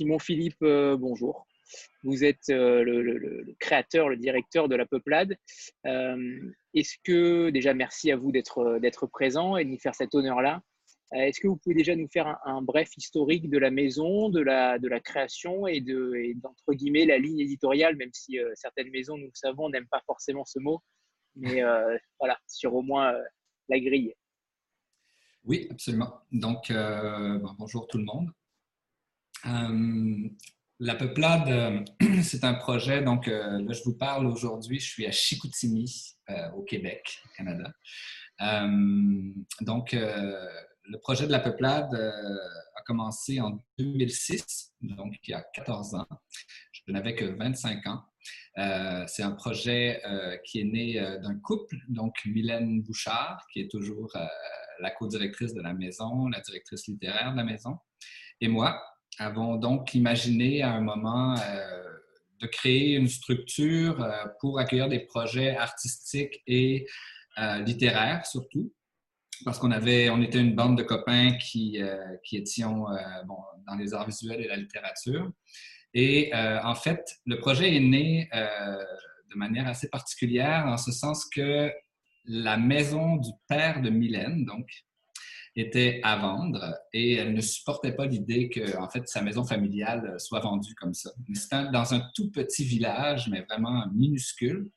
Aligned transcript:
Simon 0.00 0.18
Philippe, 0.18 0.64
bonjour. 0.64 1.46
Vous 2.04 2.24
êtes 2.24 2.48
le, 2.48 3.44
créateur, 3.58 4.08
le 4.08 4.16
directeur 4.16 4.66
de 4.66 4.74
la 4.74 4.86
Peuplade. 4.86 5.36
Est-ce 5.84 6.94
que, 7.04 7.50
déjà, 7.50 7.74
merci 7.74 8.10
à 8.10 8.16
vous 8.16 8.32
d'être 8.32 9.06
présent 9.08 9.58
et 9.58 9.66
de 9.66 9.68
nous 9.68 9.78
faire 9.78 9.94
cet 9.94 10.14
honneur-là. 10.14 10.62
Est-ce 11.12 11.38
que 11.38 11.48
vous 11.48 11.58
pouvez 11.58 11.74
déjà 11.74 11.94
nous 11.96 12.08
faire 12.08 12.38
un, 12.46 12.62
bref 12.62 12.88
historique 12.96 13.50
de 13.50 13.58
la 13.58 13.70
maison, 13.70 14.30
de 14.30 14.40
la, 14.40 14.78
de 14.78 14.88
la 14.88 15.00
création 15.00 15.66
et 15.66 15.82
d'entre 15.82 16.72
guillemets 16.72 17.04
la 17.04 17.18
ligne 17.18 17.40
éditoriale, 17.40 17.96
même 17.96 18.14
si 18.14 18.38
certaines 18.54 18.88
maisons, 18.88 19.18
nous 19.18 19.26
le 19.26 19.34
savons, 19.34 19.68
n'aiment 19.68 19.88
pas 19.90 20.02
forcément 20.06 20.46
ce 20.46 20.60
mot, 20.60 20.80
mais 21.36 21.60
voilà, 22.18 22.38
sur 22.46 22.74
au 22.74 22.80
moins 22.80 23.12
la 23.68 23.78
grille. 23.78 24.14
Oui, 25.44 25.68
absolument. 25.70 26.20
Donc, 26.32 26.72
bonjour 27.58 27.86
tout 27.86 27.98
le 27.98 28.04
monde. 28.04 28.30
La 30.82 30.94
Peuplade, 30.94 31.48
euh, 31.48 31.84
c'est 32.22 32.42
un 32.42 32.54
projet, 32.54 33.02
donc 33.02 33.28
euh, 33.28 33.60
là 33.60 33.72
je 33.74 33.82
vous 33.84 33.98
parle 33.98 34.26
aujourd'hui, 34.26 34.80
je 34.80 34.88
suis 34.88 35.06
à 35.06 35.12
Chicoutimi, 35.12 36.16
euh, 36.30 36.50
au 36.52 36.62
Québec, 36.62 37.18
Canada. 37.36 37.70
donc, 39.60 39.92
le 39.92 40.98
projet 41.02 41.26
de 41.26 41.32
la 41.32 41.40
Peuplade 41.40 41.94
a 41.94 42.82
commencé 42.86 43.42
en 43.42 43.58
2006, 43.78 44.72
donc 44.80 45.16
il 45.24 45.32
y 45.32 45.34
a 45.34 45.42
14 45.52 45.96
ans. 45.96 46.08
Je 46.72 46.90
n'avais 46.90 47.14
que 47.14 47.26
25 47.26 47.86
ans. 47.86 48.02
c'est 49.06 49.22
un 49.22 49.32
projet 49.32 50.02
qui 50.46 50.60
est 50.60 50.64
né 50.64 50.94
d'un 51.22 51.38
couple, 51.40 51.76
donc 51.88 52.14
Mylène 52.24 52.80
Bouchard, 52.80 53.46
qui 53.52 53.60
est 53.60 53.70
toujours 53.70 54.10
la 54.80 54.90
co-directrice 54.92 55.52
de 55.52 55.60
la 55.60 55.74
maison, 55.74 56.26
la 56.28 56.40
directrice 56.40 56.86
littéraire 56.86 57.32
de 57.32 57.36
la 57.36 57.44
maison, 57.44 57.78
et 58.40 58.48
moi, 58.48 58.82
avons 59.20 59.56
donc 59.56 59.94
imaginé 59.94 60.62
à 60.62 60.72
un 60.72 60.80
moment 60.80 61.34
euh, 61.34 61.84
de 62.40 62.46
créer 62.46 62.94
une 62.94 63.06
structure 63.06 64.02
euh, 64.02 64.24
pour 64.40 64.58
accueillir 64.58 64.88
des 64.88 65.00
projets 65.00 65.56
artistiques 65.56 66.42
et 66.46 66.86
euh, 67.38 67.58
littéraires 67.58 68.24
surtout, 68.24 68.72
parce 69.44 69.58
qu'on 69.58 69.70
avait, 69.70 70.08
on 70.08 70.22
était 70.22 70.40
une 70.40 70.54
bande 70.54 70.76
de 70.78 70.82
copains 70.82 71.32
qui, 71.32 71.80
qui 72.24 72.36
étions 72.36 72.84
dans 73.66 73.74
les 73.78 73.94
arts 73.94 74.06
visuels 74.06 74.40
et 74.42 74.48
la 74.48 74.56
littérature. 74.56 75.30
Et 75.94 76.30
en 76.34 76.74
fait, 76.74 77.02
le 77.24 77.38
projet 77.38 77.74
est 77.74 77.80
né 77.80 78.28
de 78.34 79.36
manière 79.36 79.66
assez 79.66 79.88
particulière, 79.88 80.66
en 80.66 80.76
ce 80.76 80.92
sens 80.92 81.24
que 81.24 81.72
la 82.26 82.58
maison 82.58 83.16
du 83.16 83.30
père 83.48 83.80
de 83.80 83.88
Mylène, 83.88 84.44
donc 84.44 84.66
était 85.56 86.00
à 86.04 86.16
vendre 86.16 86.76
et 86.92 87.14
elle 87.14 87.34
ne 87.34 87.40
supportait 87.40 87.92
pas 87.92 88.06
l'idée 88.06 88.48
que 88.48 88.76
en 88.78 88.88
fait 88.88 89.08
sa 89.08 89.20
maison 89.20 89.44
familiale 89.44 90.14
soit 90.18 90.40
vendue 90.40 90.74
comme 90.74 90.94
ça. 90.94 91.10
C'était 91.34 91.70
dans 91.72 91.92
un 91.92 92.02
tout 92.14 92.30
petit 92.30 92.64
village, 92.64 93.28
mais 93.28 93.42
vraiment 93.42 93.86
minuscule, 93.92 94.70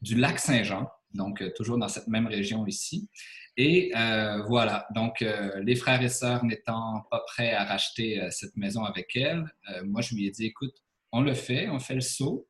du 0.00 0.16
lac 0.16 0.38
Saint-Jean, 0.38 0.88
donc 1.14 1.40
euh, 1.40 1.50
toujours 1.54 1.78
dans 1.78 1.88
cette 1.88 2.08
même 2.08 2.26
région 2.26 2.66
ici. 2.66 3.08
Et 3.56 3.92
euh, 3.96 4.42
voilà, 4.48 4.86
donc 4.94 5.22
euh, 5.22 5.62
les 5.62 5.76
frères 5.76 6.02
et 6.02 6.08
sœurs 6.08 6.44
n'étant 6.44 7.04
pas 7.10 7.22
prêts 7.26 7.52
à 7.52 7.64
racheter 7.64 8.20
cette 8.30 8.56
maison 8.56 8.84
avec 8.84 9.14
elle, 9.14 9.44
moi 9.84 10.00
je 10.00 10.14
lui 10.14 10.26
ai 10.26 10.30
dit 10.30 10.46
écoute, 10.46 10.74
on 11.12 11.20
le 11.20 11.34
fait, 11.34 11.68
on 11.68 11.78
fait 11.78 11.94
le 11.94 12.00
saut. 12.00 12.48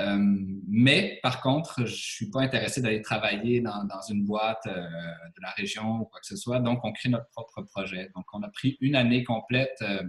Euh, 0.00 0.18
mais 0.66 1.18
par 1.22 1.40
contre, 1.40 1.78
je 1.78 1.82
ne 1.82 1.96
suis 1.96 2.30
pas 2.30 2.40
intéressé 2.40 2.80
d'aller 2.80 3.02
travailler 3.02 3.60
dans, 3.60 4.00
une 4.10 4.24
boîte 4.24 4.66
euh, 4.66 4.72
de 4.72 5.42
la 5.42 5.50
région 5.50 6.00
ou 6.00 6.04
quoi 6.06 6.20
que 6.20 6.26
ce 6.26 6.36
soit. 6.36 6.60
Donc, 6.60 6.80
on 6.84 6.92
crée 6.92 7.08
notre 7.08 7.28
propre 7.30 7.62
projet. 7.62 8.10
Donc, 8.14 8.24
on 8.32 8.42
a 8.42 8.48
pris 8.48 8.76
une 8.80 8.96
année 8.96 9.24
complète 9.24 9.76
euh, 9.82 10.02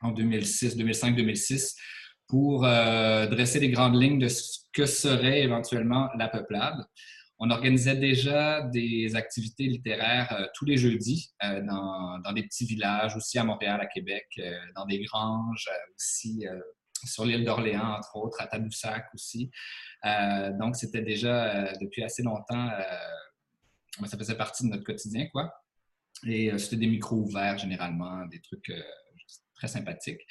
en 0.00 0.10
2006, 0.10 0.76
2005-2006 0.76 1.76
pour 2.28 2.62
dresser 2.62 3.60
les 3.60 3.68
grandes 3.68 4.00
lignes 4.00 4.18
de 4.18 4.28
ce 4.28 4.60
que 4.72 4.86
serait 4.86 5.42
éventuellement 5.42 6.08
la 6.16 6.28
peuplade. 6.28 6.82
On 7.38 7.50
organisait 7.50 7.96
déjà 7.96 8.62
des 8.62 9.16
activités 9.16 9.64
littéraires 9.64 10.48
tous 10.54 10.64
les 10.64 10.78
jeudis 10.78 11.34
dans, 11.42 12.32
des 12.34 12.44
petits 12.44 12.64
villages, 12.64 13.16
aussi 13.16 13.38
à 13.38 13.44
Montréal, 13.44 13.82
à 13.82 13.86
Québec, 13.86 14.24
dans 14.74 14.86
des 14.86 15.02
granges, 15.02 15.68
aussi 15.94 16.46
sur 17.06 17.24
l'île 17.24 17.44
d'Orléans, 17.44 17.96
entre 17.96 18.16
autres, 18.16 18.40
à 18.40 18.46
Tadoussac 18.46 19.06
aussi. 19.14 19.50
Euh, 20.04 20.52
donc, 20.58 20.76
c'était 20.76 21.02
déjà 21.02 21.54
euh, 21.54 21.72
depuis 21.80 22.02
assez 22.02 22.22
longtemps, 22.22 22.68
euh, 22.68 24.06
ça 24.06 24.16
faisait 24.18 24.36
partie 24.36 24.64
de 24.64 24.70
notre 24.70 24.84
quotidien, 24.84 25.26
quoi. 25.32 25.52
Et 26.26 26.56
c'était 26.58 26.76
des 26.76 26.86
micros 26.86 27.16
ouverts, 27.16 27.58
généralement, 27.58 28.24
des 28.26 28.40
trucs 28.40 28.72
très 29.54 29.66
sympathiques. 29.66 30.24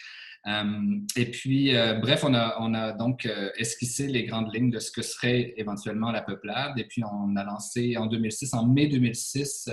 et 1.18 1.32
puis, 1.32 1.74
bref, 2.02 2.24
on 2.24 2.34
a, 2.34 2.56
on 2.62 2.74
a 2.74 2.94
donc 2.94 3.28
esquissé 3.58 4.08
les 4.08 4.24
grandes 4.24 4.54
lignes 4.54 4.70
de 4.70 4.80
ce 4.80 4.90
que 4.90 5.02
serait 5.02 5.54
éventuellement 5.58 6.12
la 6.12 6.22
peuplade. 6.22 6.80
Et 6.80 6.86
puis, 6.86 7.04
on 7.04 7.36
a 7.36 7.44
lancé 7.44 7.98
en 7.98 8.06
2006, 8.06 8.54
en 8.54 8.68
mai 8.68 8.88
2006, 8.88 9.70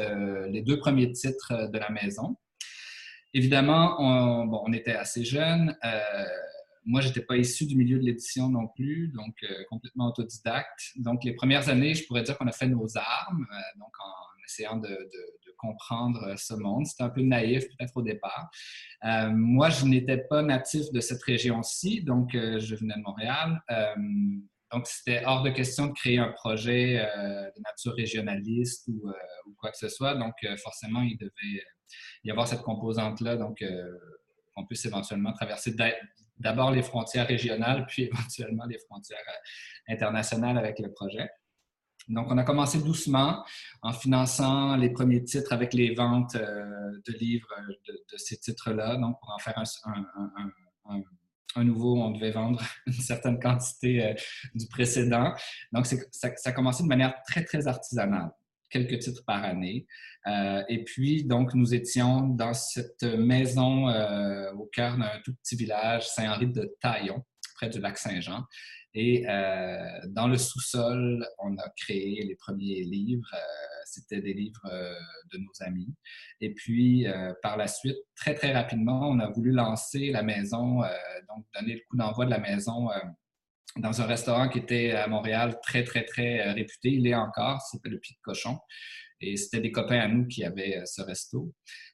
les 0.51 0.63
deux 0.63 0.81
premiers 0.81 1.13
titres 1.13 1.71
de 1.71 1.79
la 1.79 1.91
maison. 1.91 2.37
Évidemment, 3.33 3.95
on, 4.01 4.47
bon, 4.47 4.65
on 4.67 4.73
était 4.73 4.97
assez 4.97 5.25
jeunes 5.25 5.77
moi, 6.89 7.03
je 7.03 7.09
n'étais 7.09 7.21
pas 7.21 7.37
issu 7.37 7.67
du 7.67 7.77
milieu 7.77 7.99
de 7.99 8.05
l'édition 8.05 8.49
non 8.49 8.67
plus, 8.67 9.09
donc 9.09 9.35
euh, 9.43 9.65
complètement 9.69 10.09
autodidacte. 10.09 10.93
Donc, 10.97 11.23
les 11.23 11.35
premières 11.35 11.69
années, 11.69 11.95
je 11.95 12.07
pourrais 12.07 12.23
dire 12.23 12.39
qu'on 12.39 12.47
a 12.47 12.53
fait 12.53 12.67
nos 12.67 12.97
armes, 12.97 13.47
euh, 13.53 13.79
donc 13.79 13.93
en 14.01 14.43
essayant 14.45 14.77
de, 14.77 14.97
comprendre 15.59 16.23
euh, 16.23 16.37
ce 16.37 16.55
monde. 16.55 16.87
C'était 16.87 17.03
un 17.03 17.11
peu 17.11 17.21
naïf 17.21 17.65
peut-être 17.65 17.97
au 17.97 18.03
départ. 18.03 18.49
moi, 19.33 19.69
je 19.69 19.85
n'étais 19.85 20.17
pas 20.17 20.41
natif 20.43 20.91
de 20.93 21.01
cette 21.01 21.23
région-ci, 21.23 22.03
donc 22.03 22.31
je 22.33 22.75
venais 22.75 22.95
de 22.95 23.03
Montréal. 23.03 23.61
donc, 24.73 24.87
c'était 24.87 25.23
hors 25.27 25.43
de 25.43 25.51
question 25.51 25.89
de 25.89 25.93
créer 25.93 26.19
un 26.19 26.33
projet 26.33 26.95
de 27.57 27.61
nature 27.61 27.95
régionaliste 27.97 28.89
ou, 28.89 29.13
quoi 29.59 29.73
que 29.73 29.79
ce 29.79 29.89
soit. 29.89 30.15
Donc, 30.15 30.35
forcément, 30.63 31.03
il 31.03 31.19
devait 31.19 31.65
y 32.23 32.31
avoir 32.31 32.47
cette 32.47 32.63
composante-là, 32.63 33.37
donc 33.37 33.63
qu'on 34.55 34.65
puisse 34.65 34.87
éventuellement 34.87 35.33
traverser 35.33 35.75
d'abord 36.39 36.71
les 36.71 36.83
frontières 36.83 37.27
régionales, 37.27 37.87
puis 37.87 38.05
éventuellement 38.13 38.65
les 38.67 38.79
frontières 38.79 39.19
euh, 39.29 39.93
internationales 39.93 40.59
avec 40.59 40.79
le 40.79 40.93
projet. 40.93 41.29
Donc, 42.09 42.29
on 42.31 42.39
a 42.39 42.45
commencé 42.45 42.83
doucement 42.83 43.45
en 43.83 43.93
finançant 43.93 44.77
les 44.77 44.91
premiers 44.91 45.23
titres 45.25 45.53
avec 45.53 45.75
les 45.75 45.95
ventes 45.95 46.37
euh, 46.37 47.01
de 47.07 47.13
livres 47.13 47.53
euh, 47.59 47.93
de, 48.11 48.17
ces 48.17 48.39
titres-là. 48.39 48.97
Donc, 48.97 49.19
pour 49.21 49.31
en 49.31 49.39
faire 49.39 49.63
un, 51.55 51.65
nouveau, 51.65 52.01
on 52.01 52.13
devait 52.13 52.31
vendre 52.31 52.63
une 52.87 52.93
certaine 52.95 53.39
quantité 53.39 54.15
du 54.55 54.67
précédent. 54.69 55.35
Donc, 55.73 55.87
ça, 55.87 56.31
a 56.45 56.53
commencé 56.53 56.83
de 56.83 56.89
manière 56.89 57.15
très, 57.27 57.45
très 57.45 57.67
artisanale 57.67 58.31
quelques 58.71 58.99
titres 58.99 59.25
par 59.25 59.45
année. 59.45 59.87
Euh, 60.27 60.63
et 60.69 60.85
puis, 60.85 61.25
donc, 61.25 61.55
nous 61.55 61.75
étions 61.75 62.21
dans 62.29 62.55
cette 62.55 63.03
maison 63.03 63.89
euh, 63.89 64.53
au 64.55 64.67
cœur 64.67 64.97
d'un 64.99 65.21
tout 65.25 65.35
petit 65.35 65.57
village, 65.57 66.09
Saint-Henri 66.09 66.49
de 66.49 66.77
Taillon, 66.81 67.25
près 67.55 67.69
du 67.69 67.81
lac 67.81 67.99
Saint-Jean. 67.99 68.45
Et 68.95 69.29
euh, 69.29 70.01
dans 70.09 70.29
le 70.29 70.39
sous-sol, 70.39 71.27
on 71.39 71.57
a 71.59 71.69
créé 71.77 72.25
les 72.25 72.37
premiers 72.37 72.83
livres. 72.83 73.35
C'était 73.85 74.21
des 74.21 74.35
livres 74.35 74.69
de 75.33 75.39
nos 75.39 75.53
amis. 75.67 75.95
Et 76.41 76.53
puis, 76.53 77.07
par 77.43 77.57
la 77.57 77.69
suite, 77.69 77.99
très, 78.17 78.35
très 78.35 78.53
rapidement, 78.53 79.09
on 79.09 79.19
a 79.21 79.31
voulu 79.31 79.53
lancer 79.53 80.11
la 80.11 80.23
maison, 80.23 80.81
donc 81.29 81.47
donner 81.55 81.75
le 81.75 81.81
coup 81.89 81.97
d'envoi 81.97 82.25
de 82.25 82.31
la 82.31 82.39
maison 82.39 82.89
dans 83.79 84.01
un 84.01 84.07
restaurant 84.07 84.49
qui 84.49 84.59
était 84.59 84.93
à 84.93 85.07
Montréal 85.07 85.59
très, 85.63 85.85
très, 85.85 86.05
très 86.05 86.41
euh, 86.41 86.53
réputé. 86.53 86.91
Il 86.91 87.07
est 87.07 87.15
encore, 87.15 87.61
c'était 87.63 87.89
le 87.89 87.99
Pied 87.99 88.17
de 88.17 88.21
Cochon. 88.23 88.59
Et 89.21 89.37
c'était 89.37 89.61
des 89.61 89.73
copains 89.73 89.99
à 89.99 90.07
nous 90.07 90.27
qui 90.27 90.45
avaient 90.45 90.77
euh, 90.77 90.85
ce 90.85 91.03
resto. 91.03 91.53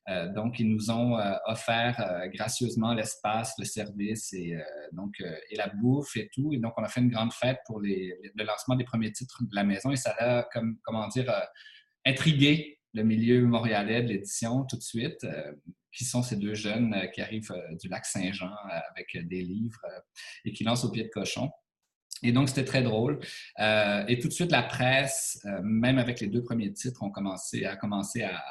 Euh, 0.09 0.31
donc, 0.33 0.59
ils 0.61 0.69
nous 0.69 0.91
ont 0.91 1.19
offert 1.47 2.29
gracieusement 2.35 2.93
l'espace, 2.93 3.55
le 3.59 3.65
service 3.65 4.33
et, 4.35 4.55
donc, 4.93 5.15
et 5.21 5.57
la 5.57 5.69
bouffe 5.69 6.17
et 6.17 6.29
tout. 6.33 6.53
Et 6.53 6.59
donc, 6.59 6.75
on 6.77 6.83
a 6.83 6.89
fait 6.89 7.01
une 7.01 7.09
grande 7.09 7.33
fête 7.33 7.59
pour 7.67 7.81
le 7.81 8.45
lancement 8.45 8.77
des 8.77 8.85
premiers 8.85 9.13
titres 9.13 9.43
de 9.43 9.55
la 9.55 9.65
maison. 9.65 9.91
Et 9.91 9.97
ça 9.97 10.15
a, 10.19 10.43
comme, 10.53 10.77
comment 10.83 11.09
dire, 11.09 11.33
intrigué 12.05 12.79
le 12.93 13.03
milieu 13.03 13.47
montréalais 13.47 14.03
de 14.03 14.09
l'édition 14.09 14.65
tout 14.65 14.77
de 14.77 14.83
suite. 14.83 15.27
qui 15.91 16.05
sont 16.05 16.23
ces 16.23 16.37
deux 16.37 16.55
jeunes 16.55 17.09
qui 17.15 17.23
arrivent 17.23 17.55
du 17.81 17.89
lac 17.89 18.05
Saint-Jean 18.05 18.53
avec 18.91 19.17
des 19.27 19.41
livres 19.41 19.81
et 20.45 20.53
qui 20.53 20.65
lancent 20.65 20.85
au 20.85 20.91
pied 20.91 21.05
de 21.05 21.09
cochon. 21.09 21.51
Et 22.25 22.33
donc, 22.33 22.49
c'était 22.49 22.65
très 22.65 22.83
drôle. 22.83 23.21
Euh, 23.61 24.05
et 24.09 24.19
tout 24.19 24.29
de 24.29 24.33
suite, 24.33 24.51
la 24.51 24.63
presse, 24.63 25.39
euh, 25.45 25.61
même 25.63 25.99
avec 25.99 26.21
les 26.21 26.27
deux 26.27 26.43
premiers 26.43 26.73
titres, 26.73 27.03
ont 27.03 27.11
commencé, 27.11 27.67
a 27.67 27.77
commencé 27.77 28.23
à, 28.23 28.43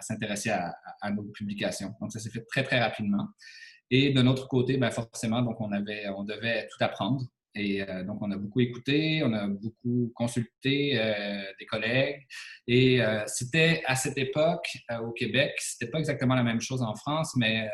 s'intéresser 0.00 0.50
à, 0.50 1.10
nos 1.10 1.22
publications. 1.22 1.94
Donc, 2.00 2.12
ça 2.12 2.18
s'est 2.18 2.30
fait 2.30 2.44
très, 2.44 2.62
très 2.62 2.78
rapidement. 2.78 3.28
Et 3.90 4.10
de 4.12 4.20
notre 4.20 4.48
côté, 4.48 4.76
ben 4.76 4.90
forcément, 4.90 5.42
donc 5.42 5.60
on, 5.60 5.72
avait, 5.72 6.08
on 6.10 6.24
devait 6.24 6.68
tout 6.70 6.84
apprendre. 6.84 7.22
Et 7.54 7.82
euh, 7.82 8.04
donc, 8.04 8.20
on 8.20 8.30
a 8.30 8.36
beaucoup 8.36 8.60
écouté, 8.60 9.22
on 9.24 9.32
a 9.32 9.46
beaucoup 9.46 10.12
consulté 10.14 11.00
des 11.58 11.66
collègues. 11.66 12.26
Et 12.66 13.00
c'était 13.26 13.82
à 13.86 13.96
cette 13.96 14.18
époque, 14.18 14.66
au 15.02 15.12
Québec, 15.12 15.52
c'était 15.58 15.90
pas 15.90 15.98
exactement 15.98 16.34
la 16.34 16.42
même 16.42 16.60
chose 16.60 16.82
en 16.82 16.94
France, 16.94 17.34
mais 17.36 17.68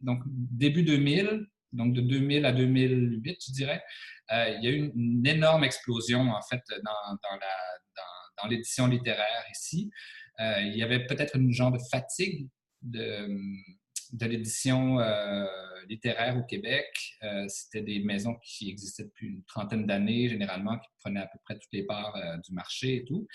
donc 0.00 0.20
début 0.26 0.82
2000, 0.82 1.46
donc 1.72 1.92
de 1.92 2.00
2000 2.00 2.44
à 2.46 2.52
2008, 2.52 3.38
je 3.48 3.52
dirais, 3.52 3.82
il 4.30 4.58
y 4.62 4.66
a 4.66 4.70
eu 4.70 4.92
une, 4.94 5.26
énorme 5.26 5.64
explosion, 5.64 6.30
en 6.30 6.42
fait, 6.42 6.62
dans, 6.82 8.48
l'édition 8.48 8.86
littéraire 8.86 9.44
ici. 9.50 9.90
il 10.38 10.76
y 10.76 10.82
avait 10.82 11.06
peut-être 11.06 11.36
une 11.36 11.52
genre 11.52 11.72
de 11.72 11.78
fatigue 11.90 12.48
de, 12.82 13.28
de 14.12 14.26
l'édition 14.26 15.00
euh, 15.00 15.46
littéraire 15.88 16.36
au 16.36 16.42
Québec. 16.42 16.86
Euh, 17.22 17.44
c'était 17.48 17.82
des 17.82 18.00
maisons 18.00 18.36
qui 18.42 18.68
existaient 18.70 19.04
depuis 19.04 19.28
une 19.28 19.44
trentaine 19.44 19.86
d'années, 19.86 20.28
généralement, 20.28 20.78
qui 20.78 20.88
prenaient 20.98 21.20
à 21.20 21.26
peu 21.26 21.38
près 21.44 21.54
toutes 21.54 21.72
les 21.72 21.84
parts 21.84 22.16
euh, 22.16 22.36
du 22.38 22.52
marché 22.52 22.96
et 22.96 23.04
tout. 23.04 23.26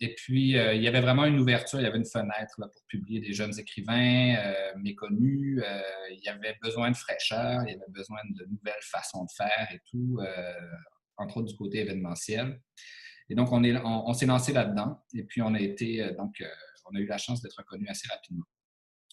et 0.00 0.14
puis, 0.14 0.50
il 0.50 0.82
y 0.82 0.88
avait 0.88 1.00
vraiment 1.00 1.24
une 1.24 1.40
ouverture, 1.40 1.80
il 1.80 1.82
y 1.82 1.86
avait 1.86 1.98
une 1.98 2.06
fenêtre 2.06 2.54
là, 2.58 2.68
pour 2.68 2.82
publier 2.86 3.20
des 3.20 3.32
jeunes 3.32 3.58
écrivains 3.58 4.36
méconnus. 4.76 5.62
il 6.10 6.20
y 6.24 6.28
avait 6.28 6.56
besoin 6.62 6.90
de 6.92 6.96
fraîcheur, 6.96 7.62
il 7.66 7.72
y 7.72 7.74
avait 7.74 7.90
besoin 7.90 8.20
de 8.30 8.44
nouvelles 8.44 8.74
façons 8.82 9.24
de 9.24 9.30
faire 9.36 9.68
et 9.72 9.80
tout, 9.90 10.20
entre 11.16 11.38
autres 11.38 11.48
du 11.48 11.56
côté 11.56 11.80
événementiel. 11.80 12.60
Et 13.28 13.34
donc, 13.34 13.50
on, 13.50 13.64
est, 13.64 13.76
on, 13.84 14.12
s'est 14.12 14.26
lancé 14.26 14.52
là-dedans 14.52 15.02
et 15.14 15.24
puis 15.24 15.42
on 15.42 15.54
a 15.54 15.60
été, 15.60 16.12
donc, 16.16 16.40
on 16.84 16.96
a 16.96 17.00
eu 17.00 17.06
la 17.06 17.18
chance 17.18 17.42
d'être 17.42 17.56
reconnu 17.58 17.88
assez 17.88 18.06
rapidement. 18.08 18.44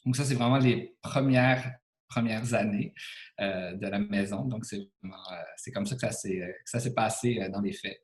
Donc, 0.06 0.16
ça, 0.16 0.24
c'est 0.24 0.36
vraiment 0.36 0.58
les 0.58 0.96
premières, 1.02 1.80
premières 2.10 2.54
années 2.54 2.94
euh, 3.40 3.74
de 3.74 3.88
la 3.88 4.00
maison. 4.00 4.46
Donc, 4.46 4.66
c'est 4.66 4.80
euh, 4.80 5.72
comme 5.74 5.86
ça 5.86 5.96
que 5.96 6.14
ça 6.66 6.80
s'est 6.80 6.94
passé 6.94 7.40
euh, 7.42 7.50
dans 7.50 7.62
les 7.62 7.74
faits. 7.74 8.04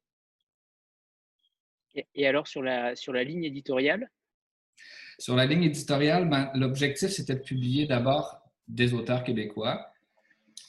Et, 2.13 2.27
alors, 2.27 2.47
sur 2.47 2.61
la, 2.61 2.95
sur 2.95 3.13
la 3.13 3.23
ligne 3.23 3.45
éditoriale? 3.45 4.09
Sur 5.17 5.35
la 5.35 5.45
ligne 5.45 5.63
éditoriale, 5.63 6.29
ben, 6.29 6.51
l'objectif, 6.53 7.09
c'était 7.09 7.35
de 7.35 7.41
publier 7.41 7.87
d'abord 7.87 8.41
des 8.67 8.93
auteurs 8.93 9.23
québécois 9.23 9.91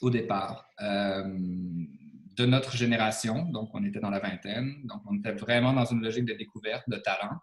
au 0.01 0.09
départ. 0.09 0.69
de 0.79 2.45
notre 2.45 2.77
génération, 2.77 3.45
donc 3.45 3.71
on 3.73 3.83
était 3.83 3.99
dans 3.99 4.11
la 4.11 4.19
vingtaine, 4.19 4.85
donc 4.85 5.01
on 5.09 5.17
était 5.17 5.31
vraiment 5.31 5.73
dans 5.73 5.85
une 5.85 6.01
logique 6.01 6.25
de 6.25 6.35
découverte, 6.35 6.83
de 6.87 6.97
talent. 6.97 7.39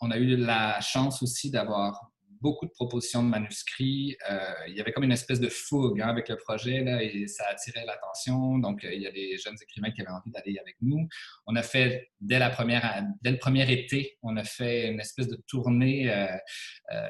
on 0.00 0.10
a 0.10 0.16
eu 0.16 0.36
la 0.36 0.80
chance 0.80 1.22
aussi 1.24 1.50
d'avoir 1.50 2.11
beaucoup 2.42 2.66
de 2.66 2.72
propositions 2.72 3.22
de 3.22 3.28
manuscrits. 3.28 4.16
Euh, 4.28 4.38
il 4.66 4.76
y 4.76 4.80
avait 4.80 4.92
comme 4.92 5.04
une 5.04 5.12
espèce 5.12 5.40
de 5.40 5.48
fougue 5.48 6.00
hein, 6.00 6.08
avec 6.08 6.28
le 6.28 6.36
projet 6.36 6.82
là, 6.82 7.02
et 7.02 7.26
ça 7.28 7.44
attirait 7.48 7.86
l'attention. 7.86 8.58
Donc, 8.58 8.84
euh, 8.84 8.92
il 8.92 9.00
y 9.00 9.06
a 9.06 9.12
des 9.12 9.38
jeunes 9.38 9.56
écrivains 9.62 9.92
qui 9.92 10.02
avaient 10.02 10.10
envie 10.10 10.30
d'aller 10.30 10.58
avec 10.58 10.76
nous. 10.82 11.08
On 11.46 11.54
a 11.56 11.62
fait, 11.62 12.10
dès, 12.20 12.38
la 12.38 12.50
première, 12.50 13.04
le 13.24 13.38
premier 13.38 13.70
été, 13.72 14.18
on 14.22 14.36
a 14.36 14.44
fait 14.44 14.88
une 14.88 15.00
espèce 15.00 15.28
de 15.28 15.36
tournée 15.46 16.12
euh, 16.12 17.08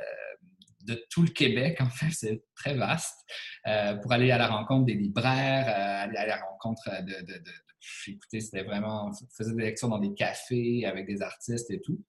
de 0.85 1.03
tout 1.11 1.23
le 1.23 1.31
Québec, 1.31 1.81
en 1.81 1.89
fait, 1.89 2.11
c'est 2.11 2.43
très 2.57 2.75
vaste, 2.75 3.21
pour 4.03 4.11
aller 4.13 4.33
à 4.33 4.39
la 4.39 4.49
rencontre 4.49 4.85
des 4.87 4.95
libraires, 4.95 5.69
aller 5.69 6.17
à 6.17 6.27
la 6.27 6.39
rencontre 6.39 6.91
de, 7.05 7.25
de 7.25 7.41
écoutez, 8.09 8.41
c'était 8.41 8.65
vraiment, 8.65 9.09
on 9.09 9.27
faisait 9.37 9.55
des 9.55 9.63
lectures 9.63 9.89
dans 9.89 9.99
des 9.99 10.15
cafés 10.15 10.85
avec 10.85 11.07
des 11.07 11.23
artistes 11.23 11.71
et 11.71 11.81
tout. 11.81 12.03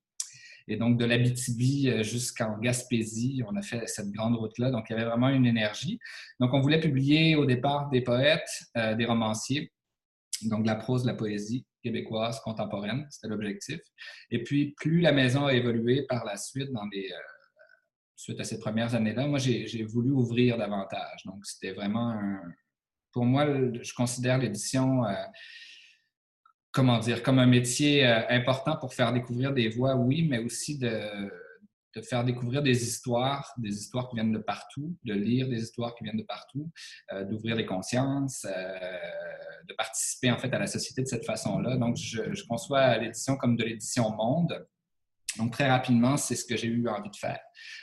Et 0.68 0.78
donc, 0.78 0.98
de 0.98 1.06
l'Abitibi 1.06 1.90
euh, 1.90 2.04
jusqu'en 2.04 2.58
Gaspésie, 2.60 3.44
on 3.48 3.56
a 3.56 3.62
fait 3.62 3.88
cette 3.88 4.12
grande 4.12 4.36
route-là. 4.36 4.72
Donc, 4.72 4.86
il 4.90 4.94
y 4.94 4.96
avait 4.96 5.10
vraiment 5.10 5.30
une 5.30 5.46
énergie. 5.46 6.00
Donc, 6.40 6.54
on 6.54 6.62
voulait 6.62 6.80
publier 6.80 7.36
au 7.36 7.46
départ 7.46 7.90
des 7.90 8.02
poètes, 8.02 8.64
euh, 8.78 8.96
des 8.96 9.06
romanciers, 9.06 9.72
donc 10.44 10.64
de 10.64 10.68
la 10.68 10.76
prose, 10.76 11.04
de 11.04 11.08
la 11.08 11.16
poésie 11.16 11.66
québécoise 11.82 12.40
contemporaine, 12.40 13.06
c'était 13.10 13.28
l'objectif. 13.28 13.80
Et 14.32 14.42
puis, 14.44 14.74
plus 14.78 15.02
la 15.02 15.12
maison 15.12 15.46
a 15.46 15.54
évolué 15.54 16.06
par 16.08 16.24
la 16.24 16.38
suite, 16.38 16.72
dans 16.72 16.86
les, 16.94 17.12
euh, 17.12 17.18
suite 18.16 18.40
à 18.40 18.46
ces 18.46 18.60
premières 18.60 18.96
années-là, 18.96 19.28
moi, 19.28 19.40
j'ai 19.40 19.84
voulu 19.84 20.12
ouvrir 20.12 20.58
davantage. 20.58 21.24
Donc, 21.26 21.46
c'était 21.46 21.74
vraiment 21.74 22.12
un... 22.12 22.40
Pour 23.12 23.26
moi, 23.26 23.46
je 23.46 23.94
considère 23.94 24.40
l'édition 24.40 25.04
comment 26.74 26.98
dire, 26.98 27.24
comme 27.24 27.40
un 27.40 27.46
métier 27.46 28.06
euh, 28.06 28.28
important 28.30 28.76
pour 28.76 28.94
faire 28.94 29.14
découvrir 29.14 29.54
des 29.54 29.70
voix, 29.70 29.96
oui, 29.96 30.28
mais 30.28 30.40
aussi 30.40 30.78
de, 30.78 31.00
faire 32.02 32.26
découvrir 32.26 32.64
des 32.64 32.84
histoires, 32.84 33.54
des 33.58 33.70
histoires 33.70 34.10
qui 34.10 34.16
viennent 34.16 34.32
de 34.32 34.40
partout, 34.40 34.98
de 35.04 35.14
lire 35.14 35.48
des 35.48 35.62
histoires 35.62 35.94
qui 35.94 36.04
viennent 36.04 36.18
de 36.18 36.24
partout, 36.24 36.72
euh, 37.14 37.24
d'ouvrir 37.24 37.56
les 37.56 37.68
consciences, 37.68 38.46
euh, 38.46 38.80
de 39.70 39.74
participer 39.76 40.32
en 40.32 40.40
fait 40.40 40.52
à 40.52 40.60
la 40.60 40.66
société 40.66 41.04
de 41.04 41.08
cette 41.08 41.26
façon-là. 41.26 41.78
Donc, 41.78 41.96
je, 41.96 42.44
conçois 42.48 42.98
l'édition 42.98 43.38
comme 43.38 43.56
de 43.56 43.64
l'édition 43.64 44.10
monde. 44.10 44.68
Donc, 45.38 45.52
très 45.52 45.70
rapidement, 45.70 46.18
c'est 46.18 46.36
ce 46.36 46.46
que 46.46 46.58
j'ai 46.58 46.68
eu 46.68 46.88
envie 46.90 47.12
de 47.12 47.16
faire. 47.16 47.40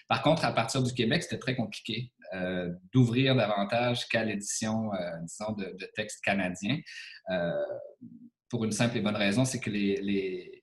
Par 0.08 0.22
contre, 0.22 0.44
à 0.44 0.52
partir 0.52 0.82
du 0.82 0.92
Québec, 0.92 1.22
c'était 1.22 1.38
très 1.38 1.56
compliqué 1.56 2.12
d'ouvrir 2.92 3.34
davantage 3.34 4.06
qu'à 4.06 4.22
l'édition, 4.22 4.90
disons, 5.24 5.52
de, 5.54 5.90
textes 5.96 6.22
canadiens 6.22 6.78
pour 8.50 8.64
une 8.64 8.72
simple 8.72 8.98
et 8.98 9.00
bonne 9.00 9.16
raison, 9.16 9.44
c'est 9.44 9.60
que 9.60 9.70
les, 9.70 10.62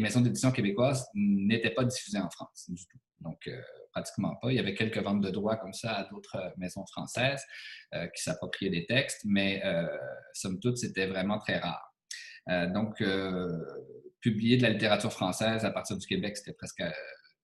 maisons 0.00 0.20
d'édition 0.20 0.50
québécoises 0.50 1.06
n'étaient 1.14 1.70
pas 1.70 1.84
diffusées 1.84 2.18
en 2.18 2.30
France 2.30 2.68
du 2.68 2.84
tout. 2.86 2.98
Donc, 3.20 3.46
euh, 3.46 3.60
pratiquement 3.92 4.34
pas. 4.36 4.50
Il 4.50 4.56
y 4.56 4.58
avait 4.58 4.74
quelques 4.74 4.98
ventes 4.98 5.20
de 5.20 5.30
droits 5.30 5.56
comme 5.56 5.74
ça 5.74 5.92
à 5.92 6.04
d'autres 6.04 6.36
euh, 6.36 6.50
maisons 6.56 6.84
françaises 6.86 7.44
euh, 7.94 8.06
qui 8.08 8.22
s'appropriaient 8.22 8.70
des 8.70 8.86
textes, 8.86 9.20
mais 9.24 9.62
somme 10.32 10.58
toute, 10.58 10.78
c'était 10.78 11.06
vraiment 11.06 11.38
très 11.38 11.58
rare. 11.58 11.94
donc, 12.72 13.02
publier 14.20 14.56
de 14.56 14.62
la 14.62 14.70
littérature 14.70 15.12
française 15.12 15.64
à 15.64 15.70
partir 15.70 15.96
du 15.96 16.06
Québec, 16.06 16.36
c'était 16.36 16.54
presque 16.54 16.82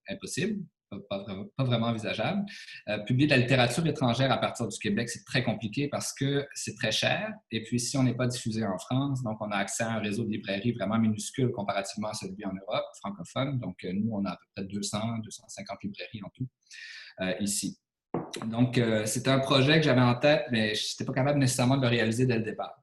impossible 0.09 0.63
pas, 1.09 1.63
vraiment 1.63 1.87
envisageable. 1.87 2.45
Euh, 2.87 2.99
publier 2.99 3.27
de 3.27 3.33
la 3.33 3.37
littérature 3.37 3.85
étrangère 3.85 4.31
à 4.31 4.37
partir 4.37 4.67
du 4.67 4.77
Québec, 4.77 5.09
c'est 5.09 5.23
très 5.23 5.43
compliqué 5.43 5.87
parce 5.87 6.13
que 6.13 6.47
c'est 6.53 6.75
très 6.75 6.91
cher. 6.91 7.33
Et 7.51 7.63
puis, 7.63 7.79
si 7.79 7.97
on 7.97 8.03
n'est 8.03 8.15
pas 8.15 8.27
diffusé 8.27 8.65
en 8.65 8.77
France, 8.77 9.23
donc 9.23 9.37
on 9.41 9.51
a 9.51 9.57
accès 9.57 9.83
à 9.83 9.91
un 9.91 9.99
réseau 9.99 10.23
de 10.23 10.31
librairies 10.31 10.73
vraiment 10.73 10.97
minuscule 10.97 11.51
comparativement 11.51 12.09
à 12.09 12.13
celui 12.13 12.45
en 12.45 12.53
Europe, 12.53 12.85
francophone. 12.99 13.59
Donc, 13.59 13.83
euh, 13.83 13.91
nous, 13.93 14.09
on 14.11 14.25
a 14.25 14.31
à 14.31 14.37
peu 14.37 14.45
près 14.55 14.65
200, 14.65 15.19
250 15.23 15.83
librairies 15.83 16.21
en 16.23 16.29
tout 16.33 16.47
euh, 17.21 17.33
ici. 17.39 17.79
Donc, 18.47 18.81
c'était 19.05 19.29
un 19.29 19.37
projet 19.37 19.77
que 19.77 19.83
j'avais 19.83 20.01
en 20.01 20.15
tête, 20.15 20.45
mais 20.51 20.73
je 20.73 20.81
n'étais 20.81 21.05
pas 21.05 21.13
capable 21.13 21.37
nécessairement 21.37 21.77
de 21.77 21.83
le 21.83 21.89
réaliser 21.89 22.25
dès 22.25 22.39
le 22.39 22.43
départ. 22.43 22.73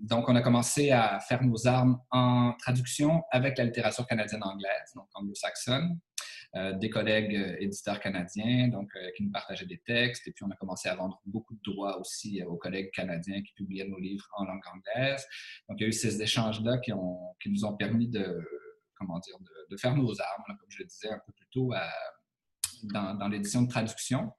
donc, 0.00 0.30
on 0.30 0.34
a 0.34 0.40
commencé 0.40 0.90
à 0.90 1.20
faire 1.20 1.42
nos 1.44 1.66
armes 1.66 1.98
en 2.10 2.54
traduction 2.58 3.22
avec 3.30 3.58
la 3.58 3.64
littérature 3.64 4.06
canadienne-anglaise, 4.06 4.92
donc 4.96 5.08
anglo-saxonne. 5.12 5.98
Euh, 6.56 6.72
des 6.72 6.88
collègues 6.88 7.36
euh, 7.36 7.56
éditeurs 7.60 8.00
canadiens 8.00 8.68
donc, 8.68 8.88
euh, 8.96 9.10
qui 9.14 9.22
nous 9.22 9.30
partageaient 9.30 9.66
des 9.66 9.82
textes. 9.84 10.26
Et 10.26 10.32
puis, 10.32 10.44
on 10.44 10.50
a 10.50 10.56
commencé 10.56 10.88
à 10.88 10.94
vendre 10.94 11.20
beaucoup 11.26 11.54
de 11.54 11.60
droits 11.62 12.00
aussi 12.00 12.42
aux 12.42 12.56
collègues 12.56 12.90
canadiens 12.90 13.42
qui 13.42 13.52
publiaient 13.52 13.86
nos 13.86 13.98
livres 13.98 14.26
en 14.32 14.44
langue 14.44 14.62
anglaise. 14.72 15.26
Donc, 15.68 15.78
il 15.78 15.82
y 15.82 15.84
a 15.84 15.88
eu 15.88 15.92
ces 15.92 16.22
échanges-là 16.22 16.78
qui, 16.78 16.92
nous 16.92 17.64
ont 17.66 17.76
permis 17.76 18.08
de, 18.08 18.42
comment 18.96 19.18
dire, 19.18 19.36
de, 19.70 19.76
faire 19.76 19.94
nos 19.94 20.18
armes, 20.20 20.44
comme 20.46 20.70
je 20.70 20.78
le 20.78 20.86
disais 20.86 21.10
un 21.10 21.20
peu 21.26 21.32
plus 21.32 21.48
tôt, 21.52 21.74
dans 22.82 23.28
l'édition 23.28 23.62
de 23.62 23.68
traduction. 23.68 24.32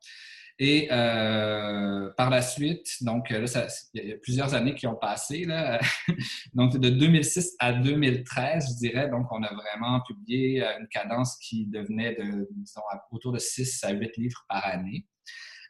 Et 0.61 0.89
euh, 0.91 2.09
par 2.17 2.29
la 2.29 2.41
suite, 2.41 3.01
donc 3.01 3.29
là, 3.29 3.39
il 3.93 4.09
y 4.09 4.11
a 4.11 4.17
plusieurs 4.17 4.53
années 4.53 4.75
qui 4.75 4.87
ont 4.87 4.95
passé. 4.95 5.45
Là. 5.45 5.79
donc, 6.53 6.77
de 6.77 6.89
2006 6.89 7.55
à 7.59 7.71
2013, 7.71 8.73
je 8.73 8.77
dirais, 8.77 9.09
donc 9.09 9.31
on 9.31 9.41
a 9.41 9.53
vraiment 9.53 10.01
publié 10.01 10.61
une 10.61 10.87
cadence 10.89 11.37
qui 11.37 11.65
devenait 11.65 12.15
de, 12.15 12.49
disons, 12.51 12.81
autour 13.11 13.31
de 13.31 13.39
6 13.39 13.85
à 13.85 13.91
8 13.91 14.17
livres 14.17 14.43
par 14.49 14.65
année, 14.65 15.07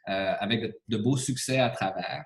euh, 0.08 0.34
avec 0.40 0.74
de, 0.88 0.96
beaux 0.96 1.16
succès 1.16 1.60
à 1.60 1.70
travers. 1.70 2.24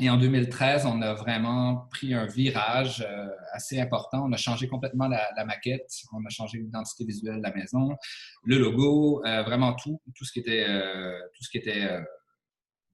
Et 0.00 0.08
en 0.10 0.16
2013, 0.16 0.86
on 0.86 1.02
a 1.02 1.14
vraiment 1.14 1.88
pris 1.90 2.14
un 2.14 2.24
virage 2.24 3.04
euh, 3.08 3.28
assez 3.52 3.80
important. 3.80 4.26
On 4.28 4.32
a 4.32 4.36
changé 4.36 4.68
complètement 4.68 5.08
la, 5.08 5.44
maquette, 5.44 5.90
on 6.12 6.24
a 6.24 6.28
changé 6.28 6.58
l'identité 6.58 7.04
visuelle 7.04 7.38
de 7.38 7.42
la 7.42 7.52
maison, 7.52 7.96
le 8.44 8.58
logo, 8.58 9.24
euh, 9.26 9.42
vraiment 9.42 9.74
tout, 9.74 10.00
tout 10.14 10.24
ce 10.24 10.32
qui 10.32 10.38
était, 10.38 10.66
euh, 10.68 11.18
tout 11.34 11.42
ce 11.42 11.50
qui 11.50 11.58
était 11.58 11.88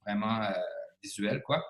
vraiment 0.07 0.49
visuel, 1.03 1.43
quoi. 1.43 1.63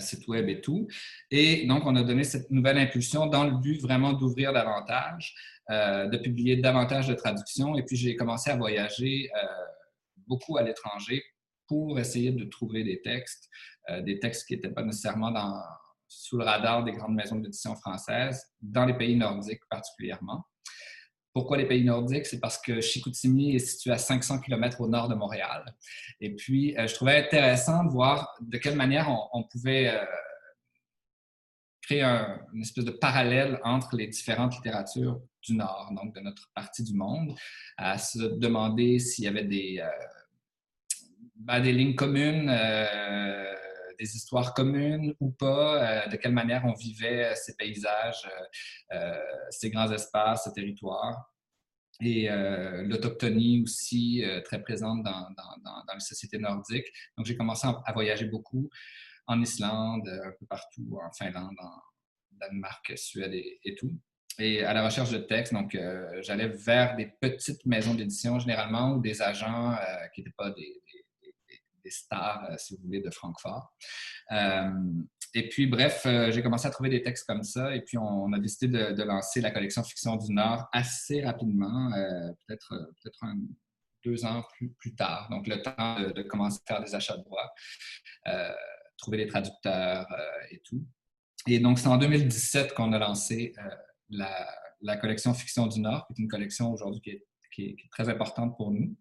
site 0.00 0.26
web 0.26 0.48
et 0.48 0.60
tout. 0.60 0.88
Et 1.30 1.64
donc, 1.66 1.86
on 1.86 1.94
a 1.94 2.02
donné 2.02 2.24
cette 2.24 2.50
nouvelle 2.50 2.78
impulsion 2.78 3.26
dans 3.26 3.44
le 3.44 3.52
but 3.52 3.80
vraiment 3.80 4.12
d'ouvrir 4.12 4.52
davantage, 4.52 5.34
de 5.68 6.16
publier 6.18 6.56
davantage 6.56 7.06
de 7.06 7.14
traductions. 7.14 7.76
Et 7.76 7.84
puis, 7.84 7.96
j'ai 7.96 8.16
commencé 8.16 8.50
à 8.50 8.56
voyager 8.56 9.28
beaucoup 10.26 10.56
à 10.56 10.62
l'étranger 10.62 11.22
pour 11.66 11.98
essayer 11.98 12.32
de 12.32 12.44
trouver 12.44 12.84
des 12.84 13.00
textes, 13.02 13.48
euh, 13.90 14.02
des 14.02 14.18
textes 14.18 14.46
qui 14.46 14.54
n'étaient 14.54 14.70
pas 14.70 14.82
nécessairement 14.82 15.32
sous 16.08 16.38
le 16.38 16.44
radar 16.44 16.84
des 16.84 16.92
grandes 16.92 17.14
maisons 17.14 17.36
d'édition 17.36 17.74
françaises, 17.76 18.46
dans 18.60 18.84
les 18.84 18.96
pays 18.96 19.16
nordiques 19.16 19.62
particulièrement. 19.68 20.44
Pourquoi 21.32 21.58
les 21.58 21.66
pays 21.66 21.84
nordiques? 21.84 22.26
C'est 22.26 22.40
parce 22.40 22.56
que 22.58 22.80
Chicoutimi 22.80 23.56
est 23.56 23.58
situé 23.58 23.90
à 23.90 23.98
500 23.98 24.40
km 24.40 24.80
au 24.80 24.88
nord 24.88 25.08
de 25.08 25.14
Montréal. 25.14 25.64
Et 26.20 26.34
puis, 26.34 26.76
euh, 26.78 26.86
je 26.86 26.94
trouvais 26.94 27.18
intéressant 27.26 27.84
de 27.84 27.90
voir 27.90 28.34
de 28.40 28.56
quelle 28.56 28.76
manière 28.76 29.10
on, 29.34 29.42
pouvait 29.42 29.88
euh, 29.88 30.02
créer 31.82 32.02
une 32.02 32.62
espèce 32.62 32.86
de 32.86 32.90
parallèle 32.90 33.60
entre 33.64 33.96
les 33.96 34.06
différentes 34.06 34.54
littératures 34.54 35.20
du 35.42 35.54
Nord, 35.56 35.92
donc 35.94 36.14
de 36.14 36.20
notre 36.20 36.50
partie 36.54 36.82
du 36.82 36.94
monde, 36.94 37.36
à 37.76 37.98
se 37.98 38.18
demander 38.18 38.98
s'il 38.98 39.24
y 39.24 39.28
avait 39.28 39.44
des, 39.44 39.84
ben, 41.36 41.60
des 41.60 41.72
lignes 41.72 41.94
communes, 41.94 42.46
des 43.98 44.16
histoires 44.16 44.54
communes 44.54 45.14
ou 45.20 45.30
pas, 45.30 46.06
de 46.08 46.16
quelle 46.16 46.32
manière 46.32 46.64
on 46.64 46.74
vivait 46.74 47.34
ces 47.34 47.56
paysages, 47.56 48.28
ces 49.50 49.70
grands 49.70 49.90
espaces, 49.90 50.44
ces 50.44 50.52
territoires 50.52 51.30
et 52.00 52.30
euh, 52.30 52.82
l'autochtonie 52.82 53.62
aussi 53.62 54.24
euh, 54.24 54.40
très 54.42 54.62
présente 54.62 55.02
dans, 55.02 55.28
les 55.94 56.00
sociétés 56.00 56.38
nordiques. 56.38 56.92
Donc, 57.16 57.26
j'ai 57.26 57.36
commencé 57.36 57.66
à, 57.66 57.92
voyager 57.92 58.26
beaucoup 58.26 58.68
en 59.26 59.40
Islande, 59.40 60.08
un 60.08 60.32
peu 60.38 60.46
partout, 60.46 60.98
en 61.02 61.12
Finlande, 61.12 61.56
en 61.58 61.82
Danemark, 62.32 62.92
Suède 62.96 63.32
et, 63.32 63.74
tout. 63.76 63.98
Et 64.38 64.62
à 64.62 64.74
la 64.74 64.84
recherche 64.84 65.10
de 65.10 65.18
textes, 65.18 65.54
donc 65.54 65.74
euh, 65.74 66.20
j'allais 66.20 66.48
vers 66.48 66.94
des 66.96 67.06
petites 67.06 67.64
maisons 67.64 67.94
d'édition 67.94 68.38
généralement 68.38 68.92
ou 68.92 69.00
des 69.00 69.22
agents 69.22 69.74
qui 70.14 70.20
n'étaient 70.20 70.34
pas 70.36 70.50
des, 70.50 70.82
des 71.86 71.90
stars, 71.90 72.48
si 72.58 72.74
vous 72.74 72.82
voulez, 72.82 73.00
de 73.00 73.10
Francfort. 73.10 73.72
Et 75.36 75.50
puis, 75.50 75.66
bref, 75.66 76.06
euh, 76.06 76.32
j'ai 76.32 76.42
commencé 76.42 76.66
à 76.66 76.70
trouver 76.70 76.88
des 76.88 77.02
textes 77.02 77.26
comme 77.26 77.42
ça. 77.42 77.76
Et 77.76 77.82
puis, 77.82 77.98
on, 77.98 78.32
a 78.32 78.38
décidé 78.38 78.68
de, 78.68 79.02
lancer 79.02 79.42
la 79.42 79.50
collection 79.50 79.82
Fiction 79.84 80.16
du 80.16 80.32
Nord 80.32 80.66
assez 80.72 81.22
rapidement, 81.22 81.92
euh, 81.92 82.32
peut-être 82.46 82.72
euh, 82.72 82.86
peut 83.04 83.10
deux 84.02 84.24
ans 84.24 84.44
plus, 84.78 84.94
tard. 84.94 85.28
Donc, 85.30 85.46
le 85.46 85.60
temps 85.60 86.00
de, 86.00 86.22
commencer 86.22 86.60
à 86.64 86.74
faire 86.74 86.82
des 86.82 86.94
achats 86.94 87.18
de 87.18 87.24
droits, 87.24 87.52
trouver 88.96 89.18
des 89.18 89.26
traducteurs 89.26 90.06
et 90.50 90.60
tout. 90.64 90.82
Et 91.46 91.58
donc, 91.58 91.78
c'est 91.80 91.88
en 91.88 91.98
2017 91.98 92.72
qu'on 92.72 92.94
a 92.94 92.98
lancé 92.98 93.52
la, 94.08 94.96
collection 95.02 95.34
Fiction 95.34 95.66
du 95.66 95.80
Nord, 95.80 96.06
qui 96.06 96.14
est 96.14 96.22
une 96.22 96.30
collection 96.30 96.72
aujourd'hui 96.72 97.02
qui 97.52 97.62
est, 97.62 97.76
très 97.90 98.08
importante 98.08 98.56
pour 98.56 98.70
nous. 98.70 98.96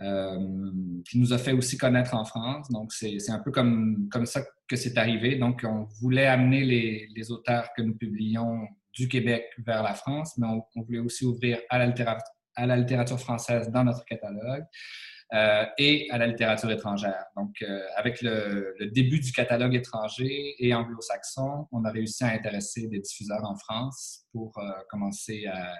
Euh, 0.00 0.72
qui 1.08 1.20
nous 1.20 1.32
a 1.32 1.38
fait 1.38 1.52
aussi 1.52 1.76
connaître 1.76 2.14
en 2.14 2.24
France. 2.24 2.68
Donc, 2.70 2.92
c'est 2.92 3.30
un 3.30 3.38
peu 3.38 3.52
comme, 3.52 4.08
comme 4.10 4.26
ça 4.26 4.42
que 4.66 4.74
c'est 4.74 4.98
arrivé. 4.98 5.36
Donc, 5.36 5.64
on 5.64 5.84
voulait 6.00 6.26
amener 6.26 6.64
les, 6.64 7.30
auteurs 7.30 7.68
que 7.76 7.82
nous 7.82 7.96
publions 7.96 8.66
du 8.92 9.08
Québec 9.08 9.46
vers 9.58 9.82
la 9.84 9.94
France, 9.94 10.36
mais 10.36 10.48
on, 10.48 10.82
voulait 10.82 10.98
aussi 10.98 11.24
ouvrir 11.24 11.58
à 11.70 11.78
la 11.78 11.86
littérature, 12.76 13.20
française 13.20 13.70
dans 13.70 13.84
notre 13.84 14.04
catalogue. 14.04 14.64
Euh, 15.32 15.64
et 15.78 16.06
à 16.10 16.18
la 16.18 16.26
littérature 16.26 16.70
étrangère. 16.70 17.24
Donc, 17.34 17.56
euh, 17.62 17.80
avec 17.96 18.20
le, 18.20 18.76
début 18.92 19.18
du 19.18 19.32
catalogue 19.32 19.74
étranger 19.74 20.54
et 20.58 20.74
anglo-saxon, 20.74 21.66
on 21.72 21.84
a 21.84 21.90
réussi 21.90 22.24
à 22.24 22.28
intéresser 22.28 22.88
des 22.88 23.00
diffuseurs 23.00 23.42
en 23.44 23.56
France 23.56 24.26
pour 24.32 24.52
commencer 24.90 25.46
à 25.46 25.72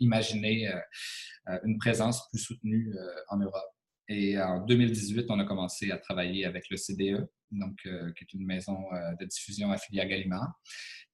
imaginer 0.00 0.68
euh, 0.68 0.80
euh, 1.48 1.58
une 1.64 1.78
présence 1.78 2.28
plus 2.28 2.38
soutenue 2.38 2.92
euh, 2.96 3.14
en 3.28 3.38
Europe. 3.38 3.70
Et 4.08 4.40
en 4.40 4.64
2018, 4.64 5.26
on 5.28 5.38
a 5.38 5.44
commencé 5.44 5.92
à 5.92 5.98
travailler 5.98 6.44
avec 6.44 6.64
le 6.68 6.76
CDE, 6.76 7.28
donc, 7.52 7.76
qui 7.84 8.24
est 8.24 8.32
une 8.34 8.44
maison 8.44 8.76
de 9.20 9.24
diffusion 9.24 9.70
affiliée 9.70 10.00
à 10.00 10.06
Gallimard, 10.06 10.52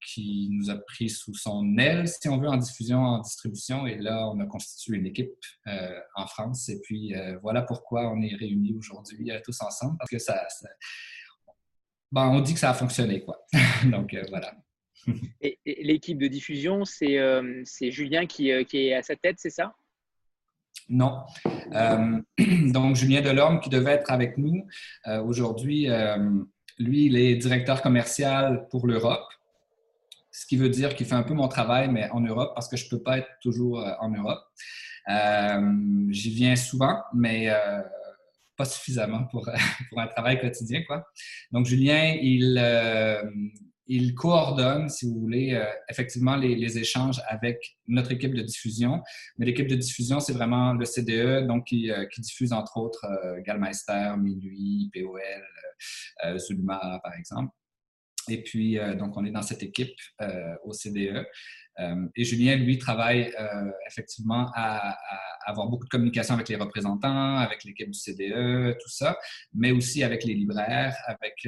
qui 0.02 0.48
nous 0.52 0.70
a 0.70 0.78
pris 0.78 1.10
sous 1.10 1.34
son 1.34 1.76
aile, 1.76 2.08
si 2.08 2.26
on 2.30 2.38
veut, 2.38 2.48
en 2.48 2.56
diffusion, 2.56 3.00
en 3.00 3.20
distribution. 3.20 3.86
Et 3.86 3.96
là, 3.96 4.26
on 4.30 4.40
a 4.40 4.46
constitué 4.46 4.96
une 4.96 5.04
équipe 5.04 5.28
en 6.14 6.26
France. 6.26 6.70
Et 6.70 6.80
puis, 6.82 7.12
voilà 7.42 7.60
pourquoi 7.60 8.10
on 8.10 8.22
est 8.22 8.34
réunis 8.34 8.74
aujourd'hui 8.78 9.30
tous 9.44 9.60
ensemble, 9.60 9.98
parce 9.98 10.10
que 10.10 10.18
ça, 10.18 10.46
ben, 12.12 12.28
on 12.28 12.40
dit 12.40 12.54
que 12.54 12.60
ça 12.60 12.70
a 12.70 12.74
fonctionné, 12.74 13.22
quoi. 13.22 13.44
donc, 13.92 14.16
voilà. 14.30 14.56
Et, 15.40 15.58
l'équipe 15.64 16.18
de 16.18 16.26
diffusion, 16.26 16.84
c'est 16.84 17.18
euh, 17.18 17.62
Julien 17.80 18.22
euh, 18.22 18.26
qui, 18.26 18.50
est 18.50 18.94
à 18.94 19.02
sa 19.02 19.16
tête, 19.16 19.36
c'est 19.38 19.50
ça? 19.50 19.74
Non. 20.88 21.22
Euh, 21.72 22.20
donc, 22.72 22.96
Julien 22.96 23.20
Delorme, 23.20 23.60
qui 23.60 23.70
devait 23.70 23.92
être 23.92 24.10
avec 24.10 24.38
nous 24.38 24.66
aujourd'hui, 25.24 25.88
lui, 26.78 27.06
il 27.06 27.16
est 27.16 27.36
directeur 27.36 27.82
commercial 27.82 28.68
pour 28.70 28.86
l'Europe, 28.86 29.26
ce 30.30 30.46
qui 30.46 30.56
veut 30.56 30.68
dire 30.68 30.94
qu'il 30.94 31.06
fait 31.06 31.14
un 31.14 31.22
peu 31.22 31.34
mon 31.34 31.48
travail, 31.48 31.88
mais 31.90 32.10
en 32.10 32.20
Europe, 32.20 32.52
parce 32.54 32.68
que 32.68 32.76
je 32.76 32.84
ne 32.84 32.90
peux 32.90 33.02
pas 33.02 33.18
être 33.18 33.28
toujours 33.40 33.84
en 34.00 34.10
Europe. 34.10 34.44
J'y 36.10 36.30
viens 36.30 36.54
souvent, 36.54 37.02
mais 37.14 37.50
pas 38.56 38.64
suffisamment 38.64 39.24
pour, 39.24 39.48
pour 39.88 40.00
un 40.00 40.06
travail 40.06 40.40
quotidien. 40.40 40.82
Quoi. 40.84 41.04
Donc, 41.50 41.66
Julien, 41.66 42.14
il, 42.20 42.58
il 43.88 44.14
coordonne, 44.14 44.88
si 44.88 45.06
vous 45.06 45.20
voulez, 45.20 45.54
euh, 45.54 45.64
effectivement 45.88 46.36
les, 46.36 46.78
échanges 46.78 47.20
avec 47.28 47.76
notre 47.86 48.12
équipe 48.12 48.34
de 48.34 48.42
diffusion. 48.42 49.02
Mais 49.38 49.46
l'équipe 49.46 49.68
de 49.68 49.76
diffusion, 49.76 50.20
c'est 50.20 50.32
vraiment 50.32 50.72
le 50.72 50.84
CDE, 50.84 51.46
donc 51.46 51.66
qui, 51.66 51.90
euh, 51.90 52.04
diffuse 52.18 52.52
entre 52.52 52.76
autres 52.78 53.04
euh, 53.04 53.40
Gallmeister, 53.42 54.14
Minuit, 54.18 54.90
POL, 54.92 56.38
Zulma, 56.38 57.00
par 57.02 57.14
exemple. 57.14 57.52
Et 58.28 58.42
puis, 58.42 58.76
donc, 58.98 59.16
on 59.16 59.24
est 59.24 59.30
dans 59.30 59.42
cette 59.42 59.62
équipe 59.62 59.94
au 60.64 60.72
CDE. 60.72 61.24
et 62.16 62.24
Julien, 62.24 62.56
lui, 62.56 62.76
travaille 62.78 63.32
effectivement 63.86 64.50
à, 64.54 64.98
avoir 65.44 65.68
beaucoup 65.68 65.84
de 65.84 65.90
communication 65.90 66.34
avec 66.34 66.48
les 66.48 66.56
représentants, 66.56 67.36
avec 67.36 67.62
l'équipe 67.62 67.88
du 67.88 67.98
CDE, 67.98 68.76
tout 68.80 68.88
ça, 68.88 69.16
mais 69.54 69.70
aussi 69.70 70.02
avec 70.02 70.24
les 70.24 70.34
libraires, 70.34 70.96
avec 71.06 71.46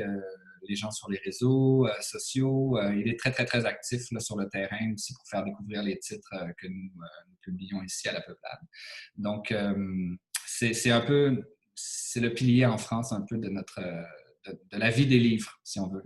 les 0.66 0.76
gens 0.76 0.90
sur 0.90 1.10
les 1.10 1.18
réseaux 1.18 1.86
euh, 1.86 2.00
sociaux. 2.00 2.78
Euh, 2.78 2.94
il 2.94 3.08
est 3.08 3.18
très, 3.18 3.30
très, 3.30 3.44
très 3.44 3.66
actif 3.66 4.02
sur 4.18 4.36
le 4.36 4.48
terrain 4.48 4.92
aussi 4.92 5.14
pour 5.14 5.26
faire 5.28 5.44
découvrir 5.44 5.82
les 5.82 5.98
titres 5.98 6.34
euh, 6.34 6.52
que 6.58 6.66
nous, 6.66 6.90
publions 7.40 7.82
ici 7.82 8.08
à 8.08 8.12
la 8.12 8.20
Peuplade. 8.20 8.58
Donc, 9.16 9.54
c'est 10.44 10.90
un 10.90 11.00
peu, 11.00 11.42
c'est 11.74 12.20
le 12.20 12.34
pilier 12.34 12.66
en 12.66 12.76
France 12.76 13.10
un 13.12 13.22
peu 13.22 13.38
de 13.38 13.48
notre, 13.48 13.80
de, 14.44 14.76
la 14.76 14.90
vie 14.90 15.06
des 15.06 15.18
livres, 15.18 15.58
si 15.64 15.80
on 15.80 15.88
veut, 15.88 16.02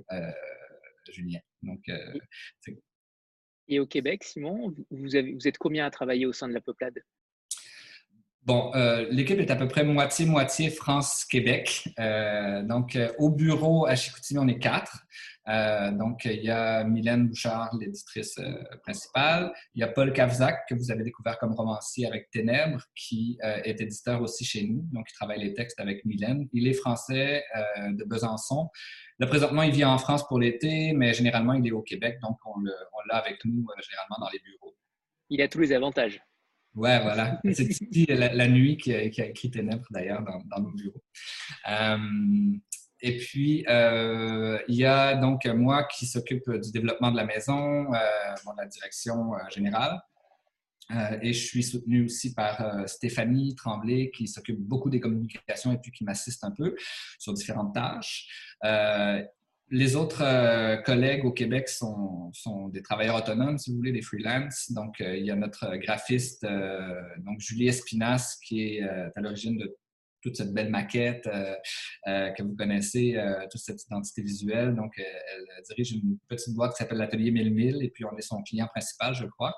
Julien. 1.10 1.40
Donc, 1.62 1.90
et 3.66 3.80
au 3.80 3.86
Québec, 3.86 4.22
Simon, 4.22 4.72
vous, 4.90 5.16
avez, 5.16 5.32
vous 5.32 5.48
êtes 5.48 5.58
combien 5.58 5.84
à 5.84 5.90
travailler 5.90 6.26
au 6.26 6.32
sein 6.32 6.46
de 6.46 6.52
la 6.52 6.60
Peuplade? 6.60 7.02
Bon, 8.44 8.72
euh, 8.74 9.06
l'équipe 9.08 9.38
est 9.38 9.52
à 9.52 9.56
peu 9.56 9.68
près 9.68 9.84
moitié-moitié 9.84 10.70
France-Québec. 10.70 11.88
Euh, 12.00 12.64
donc, 12.64 12.96
euh, 12.96 13.12
au 13.18 13.30
bureau 13.30 13.86
à 13.86 13.94
Chicoutimi, 13.94 14.40
on 14.40 14.48
est 14.48 14.58
quatre. 14.58 15.06
donc, 15.92 16.24
il 16.24 16.42
y 16.42 16.50
a 16.50 16.82
Mylène 16.82 17.28
Bouchard, 17.28 17.70
l'éditrice 17.78 18.40
principale. 18.82 19.52
Il 19.76 19.80
y 19.80 19.84
a 19.84 19.88
Paul 19.88 20.12
Cavzac, 20.12 20.66
que 20.68 20.74
vous 20.74 20.90
avez 20.90 21.04
découvert 21.04 21.38
comme 21.38 21.52
romancier 21.52 22.04
avec 22.04 22.30
Ténèbres, 22.30 22.84
qui 22.96 23.38
est 23.42 23.80
éditeur 23.80 24.20
aussi 24.22 24.44
chez 24.44 24.64
nous. 24.64 24.82
Donc, 24.92 25.06
il 25.10 25.14
travaille 25.14 25.40
les 25.40 25.54
textes 25.54 25.78
avec 25.78 26.04
Mylène. 26.04 26.48
Il 26.52 26.66
est 26.66 26.74
français 26.74 27.44
de 27.90 28.04
Besançon. 28.04 28.70
Là, 29.18 29.26
présentement, 29.26 29.62
il 29.62 29.72
vit 29.72 29.84
en 29.84 29.98
France 29.98 30.26
pour 30.26 30.38
l'été, 30.38 30.92
mais 30.94 31.12
généralement, 31.12 31.54
il 31.54 31.66
est 31.66 31.72
au 31.72 31.82
Québec. 31.82 32.18
Donc, 32.22 32.38
on 32.44 32.60
l'a 33.08 33.16
avec 33.16 33.44
nous 33.44 33.66
généralement 33.82 34.18
dans 34.20 34.30
les 34.32 34.40
bureaux. 34.40 34.76
Il 35.28 35.42
a 35.42 35.48
tous 35.48 35.60
les 35.60 35.72
avantages. 35.72 36.20
Ouais, 36.74 37.00
voilà. 37.02 37.40
C'est 37.52 37.64
ici 37.68 38.06
la, 38.08 38.48
nuit 38.48 38.76
qui 38.76 38.94
a, 38.94 39.02
écrit 39.02 39.50
Ténèbres, 39.50 39.86
d'ailleurs, 39.90 40.22
dans, 40.22 40.62
nos 40.62 40.70
bureaux. 40.70 41.02
Euh, 41.68 41.98
et 43.00 43.16
puis, 43.18 43.64
euh, 43.68 44.58
il 44.68 44.76
y 44.76 44.84
a 44.84 45.16
donc 45.16 45.44
moi 45.46 45.84
qui 45.84 46.06
s'occupe 46.06 46.48
du 46.50 46.70
développement 46.70 47.10
de 47.10 47.16
la 47.16 47.24
maison, 47.24 47.92
euh, 47.92 47.98
de 47.98 48.56
la 48.56 48.66
direction 48.66 49.32
générale. 49.50 50.00
et 51.20 51.32
je 51.32 51.46
suis 51.46 51.62
soutenu 51.62 52.04
aussi 52.04 52.34
par 52.34 52.88
Stéphanie 52.88 53.54
Tremblay, 53.54 54.10
qui 54.14 54.26
s'occupe 54.26 54.60
beaucoup 54.60 54.88
des 54.88 55.00
communications 55.00 55.72
et 55.72 55.78
puis 55.78 55.90
qui 55.90 56.04
m'assiste 56.04 56.44
un 56.44 56.52
peu 56.52 56.74
sur 57.18 57.34
différentes 57.34 57.74
tâches. 57.74 58.28
Les 59.74 59.96
autres 59.96 60.22
euh, 60.22 60.76
collègues 60.76 61.24
au 61.24 61.32
Québec 61.32 61.66
sont, 61.66 62.30
des 62.74 62.82
travailleurs 62.82 63.16
autonomes, 63.16 63.56
si 63.56 63.70
vous 63.70 63.78
voulez, 63.78 63.90
des 63.90 64.02
freelance. 64.02 64.70
Donc, 64.70 65.00
euh, 65.00 65.16
il 65.16 65.24
y 65.24 65.30
a 65.30 65.34
notre 65.34 65.76
graphiste, 65.76 66.44
euh, 66.44 67.00
donc 67.20 67.40
Julie 67.40 67.68
Espinas, 67.68 68.36
qui 68.44 68.64
est 68.64 68.82
à 68.82 69.20
l'origine 69.22 69.56
de 69.56 69.74
toute 70.20 70.36
cette 70.36 70.52
belle 70.52 70.68
maquette 70.68 71.26
que 72.04 72.42
vous 72.42 72.54
connaissez, 72.54 73.18
toute 73.50 73.60
cette 73.60 73.82
identité 73.82 74.22
visuelle. 74.22 74.76
Donc, 74.76 74.92
elle 74.96 75.62
dirige 75.68 75.92
une 75.92 76.18
petite 76.28 76.54
boîte 76.54 76.72
qui 76.72 76.76
s'appelle 76.76 76.98
l'Atelier 76.98 77.32
1000 77.32 77.82
et 77.82 77.88
puis 77.88 78.04
on 78.04 78.16
est 78.16 78.22
son 78.22 78.40
client 78.42 78.68
principal, 78.68 79.14
je 79.14 79.26
crois. 79.26 79.52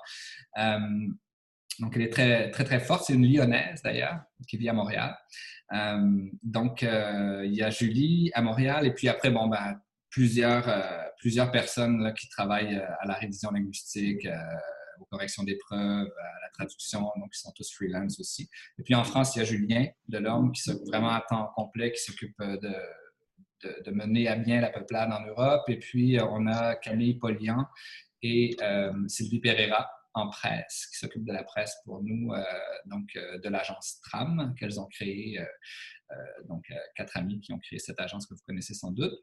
donc, 1.79 1.95
elle 1.95 2.01
est 2.01 2.09
très, 2.09 2.49
très, 2.49 2.63
très 2.63 2.79
forte. 2.79 3.03
C'est 3.05 3.13
une 3.13 3.31
lyonnaise, 3.31 3.83
d'ailleurs, 3.83 4.21
qui 4.47 4.57
vit 4.57 4.69
à 4.69 4.73
Montréal. 4.73 5.15
donc, 6.41 6.81
il 6.81 7.53
y 7.53 7.61
a 7.61 7.69
Julie 7.69 8.31
à 8.33 8.41
Montréal 8.41 8.87
et 8.87 8.91
puis 8.91 9.07
après, 9.07 9.29
bon, 9.29 9.45
ben, 9.47 9.79
plusieurs, 10.15 10.69
euh, 10.69 11.09
plusieurs 11.17 11.51
personnes 11.51 12.13
qui 12.17 12.29
travaillent 12.29 12.77
euh, 12.77 13.01
à 13.01 13.05
la 13.05 13.15
révision 13.15 13.51
linguistique, 13.51 14.25
euh, 14.25 14.37
aux 15.01 15.05
corrections 15.05 15.43
d'épreuves, 15.43 16.07
à 16.07 16.41
la 16.41 16.49
traduction, 16.53 17.01
donc 17.17 17.31
ils 17.33 17.37
sont 17.37 17.51
tous 17.51 17.69
freelance 17.73 18.17
aussi. 18.17 18.49
Et 18.79 18.83
puis 18.83 18.95
en 18.95 19.03
France, 19.03 19.35
il 19.35 19.39
y 19.39 19.41
a 19.41 19.45
Julien 19.45 19.87
Delorme 20.07 20.53
qui 20.53 20.61
s'occupe 20.61 20.87
vraiment 20.87 21.09
à 21.09 21.19
temps 21.19 21.51
complet, 21.53 21.91
qui 21.91 22.01
s'occupe 22.01 22.41
de, 22.41 22.73
de, 23.83 23.91
mener 23.91 24.29
à 24.29 24.37
bien 24.37 24.61
la 24.61 24.69
peuplade 24.69 25.11
en 25.11 25.25
Europe. 25.25 25.63
Et 25.67 25.79
puis 25.79 26.17
on 26.21 26.47
a 26.47 26.75
Camille 26.75 27.15
Polian 27.15 27.67
et 28.21 28.55
Sylvie 29.09 29.41
Pereira 29.41 29.91
en 30.13 30.29
presse, 30.29 30.87
qui 30.93 30.97
s'occupe 30.97 31.25
de 31.25 31.33
la 31.33 31.43
presse 31.43 31.75
pour 31.83 32.01
nous, 32.01 32.31
donc 32.85 33.09
de 33.15 33.49
l'agence 33.49 33.99
TRAM 33.99 34.55
qu'elles 34.57 34.79
ont 34.79 34.87
créée. 34.87 35.45
donc, 36.47 36.71
quatre 36.95 37.17
amis 37.17 37.41
qui 37.41 37.51
ont 37.51 37.59
créé 37.59 37.79
cette 37.79 37.99
agence 37.99 38.25
que 38.27 38.33
vous 38.33 38.43
connaissez 38.45 38.73
sans 38.73 38.91
doute. 38.91 39.19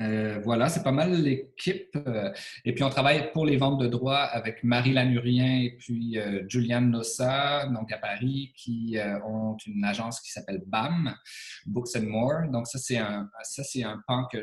Euh, 0.00 0.38
voilà, 0.44 0.68
c'est 0.68 0.82
pas 0.84 0.92
mal 0.92 1.12
l'équipe. 1.12 1.96
Euh, 1.96 2.32
et 2.64 2.72
puis, 2.72 2.84
on 2.84 2.90
travaille 2.90 3.32
pour 3.32 3.44
les 3.44 3.56
ventes 3.56 3.80
de 3.80 3.88
droits 3.88 4.22
avec 4.22 4.62
Marie 4.62 4.92
Lanurien 4.92 5.60
et 5.62 5.76
puis 5.76 6.18
euh, 6.18 6.44
Juliane 6.48 6.90
Nossa, 6.90 7.66
donc 7.66 7.90
à 7.90 7.98
Paris, 7.98 8.52
qui 8.56 8.96
ont 9.26 9.56
une 9.66 9.84
agence 9.84 10.20
qui 10.20 10.30
s'appelle 10.30 10.62
BAM, 10.66 11.14
Books 11.66 11.96
and 11.96 12.06
More. 12.06 12.48
Donc, 12.50 12.68
ça, 12.68 12.78
c'est 12.78 12.98
un, 12.98 13.28
ça, 13.42 13.64
c'est 13.64 13.82
un 13.82 14.00
pan 14.06 14.26
que 14.30 14.42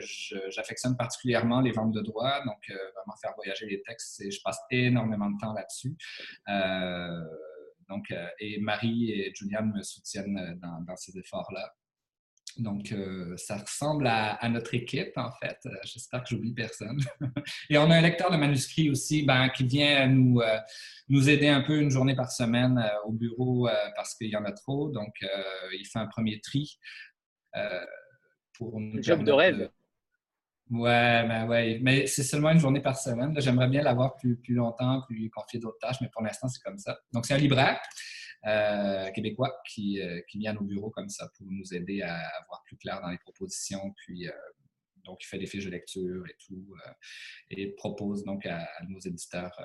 j'affectionne 0.50 0.98
particulièrement, 0.98 1.62
les 1.62 1.72
ventes 1.72 1.94
de 1.94 2.02
droits. 2.02 2.44
Donc, 2.46 2.60
vraiment 2.68 3.16
faire 3.22 3.34
voyager 3.36 3.66
les 3.68 3.82
textes, 3.82 4.22
et 4.22 4.32
je 4.32 4.42
passe 4.44 4.60
énormément 4.72 5.30
de 5.30 5.38
temps 5.40 5.54
là-dessus. 5.54 5.96
donc, 7.88 8.14
et 8.40 8.60
Marie 8.60 9.12
et 9.12 9.32
Juliane 9.34 9.72
me 9.74 9.82
soutiennent 9.84 10.60
dans, 10.62 10.82
dans 10.82 10.96
ces 10.96 11.18
efforts-là. 11.18 11.74
Donc, 12.58 12.92
euh, 12.92 13.36
ça 13.38 13.58
ressemble 13.58 14.08
à, 14.08 14.48
notre 14.50 14.74
équipe, 14.74 15.18
en 15.18 15.32
fait. 15.42 15.58
Euh, 15.66 15.72
j'espère 15.84 16.24
que 16.24 16.30
j'oublie 16.30 16.54
personne. 16.54 17.00
Et 17.70 17.78
on 17.78 17.90
a 17.92 17.98
un 17.98 18.02
lecteur 18.02 18.32
de 18.32 18.38
manuscrits 18.38 18.90
aussi 18.90 19.24
ben, 19.24 19.50
qui 19.50 19.66
vient 19.66 20.08
nous, 20.08 20.40
euh, 20.40 20.58
nous 21.10 21.30
aider 21.30 21.50
un 21.50 21.62
peu 21.62 21.80
une 21.80 21.90
journée 21.90 22.16
par 22.16 22.32
semaine 22.32 22.82
au 23.06 23.12
bureau 23.12 23.68
parce 23.96 24.16
qu'il 24.16 24.30
y 24.30 24.36
en 24.36 24.46
a 24.46 24.52
trop. 24.52 24.90
Donc, 24.90 25.14
il 25.22 25.86
fait 25.86 26.00
un 26.00 26.08
premier 26.08 26.40
tri. 26.42 26.80
pour 28.54 28.80
nous 28.80 29.04
job 29.04 29.24
de 29.24 29.32
rêve. 29.32 29.70
Ouais, 30.72 31.28
ben 31.28 31.46
ouais, 31.48 31.78
mais 31.84 32.08
c'est 32.08 32.24
seulement 32.24 32.50
une 32.50 32.60
journée 32.60 32.82
par 32.82 32.98
semaine. 32.98 33.40
J'aimerais 33.40 33.68
bien 33.68 33.84
l'avoir 33.84 34.16
plus, 34.16 34.36
plus 34.38 34.56
longtemps, 34.56 35.04
puis 35.08 35.30
confier 35.30 35.60
d'autres 35.60 35.78
tâches, 35.80 35.98
mais 36.02 36.10
pour 36.12 36.24
l'instant, 36.24 36.48
c'est 36.48 36.62
comme 36.64 36.80
ça. 36.80 36.98
Donc, 37.14 37.26
c'est 37.28 37.36
un 37.36 37.38
libraire. 37.38 37.80
Euh, 38.46 39.10
québécois 39.12 39.60
qui, 39.68 40.00
euh, 40.00 40.22
qui 40.30 40.38
vient 40.38 40.52
à 40.52 40.54
nos 40.54 40.62
bureaux 40.62 40.92
comme 40.92 41.10
ça 41.10 41.32
pour 41.36 41.48
nous 41.50 41.74
aider 41.74 42.04
à, 42.04 42.32
voir 42.48 42.62
plus 42.66 42.78
clair 42.78 43.02
dans 43.02 43.10
les 43.10 43.18
propositions. 43.18 43.92
Puis, 43.98 44.28
euh, 44.28 44.32
donc, 45.04 45.24
il 45.24 45.26
fait 45.26 45.40
des 45.40 45.48
fiches 45.48 45.66
de 45.66 45.72
lecture 45.72 46.28
et 46.28 46.36
tout, 46.46 46.76
et 47.52 47.72
propose 47.72 48.24
donc 48.24 48.46
à, 48.46 48.68
nos 48.88 49.00
éditeurs 49.00 49.56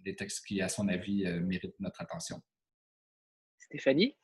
des 0.00 0.14
textes 0.14 0.44
qui, 0.46 0.60
à 0.60 0.68
son 0.68 0.88
avis, 0.88 1.24
méritent 1.40 1.80
notre 1.80 2.02
attention. 2.02 2.42
Stéphanie? 3.58 4.14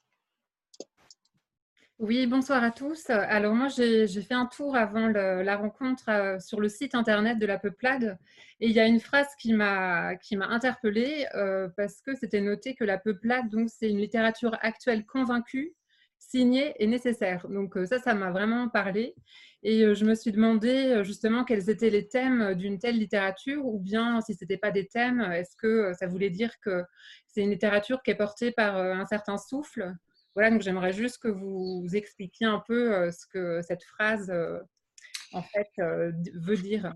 Oui, 2.01 2.27
bonsoir 2.27 2.65
à 2.65 2.71
tous. 2.71 3.11
Alors 3.11 3.55
moi, 3.55 3.69
j'ai 3.69 4.09
fait 4.23 4.33
un 4.33 4.47
tour 4.47 4.75
avant 4.75 5.07
la 5.09 5.57
rencontre 5.57 6.39
sur 6.41 6.59
le 6.59 6.71
site 6.71 6.95
internet 6.95 7.39
de 7.39 7.45
la 7.45 7.59
Peuplade 7.59 8.19
et 8.61 8.69
il 8.69 8.73
y 8.73 8.81
a 8.81 8.87
une 8.87 9.01
phrase 9.01 9.27
qui 9.39 9.53
m'a 9.53 10.17
interpellée 10.33 11.27
euh, 11.35 11.69
parce 11.77 12.01
que 12.01 12.15
c'était 12.15 12.41
noté 12.41 12.75
que 12.75 12.85
la 12.85 12.97
Peuplade, 12.97 13.55
c'est 13.69 13.91
une 13.91 13.99
littérature 13.99 14.57
actuelle 14.63 15.05
convaincue, 15.05 15.75
signée 16.19 16.75
et 16.79 16.87
nécessaire. 16.87 17.47
Donc 17.51 17.77
euh, 17.77 17.85
ça, 17.85 17.99
ça 17.99 18.15
m'a 18.15 18.31
vraiment 18.31 18.71
parlé 18.71 19.15
et 19.63 19.83
euh, 19.85 19.95
je 19.95 20.07
me 20.07 20.15
suis 20.15 20.33
demandé 20.33 21.03
justement 21.05 21.45
quels 21.45 21.69
étaient 21.69 21.91
les 21.91 22.09
thèmes 22.09 22.55
d'une 22.55 22.79
telle 22.79 22.97
littérature 22.97 23.67
ou 23.67 23.79
bien 23.79 24.23
si 24.23 24.33
ce 24.33 24.45
n'était 24.45 24.57
pas 24.57 24.71
des 24.71 24.87
thèmes, 24.87 25.21
est-ce 25.21 25.55
que 25.55 25.93
ça 25.93 26.07
voulait 26.07 26.31
dire 26.31 26.53
que 26.61 26.83
c'est 27.27 27.43
une 27.43 27.51
littérature 27.51 28.03
qui 28.03 28.11
est 28.11 28.15
portée 28.15 28.53
par 28.53 28.79
un 28.79 29.05
certain 29.05 29.37
souffle? 29.37 29.95
Voilà, 30.35 30.51
donc 30.51 30.63
j'aimerais 30.63 30.93
juste 30.93 31.19
que 31.19 31.29
vous 31.29 31.87
expliquiez 31.93 32.47
un 32.47 32.63
peu 32.67 32.95
euh, 32.95 33.11
ce 33.11 33.27
que 33.27 33.63
cette 33.63 33.83
phrase, 33.83 34.31
euh, 34.31 34.61
en 35.33 35.43
fait, 35.43 35.71
euh, 35.79 36.13
veut 36.35 36.57
dire. 36.57 36.95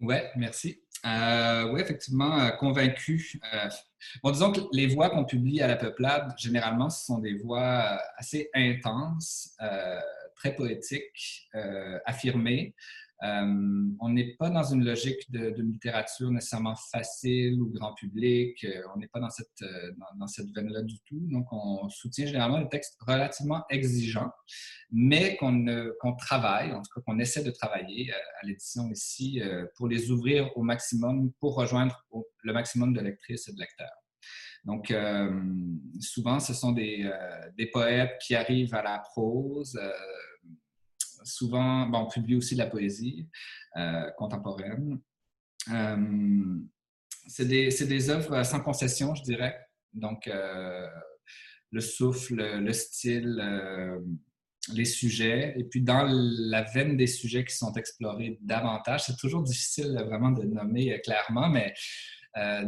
Oui, 0.00 0.16
merci. 0.36 0.82
oui, 1.04 1.80
effectivement, 1.80 2.50
convaincu. 2.58 3.40
bon, 4.22 4.30
disons 4.30 4.52
que 4.52 4.60
les 4.72 4.86
voix 4.86 5.10
qu'on 5.10 5.24
publie 5.24 5.62
à 5.62 5.66
la 5.66 5.76
Peuplade, 5.76 6.34
généralement, 6.36 6.90
ce 6.90 7.04
sont 7.06 7.18
des 7.18 7.34
voix 7.34 8.00
assez 8.16 8.50
intenses, 8.54 9.56
très 10.36 10.54
poétiques, 10.54 11.48
affirmées. 12.04 12.74
Euh, 13.22 13.88
on 14.00 14.10
n'est 14.10 14.34
pas 14.34 14.50
dans 14.50 14.62
une 14.62 14.84
logique 14.84 15.30
de, 15.30 15.54
littérature 15.62 16.30
nécessairement 16.30 16.76
facile 16.76 17.60
ou 17.60 17.70
grand 17.70 17.94
public. 17.94 18.62
Euh, 18.64 18.82
on 18.94 18.98
n'est 18.98 19.08
pas 19.08 19.20
dans 19.20 19.30
cette, 19.30 19.62
euh, 19.62 19.92
dans, 20.18 20.26
cette 20.26 20.50
veine-là 20.54 20.82
du 20.82 20.98
tout. 21.00 21.20
Donc, 21.30 21.46
on 21.50 21.88
soutient 21.88 22.26
généralement 22.26 22.60
des 22.60 22.68
textes 22.68 22.96
relativement 23.00 23.64
exigeants, 23.70 24.30
mais 24.90 25.36
qu'on 25.36 26.16
travaille, 26.18 26.72
en 26.72 26.82
tout 26.82 26.90
cas 26.94 27.00
qu'on 27.06 27.18
essaie 27.18 27.42
de 27.42 27.50
travailler 27.50 28.12
à 28.12 28.46
l'édition 28.46 28.90
ici 28.90 29.40
pour 29.76 29.88
les 29.88 30.10
ouvrir 30.10 30.50
au 30.56 30.62
maximum, 30.62 31.32
pour 31.40 31.54
rejoindre 31.54 32.04
le 32.42 32.52
maximum 32.52 32.92
de 32.92 33.00
lectrices 33.00 33.48
et 33.48 33.52
de 33.52 33.58
lecteurs. 33.58 34.05
Donc, 34.66 34.92
souvent, 36.00 36.40
ce 36.40 36.52
sont 36.52 36.72
des, 36.72 37.10
des, 37.56 37.66
poètes 37.66 38.18
qui 38.20 38.34
arrivent 38.34 38.74
à 38.74 38.82
la 38.82 38.98
prose 38.98 39.78
souvent, 41.26 41.86
bon, 41.86 42.00
on 42.00 42.06
publie 42.06 42.36
aussi 42.36 42.54
de 42.54 42.60
la 42.60 42.66
poésie 42.66 43.28
euh, 43.76 44.10
contemporaine. 44.16 45.00
Euh, 45.70 46.56
c'est 47.26 47.46
des, 47.46 47.68
des, 47.68 48.10
œuvres 48.10 48.42
sans 48.44 48.60
concession, 48.60 49.14
je 49.14 49.22
dirais. 49.22 49.58
Donc, 49.92 50.28
euh, 50.28 50.86
le 51.72 51.80
souffle, 51.80 52.36
le 52.36 52.72
style, 52.72 53.42
les 54.72 54.84
sujets. 54.84 55.54
Et 55.58 55.64
puis, 55.64 55.82
dans 55.82 56.04
la 56.04 56.62
veine 56.62 56.96
des 56.96 57.08
sujets 57.08 57.44
qui 57.44 57.56
sont 57.56 57.72
explorés 57.72 58.38
davantage, 58.40 59.04
c'est 59.04 59.16
toujours 59.16 59.42
difficile 59.42 60.00
vraiment 60.06 60.30
de 60.30 60.44
nommer 60.44 61.00
clairement, 61.02 61.48
mais 61.48 61.74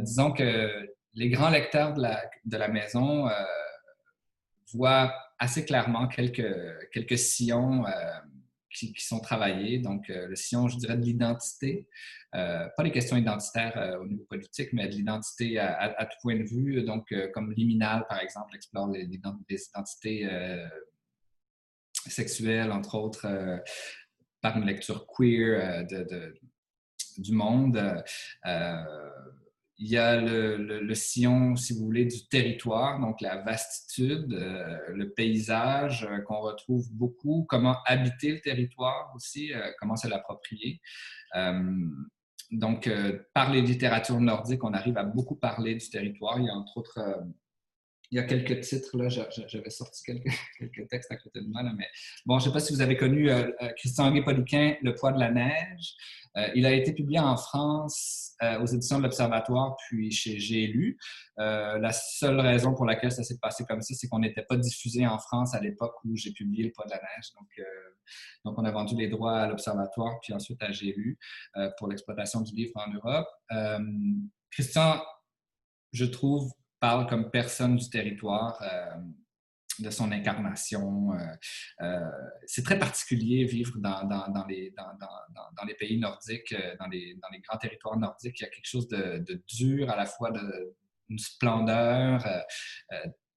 disons 0.01 0.33
que 0.33 0.89
les 1.13 1.29
grands 1.29 1.49
lecteurs 1.49 1.93
de 1.93 2.57
la, 2.57 2.67
maison 2.67 3.29
voient 4.73 5.13
assez 5.39 5.65
clairement 5.65 6.07
quelques, 6.07 7.17
sillons 7.17 7.85
qui, 8.73 8.93
sont 8.97 9.19
travaillés. 9.19 9.79
Donc, 9.79 10.09
euh, 10.09 10.27
le 10.27 10.35
sillon, 10.35 10.67
je 10.67 10.77
dirais, 10.77 10.97
de 10.97 11.03
l'identité. 11.03 11.87
Euh, 12.35 12.67
pas 12.77 12.83
les 12.83 12.91
questions 12.91 13.17
identitaires 13.17 13.77
euh, 13.77 13.99
au 13.99 14.05
niveau 14.05 14.23
politique, 14.25 14.69
mais 14.73 14.87
de 14.87 14.93
l'identité 14.93 15.59
à, 15.59 16.05
tout 16.05 16.17
point 16.21 16.37
de 16.37 16.43
vue. 16.43 16.83
Donc, 16.83 17.13
comme 17.33 17.51
Liminal, 17.53 18.05
par 18.07 18.19
exemple, 18.19 18.55
explore 18.55 18.89
les, 18.89 19.03
identités 19.03 19.57
sexuelles, 22.07 22.71
entre 22.71 22.95
autres, 22.95 23.61
par 24.41 24.57
une 24.57 24.65
lecture 24.65 25.05
queer 25.07 25.85
du 27.17 27.33
monde. 27.33 28.03
Il 29.81 29.87
y 29.87 29.97
a 29.97 30.19
le, 30.19 30.93
sillon, 30.93 31.55
si 31.55 31.73
vous 31.73 31.85
voulez, 31.85 32.03
du 32.03 32.27
territoire, 32.27 32.99
donc 32.99 33.21
la 33.21 33.37
vastitude, 33.37 34.33
euh, 34.33 34.77
le 34.89 35.09
paysage 35.11 36.03
euh, 36.03 36.19
qu'on 36.19 36.41
retrouve 36.41 36.85
beaucoup, 36.91 37.45
comment 37.47 37.77
habiter 37.85 38.33
le 38.33 38.41
territoire 38.41 39.13
aussi, 39.15 39.53
euh, 39.53 39.71
comment 39.79 39.95
se 39.95 40.09
l'approprier. 40.09 40.81
donc, 42.51 42.89
par 43.33 43.51
les 43.51 43.61
littératures 43.61 44.19
nordiques, 44.19 44.63
on 44.63 44.73
arrive 44.73 44.97
à 44.97 45.03
beaucoup 45.03 45.35
parler 45.35 45.75
du 45.75 45.89
territoire. 45.89 46.39
Il 46.39 46.45
y 46.47 46.49
a 46.49 46.53
entre 46.53 46.77
autres 46.77 46.99
il 48.11 48.15
y 48.15 48.19
a 48.19 48.23
quelques 48.23 48.61
titres, 48.61 48.97
là, 48.97 49.07
j'avais 49.09 49.69
sorti 49.69 50.03
quelques, 50.59 50.87
textes 50.89 51.11
à 51.11 51.17
côté 51.17 51.41
de 51.41 51.47
moi, 51.47 51.63
là, 51.63 51.71
mais 51.77 51.87
bon, 52.25 52.39
je 52.39 52.45
ne 52.45 52.49
sais 52.49 52.53
pas 52.53 52.59
si 52.59 52.73
vous 52.73 52.81
avez 52.81 52.97
connu 52.97 53.29
Christian 53.77 54.11
Guépoluquin, 54.11 54.75
Le 54.81 54.95
poids 54.95 55.11
de 55.11 55.19
la 55.19 55.31
neige. 55.31 55.95
Euh, 56.37 56.47
il 56.55 56.65
a 56.65 56.73
été 56.73 56.93
publié 56.93 57.19
en 57.19 57.35
France 57.37 58.33
euh, 58.43 58.59
aux 58.61 58.65
éditions 58.65 58.99
de 58.99 59.03
l'Observatoire, 59.03 59.75
puis 59.87 60.11
chez 60.11 60.39
J'ai 60.39 60.67
lu. 60.67 60.97
Euh, 61.39 61.79
la 61.79 61.91
seule 61.91 62.39
raison 62.39 62.73
pour 62.73 62.85
laquelle 62.85 63.11
ça 63.11 63.23
s'est 63.23 63.39
passé 63.39 63.65
comme 63.67 63.81
ça, 63.81 63.93
c'est 63.95 64.07
qu'on 64.07 64.19
n'était 64.19 64.43
pas 64.43 64.57
diffusé 64.57 65.07
en 65.07 65.17
France 65.17 65.55
à 65.55 65.59
l'époque 65.59 65.95
où 66.05 66.15
j'ai 66.15 66.31
publié 66.31 66.63
Le 66.63 66.71
poids 66.71 66.85
de 66.85 66.91
la 66.91 66.97
neige. 66.97 67.31
Donc, 67.35 67.47
donc 68.45 68.57
on 68.57 68.65
a 68.65 68.71
vendu 68.71 68.95
les 68.95 69.07
droits 69.07 69.39
à 69.39 69.47
l'Observatoire, 69.47 70.19
puis 70.21 70.33
ensuite 70.33 70.61
à 70.61 70.71
J'ai 70.71 70.93
lu 70.93 71.17
pour 71.77 71.87
l'exploitation 71.87 72.41
du 72.41 72.53
livre 72.53 72.73
en 72.75 72.91
Europe. 72.93 73.27
Christian, 74.51 75.01
je 75.91 76.05
trouve, 76.05 76.51
parle 76.79 77.07
comme 77.07 77.29
personne 77.31 77.75
du 77.75 77.89
territoire 77.89 78.61
de 79.81 79.89
son 79.89 80.11
incarnation. 80.11 81.13
Euh, 81.13 81.17
euh, 81.81 82.11
c'est 82.45 82.63
très 82.63 82.77
particulier 82.77 83.45
vivre 83.45 83.73
dans, 83.77 84.03
dans, 84.05 84.45
les, 84.47 84.73
dans, 84.75 85.65
les, 85.65 85.73
pays 85.75 85.97
nordiques, 85.99 86.53
euh, 86.53 86.75
dans 86.79 86.87
les, 86.87 87.15
les, 87.31 87.39
grands 87.39 87.57
territoires 87.57 87.97
nordiques. 87.97 88.39
Il 88.39 88.43
y 88.43 88.45
a 88.45 88.49
quelque 88.49 88.67
chose 88.67 88.87
de, 88.87 89.43
dur, 89.47 89.89
à 89.89 89.95
la 89.95 90.05
fois 90.05 90.31
d'une 90.31 91.19
splendeur, 91.19 92.25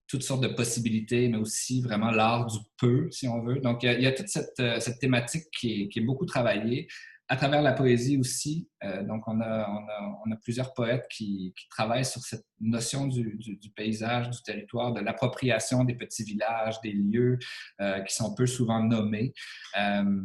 toutes 0.09 0.23
sortes 0.23 0.43
de 0.43 0.49
possibilités, 0.49 1.29
mais 1.29 1.39
aussi 1.39 1.81
vraiment 1.81 2.11
l'art 2.11 2.47
du 2.47 2.59
peu, 2.77 3.11
si 3.11 3.29
on 3.29 3.43
veut. 3.43 3.61
Donc, 3.61 3.83
il 3.83 4.01
y 4.01 4.07
a, 4.07 4.13
toute 4.13 4.29
cette, 4.29 4.81
cette 4.81 4.99
thématique 4.99 5.45
qui 5.59 5.91
est, 5.95 6.01
beaucoup 6.01 6.27
travaillée 6.27 6.89
à 7.33 7.37
travers 7.37 7.63
la 7.63 7.73
poésie 7.73 8.19
aussi. 8.19 8.69
Euh, 8.85 9.03
donc, 9.05 9.27
on 9.27 9.41
a, 9.41 10.37
plusieurs 10.43 10.75
poètes 10.75 11.07
qui, 11.11 11.55
travaillent 11.71 12.05
sur 12.05 12.21
cette 12.21 12.45
notion 12.61 13.07
du, 13.07 13.39
paysage, 13.75 14.29
du 14.29 14.43
territoire, 14.43 14.93
de 14.93 15.01
l'appropriation 15.01 15.83
des 15.85 15.95
petits 15.95 16.25
villages, 16.25 16.79
des 16.83 16.93
lieux 16.93 17.39
euh, 17.81 18.01
qui 18.01 18.15
sont 18.15 18.35
peu 18.35 18.45
souvent 18.45 18.83
nommés. 18.83 19.33
Euh, 19.81 20.21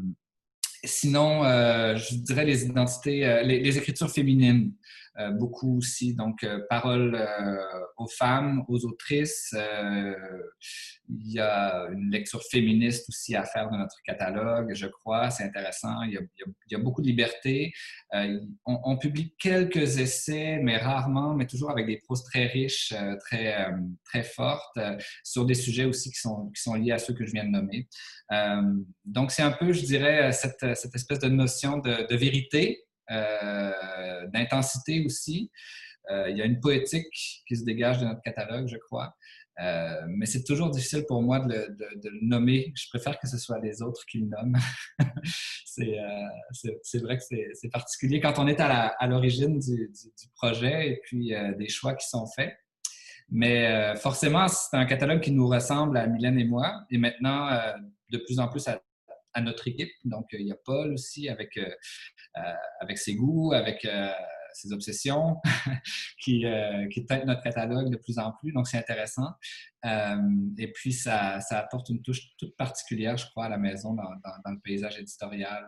sinon, 0.84 1.44
je 1.44 2.16
dirais 2.16 2.44
les 2.44 2.66
identités, 2.66 3.42
les, 3.46 3.78
écritures 3.78 4.12
féminines. 4.12 4.74
Euh, 5.20 5.32
beaucoup 5.32 5.78
aussi, 5.78 6.14
donc, 6.14 6.44
euh, 6.44 6.60
parole 6.70 7.16
euh, 7.16 7.58
aux 7.98 8.08
femmes, 8.08 8.64
aux 8.68 8.86
autrices. 8.86 9.56
il 11.10 11.32
y 11.32 11.40
a 11.40 11.88
une 11.92 12.12
lecture 12.12 12.44
féministe 12.52 13.10
aussi 13.10 13.36
à 13.36 13.44
faire 13.44 13.72
de 13.72 13.78
notre 13.78 13.96
catalogue, 14.06 14.74
je 14.76 14.86
crois. 14.86 15.32
C'est 15.32 15.44
intéressant. 15.44 16.04
Il 16.04 16.20
y, 16.70 16.76
a, 16.76 16.80
beaucoup 16.80 17.02
de 17.02 17.08
liberté. 17.08 17.74
On, 18.66 18.98
publie 18.98 19.34
quelques 19.40 19.98
essais, 19.98 20.60
mais 20.62 20.78
rarement, 20.78 21.34
mais 21.34 21.48
toujours 21.48 21.72
avec 21.72 21.88
des 21.88 21.98
proses 21.98 22.24
très 22.24 22.46
riches, 22.46 22.94
très, 23.26 23.72
très 24.04 24.24
fortes, 24.24 24.78
sur 25.24 25.46
des 25.46 25.56
sujets 25.56 25.86
aussi 25.86 26.12
qui 26.12 26.20
sont, 26.20 26.52
qui 26.56 26.62
sont 26.62 26.76
liés 26.76 26.92
à 26.92 27.00
ceux 27.00 27.14
que 27.14 27.26
je 27.26 27.32
viens 27.32 27.46
de 27.46 27.50
nommer. 27.50 27.88
donc, 29.06 29.32
c'est 29.32 29.44
un 29.44 29.52
peu, 29.52 29.72
je 29.74 29.86
dirais, 29.86 30.32
cette, 30.34 30.76
cette 30.76 30.94
espèce 30.94 31.20
de 31.20 31.30
notion 31.30 31.78
de, 31.78 32.16
vérité 32.16 32.87
d'intensité 33.10 35.04
aussi. 35.06 35.52
Euh, 36.10 36.30
il 36.30 36.38
y 36.38 36.42
a 36.42 36.46
une 36.46 36.60
poétique 36.60 37.44
qui 37.48 37.56
se 37.56 37.64
dégage 37.64 38.00
de 38.00 38.06
notre 38.06 38.22
catalogue, 38.22 38.68
je 38.68 38.78
crois. 38.78 39.14
Euh, 39.60 40.02
mais 40.08 40.28
c'est 40.28 40.44
toujours 40.44 40.70
difficile 40.70 41.06
pour 41.08 41.22
moi 41.22 41.40
de 41.40 41.68
le, 41.80 42.20
nommer. 42.22 42.72
Je 42.76 42.88
préfère 42.90 43.20
que 43.20 43.28
ce 43.28 43.38
soit 43.38 43.60
les 43.60 43.82
autres 43.82 44.06
qui 44.10 44.20
le 44.20 44.28
nomment. 44.28 44.58
c'est 45.66 47.00
vrai 47.00 47.18
que 47.18 47.24
c'est 47.24 47.70
particulier 47.70 48.20
quand 48.20 48.38
on 48.38 48.48
est 48.48 48.60
à 48.60 49.08
l'origine 49.08 49.60
du, 49.60 49.92
projet 50.36 50.90
et 50.92 51.02
puis 51.04 51.34
des 51.58 51.70
choix 51.70 51.96
qui 51.96 52.08
sont 52.08 52.28
faits. 52.28 52.56
Mais 53.30 53.96
forcément, 53.98 54.48
c'est 54.48 54.78
un 54.78 54.86
catalogue 54.86 55.22
qui 55.22 55.32
nous 55.32 55.48
ressemble 55.48 55.98
à 55.98 56.08
Mylène 56.08 56.40
et 56.40 56.46
moi. 56.46 56.86
Et 56.92 56.98
maintenant, 56.98 57.50
de 58.10 58.18
plus 58.20 58.40
en 58.40 58.48
plus 58.48 58.66
à, 58.68 58.80
à 59.38 59.42
notre 59.42 59.68
équipe. 59.68 59.92
Donc, 60.04 60.26
il 60.34 60.48
y 60.48 60.52
a 60.52 60.58
Paul 60.66 60.94
aussi 60.94 61.30
avec, 61.30 61.56
euh, 61.58 61.62
euh, 61.62 61.72
avec 62.80 62.98
ses 62.98 63.16
goûts, 63.16 63.54
avec 63.54 63.86
euh, 63.86 64.12
ses 64.54 64.74
obsessions, 64.74 65.38
qui, 66.24 66.46
qui 66.92 67.06
tête 67.06 67.26
notre 67.26 67.44
catalogue 67.44 67.92
de 67.92 67.98
plus 67.98 68.18
en 68.18 68.32
plus. 68.32 68.52
Donc, 68.52 68.68
c'est 68.68 68.78
intéressant. 68.78 69.30
et 69.84 70.72
puis, 70.74 70.94
ça, 70.94 71.40
ça, 71.42 71.60
apporte 71.60 71.90
une 71.90 72.02
touche 72.02 72.36
toute 72.38 72.56
particulière, 72.56 73.18
je 73.18 73.28
crois, 73.28 73.46
à 73.46 73.50
la 73.50 73.58
maison 73.58 73.94
dans, 73.94 74.10
dans, 74.44 74.52
le 74.52 74.60
paysage 74.60 74.98
éditorial. 74.98 75.64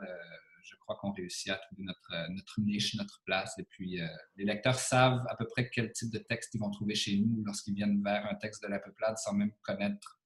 je 0.63 0.75
crois 0.77 0.95
qu'on 0.95 1.11
réussit 1.11 1.51
à 1.51 1.57
trouver 1.57 1.83
notre, 1.83 2.31
notre, 2.31 2.61
niche, 2.61 2.95
notre 2.95 3.21
place. 3.25 3.59
Et 3.59 3.63
puis, 3.69 3.99
les 4.37 4.45
lecteurs 4.45 4.79
savent 4.79 5.23
à 5.29 5.35
peu 5.35 5.45
près 5.45 5.69
quel 5.69 5.91
type 5.91 6.11
de 6.11 6.19
texte 6.19 6.55
ils 6.55 6.59
vont 6.59 6.71
trouver 6.71 6.95
chez 6.95 7.15
nous 7.19 7.43
lorsqu'ils 7.45 7.75
viennent 7.75 8.01
vers 8.03 8.25
un 8.25 8.35
texte 8.35 8.63
de 8.63 8.69
la 8.69 8.79
peuplade 8.79 9.19
sans 9.19 9.33
même 9.33 9.51
connaître 9.61 10.19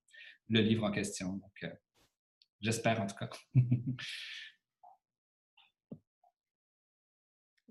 le 0.47 0.62
livre 0.62 0.86
en 0.86 0.91
question. 0.91 1.34
Donc, 1.34 1.65
J'espère 2.63 3.01
en 3.01 3.08
tout 3.08 3.15
cas. 3.15 3.29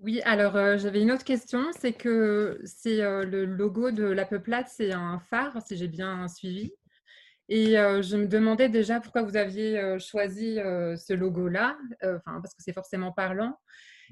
Oui, 0.03 0.21
alors 0.25 0.57
euh, 0.57 0.77
j'avais 0.77 1.01
une 1.01 1.13
autre 1.13 1.23
question, 1.23 1.63
c'est 1.79 1.93
que 1.93 2.59
c'est 2.65 3.01
euh, 3.01 3.23
le 3.23 3.45
logo 3.45 3.89
de 3.89 4.03
la 4.03 4.25
peuplade, 4.25 4.65
c'est 4.67 4.91
un 4.91 5.17
phare, 5.29 5.61
si 5.65 5.77
j'ai 5.77 5.87
bien 5.87 6.27
suivi. 6.27 6.73
Et 7.47 7.79
euh, 7.79 8.01
je 8.01 8.17
me 8.17 8.27
demandais 8.27 8.67
déjà 8.67 8.99
pourquoi 8.99 9.21
vous 9.21 9.37
aviez 9.37 9.97
choisi 9.99 10.55
ce 10.55 11.13
logo-là, 11.13 11.77
parce 12.25 12.53
que 12.53 12.61
c'est 12.61 12.73
forcément 12.73 13.13
parlant. 13.13 13.57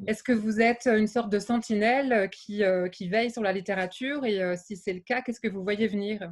Est-ce 0.07 0.23
que 0.23 0.31
vous 0.31 0.61
êtes 0.61 0.87
une 0.87 1.07
sorte 1.07 1.29
de 1.29 1.39
sentinelle 1.39 2.29
qui, 2.29 2.63
qui 2.91 3.09
veille 3.09 3.31
sur 3.31 3.41
la 3.41 3.51
littérature 3.51 4.25
Et 4.25 4.55
si 4.57 4.77
c'est 4.77 4.93
le 4.93 5.01
cas, 5.01 5.21
qu'est-ce 5.21 5.41
que 5.41 5.49
vous 5.49 5.63
voyez 5.63 5.87
venir? 5.87 6.31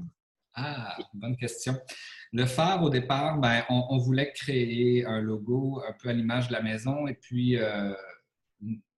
Ah, 0.54 0.98
bonne 1.14 1.36
question. 1.36 1.78
Le 2.32 2.46
phare, 2.46 2.84
au 2.84 2.90
départ, 2.90 3.38
ben, 3.40 3.64
on, 3.70 3.98
voulait 3.98 4.32
créer 4.34 5.06
un 5.06 5.22
logo 5.22 5.82
un 5.88 5.94
peu 6.02 6.10
à 6.10 6.14
l'image 6.14 6.48
de 6.48 6.54
la 6.54 6.62
maison. 6.62 7.08
Et 7.08 7.14
puis, 7.14 7.58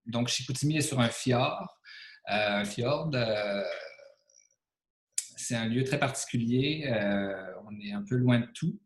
donc, 0.06 0.28
Chicoutimi 0.28 0.78
est 0.78 0.82
sur 0.82 1.00
un 1.00 1.10
fjord. 1.10 1.68
Euh, 2.30 2.60
un 2.62 2.66
fjord, 2.66 3.12
euh, 3.14 3.64
c'est 5.38 5.56
un 5.56 5.66
lieu 5.66 5.84
très 5.84 6.00
particulier. 6.00 6.86
on 7.68 7.80
est 7.80 7.92
un 7.92 8.04
peu 8.08 8.16
loin 8.16 8.40
de 8.40 8.48
tout. 8.54 8.80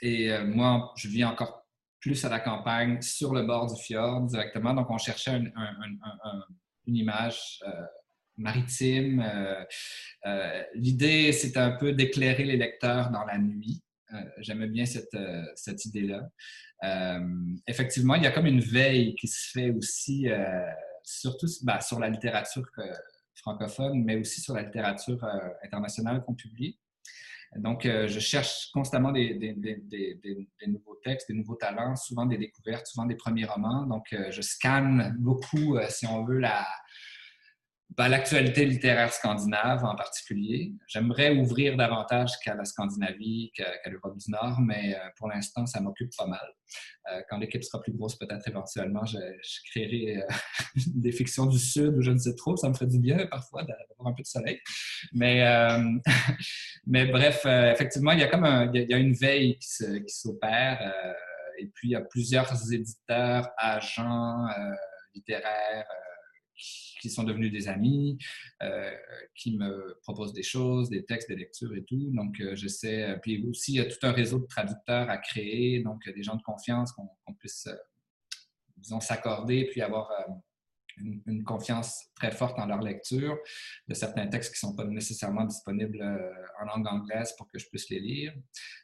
et 0.00 0.38
moi, 0.44 0.92
je 0.96 1.08
vis 1.08 1.24
encore 1.24 1.66
plus 2.00 2.24
à 2.24 2.28
la 2.28 2.40
campagne, 2.40 3.00
sur 3.00 3.32
le 3.32 3.42
bord 3.42 3.72
du 3.72 3.80
fjord 3.80 4.22
directement. 4.22 4.74
Donc, 4.74 4.90
on 4.90 4.98
cherchait 4.98 5.40
une 6.86 6.96
image 6.96 7.60
maritime. 8.36 9.20
Euh, 9.20 9.64
euh, 10.26 10.62
l'idée, 10.74 11.32
c'est 11.32 11.56
un 11.56 11.72
peu 11.72 11.92
d'éclairer 11.92 12.44
les 12.44 12.56
lecteurs 12.56 13.10
dans 13.10 13.24
la 13.24 13.38
nuit. 13.38 13.82
Euh, 14.12 14.24
j'aimais 14.38 14.66
bien 14.66 14.84
cette, 14.84 15.16
cette 15.54 15.84
idée-là. 15.84 16.28
effectivement, 17.66 18.14
il 18.14 18.22
y 18.22 18.26
a 18.26 18.30
comme 18.30 18.46
une 18.46 18.60
veille 18.60 19.14
qui 19.14 19.28
se 19.28 19.50
fait 19.50 19.70
aussi, 19.70 20.28
surtout 21.02 21.46
ben, 21.62 21.80
sur 21.80 21.98
la 21.98 22.08
littérature 22.08 22.68
francophone, 23.34 24.02
mais 24.04 24.16
aussi 24.16 24.40
sur 24.40 24.54
la 24.54 24.62
littérature 24.62 25.24
internationale 25.62 26.22
qu'on 26.24 26.34
publie. 26.34 26.78
Donc, 27.56 27.82
je 27.84 28.18
cherche 28.18 28.70
constamment 28.72 29.12
des, 29.12 29.54
nouveaux 30.66 30.96
textes, 31.04 31.28
des 31.28 31.34
nouveaux 31.34 31.56
talents, 31.56 31.96
souvent 31.96 32.26
des 32.26 32.38
découvertes, 32.38 32.86
souvent 32.86 33.06
des 33.06 33.16
premiers 33.16 33.44
romans. 33.44 33.86
Donc, 33.86 34.06
je 34.30 34.40
scanne 34.40 35.14
beaucoup, 35.18 35.78
si 35.88 36.06
on 36.06 36.24
veut, 36.24 36.38
la, 36.38 36.66
ben, 37.96 38.08
l'actualité 38.08 38.64
littéraire 38.64 39.12
scandinave 39.12 39.84
en 39.84 39.94
particulier. 39.94 40.72
J'aimerais 40.86 41.30
ouvrir 41.36 41.76
davantage 41.76 42.30
qu'à 42.42 42.54
la 42.54 42.64
Scandinavie, 42.64 43.50
qu'à 43.54 43.90
l'Europe 43.90 44.16
du 44.16 44.30
Nord, 44.30 44.60
mais 44.60 44.94
euh, 44.94 44.98
pour 45.16 45.28
l'instant, 45.28 45.66
ça 45.66 45.80
m'occupe 45.80 46.10
pas 46.16 46.26
mal. 46.26 46.46
Euh, 47.10 47.20
quand 47.28 47.36
l'équipe 47.38 47.62
sera 47.62 47.82
plus 47.82 47.92
grosse, 47.92 48.16
peut-être 48.16 48.48
éventuellement, 48.48 49.04
je, 49.04 49.18
créerai 49.70 50.22
euh, 50.22 50.26
des 50.86 51.12
fictions 51.12 51.44
du 51.44 51.58
Sud 51.58 51.98
ou 51.98 52.00
je 52.02 52.12
ne 52.12 52.18
sais 52.18 52.34
trop. 52.34 52.56
Ça 52.56 52.68
me 52.68 52.74
ferait 52.74 52.86
du 52.86 52.98
bien 52.98 53.26
parfois 53.26 53.62
d'avoir 53.62 54.06
un 54.06 54.14
peu 54.14 54.22
de 54.22 54.28
soleil. 54.28 54.58
Mais, 55.12 55.44
mais 56.86 57.06
bref, 57.06 57.44
effectivement, 57.44 58.12
il 58.12 58.20
y 58.20 58.22
a 58.22 58.28
comme 58.28 58.70
il, 58.72 58.86
y 58.88 58.94
a, 58.94 58.98
une 58.98 59.14
veille 59.14 59.58
qui 59.58 60.04
s'opère. 60.06 60.94
et 61.58 61.66
puis, 61.66 61.88
il 61.88 61.92
y 61.92 61.96
a 61.96 62.00
plusieurs 62.00 62.72
éditeurs, 62.72 63.50
agents 63.58 64.46
littéraires 65.14 65.86
qui 67.00 67.10
sont 67.10 67.24
devenus 67.24 67.52
des 67.52 67.68
amis, 67.68 68.16
euh, 68.62 68.92
qui 69.34 69.56
me 69.56 69.98
proposent 70.02 70.32
des 70.32 70.42
choses, 70.42 70.88
des 70.88 71.04
textes, 71.04 71.28
des 71.28 71.36
lectures 71.36 71.74
et 71.74 71.84
tout. 71.84 72.10
Donc, 72.12 72.40
euh, 72.40 72.54
j'essaie. 72.54 73.02
Euh, 73.02 73.16
puis 73.16 73.44
aussi, 73.48 73.72
il 73.72 73.76
y 73.76 73.80
a 73.80 73.86
tout 73.86 73.98
un 74.06 74.12
réseau 74.12 74.38
de 74.38 74.46
traducteurs 74.46 75.10
à 75.10 75.18
créer, 75.18 75.82
donc 75.82 76.08
des 76.08 76.22
gens 76.22 76.36
de 76.36 76.42
confiance 76.42 76.92
qu'on 76.92 77.34
puisse, 77.34 77.68
disons, 78.76 79.00
s'accorder, 79.00 79.66
puis 79.66 79.82
avoir 79.82 80.10
une, 80.98 81.42
confiance 81.44 82.06
très 82.14 82.30
forte 82.30 82.58
en 82.58 82.66
leur 82.66 82.80
lecture 82.80 83.36
de 83.88 83.94
certains 83.94 84.26
textes 84.28 84.54
qui 84.54 84.64
ne 84.64 84.70
sont 84.70 84.76
pas 84.76 84.84
nécessairement 84.84 85.44
disponibles 85.44 86.00
euh, 86.00 86.30
en 86.60 86.66
langue 86.66 86.86
anglaise 86.86 87.34
pour 87.36 87.48
que 87.50 87.58
je 87.58 87.66
puisse 87.68 87.90
les 87.90 88.00
lire. 88.00 88.32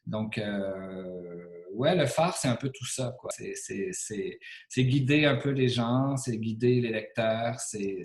Donc, 0.07 0.39
euh, 0.39 1.45
ouais, 1.73 1.95
le 1.95 2.07
phare, 2.07 2.37
c'est 2.37 2.49
un 2.49 2.57
peu 2.57 2.71
tout 2.71 2.87
ça. 2.87 3.15
C'est 3.31 4.85
guider 4.85 5.25
un 5.25 5.37
peu 5.37 5.51
les 5.51 5.69
gens, 5.69 6.17
c'est 6.17 6.37
guider 6.37 6.81
les 6.81 6.91
lecteurs, 6.91 7.61
c'est 7.61 8.03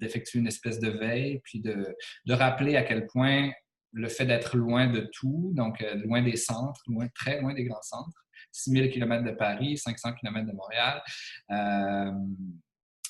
d'effectuer 0.00 0.38
une 0.38 0.46
espèce 0.46 0.78
de 0.78 0.90
veille, 0.90 1.40
puis 1.44 1.60
de, 1.60 1.94
de 2.24 2.34
rappeler 2.34 2.76
à 2.76 2.82
quel 2.82 3.06
point 3.06 3.50
le 3.96 4.08
fait 4.08 4.26
d'être 4.26 4.56
loin 4.56 4.88
de 4.88 5.08
tout, 5.12 5.52
donc 5.54 5.80
euh, 5.80 5.94
loin 5.96 6.22
des 6.22 6.36
centres, 6.36 6.82
loin, 6.86 7.08
très 7.14 7.40
loin 7.40 7.54
des 7.54 7.64
grands 7.64 7.82
centres, 7.82 8.26
6000 8.52 8.90
km 8.90 9.24
de 9.24 9.30
Paris, 9.32 9.78
500 9.78 10.12
km 10.14 10.46
de 10.46 10.52
Montréal, 10.52 11.02
euh, 11.50 12.12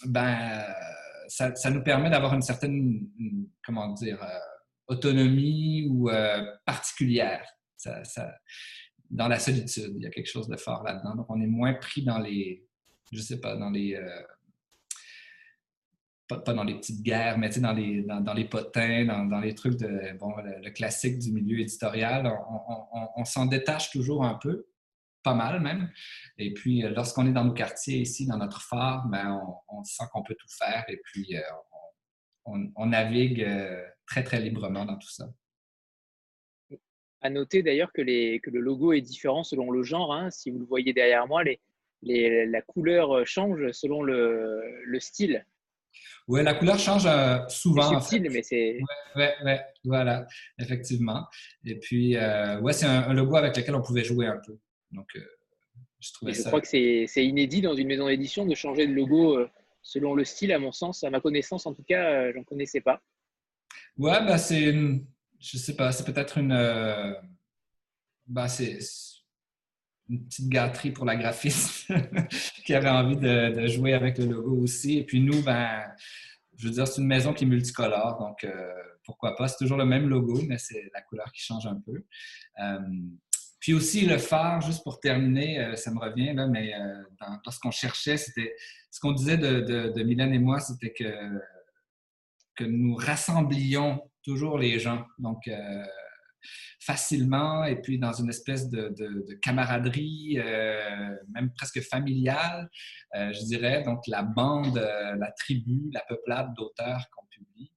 ben, 0.04 0.64
ça, 1.28 1.70
nous 1.70 1.82
permet 1.82 2.10
d'avoir 2.10 2.34
une 2.34 2.42
certaine, 2.42 3.08
comment 3.64 3.92
dire, 3.92 4.22
euh, 4.22 4.38
autonomie 4.88 5.86
ou 5.90 6.08
euh, 6.10 6.44
particulière. 6.64 7.44
dans 9.10 9.28
la 9.28 9.38
solitude, 9.38 9.94
il 9.96 10.02
y 10.02 10.06
a 10.06 10.10
quelque 10.10 10.30
chose 10.30 10.48
de 10.48 10.56
fort 10.56 10.82
là-dedans. 10.82 11.16
Donc, 11.16 11.26
on 11.28 11.40
est 11.40 11.46
moins 11.46 11.74
pris 11.74 12.02
dans 12.02 12.18
les, 12.18 12.66
je 13.12 13.20
sais 13.20 13.40
pas, 13.40 13.56
dans 13.56 13.70
les, 13.70 13.94
euh, 13.94 14.22
pas, 16.28 16.52
dans 16.52 16.64
les 16.64 16.74
petites 16.74 17.02
guerres, 17.02 17.38
mais 17.38 17.50
dans 17.50 17.72
les, 17.72 18.02
dans, 18.02 18.34
les 18.34 18.48
potins, 18.48 19.04
dans, 19.04 19.40
les 19.40 19.54
trucs 19.54 19.76
de, 19.76 20.16
bon, 20.18 20.34
le, 20.36 20.70
classique 20.70 21.18
du 21.18 21.32
milieu 21.32 21.60
éditorial. 21.60 22.32
on 23.16 23.24
s'en 23.24 23.46
détache 23.46 23.90
toujours 23.90 24.24
un 24.24 24.34
peu 24.34 24.66
pas 25.26 25.34
mal 25.34 25.60
même. 25.60 25.90
Et 26.38 26.54
puis, 26.54 26.84
euh, 26.84 26.90
lorsqu'on 26.90 27.26
est 27.26 27.32
dans 27.32 27.44
nos 27.44 27.52
quartiers 27.52 27.98
ici, 27.98 28.26
dans 28.28 28.36
notre 28.36 28.62
phare, 28.62 29.08
ben, 29.08 29.42
on, 29.68 29.82
sent 29.82 30.04
qu'on 30.12 30.22
peut 30.22 30.36
tout 30.38 30.48
faire 30.56 30.84
et 30.88 31.00
puis 31.04 31.36
euh, 31.36 31.40
on, 32.44 32.86
navigue 32.86 33.42
euh, 33.42 33.82
très, 34.06 34.22
très 34.22 34.40
librement 34.40 34.84
dans 34.84 34.96
tout 34.96 35.10
ça. 35.10 35.26
À 37.22 37.30
noter 37.30 37.64
d'ailleurs 37.64 37.92
que, 37.92 38.02
que, 38.02 38.50
le 38.50 38.60
logo 38.60 38.92
est 38.92 39.00
différent 39.00 39.42
selon 39.42 39.72
le 39.72 39.82
genre. 39.82 40.14
Hein. 40.14 40.30
Si 40.30 40.52
vous 40.52 40.60
le 40.60 40.64
voyez 40.64 40.92
derrière 40.92 41.26
moi, 41.26 41.42
les, 41.42 41.60
les, 42.02 42.46
la 42.46 42.62
couleur 42.62 43.26
change 43.26 43.72
selon 43.72 44.04
le, 44.04 44.62
le 44.84 45.00
style. 45.00 45.44
Oui, 46.28 46.44
la 46.44 46.54
couleur 46.54 46.78
change 46.78 47.08
souvent. 47.48 48.00
C'est 48.00 48.10
subtil, 48.10 48.30
mais 48.30 48.42
c'est. 48.44 48.74
Oui, 48.74 49.22
ouais, 49.22 49.34
ouais, 49.44 49.60
voilà, 49.82 50.26
effectivement. 50.58 51.26
Et 51.64 51.80
puis, 51.80 52.16
ouais, 52.16 52.72
c'est 52.72 52.86
un, 52.86 53.12
logo 53.12 53.34
avec 53.34 53.56
lequel 53.56 53.74
on 53.74 53.82
pouvait 53.82 54.04
jouer 54.04 54.26
un 54.26 54.38
peu. 54.46 54.56
Donc, 54.90 55.08
euh, 55.16 55.20
je, 56.00 56.42
crois 56.44 56.60
que 56.60 56.68
c'est 56.68 57.26
inédit 57.26 57.60
dans 57.60 57.74
une 57.74 57.88
maison 57.88 58.06
d'édition 58.06 58.46
de 58.46 58.54
changer 58.54 58.86
de 58.86 58.92
logo 58.92 59.38
euh, 59.38 59.50
selon 59.82 60.14
le 60.14 60.24
style, 60.24 60.52
à 60.52 60.58
mon 60.58 60.72
sens, 60.72 61.04
à 61.04 61.10
ma 61.10 61.20
connaissance 61.20 61.66
en 61.66 61.74
tout 61.74 61.84
cas, 61.84 62.32
j'en 62.32 62.42
connaissais 62.44 62.80
pas. 62.80 63.00
Ouais, 63.96 64.24
bah 64.24 64.36
c'est 64.36 64.62
une, 64.62 65.06
je 65.38 65.58
sais 65.58 65.76
pas, 65.76 65.92
c'est 65.92 66.04
peut-être 66.04 66.38
une, 66.38 66.52
bah 68.26 68.48
c'est 68.48 68.78
une 70.08 70.26
petite 70.26 70.48
gâterie 70.48 70.90
pour 70.90 71.04
la 71.04 71.16
graphiste 71.16 71.92
qui 72.64 72.74
avait 72.74 72.88
envie 72.88 73.16
de, 73.16 73.66
jouer 73.66 73.92
avec 73.92 74.18
le 74.18 74.26
logo 74.26 74.62
aussi. 74.62 74.98
Et 74.98 75.04
puis 75.04 75.20
nous, 75.20 75.42
ben, 75.42 75.82
je 76.56 76.68
veux 76.68 76.74
dire, 76.74 76.86
c'est 76.86 77.00
une 77.00 77.06
maison 77.06 77.32
qui 77.32 77.44
est 77.44 77.46
multicolore, 77.46 78.18
donc 78.18 78.44
euh, 78.44 78.72
pourquoi 79.04 79.36
pas? 79.36 79.48
C'est 79.48 79.58
toujours 79.58 79.78
le 79.78 79.84
même 79.84 80.08
logo, 80.08 80.40
mais 80.46 80.58
c'est 80.58 80.90
la 80.94 81.02
couleur 81.02 81.30
qui 81.32 81.42
change 81.42 81.66
un 81.66 81.80
peu. 81.80 82.04
Euh, 82.62 82.78
puis 83.58 83.74
aussi 83.74 84.06
le 84.06 84.18
phare, 84.18 84.60
juste 84.60 84.82
pour 84.84 85.00
terminer, 85.00 85.60
euh, 85.60 85.76
ça 85.76 85.90
me 85.90 85.98
revient 85.98 86.32
là, 86.34 86.46
mais 86.46 86.72
lorsqu'on 87.44 87.70
cherchait, 87.70 88.16
c'était 88.16 88.54
ce 88.90 89.00
qu'on 89.00 89.12
disait 89.12 89.38
de, 89.38 89.90
de, 89.90 90.02
Mylène 90.02 90.32
et 90.32 90.38
moi, 90.38 90.60
c'était 90.60 90.92
que, 90.92 91.04
nous 92.60 92.94
rassemblions 92.94 94.00
toujours 94.22 94.58
les 94.58 94.78
gens. 94.78 95.04
Donc, 95.18 95.46
facilement 96.80 97.64
et 97.64 97.76
puis 97.80 97.98
dans 97.98 98.12
une 98.12 98.28
espèce 98.28 98.70
de, 98.70 98.94
camaraderie, 99.42 100.38
euh, 100.38 101.16
même 101.34 101.52
presque 101.52 101.80
familiale, 101.82 102.70
euh, 103.16 103.32
je 103.32 103.44
dirais. 103.44 103.82
Donc, 103.82 104.06
la 104.06 104.22
bande, 104.22 104.78
euh, 104.78 105.16
la 105.16 105.32
tribu, 105.32 105.90
la 105.92 106.02
peuplade 106.08 106.54
d'auteurs 106.54 107.04
qu'on 107.10 107.26
publie. 107.26 107.72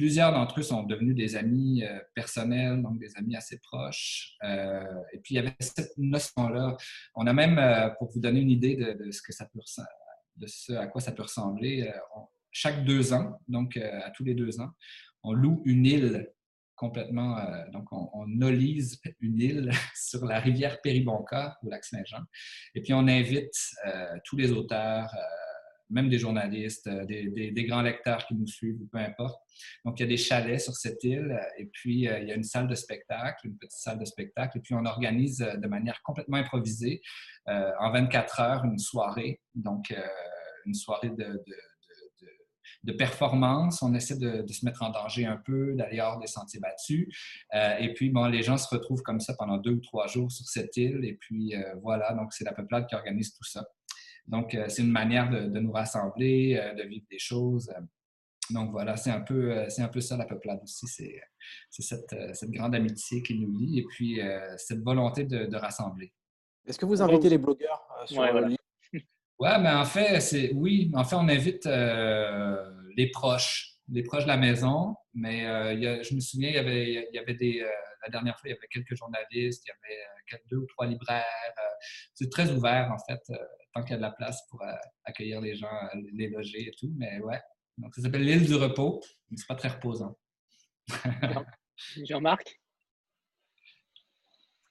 Plusieurs 0.00 0.32
d'entre 0.32 0.60
eux 0.60 0.62
sont 0.62 0.84
devenus 0.84 1.14
des 1.14 1.36
amis 1.36 1.84
personnels, 2.14 2.80
donc 2.80 2.98
des 2.98 3.14
amis 3.16 3.36
assez 3.36 3.58
proches. 3.58 4.34
et 4.42 5.18
puis, 5.22 5.34
il 5.34 5.36
y 5.36 5.38
avait 5.38 5.54
cette 5.60 5.92
notion-là. 5.98 6.74
On 7.14 7.26
a 7.26 7.34
même, 7.34 7.60
pour 7.98 8.10
vous 8.10 8.18
donner 8.18 8.40
une 8.40 8.50
idée 8.50 8.76
de, 8.76 9.10
ce 9.10 9.20
à 10.72 10.86
quoi 10.86 11.02
ça 11.02 11.12
peut 11.12 11.22
ressembler, 11.22 11.92
chaque 12.50 12.82
deux 12.86 13.12
ans, 13.12 13.38
donc 13.46 13.76
à 13.76 14.10
tous 14.12 14.24
les 14.24 14.34
deux 14.34 14.58
ans, 14.58 14.70
on 15.22 15.34
loue 15.34 15.60
une 15.66 15.84
île 15.84 16.30
complètement. 16.80 17.38
Euh, 17.38 17.68
donc, 17.72 17.92
on, 17.92 18.08
on, 18.14 18.26
une 18.26 19.38
île 19.38 19.70
sur 19.94 20.24
la 20.24 20.40
rivière 20.40 20.80
Péribonka, 20.80 21.58
au 21.62 21.68
lac 21.68 21.84
Saint-Jean. 21.84 22.22
Et 22.74 22.80
puis, 22.80 22.94
on 22.94 23.06
invite 23.06 23.52
euh, 23.86 24.16
tous 24.24 24.36
les 24.38 24.50
auteurs, 24.50 25.14
euh, 25.14 25.20
même 25.90 26.08
des 26.08 26.18
journalistes, 26.18 26.88
des, 26.88 27.50
des, 27.50 27.64
grands 27.64 27.82
lecteurs 27.82 28.24
qui 28.26 28.34
nous 28.34 28.46
suivent, 28.46 28.78
peu 28.92 28.98
importe. 28.98 29.40
Donc, 29.84 29.98
il 29.98 30.04
y 30.04 30.06
a 30.06 30.08
des 30.08 30.16
chalets 30.16 30.60
sur 30.60 30.74
cette 30.74 31.02
île 31.04 31.38
et 31.58 31.66
puis 31.66 31.94
il 31.94 32.02
y 32.02 32.08
a 32.08 32.34
une 32.34 32.44
salle 32.44 32.68
de 32.68 32.74
spectacle, 32.74 33.46
une 33.46 33.56
petite 33.58 33.78
salle 33.78 33.98
de 33.98 34.04
spectacle. 34.04 34.58
Et 34.58 34.60
puis, 34.60 34.74
on 34.74 34.84
organise 34.84 35.38
de 35.38 35.68
manière 35.68 36.00
complètement 36.02 36.38
improvisée, 36.38 37.00
en 37.46 37.90
24 37.92 38.40
heures, 38.40 38.64
une 38.64 38.78
soirée. 38.78 39.40
Donc, 39.54 39.94
une 40.66 40.74
soirée 40.74 41.10
de 42.82 42.92
performance. 42.92 43.82
On 43.82 43.94
essaie 43.94 44.16
de, 44.16 44.44
se 44.50 44.64
mettre 44.64 44.82
en 44.82 44.90
danger 44.90 45.26
un 45.26 45.36
peu, 45.36 45.74
d'aller 45.74 46.00
hors 46.00 46.18
des 46.18 46.26
sentiers 46.26 46.60
battus. 46.60 47.08
Euh, 47.54 47.76
et 47.78 47.92
puis, 47.94 48.10
bon, 48.10 48.26
les 48.26 48.42
gens 48.42 48.56
se 48.56 48.68
retrouvent 48.68 49.02
comme 49.02 49.20
ça 49.20 49.34
pendant 49.34 49.58
deux 49.58 49.72
ou 49.72 49.80
trois 49.80 50.06
jours 50.06 50.30
sur 50.30 50.46
cette 50.46 50.76
île. 50.76 51.04
Et 51.04 51.14
puis, 51.14 51.54
euh, 51.54 51.74
voilà, 51.82 52.12
donc 52.14 52.32
c'est 52.32 52.44
la 52.44 52.52
peuplade 52.52 52.86
qui 52.86 52.94
organise 52.94 53.32
tout 53.32 53.44
ça. 53.44 53.64
Donc, 54.30 54.54
euh, 54.54 54.66
c'est 54.68 54.82
une 54.82 54.92
manière 54.92 55.28
de, 55.28 55.58
nous 55.58 55.72
rassembler, 55.72 56.54
de 56.78 56.82
vivre 56.84 57.04
des 57.10 57.18
choses. 57.18 57.70
Donc 58.50 58.70
voilà, 58.72 58.96
c'est 58.96 59.10
un 59.10 59.20
peu, 59.20 59.68
c'est 59.68 59.82
un 59.82 59.88
peu 59.88 60.00
ça 60.00 60.16
la 60.16 60.24
peuplade 60.24 60.60
aussi. 60.62 60.86
C'est, 60.88 61.20
cette, 61.70 62.14
cette, 62.34 62.50
grande 62.50 62.74
amitié 62.74 63.22
qui 63.22 63.38
nous 63.38 63.52
lie 63.52 63.80
et 63.80 63.84
puis 63.84 64.20
cette 64.56 64.80
volonté 64.80 65.24
de, 65.24 65.56
rassembler. 65.56 66.12
Est-ce 66.66 66.78
que 66.78 66.86
vous 66.86 67.02
invitez 67.02 67.28
les 67.28 67.38
blogueurs 67.38 67.82
sur 68.06 68.20
ouais, 68.20 68.30
oui, 68.92 69.48
mais 69.60 69.70
en 69.70 69.84
fait, 69.84 70.20
c'est 70.20 70.52
oui. 70.54 70.90
En 70.94 71.04
fait, 71.04 71.16
on 71.16 71.28
invite 71.28 71.66
euh, 71.66 72.70
les 72.96 73.10
proches, 73.10 73.76
les 73.88 74.02
proches 74.02 74.24
de 74.24 74.28
la 74.28 74.36
maison. 74.36 74.94
Mais 75.14 75.46
euh, 75.46 76.02
je 76.02 76.14
me 76.14 76.20
souviens, 76.20 76.50
il 76.50 76.54
y 76.54 76.58
avait, 76.58 77.08
il 77.12 77.14
y 77.14 77.18
avait 77.18 77.34
des. 77.34 77.60
Euh, 77.60 77.68
la 78.02 78.08
dernière 78.08 78.38
fois, 78.38 78.48
il 78.48 78.52
y 78.52 78.56
avait 78.56 78.68
quelques 78.68 78.96
journalistes, 78.96 79.64
il 79.66 79.68
y 79.68 79.72
avait 79.72 80.42
deux 80.50 80.58
ou 80.58 80.66
trois 80.66 80.86
libraires. 80.86 81.24
c'est 82.14 82.30
très 82.30 82.50
ouvert, 82.50 82.90
en 82.90 82.98
fait, 82.98 83.20
tant 83.72 83.82
qu'il 83.82 83.92
y 83.92 83.94
a 83.94 83.96
de 83.98 84.02
la 84.02 84.10
place 84.10 84.46
pour 84.48 84.62
accueillir 85.04 85.40
les 85.40 85.54
gens, 85.54 85.68
les 86.12 86.28
loger 86.28 86.68
et 86.68 86.72
tout. 86.78 86.92
Mais 86.96 87.20
ouais. 87.20 87.40
Donc, 87.78 87.94
ça 87.94 88.02
s'appelle 88.02 88.24
l'île 88.24 88.46
du 88.46 88.54
repos. 88.54 89.00
C'est 89.34 89.46
pas 89.46 89.54
très 89.54 89.68
reposant. 89.68 90.18
Jean-Marc? 92.04 92.59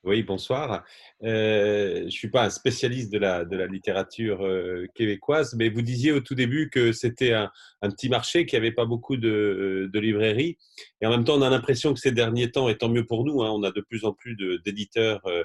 Oui, 0.05 0.23
bonsoir. 0.23 0.85
Euh, 1.25 1.97
je 1.99 2.03
ne 2.05 2.09
suis 2.09 2.29
pas 2.29 2.45
un 2.45 2.49
spécialiste 2.49 3.12
de 3.12 3.17
la, 3.17 3.43
de 3.43 3.57
la 3.57 3.67
littérature 3.67 4.45
euh, 4.45 4.85
québécoise, 4.95 5.55
mais 5.57 5.67
vous 5.67 5.81
disiez 5.81 6.13
au 6.13 6.21
tout 6.21 6.35
début 6.35 6.69
que 6.69 6.93
c'était 6.93 7.33
un, 7.33 7.51
un, 7.81 7.89
petit 7.89 8.07
marché, 8.07 8.45
qui 8.45 8.55
avait 8.55 8.71
pas 8.71 8.85
beaucoup 8.85 9.17
de, 9.17 9.89
de, 9.91 9.99
librairies. 9.99 10.57
Et 11.01 11.05
en 11.05 11.09
même 11.09 11.25
temps, 11.25 11.38
on 11.38 11.41
a 11.41 11.49
l'impression 11.49 11.93
que 11.93 11.99
ces 11.99 12.13
derniers 12.13 12.49
temps, 12.49 12.69
et 12.69 12.77
tant 12.77 12.88
mieux 12.88 13.05
pour 13.05 13.25
nous, 13.25 13.43
hein, 13.43 13.51
on 13.51 13.62
a 13.63 13.71
de 13.71 13.81
plus 13.81 14.05
en 14.05 14.13
plus 14.13 14.38
d'éditeurs 14.63 15.19
euh, 15.25 15.43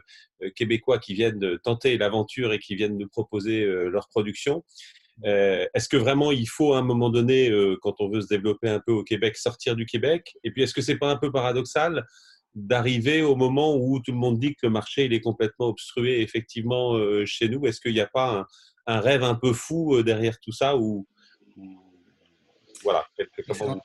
québécois 0.55 1.01
qui 1.01 1.15
viennent 1.15 1.59
tenter 1.65 1.99
l'aventure 1.99 2.53
et 2.53 2.61
qui 2.61 2.77
viennent 2.77 2.97
nous 2.97 3.09
proposer 3.09 3.65
leur 3.65 4.09
production. 4.09 4.63
est-ce 5.25 5.89
que 5.89 5.97
vraiment 5.97 6.31
il 6.31 6.49
faut 6.49 6.75
à 6.75 6.79
un 6.79 6.83
moment 6.83 7.11
donné, 7.11 7.51
quand 7.83 7.95
on 8.01 8.09
veut 8.09 8.21
se 8.21 8.29
développer 8.29 8.69
un 8.69 8.81
peu 8.81 8.93
au 8.93 9.03
Québec, 9.03 9.37
sortir 9.37 9.75
du 9.75 9.87
Québec? 9.87 10.37
Et 10.45 10.53
puis, 10.53 10.63
est-ce 10.63 10.75
que 10.75 10.83
c'est 10.83 10.99
pas 10.99 11.11
un 11.11 11.17
peu 11.17 11.33
paradoxal 11.33 12.05
d'arriver 12.55 13.23
au 13.23 13.35
moment 13.35 13.77
où 13.77 14.01
tout 14.01 14.13
le 14.13 14.19
monde 14.19 14.39
dit 14.39 14.55
que 14.55 14.67
le 14.67 14.71
marché 14.71 15.07
il 15.07 15.13
est 15.13 15.21
complètement 15.21 15.67
obstrué 15.67 16.21
effectivement 16.21 16.95
euh, 16.95 17.25
chez 17.27 17.49
nous 17.49 17.67
Est-ce 17.67 17.81
qu'il 17.81 17.93
n'y 17.93 18.01
a 18.01 18.07
pas 18.07 18.47
un, 18.87 19.01
rêve 19.01 19.25
un 19.25 19.35
peu 19.35 19.53
fou 19.53 19.97
euh, 19.97 20.03
derrière 20.03 20.39
tout 20.41 20.53
ça 20.53 20.77
ou, 20.77 21.07
voilà 22.83 23.05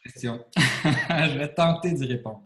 question. 0.03 0.45
Je 0.57 1.37
vais 1.37 1.53
tenter 1.53 1.93
d'y 1.93 2.05
répondre. 2.05 2.43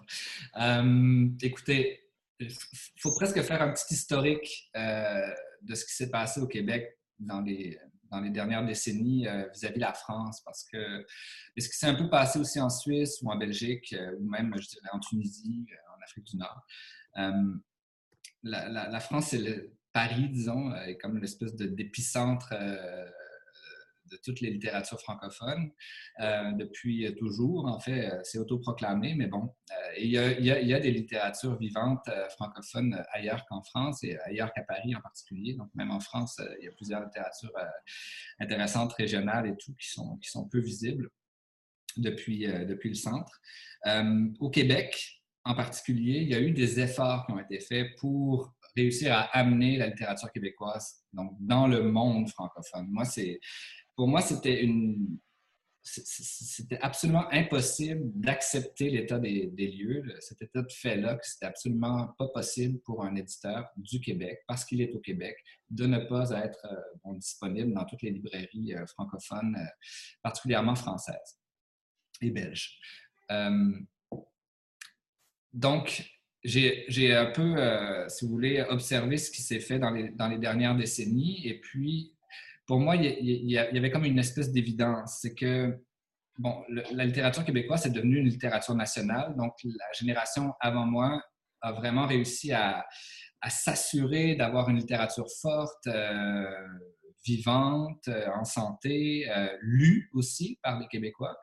Euh, 0.61 1.27
écoutez, 1.41 2.03
il 2.39 2.51
faut 2.99 3.15
presque 3.15 3.41
faire 3.41 3.61
un 3.63 3.73
petit 3.73 3.95
historique 3.95 4.69
de 4.75 5.73
ce 5.73 5.83
qui 5.83 5.93
s'est 5.93 6.11
passé 6.11 6.41
au 6.41 6.47
Québec 6.47 6.95
dans 7.17 7.41
les, 7.41 7.79
dans 8.11 8.19
les 8.19 8.29
dernières 8.29 8.63
décennies 8.63 9.25
vis-à-vis 9.51 9.77
de 9.77 9.79
la 9.79 9.93
France, 9.93 10.41
parce 10.45 10.63
que 10.65 11.03
ce 11.57 11.67
qui 11.67 11.75
s'est 11.75 11.87
un 11.87 11.95
peu 11.95 12.07
passé 12.07 12.37
aussi 12.37 12.59
en 12.59 12.69
Suisse 12.69 13.19
ou 13.23 13.31
en 13.31 13.35
Belgique, 13.35 13.95
ou 14.19 14.29
même, 14.29 14.53
je 14.55 14.67
dirais, 14.67 14.89
en 14.91 14.99
Tunisie, 14.99 15.65
Afrique 16.03 16.25
du 16.25 16.37
Nord. 16.37 16.65
Euh, 17.17 17.53
la, 18.43 18.99
France, 18.99 19.27
c'est 19.29 19.71
Paris, 19.91 20.29
disons, 20.29 20.71
euh, 20.71 20.85
est 20.85 20.97
comme 20.97 21.17
l'espèce 21.17 21.55
d'épicentre 21.55 22.53
euh, 22.53 23.09
de 24.11 24.17
toutes 24.23 24.41
les 24.41 24.51
littératures 24.51 24.99
francophones 24.99 25.71
depuis 26.19 27.15
toujours. 27.17 27.65
En 27.65 27.79
fait, 27.79 28.11
c'est 28.23 28.37
autoproclamé, 28.37 29.15
mais 29.15 29.25
bon, 29.25 29.55
il 29.97 30.09
y, 30.09 30.17
a, 30.19 30.79
des 30.79 30.91
littératures 30.91 31.57
vivantes 31.57 32.07
francophones 32.35 33.03
ailleurs 33.11 33.43
qu'en 33.47 33.63
France 33.63 34.03
et 34.03 34.19
ailleurs 34.19 34.53
qu'à 34.53 34.61
Paris 34.61 34.95
en 34.95 35.01
particulier. 35.01 35.55
Donc, 35.55 35.73
même 35.73 35.89
en 35.89 35.99
France, 35.99 36.39
il 36.59 36.65
y 36.65 36.67
a 36.67 36.71
plusieurs 36.73 37.03
littératures 37.03 37.53
intéressantes, 38.39 38.93
régionales 38.93 39.47
et 39.47 39.57
tout, 39.57 39.73
qui 39.73 39.89
sont, 39.89 40.17
qui 40.17 40.29
sont 40.29 40.47
peu 40.47 40.59
visibles 40.59 41.09
depuis, 41.97 42.45
depuis 42.45 42.89
le 42.89 42.95
centre. 42.95 43.41
au 44.39 44.49
Québec, 44.51 45.22
en 45.45 45.55
particulier, 45.55 46.19
il 46.21 46.29
y 46.29 46.35
a 46.35 46.39
eu 46.39 46.51
des 46.51 46.79
efforts 46.79 47.25
qui 47.25 47.33
ont 47.33 47.39
été 47.39 47.59
faits 47.59 47.95
pour 47.97 48.53
réussir 48.75 49.13
à 49.13 49.21
amener 49.37 49.77
la 49.77 49.87
littérature 49.87 50.31
québécoise 50.31 51.03
donc, 51.11 51.35
dans 51.39 51.67
le 51.67 51.83
monde 51.83 52.29
francophone. 52.29 52.87
Moi, 52.89 53.03
pour 53.95 54.07
moi, 54.07 54.21
c'était 54.21 54.63
une, 54.63 55.19
c'était 55.83 56.79
absolument 56.79 57.27
impossible 57.31 58.01
d'accepter 58.15 58.89
l'état 58.89 59.19
des, 59.19 59.51
lieux, 59.57 60.03
cet 60.19 60.41
état 60.41 60.61
de 60.61 60.71
fait-là, 60.71 61.15
que 61.15 61.27
c'était 61.27 61.45
absolument 61.45 62.07
pas 62.17 62.27
possible 62.29 62.79
pour 62.79 63.03
un 63.03 63.15
éditeur 63.15 63.67
du 63.75 63.99
Québec, 63.99 64.39
parce 64.47 64.63
qu'il 64.63 64.81
est 64.81 64.93
au 64.93 64.99
Québec, 64.99 65.35
de 65.69 65.85
ne 65.85 65.99
pas 65.99 66.29
être 66.31 66.65
euh, 66.71 67.13
disponible 67.15 67.73
dans 67.73 67.83
toutes 67.85 68.01
les 68.01 68.11
librairies 68.11 68.73
euh, 68.75 68.85
francophones, 68.87 69.55
euh, 69.59 69.65
particulièrement 70.21 70.75
françaises 70.75 71.39
et 72.21 72.31
belges. 72.31 72.79
Donc, 75.53 76.03
j'ai 76.43 77.15
un 77.15 77.27
peu, 77.27 77.55
euh, 77.57 78.09
si 78.09 78.25
vous 78.25 78.31
voulez, 78.31 78.61
observé 78.69 79.17
ce 79.17 79.31
qui 79.31 79.41
s'est 79.41 79.59
fait 79.59 79.79
dans 79.79 79.91
les, 79.91 80.37
dernières 80.37 80.75
décennies. 80.75 81.47
Et 81.47 81.59
puis, 81.59 82.13
pour 82.65 82.79
moi, 82.79 82.95
il 82.95 83.51
y, 83.51 83.57
avait 83.57 83.91
comme 83.91 84.05
une 84.05 84.19
espèce 84.19 84.51
d'évidence. 84.51 85.19
C'est 85.21 85.35
que, 85.35 85.77
bon, 86.37 86.63
la 86.69 87.05
littérature 87.05 87.45
québécoise 87.45 87.85
est 87.85 87.91
devenue 87.91 88.17
une 88.17 88.29
littérature 88.29 88.75
nationale. 88.75 89.35
Donc, 89.37 89.53
la 89.63 89.85
génération 89.97 90.53
avant 90.59 90.85
moi 90.85 91.21
a 91.61 91.71
vraiment 91.71 92.07
réussi 92.07 92.51
à, 92.51 92.85
à 93.41 93.49
s'assurer 93.49 94.35
d'avoir 94.35 94.69
une 94.69 94.77
littérature 94.77 95.27
forte, 95.41 95.87
euh, 95.87 96.49
vivante, 97.25 98.05
euh, 98.09 98.27
en 98.35 98.43
santé, 98.43 99.29
lue 99.61 100.09
aussi 100.13 100.59
par 100.61 100.79
les 100.79 100.87
Québécois 100.87 101.37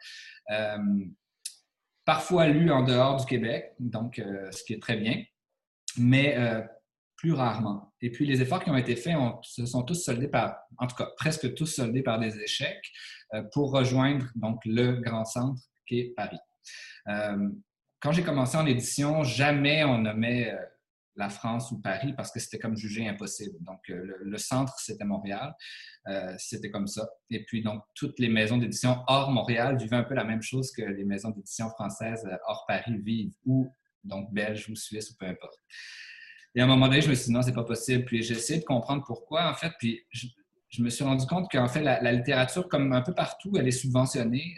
parfois 2.11 2.49
lu 2.49 2.73
en 2.73 2.83
dehors 2.83 3.19
du 3.19 3.25
Québec, 3.25 3.73
donc 3.79 4.19
euh, 4.19 4.51
ce 4.51 4.65
qui 4.65 4.73
est 4.73 4.83
très 4.83 4.97
bien, 4.97 5.23
mais 5.97 6.37
euh, 6.37 6.61
plus 7.17 7.33
rarement. 7.33 7.95
et 8.01 8.11
puis 8.11 8.27
les 8.27 8.43
efforts 8.43 8.65
qui 8.65 8.71
ont 8.71 8.77
été 8.77 8.97
faits 8.97 9.15
se 9.43 9.65
sont 9.65 9.85
tous 9.85 9.95
soldés 9.95 10.27
par, 10.27 10.57
en 10.79 10.89
tout 10.89 10.97
cas 10.97 11.09
presque 11.17 11.55
tous 11.55 11.67
soldés 11.67 12.03
par 12.03 12.19
des 12.19 12.37
échecs 12.41 12.91
pour 13.53 13.71
rejoindre 13.71 14.27
donc 14.35 14.59
le 14.65 14.95
grand 14.95 15.25
centre 15.25 15.63
qui 15.87 16.01
est 16.01 16.15
Paris. 16.17 16.41
quand 18.01 18.11
j'ai 18.11 18.25
commencé 18.25 18.57
en 18.57 18.67
édition, 18.67 19.23
jamais 19.23 19.85
on 19.85 19.99
nommait 19.99 20.53
la 21.17 21.29
France 21.29 21.71
ou 21.73 21.81
Paris 21.81 22.13
parce 22.17 22.31
que 22.31 22.41
c'était 22.41 22.59
comme 22.59 22.77
jugé 22.77 23.07
impossible. 23.07 23.57
Donc, 23.63 23.81
euh, 23.91 24.17
le, 24.21 24.39
centre, 24.39 24.75
c'était 24.79 25.05
Montréal. 25.05 25.55
Euh, 26.09 26.35
c'était 26.39 26.71
comme 26.71 26.87
ça. 26.87 27.09
Et 27.31 27.45
puis, 27.45 27.63
donc, 27.63 27.83
toutes 27.95 28.19
les 28.19 28.29
maisons 28.29 28.59
d'édition 28.59 29.03
hors 29.07 29.31
Montréal 29.31 29.77
vivaient 29.77 29.97
un 29.97 30.05
peu 30.05 30.15
la 30.15 30.25
même 30.25 30.43
chose 30.43 30.71
que 30.73 30.83
les 30.83 31.05
maisons 31.05 31.31
d'édition 31.31 31.69
françaises 31.71 32.25
euh, 32.27 32.37
hors 32.47 32.65
Paris 32.67 32.99
vivent, 32.99 33.35
ou 33.45 33.73
donc 34.05 34.33
belges 34.33 34.69
ou 34.69 34.77
suisses 34.77 35.11
ou 35.11 35.17
peu 35.19 35.27
importe. 35.27 35.59
Et 36.55 36.61
à 36.61 36.65
un 36.65 36.67
moment 36.67 36.89
donné, 36.89 37.01
je 37.01 37.11
me 37.11 37.15
suis 37.15 37.27
dit 37.27 37.33
non, 37.33 37.43
c'est 37.43 37.53
pas 37.53 37.65
possible. 37.65 38.05
Puis 38.05 38.23
j'ai 38.23 38.35
essayé 38.35 38.61
de 38.61 38.65
comprendre 38.65 39.05
pourquoi, 39.07 39.51
en 39.51 39.55
fait. 39.55 39.73
Puis 39.79 40.05
je, 40.11 40.83
me 40.83 40.89
suis 40.89 41.05
rendu 41.05 41.27
compte 41.27 41.51
qu'en 41.51 41.69
fait, 41.69 41.83
la, 41.83 42.13
littérature, 42.13 42.69
comme 42.69 42.93
un 42.93 43.03
peu 43.03 43.15
partout, 43.15 43.53
elle 43.57 43.69
est 43.69 43.73
subventionnée 43.73 44.57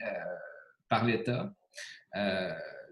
par 0.88 1.04
l'État 1.04 1.52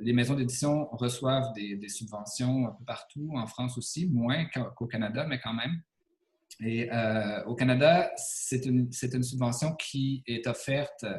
les 0.01 0.13
maisons 0.13 0.35
d'édition 0.35 0.89
reçoivent 0.93 1.53
des, 1.55 1.89
subventions 1.89 2.67
un 2.67 2.73
peu 2.73 2.85
partout, 2.85 3.31
en 3.35 3.47
France 3.47 3.79
aussi, 3.79 4.07
moins 4.07 4.47
qu'au 4.77 4.87
Canada, 4.87 5.27
mais 5.29 5.41
quand 5.41 5.55
même. 5.55 5.83
Et 6.61 6.93
euh, 6.93 7.45
au 7.45 7.55
Canada, 7.55 8.11
c'est 8.17 8.67
une, 8.67 8.93
subvention 8.93 9.75
qui 9.77 10.23
est 10.27 10.47
offerte 10.47 11.05
euh, 11.05 11.19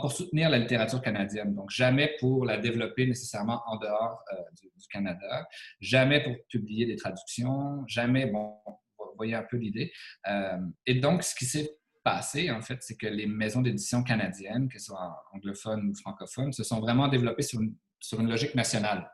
pour 0.00 0.12
soutenir 0.12 0.48
la 0.48 0.58
littérature 0.58 1.02
canadienne. 1.02 1.54
Donc, 1.54 1.70
jamais 1.70 2.14
pour 2.18 2.46
la 2.46 2.56
développer 2.56 3.06
nécessairement 3.06 3.62
en 3.66 3.76
dehors 3.76 4.22
euh, 4.32 4.36
du, 4.60 4.70
Canada, 4.90 5.46
jamais 5.80 6.22
pour 6.22 6.34
publier 6.48 6.86
des 6.86 6.96
traductions, 6.96 7.84
jamais, 7.86 8.26
bon, 8.26 8.54
vous 8.98 9.16
voyez 9.16 9.34
un 9.34 9.42
peu 9.42 9.56
l'idée. 9.56 9.92
et 10.86 10.94
donc, 10.94 11.24
ce 11.24 11.34
qui 11.34 11.46
s'est 11.46 11.78
passé, 12.04 12.50
en 12.50 12.60
fait, 12.60 12.82
c'est 12.82 12.96
que 12.96 13.06
les 13.06 13.26
maisons 13.26 13.62
d'édition 13.62 14.04
canadiennes, 14.04 14.68
qu'elles 14.68 14.80
soient 14.80 15.24
anglophones 15.32 15.88
ou 15.88 15.94
francophones, 15.94 16.52
se 16.52 16.62
sont 16.62 16.80
vraiment 16.80 17.08
développées 17.08 17.42
sur 17.42 17.60
une 17.60 17.74
sur 18.04 18.20
une 18.20 18.28
logique 18.28 18.54
nationale. 18.54 19.10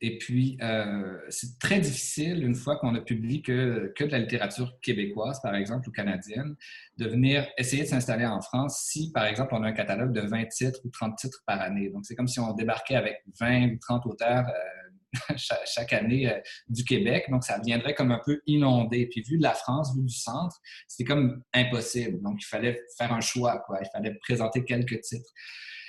Et 0.00 0.16
puis, 0.16 0.56
euh, 0.62 1.18
c'est 1.28 1.58
très 1.58 1.80
difficile, 1.80 2.44
une 2.44 2.54
fois 2.54 2.76
qu'on 2.76 2.94
a 2.94 3.00
publié 3.00 3.42
que, 3.42 3.92
que, 3.96 4.04
de 4.04 4.12
la 4.12 4.20
littérature 4.20 4.78
québécoise, 4.80 5.40
par 5.42 5.56
exemple, 5.56 5.88
ou 5.88 5.92
canadienne, 5.92 6.54
de 6.98 7.08
venir 7.08 7.48
essayer 7.58 7.82
de 7.82 7.88
s'installer 7.88 8.24
en 8.24 8.40
France 8.40 8.84
si, 8.86 9.10
par 9.12 9.26
exemple, 9.26 9.54
on 9.54 9.64
a 9.64 9.68
un 9.68 9.72
catalogue 9.72 10.12
de 10.12 10.20
20 10.20 10.46
titres 10.46 10.78
ou 10.84 10.90
30 10.90 11.16
titres 11.16 11.42
par 11.46 11.60
année. 11.60 11.90
Donc, 11.90 12.06
c'est 12.06 12.14
comme 12.14 12.28
si 12.28 12.38
on 12.38 12.52
débarquait 12.52 12.94
avec 12.94 13.16
20 13.40 13.72
ou 13.72 13.78
30 13.80 14.06
auteurs 14.06 14.46
euh, 14.46 15.34
chaque, 15.36 15.92
année 15.92 16.30
euh, 16.32 16.38
du 16.68 16.84
Québec. 16.84 17.24
Donc, 17.28 17.42
ça 17.42 17.58
viendrait 17.58 17.94
comme 17.94 18.12
un 18.12 18.20
peu 18.24 18.40
inondé. 18.46 19.08
Puis, 19.10 19.22
vu 19.22 19.36
de 19.36 19.42
la 19.42 19.54
France, 19.54 19.96
vu 19.96 20.04
du 20.04 20.14
centre, 20.14 20.56
c'était 20.86 21.08
comme 21.08 21.42
impossible. 21.52 22.22
Donc, 22.22 22.36
il 22.40 22.46
fallait 22.46 22.80
faire 22.96 23.12
un 23.12 23.20
choix. 23.20 23.66
Il 23.82 23.88
fallait 23.92 24.14
présenter 24.22 24.64
quelques 24.64 25.00
titres. 25.00 25.32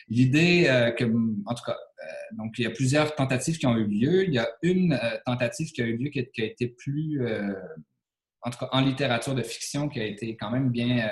L'idée 0.09 0.65
euh, 0.67 0.91
que, 0.91 1.05
en 1.05 1.53
tout 1.53 1.63
cas, 1.63 1.77
euh, 1.77 2.35
donc 2.37 2.57
il 2.57 2.63
y 2.63 2.65
a 2.65 2.71
plusieurs 2.71 3.15
tentatives 3.15 3.57
qui 3.57 3.67
ont 3.67 3.77
eu 3.77 3.85
lieu. 3.85 4.23
Il 4.25 4.33
y 4.33 4.39
a 4.39 4.49
une 4.63 4.93
euh, 4.93 5.17
tentative 5.25 5.71
qui 5.71 5.81
a 5.81 5.85
eu 5.85 5.97
lieu 5.97 6.09
qui, 6.09 6.19
a 6.19 6.45
été 6.45 6.67
plus, 6.67 7.21
en 8.41 8.49
tout 8.49 8.57
cas 8.57 8.69
en 8.71 8.81
littérature 8.81 9.35
de 9.35 9.43
fiction, 9.43 9.87
qui 9.87 9.99
a 9.99 10.05
été 10.05 10.35
quand 10.35 10.49
même 10.49 10.71
bien, 10.71 11.11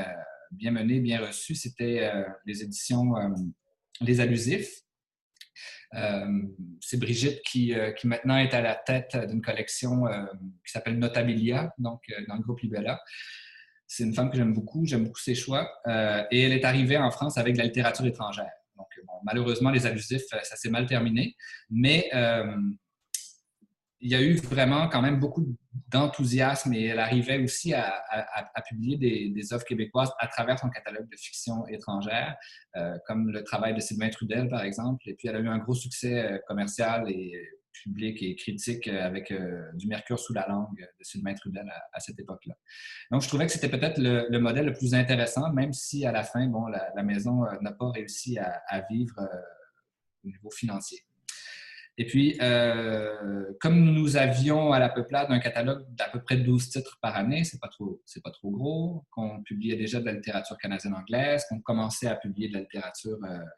menée, 0.52 1.00
bien 1.00 1.26
reçue. 1.26 1.54
C'était 1.54 2.12
les 2.46 2.64
éditions 2.64 3.14
Les 4.02 4.20
Allusifs. 4.20 4.82
c'est 6.82 7.00
Brigitte 7.00 7.42
qui, 7.44 7.76
qui, 7.98 8.08
maintenant 8.08 8.38
est 8.38 8.54
à 8.54 8.62
la 8.62 8.76
tête 8.76 9.16
d'une 9.30 9.42
collection 9.42 10.06
qui 10.66 10.72
s'appelle 10.72 10.98
Notabilia, 10.98 11.72
donc 11.78 12.02
dans 12.28 12.36
le 12.36 12.42
groupe 12.42 12.62
Libella. 12.62 13.00
C'est 13.86 14.04
une 14.04 14.14
femme 14.14 14.32
que 14.32 14.38
j'aime 14.38 14.54
beaucoup, 14.54 14.86
j'aime 14.86 15.04
beaucoup 15.04 15.20
ses 15.20 15.36
choix. 15.36 15.70
et 16.32 16.42
elle 16.42 16.54
est 16.54 16.66
arrivée 16.66 16.98
en 16.98 17.12
France 17.12 17.38
avec 17.38 17.58
la 17.58 17.66
littérature 17.66 18.06
étrangère. 18.06 18.57
Donc, 18.78 18.88
malheureusement, 19.24 19.72
les 19.72 19.86
abusifs, 19.86 20.24
euh, 20.34 20.40
ça 20.44 20.56
s'est 20.56 20.70
mal 20.70 20.86
terminé. 20.86 21.36
Mais 21.70 22.10
euh, 22.14 22.56
il 24.00 24.12
y 24.12 24.16
a 24.16 24.22
eu 24.22 24.36
vraiment 24.36 24.88
quand 24.90 25.02
même 25.02 25.20
beaucoup 25.20 25.44
d'enthousiasme 25.90 26.74
et 26.74 26.86
elle 26.86 27.00
arrivait 27.00 27.40
aussi 27.40 27.74
à, 27.74 28.04
publier 28.68 28.98
des, 28.98 29.54
œuvres 29.54 29.66
québécoises 29.66 30.12
à 30.20 30.28
travers 30.28 30.60
son 30.60 30.70
catalogue 30.70 31.10
de 31.10 31.16
fiction 31.18 31.66
étrangère, 31.68 32.36
euh, 32.76 32.96
comme 33.08 33.30
le 33.30 33.44
travail 33.44 33.74
de 33.74 33.80
Sylvain 33.80 34.10
Trudel, 34.10 34.50
par 34.50 34.62
exemple. 34.62 35.02
Et 35.10 35.16
puis, 35.16 35.28
elle 35.28 35.38
a 35.38 35.40
eu 35.40 35.48
un 35.48 35.58
gros 35.58 35.74
succès 35.74 36.40
commercial 36.48 37.10
et 37.10 37.34
public 37.84 38.22
et 38.22 38.36
critique 38.36 38.88
euh, 38.88 39.04
avec 39.04 39.32
euh, 39.32 39.72
du 39.74 39.88
mercure 39.88 40.20
sous 40.20 40.34
la 40.34 40.48
langue 40.48 40.78
de 40.78 41.04
Sylvain 41.04 41.34
Trudel 41.34 41.72
à, 41.94 42.00
cette 42.00 42.20
époque-là. 42.20 42.56
Donc, 43.12 43.22
je 43.22 43.28
trouvais 43.28 43.46
que 43.46 43.52
c'était 43.52 43.70
peut-être 43.70 43.98
le, 44.00 44.40
modèle 44.40 44.66
le 44.66 44.74
plus 44.74 44.94
intéressant, 44.94 45.52
même 45.54 45.74
si 45.74 46.06
à 46.06 46.12
la 46.12 46.24
fin, 46.24 46.48
bon, 46.48 46.68
la, 46.68 47.04
maison 47.04 47.46
euh, 47.46 47.52
n'a 47.62 47.72
pas 47.72 47.90
réussi 47.92 48.38
à, 48.38 48.82
vivre 48.90 49.16
au 50.24 50.28
niveau 50.28 50.50
financier. 50.50 51.00
Et 52.00 52.06
puis, 52.06 52.38
comme 53.60 53.84
nous 53.84 54.18
avions 54.18 54.72
à 54.72 54.78
la 54.78 54.90
peuplade 54.90 55.32
un 55.32 55.40
catalogue 55.40 55.84
d'à 55.96 56.10
peu 56.10 56.22
près 56.22 56.38
12 56.38 56.70
titres 56.70 57.00
par 57.02 57.16
année, 57.16 57.44
c'est 57.44 57.60
pas 57.60 57.70
trop, 57.70 58.02
c'est 58.06 58.22
pas 58.22 58.30
trop 58.30 58.52
gros, 58.52 59.06
qu'on 59.10 59.42
publiait 59.42 59.78
déjà 59.78 60.00
de 60.00 60.06
la 60.06 60.14
littérature 60.14 60.58
canadienne-anglaise, 60.60 61.46
qu'on 61.50 61.60
commençait 61.60 62.08
à 62.08 62.16
publier 62.16 62.50
de 62.50 62.54
la 62.54 62.60
littérature 62.60 63.18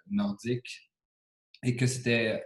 nordique 0.10 0.90
et 1.64 1.76
que 1.76 1.86
c'était 1.86 2.44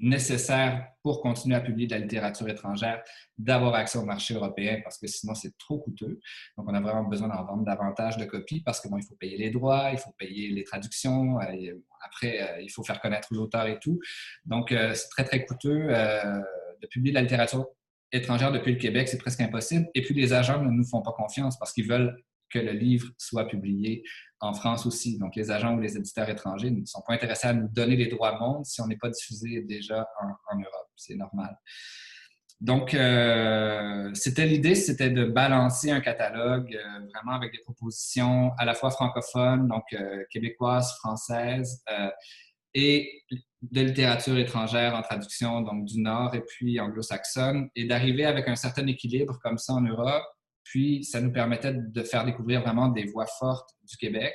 nécessaire 0.00 0.88
pour 1.02 1.20
continuer 1.20 1.54
à 1.54 1.60
publier 1.60 1.86
de 1.86 1.94
la 1.94 2.00
littérature 2.00 2.48
étrangère, 2.48 3.02
d'avoir 3.38 3.74
accès 3.74 3.98
au 3.98 4.04
marché 4.04 4.34
européen 4.34 4.80
parce 4.82 4.98
que 4.98 5.06
sinon 5.06 5.34
c'est 5.34 5.56
trop 5.58 5.78
coûteux. 5.78 6.18
Donc 6.56 6.66
on 6.68 6.74
a 6.74 6.80
vraiment 6.80 7.04
besoin 7.04 7.28
d'en 7.28 7.44
vendre 7.44 7.64
davantage 7.64 8.16
de 8.16 8.24
copies 8.24 8.60
parce 8.60 8.80
que 8.80 8.88
bon, 8.88 8.98
il 8.98 9.04
faut 9.04 9.14
payer 9.14 9.36
les 9.36 9.50
droits, 9.50 9.90
il 9.92 9.98
faut 9.98 10.12
payer 10.18 10.48
les 10.48 10.64
traductions, 10.64 11.40
euh, 11.40 11.72
après 12.04 12.40
euh, 12.40 12.60
il 12.62 12.70
faut 12.70 12.82
faire 12.82 13.00
connaître 13.00 13.28
l'auteur 13.32 13.66
et 13.66 13.78
tout. 13.78 14.00
Donc 14.46 14.72
euh, 14.72 14.94
c'est 14.94 15.08
très 15.08 15.24
très 15.24 15.44
coûteux 15.44 15.88
de 15.88 16.86
publier 16.88 17.12
de 17.12 17.16
la 17.16 17.22
littérature 17.22 17.66
étrangère 18.12 18.52
depuis 18.52 18.72
le 18.72 18.78
Québec, 18.78 19.08
c'est 19.08 19.18
presque 19.18 19.40
impossible. 19.40 19.86
Et 19.94 20.02
puis 20.02 20.14
les 20.14 20.32
agents 20.32 20.62
ne 20.62 20.70
nous 20.70 20.84
font 20.84 21.02
pas 21.02 21.12
confiance 21.12 21.58
parce 21.58 21.72
qu'ils 21.72 21.88
veulent 21.88 22.16
que 22.54 22.60
le 22.60 22.72
livre 22.72 23.08
soit 23.18 23.46
publié 23.48 24.04
en 24.40 24.54
France 24.54 24.86
aussi. 24.86 25.18
Donc, 25.18 25.34
les 25.34 25.50
agents 25.50 25.74
ou 25.76 25.80
les 25.80 25.96
éditeurs 25.96 26.28
étrangers 26.28 26.70
ne 26.70 26.84
sont 26.84 27.02
pas 27.06 27.14
intéressés 27.14 27.48
à 27.48 27.52
nous 27.52 27.68
donner 27.68 27.96
les 27.96 28.06
droits 28.06 28.38
monde 28.38 28.64
si 28.64 28.80
on 28.80 28.86
n'est 28.86 28.96
pas 28.96 29.10
diffusé 29.10 29.62
déjà 29.62 30.06
en, 30.20 30.56
Europe. 30.56 30.88
C'est 30.96 31.16
normal. 31.16 31.58
Donc, 32.60 32.94
euh, 32.94 34.10
c'était 34.14 34.46
l'idée, 34.46 34.74
c'était 34.74 35.10
de 35.10 35.24
balancer 35.24 35.90
un 35.90 36.00
catalogue 36.00 36.74
euh, 36.74 37.06
vraiment 37.12 37.36
avec 37.36 37.52
des 37.52 37.58
propositions 37.58 38.52
à 38.58 38.64
la 38.64 38.74
fois 38.74 38.90
francophones, 38.90 39.66
donc 39.68 39.84
euh, 39.92 40.22
québécoises, 40.30 40.94
françaises, 40.98 41.82
et 42.74 43.22
de 43.62 43.80
littérature 43.80 44.36
étrangère 44.38 44.94
en 44.94 45.02
traduction, 45.02 45.60
donc 45.62 45.84
du 45.84 46.00
Nord 46.00 46.34
et 46.34 46.40
puis 46.40 46.80
anglo-saxonne, 46.80 47.68
et 47.76 47.86
d'arriver 47.86 48.24
avec 48.24 48.48
un 48.48 48.56
certain 48.56 48.86
équilibre 48.86 49.38
comme 49.42 49.58
ça 49.58 49.74
en 49.74 49.80
Europe, 49.80 50.24
puis, 50.64 51.04
ça 51.04 51.20
nous 51.20 51.32
permettait 51.32 51.74
de 51.74 52.02
faire 52.02 52.24
découvrir 52.24 52.62
vraiment 52.62 52.88
des 52.88 53.04
voix 53.04 53.26
fortes 53.26 53.70
du 53.84 53.96
Québec 53.96 54.34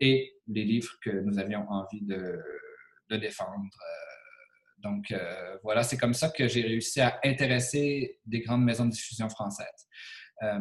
et 0.00 0.34
les 0.46 0.64
livres 0.64 0.92
que 1.02 1.10
nous 1.10 1.38
avions 1.38 1.68
envie 1.68 2.02
de, 2.02 2.40
défendre. 3.10 3.50
Euh, 3.52 4.82
donc, 4.82 5.10
euh, 5.10 5.56
voilà, 5.62 5.82
c'est 5.82 5.96
comme 5.96 6.14
ça 6.14 6.28
que 6.30 6.48
j'ai 6.48 6.62
réussi 6.62 7.00
à 7.00 7.18
intéresser 7.24 8.20
des 8.26 8.40
grandes 8.40 8.64
maisons 8.64 8.86
de 8.86 8.90
diffusion 8.90 9.28
françaises. 9.28 9.88
Euh, 10.42 10.58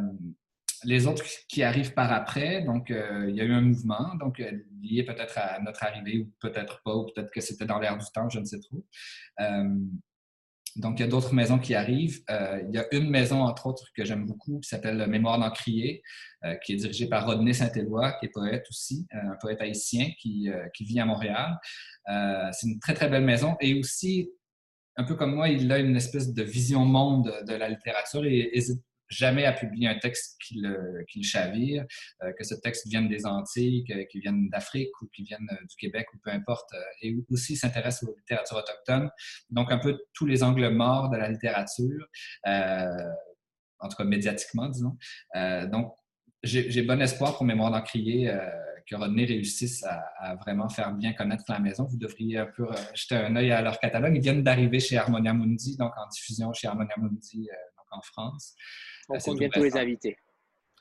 les 0.84 1.08
autres 1.08 1.24
qui 1.48 1.64
arrivent 1.64 1.94
par 1.94 2.12
après, 2.12 2.62
donc 2.62 2.90
il 2.90 3.36
y 3.36 3.42
a 3.42 3.44
eu 3.44 3.54
un 3.54 3.62
mouvement, 3.62 4.14
donc 4.16 4.38
lié 4.82 5.04
peut-être 5.04 5.38
à 5.38 5.60
notre 5.62 5.84
arrivée 5.84 6.20
ou 6.20 6.32
peut-être 6.40 6.82
pas, 6.84 6.94
ou 6.94 7.06
peut-être 7.06 7.32
que 7.32 7.42
c'était 7.42 7.66
dans 7.66 7.80
l'air 7.80 7.98
du 7.98 8.06
temps, 8.14 8.30
je 8.30 8.40
ne 8.40 8.46
sais 8.46 8.60
trop. 8.60 8.86
Donc, 10.76 11.00
il 11.00 11.04
y 11.04 11.06
a 11.06 11.08
d'autres 11.08 11.34
maisons 11.34 11.58
qui 11.58 11.74
arrivent. 11.74 12.22
Euh, 12.30 12.62
il 12.68 12.74
y 12.74 12.78
a 12.78 12.86
une 12.92 13.10
maison, 13.10 13.42
entre 13.42 13.68
autres, 13.68 13.92
que 13.96 14.04
j'aime 14.04 14.26
beaucoup, 14.26 14.60
qui 14.60 14.68
s'appelle 14.68 15.08
Mémoire 15.08 15.40
d'Encrier, 15.40 16.04
euh, 16.44 16.56
qui 16.56 16.74
est 16.74 16.76
dirigée 16.76 17.08
par 17.08 17.26
Rodney 17.26 17.54
Saint-Éloi, 17.54 18.14
qui 18.20 18.26
est 18.26 18.30
poète 18.30 18.66
aussi, 18.70 19.08
euh, 19.14 19.32
un 19.32 19.38
poète 19.40 19.62
haïtien 19.62 20.10
qui, 20.20 20.50
vit 20.82 21.00
à 21.00 21.06
Montréal. 21.06 21.58
c'est 22.52 22.68
une 22.68 22.80
très, 22.80 22.94
très 22.94 23.10
belle 23.10 23.24
maison. 23.24 23.56
Et 23.62 23.80
aussi, 23.80 24.30
un 24.98 25.06
peu 25.06 25.16
comme 25.16 25.36
moi, 25.36 25.48
il 25.48 25.72
a 25.72 25.80
une 25.80 25.96
espèce 25.96 26.34
de 26.34 26.44
vision 26.44 26.84
monde 26.86 27.34
de 27.48 27.54
la 27.54 27.70
littérature 27.70 28.26
et 28.26 28.60
jamais 29.10 29.46
à 29.46 29.54
publier 29.54 29.88
un 29.88 29.98
texte 30.00 30.38
qui 30.42 30.60
le, 30.62 31.06
chavire, 31.22 31.86
euh, 32.24 32.32
que 32.38 32.44
ce 32.44 32.56
texte 32.56 32.88
vienne 32.88 33.08
des 33.08 33.26
Antilles, 33.26 33.84
qu'il 34.10 34.22
vienne 34.22 34.50
d'Afrique 34.50 35.02
ou 35.02 35.08
qu'il 35.08 35.26
vienne 35.26 35.48
euh, 35.52 35.66
du 35.66 35.76
Québec 35.78 36.08
ou 36.14 36.18
peu 36.24 36.32
importe, 36.32 36.74
euh, 36.74 36.82
et 37.02 37.16
aussi 37.30 37.56
s'intéresse 37.56 38.04
aux 38.04 38.16
littératures 38.16 38.58
autochtones. 38.58 39.10
Donc, 39.50 39.72
un 39.72 39.78
peu 39.78 40.00
tous 40.14 40.26
les 40.26 40.44
angles 40.44 40.70
morts 40.70 41.10
de 41.10 41.18
la 41.18 41.30
littérature, 41.30 42.08
en 42.46 43.90
tout 43.90 43.98
cas 43.98 44.04
médiatiquement, 44.04 44.70
disons. 44.70 44.98
donc, 45.72 45.94
j'ai 46.44 46.82
bon 46.84 47.02
espoir 47.02 47.36
pour 47.36 47.46
Mémoire 47.46 47.72
d'Encrier 47.72 48.32
que 48.88 48.96
Rodney 48.96 49.26
réussisse 49.26 49.84
à, 49.84 50.36
vraiment 50.36 50.70
faire 50.70 50.94
bien 50.94 51.14
connaître 51.14 51.44
la 51.50 51.60
maison. 51.60 51.86
Vous 51.86 51.98
devriez 51.98 52.38
un 52.38 52.46
peu 52.46 52.68
jeter 52.94 53.16
un 53.16 53.36
œil 53.36 53.52
à 53.52 53.62
leur 53.62 53.80
catalogue. 53.80 54.16
Ils 54.16 54.22
viennent 54.22 54.44
d'arriver 54.44 54.80
chez 54.80 54.98
Harmonia 54.98 55.34
Mundi, 55.34 55.76
donc 55.78 55.92
en 55.98 56.08
diffusion 56.08 56.54
chez 56.54 56.68
Harmonia 56.68 56.94
Mundi 56.98 57.50
en 57.92 58.02
France. 58.02 58.56
On 59.10 59.18
compte 59.18 59.40
bientôt 59.40 59.64
les 59.64 59.78
invités. 59.78 60.18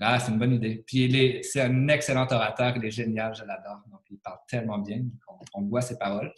Ah, 0.01 0.19
c'est 0.19 0.33
une 0.33 0.39
bonne 0.39 0.55
idée. 0.55 0.83
Puis 0.87 1.41
c'est 1.45 1.61
un 1.61 1.89
excellent 1.89 2.27
orateur, 2.31 2.77
il 2.77 2.85
est 2.85 2.91
génial, 2.91 3.35
je 3.35 3.45
l'adore. 3.45 3.81
Donc, 3.91 4.01
il 4.11 4.19
parle 4.19 4.39
tellement 4.49 4.79
bien, 4.79 5.03
on, 5.55 5.63
voit 5.63 5.83
ses 5.83 5.97
paroles. 5.99 6.33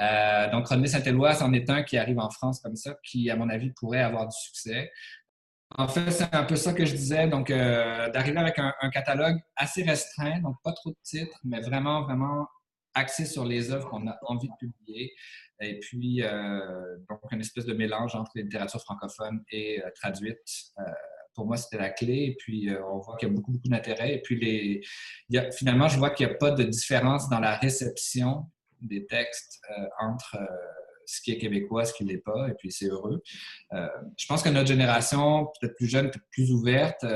Euh, 0.00 0.50
donc, 0.50 0.66
René 0.66 0.88
Saint-Éloi, 0.88 1.34
c'en 1.34 1.52
est 1.52 1.70
un 1.70 1.84
qui 1.84 1.98
arrive 1.98 2.18
en 2.18 2.30
France 2.30 2.60
comme 2.60 2.74
ça, 2.74 2.96
qui, 3.04 3.30
à 3.30 3.36
mon 3.36 3.48
avis, 3.48 3.70
pourrait 3.70 4.02
avoir 4.02 4.26
du 4.26 4.36
succès. 4.36 4.90
En 5.76 5.86
fait, 5.86 6.10
c'est 6.10 6.34
un 6.34 6.44
peu 6.44 6.56
ça 6.56 6.72
que 6.72 6.84
je 6.84 6.94
disais, 6.94 7.28
donc 7.28 7.50
euh, 7.50 8.10
d'arriver 8.10 8.38
avec 8.38 8.58
un, 8.58 8.90
catalogue 8.90 9.38
assez 9.56 9.82
restreint, 9.82 10.40
donc 10.40 10.56
pas 10.62 10.72
trop 10.72 10.90
de 10.90 10.96
titres, 11.02 11.38
mais 11.44 11.60
vraiment, 11.60 12.02
vraiment 12.02 12.46
axé 12.94 13.24
sur 13.24 13.44
les 13.44 13.70
œuvres 13.72 13.88
qu'on 13.88 14.06
a 14.08 14.16
envie 14.22 14.48
de 14.48 14.54
publier. 14.58 15.12
Et 15.60 15.78
puis, 15.80 16.22
euh, 16.22 16.96
donc, 17.08 17.20
une 17.30 17.40
espèce 17.40 17.66
de 17.66 17.74
mélange 17.74 18.14
entre 18.16 18.32
littérature 18.34 18.80
francophone 18.80 19.44
et 19.50 19.82
traduite 19.94 20.72
pour 21.36 21.46
moi, 21.46 21.56
c'était 21.56 21.78
la 21.78 21.90
clé. 21.90 22.24
Et 22.24 22.36
puis, 22.36 22.70
euh, 22.70 22.82
on 22.90 22.98
voit 22.98 23.16
qu'il 23.16 23.28
y 23.28 23.30
a 23.30 23.34
beaucoup, 23.34 23.52
beaucoup 23.52 23.68
d'intérêt. 23.68 24.14
Et 24.14 24.22
puis, 24.22 24.82
finalement, 25.52 25.86
je 25.86 25.98
vois 25.98 26.10
qu'il 26.10 26.26
n'y 26.26 26.32
a 26.32 26.36
pas 26.36 26.50
de 26.50 26.64
différence 26.64 27.28
dans 27.28 27.38
la 27.38 27.56
réception 27.56 28.46
des 28.80 29.06
textes 29.06 29.60
euh, 29.70 29.86
entre 30.00 30.36
euh, 30.40 30.46
ce 31.04 31.20
qui 31.20 31.32
est 31.32 31.38
québécois, 31.38 31.84
ce 31.84 31.92
qui 31.92 32.04
ne 32.04 32.08
l'est 32.08 32.18
pas. 32.18 32.48
Et 32.48 32.54
puis, 32.54 32.72
c'est 32.72 32.88
heureux. 32.88 33.22
je 33.72 34.26
pense 34.26 34.42
que 34.42 34.48
notre 34.48 34.66
génération, 34.66 35.46
peut-être 35.60 35.76
plus 35.76 35.86
jeune, 35.86 36.10
peut-être 36.10 36.28
plus 36.30 36.50
ouverte, 36.50 37.06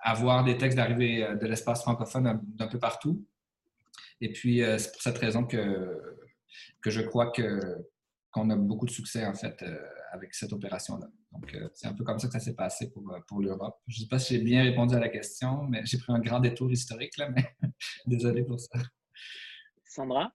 à 0.00 0.12
voir 0.12 0.44
des 0.44 0.58
textes 0.58 0.76
d'arrivée 0.76 1.26
de 1.40 1.46
l'espace 1.46 1.80
francophone 1.80 2.38
d'un 2.44 2.66
peu 2.66 2.78
partout. 2.78 3.24
Et 4.20 4.30
puis, 4.30 4.60
c'est 4.76 4.92
pour 4.92 5.00
cette 5.00 5.16
raison 5.16 5.46
que, 5.46 6.18
que 6.82 6.90
je 6.90 7.00
crois 7.00 7.30
que, 7.30 7.78
qu'on 8.30 8.50
a 8.50 8.56
beaucoup 8.56 8.84
de 8.84 8.90
succès, 8.90 9.24
en 9.24 9.34
fait, 9.34 9.64
avec 10.14 10.32
cette 10.34 10.52
opération-là. 10.52 11.08
Donc, 11.32 11.54
euh, 11.54 11.68
c'est 11.74 11.88
un 11.88 11.92
peu 11.92 12.04
comme 12.04 12.18
ça 12.18 12.28
que 12.28 12.32
ça 12.32 12.40
s'est 12.40 12.54
passé 12.54 12.90
pour, 12.90 13.12
euh, 13.12 13.18
pour 13.26 13.40
l'Europe. 13.40 13.76
Je 13.88 13.98
ne 13.98 14.04
sais 14.04 14.08
pas 14.08 14.18
si 14.18 14.34
j'ai 14.34 14.40
bien 14.40 14.62
répondu 14.62 14.94
à 14.94 15.00
la 15.00 15.08
question, 15.08 15.64
mais 15.64 15.84
j'ai 15.84 15.98
pris 15.98 16.12
un 16.12 16.20
grand 16.20 16.40
détour 16.40 16.70
historique, 16.70 17.16
là, 17.18 17.28
mais 17.30 17.44
désolé 18.06 18.44
pour 18.44 18.60
ça. 18.60 18.78
Sandra? 19.84 20.32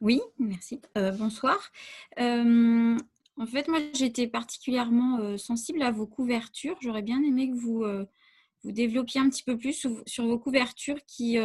Oui, 0.00 0.20
merci. 0.38 0.82
Euh, 0.98 1.12
bonsoir. 1.12 1.72
en 2.18 3.46
fait, 3.46 3.68
moi, 3.68 3.80
j'étais 3.94 4.26
particulièrement 4.26 5.38
sensible 5.38 5.82
à 5.82 5.90
vos 5.90 6.06
couvertures. 6.06 6.76
J'aurais 6.82 7.02
bien 7.02 7.22
aimé 7.22 7.50
que 7.50 7.56
vous, 7.56 7.84
vous 8.62 8.72
développiez 8.72 9.20
un 9.20 9.30
petit 9.30 9.42
peu 9.42 9.56
plus 9.56 9.72
sur, 9.72 10.02
sur 10.06 10.26
vos 10.26 10.38
couvertures 10.38 11.02
qui 11.06 11.38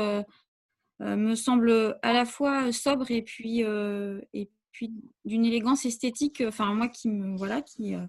me 0.99 1.35
semblent 1.35 1.97
à 2.01 2.11
la 2.11 2.25
fois 2.25 2.71
sobres 2.73 3.11
et 3.11 3.21
puis, 3.21 3.61
et 3.61 4.51
puis 4.71 4.91
d'une 5.25 5.45
élégance 5.45 5.85
esthétique, 5.85 6.43
enfin 6.45 6.73
moi 6.73 6.87
qui 6.87 7.09
me 7.09 7.37
voilà, 7.37 7.61
qui, 7.61 7.95
euh, 7.95 8.05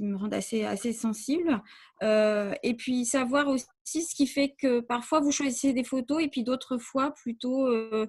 me 0.00 0.16
rend 0.16 0.28
assez, 0.28 0.64
assez 0.64 0.92
sensible. 0.92 1.62
Euh, 2.02 2.54
et 2.62 2.74
puis 2.74 3.04
savoir 3.04 3.48
aussi 3.48 4.02
ce 4.02 4.14
qui 4.14 4.26
fait 4.26 4.54
que 4.58 4.80
parfois 4.80 5.20
vous 5.20 5.32
choisissez 5.32 5.72
des 5.72 5.84
photos 5.84 6.22
et 6.22 6.28
puis 6.28 6.42
d'autres 6.42 6.78
fois 6.78 7.12
plutôt 7.12 7.66
euh, 7.66 8.06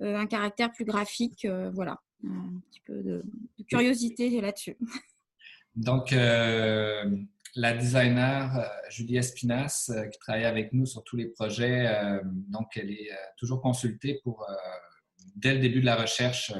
un 0.00 0.26
caractère 0.26 0.72
plus 0.72 0.84
graphique. 0.84 1.46
voilà, 1.72 2.00
un 2.24 2.60
petit 2.70 2.80
peu 2.86 3.02
de, 3.02 3.22
curiosité 3.68 4.40
là-dessus. 4.40 4.76
Donc, 5.76 6.12
la 6.12 7.72
designer 7.72 8.70
Julie 8.90 9.16
Espinas, 9.16 9.92
qui 10.12 10.18
travaille 10.20 10.44
avec 10.44 10.72
nous 10.72 10.86
sur 10.86 11.02
tous 11.04 11.16
les 11.16 11.26
projets, 11.26 12.20
donc 12.24 12.76
elle 12.76 12.90
est 12.92 13.10
toujours 13.36 13.60
consultée 13.60 14.20
pour, 14.22 14.46
dès 15.36 15.54
le 15.54 15.60
début 15.60 15.80
de 15.80 15.86
la 15.86 15.96
recherche, 15.96 16.52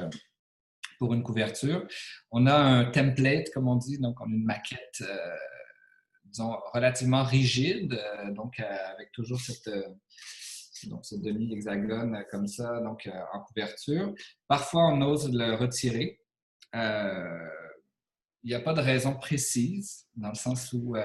pour 0.97 1.13
une 1.13 1.23
couverture. 1.23 1.87
On 2.31 2.47
a 2.47 2.55
un 2.55 2.85
template, 2.85 3.49
comme 3.53 3.67
on 3.67 3.75
dit, 3.75 3.97
donc 3.99 4.19
on 4.21 4.25
a 4.25 4.27
une 4.27 4.43
maquette, 4.43 5.01
euh, 5.01 5.35
disons, 6.25 6.55
relativement 6.73 7.23
rigide, 7.23 7.93
euh, 7.93 8.31
donc 8.31 8.59
euh, 8.59 8.93
avec 8.93 9.11
toujours 9.11 9.39
cette, 9.39 9.69
donc, 10.87 11.05
ce 11.05 11.15
demi-hexagone 11.15 12.25
comme 12.29 12.47
ça, 12.47 12.79
donc 12.81 13.09
en 13.33 13.39
couverture. 13.41 14.13
Parfois, 14.47 14.87
on 14.89 15.01
ose 15.01 15.31
le 15.33 15.55
retirer. 15.55 16.19
Il 16.73 18.49
n'y 18.49 18.53
a 18.53 18.59
pas 18.59 18.73
de 18.73 18.81
raison 18.81 19.15
précise, 19.15 20.05
dans 20.15 20.29
le 20.29 20.35
sens 20.35 20.71
où 20.73 20.95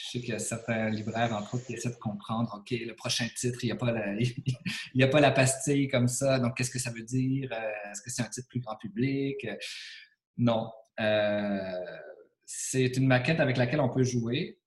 je 0.00 0.10
sais 0.10 0.20
qu'il 0.20 0.30
y 0.30 0.32
a 0.32 0.38
certains 0.38 0.88
libraires, 0.88 1.32
entre 1.34 1.54
autres, 1.54 1.66
qui 1.66 1.74
essaient 1.74 1.90
de 1.90 1.96
comprendre, 1.96 2.54
OK, 2.58 2.70
le 2.70 2.94
prochain 2.94 3.26
titre, 3.36 3.58
il 3.62 3.66
n'y 3.66 3.72
a, 3.72 3.76
pas 3.76 3.92
la, 3.92 4.14
a 5.04 5.08
pas 5.08 5.20
la 5.20 5.30
pastille 5.30 5.88
comme 5.88 6.08
ça, 6.08 6.38
donc 6.38 6.56
qu'est-ce 6.56 6.70
que 6.70 6.78
ça 6.78 6.90
veut 6.90 7.02
dire? 7.02 7.50
Euh, 7.52 7.90
est-ce 7.90 8.00
que 8.00 8.10
c'est 8.10 8.22
un 8.22 8.28
titre 8.28 8.48
plus 8.48 8.60
grand 8.60 8.76
public? 8.76 9.46
Non. 10.38 10.70
Euh, 11.00 11.84
c'est 12.46 12.96
une 12.96 13.06
maquette 13.06 13.40
avec 13.40 13.58
laquelle 13.58 13.80
on 13.80 13.90
peut 13.90 14.02
jouer. 14.02 14.58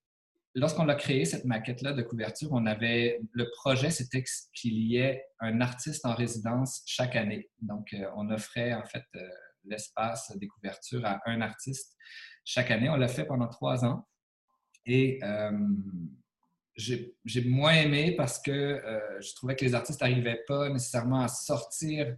Lorsqu'on 0.53 0.87
a 0.87 0.93
créé, 0.93 1.25
cette 1.25 1.45
maquette-là 1.45 1.93
de 1.93 2.03
couverture, 2.03 2.49
on 2.51 2.67
avait 2.67 3.19
le 3.31 3.49
projet, 3.49 3.89
c'était 3.89 4.23
qu'il 4.53 4.77
y 4.77 4.97
ait 4.97 5.25
un 5.39 5.61
artiste 5.61 6.05
en 6.05 6.13
résidence 6.13 6.83
chaque 6.85 7.15
année. 7.15 7.49
Donc, 7.59 7.91
euh, 7.93 8.05
on 8.15 8.29
offrait 8.29 8.73
en 8.73 8.85
fait 8.85 9.05
l'espace 9.65 10.31
des 10.37 10.47
couvertures 10.47 11.03
à 11.05 11.21
un 11.25 11.41
artiste 11.41 11.97
chaque 12.45 12.69
année. 12.69 12.89
On 12.89 12.97
l'a 12.97 13.07
fait 13.07 13.25
pendant 13.25 13.47
trois 13.47 13.83
ans. 13.83 14.07
Et 14.85 15.19
euh, 15.23 15.51
j'ai 16.75 17.43
moins 17.45 17.73
aimé 17.73 18.15
parce 18.15 18.41
que 18.41 18.51
euh, 18.51 19.21
je 19.21 19.33
trouvais 19.35 19.55
que 19.55 19.63
les 19.63 19.73
artistes 19.73 20.01
n'arrivaient 20.01 20.43
pas 20.47 20.69
nécessairement 20.69 21.21
à 21.21 21.27
sortir 21.27 22.15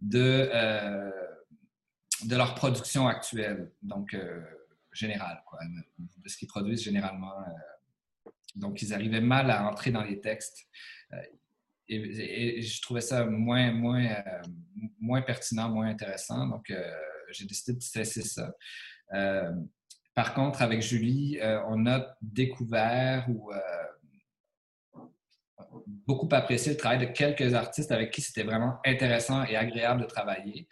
de, 0.00 0.48
euh, 0.52 1.10
de 2.24 2.36
leur 2.36 2.54
production 2.54 3.06
actuelle, 3.08 3.70
donc 3.82 4.16
générale, 4.92 5.42
quoi, 5.46 5.58
de 5.98 6.28
ce 6.28 6.36
qu'ils 6.36 6.48
produisent 6.48 6.82
généralement. 6.82 7.32
donc, 8.56 8.82
ils 8.82 8.92
arrivaient 8.92 9.20
mal 9.20 9.50
à 9.50 9.66
entrer 9.66 9.90
dans 9.90 10.02
les 10.02 10.20
textes. 10.20 10.66
Et, 11.88 12.62
je 12.62 12.82
trouvais 12.82 13.00
ça 13.00 13.24
moins, 13.24 13.72
moins, 13.72 14.16
moins 15.00 15.22
pertinent, 15.22 15.68
moins 15.68 15.88
intéressant. 15.88 16.46
Donc, 16.46 16.72
j'ai 17.30 17.46
décidé 17.46 17.78
de 17.78 17.82
cesser 17.82 18.22
ça. 18.22 18.54
Par 20.14 20.34
contre, 20.34 20.60
avec 20.60 20.82
Julie, 20.82 21.38
euh, 21.40 21.62
on 21.68 21.86
a 21.86 22.16
découvert 22.20 23.26
ou 23.30 23.50
euh, 23.50 23.58
beaucoup 25.86 26.28
apprécié 26.32 26.72
le 26.72 26.78
travail 26.78 26.98
de 26.98 27.12
quelques 27.12 27.54
artistes 27.54 27.92
avec 27.92 28.10
qui 28.10 28.20
c'était 28.20 28.42
vraiment 28.42 28.78
intéressant 28.84 29.44
et 29.44 29.56
agréable 29.56 30.02
de 30.02 30.06
travailler. 30.06 30.68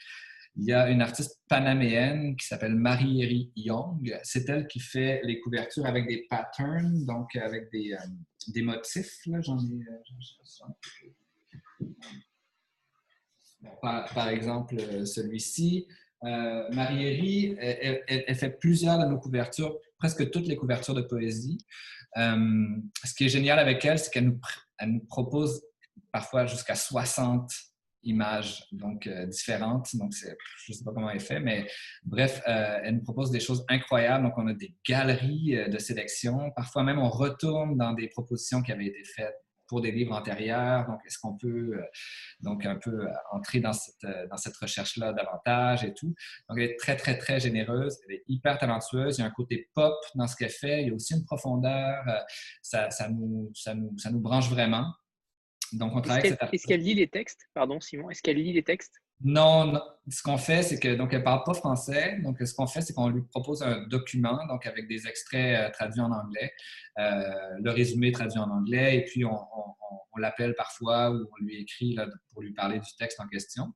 Il 0.56 0.64
y 0.64 0.72
a 0.74 0.90
une 0.90 1.00
artiste 1.00 1.40
panaméenne 1.48 2.36
qui 2.36 2.46
s'appelle 2.46 2.74
Marie-Eri 2.74 3.50
Young. 3.56 4.18
C'est 4.24 4.46
elle 4.50 4.66
qui 4.66 4.80
fait 4.80 5.22
les 5.24 5.40
couvertures 5.40 5.86
avec 5.86 6.06
des 6.06 6.26
patterns, 6.28 7.06
donc 7.06 7.34
avec 7.36 7.70
des, 7.70 7.94
euh, 7.94 8.62
motifs. 8.62 9.20
J'en 9.24 9.58
ai, 9.58 9.86
par, 13.80 14.12
par, 14.12 14.28
exemple, 14.28 15.06
celui-ci. 15.06 15.86
Euh, 16.24 16.68
Marie-Héry, 16.70 17.56
elle, 17.58 18.34
fait 18.34 18.58
plusieurs 18.58 18.98
de 18.98 19.06
nos 19.06 19.18
couvertures, 19.18 19.76
presque 19.98 20.30
toutes 20.30 20.46
les 20.46 20.56
couvertures 20.56 20.94
de 20.94 21.02
poésie. 21.02 21.58
Euh, 22.16 22.66
ce 23.04 23.14
qui 23.14 23.24
est 23.24 23.28
génial 23.28 23.58
avec 23.58 23.84
elle, 23.84 23.98
c'est 23.98 24.10
qu'elle 24.10 24.36
nous, 24.86 25.00
propose 25.06 25.62
parfois 26.12 26.46
jusqu'à 26.46 26.74
60 26.74 27.50
images 28.02 28.64
donc 28.72 29.06
euh, 29.06 29.26
différentes. 29.26 29.94
Donc, 29.96 30.12
je 30.14 30.28
ne 30.72 30.76
sais 30.76 30.84
pas 30.84 30.92
comment 30.92 31.10
elle 31.10 31.20
fait, 31.20 31.40
mais 31.40 31.66
bref, 32.02 32.42
elle 32.46 32.96
nous 32.96 33.02
propose 33.02 33.30
des 33.30 33.40
choses 33.40 33.64
incroyables. 33.68 34.24
Donc, 34.24 34.34
on 34.36 34.46
a 34.46 34.54
des 34.54 34.74
galeries 34.86 35.56
de 35.68 35.78
sélection. 35.78 36.50
Parfois 36.54 36.82
même, 36.82 36.98
on 36.98 37.10
retourne 37.10 37.76
dans 37.76 37.92
des 37.92 38.08
propositions 38.08 38.62
qui 38.62 38.72
avaient 38.72 38.86
été 38.86 39.04
faites 39.04 39.36
pour 39.70 39.80
des 39.80 39.92
livres 39.92 40.16
antérieurs. 40.16 40.84
Donc, 40.88 40.98
est-ce 41.06 41.16
qu'on 41.20 41.36
peut 41.36 41.78
euh, 41.78 41.82
donc 42.40 42.66
un 42.66 42.74
peu 42.74 43.06
euh, 43.06 43.12
entrer 43.30 43.60
dans 43.60 43.72
cette, 43.72 44.02
euh, 44.02 44.26
dans 44.26 44.36
cette 44.36 44.56
recherche-là 44.56 45.12
davantage 45.12 45.84
et 45.84 45.94
tout. 45.94 46.12
Donc, 46.48 46.58
elle 46.58 46.70
est 46.70 46.76
très, 46.76 46.96
très, 46.96 47.16
très 47.16 47.38
généreuse. 47.38 47.96
Elle 48.08 48.16
est 48.16 48.24
hyper 48.26 48.58
talentueuse. 48.58 49.18
Il 49.18 49.20
y 49.20 49.24
a 49.24 49.28
un 49.28 49.30
côté 49.30 49.70
pop 49.72 49.94
dans 50.16 50.26
ce 50.26 50.34
qu'elle 50.34 50.50
fait. 50.50 50.82
Il 50.82 50.88
y 50.88 50.90
a 50.90 50.94
aussi 50.94 51.14
une 51.14 51.24
profondeur. 51.24 52.02
Ça, 52.62 52.90
ça, 52.90 53.08
nous, 53.08 53.52
ça, 53.54 53.76
nous, 53.76 53.96
ça 53.96 54.10
nous 54.10 54.18
branche 54.18 54.50
vraiment. 54.50 54.92
Donc, 55.72 55.94
on 55.94 56.00
travaille 56.00 56.36
Est-ce 56.52 56.66
qu'elle 56.66 56.82
lit 56.82 56.94
les 56.94 57.08
textes? 57.08 57.48
Pardon, 57.54 57.80
Simon. 57.80 58.10
Est-ce 58.10 58.22
qu'elle 58.22 58.36
lit 58.36 58.52
les 58.52 58.62
textes? 58.62 59.00
Non, 59.22 59.78
ce 60.08 60.22
qu'on 60.22 60.38
fait, 60.38 60.62
c'est 60.62 60.78
que 60.78 60.94
donc 60.94 61.12
elle 61.12 61.22
parle 61.22 61.42
pas 61.44 61.52
français. 61.52 62.18
Donc 62.22 62.38
ce 62.40 62.54
qu'on 62.54 62.66
fait, 62.66 62.80
c'est 62.80 62.94
qu'on 62.94 63.08
lui 63.08 63.22
propose 63.22 63.62
un 63.62 63.86
document, 63.86 64.46
donc 64.46 64.66
avec 64.66 64.88
des 64.88 65.06
extraits 65.06 65.58
euh, 65.58 65.70
traduits 65.72 66.00
en 66.00 66.10
anglais, 66.10 66.52
euh, 66.98 67.58
le 67.62 67.70
résumé 67.70 68.12
traduit 68.12 68.38
en 68.38 68.50
anglais, 68.50 68.96
et 68.96 69.04
puis 69.04 69.24
on, 69.24 69.38
l'appelle 70.16 70.54
parfois 70.54 71.10
ou 71.10 71.26
on 71.32 71.44
lui 71.44 71.62
écrit 71.62 71.94
là, 71.94 72.06
pour 72.32 72.42
lui 72.42 72.52
parler 72.52 72.78
du 72.78 72.90
texte 72.98 73.20
en 73.20 73.26
question. 73.26 73.72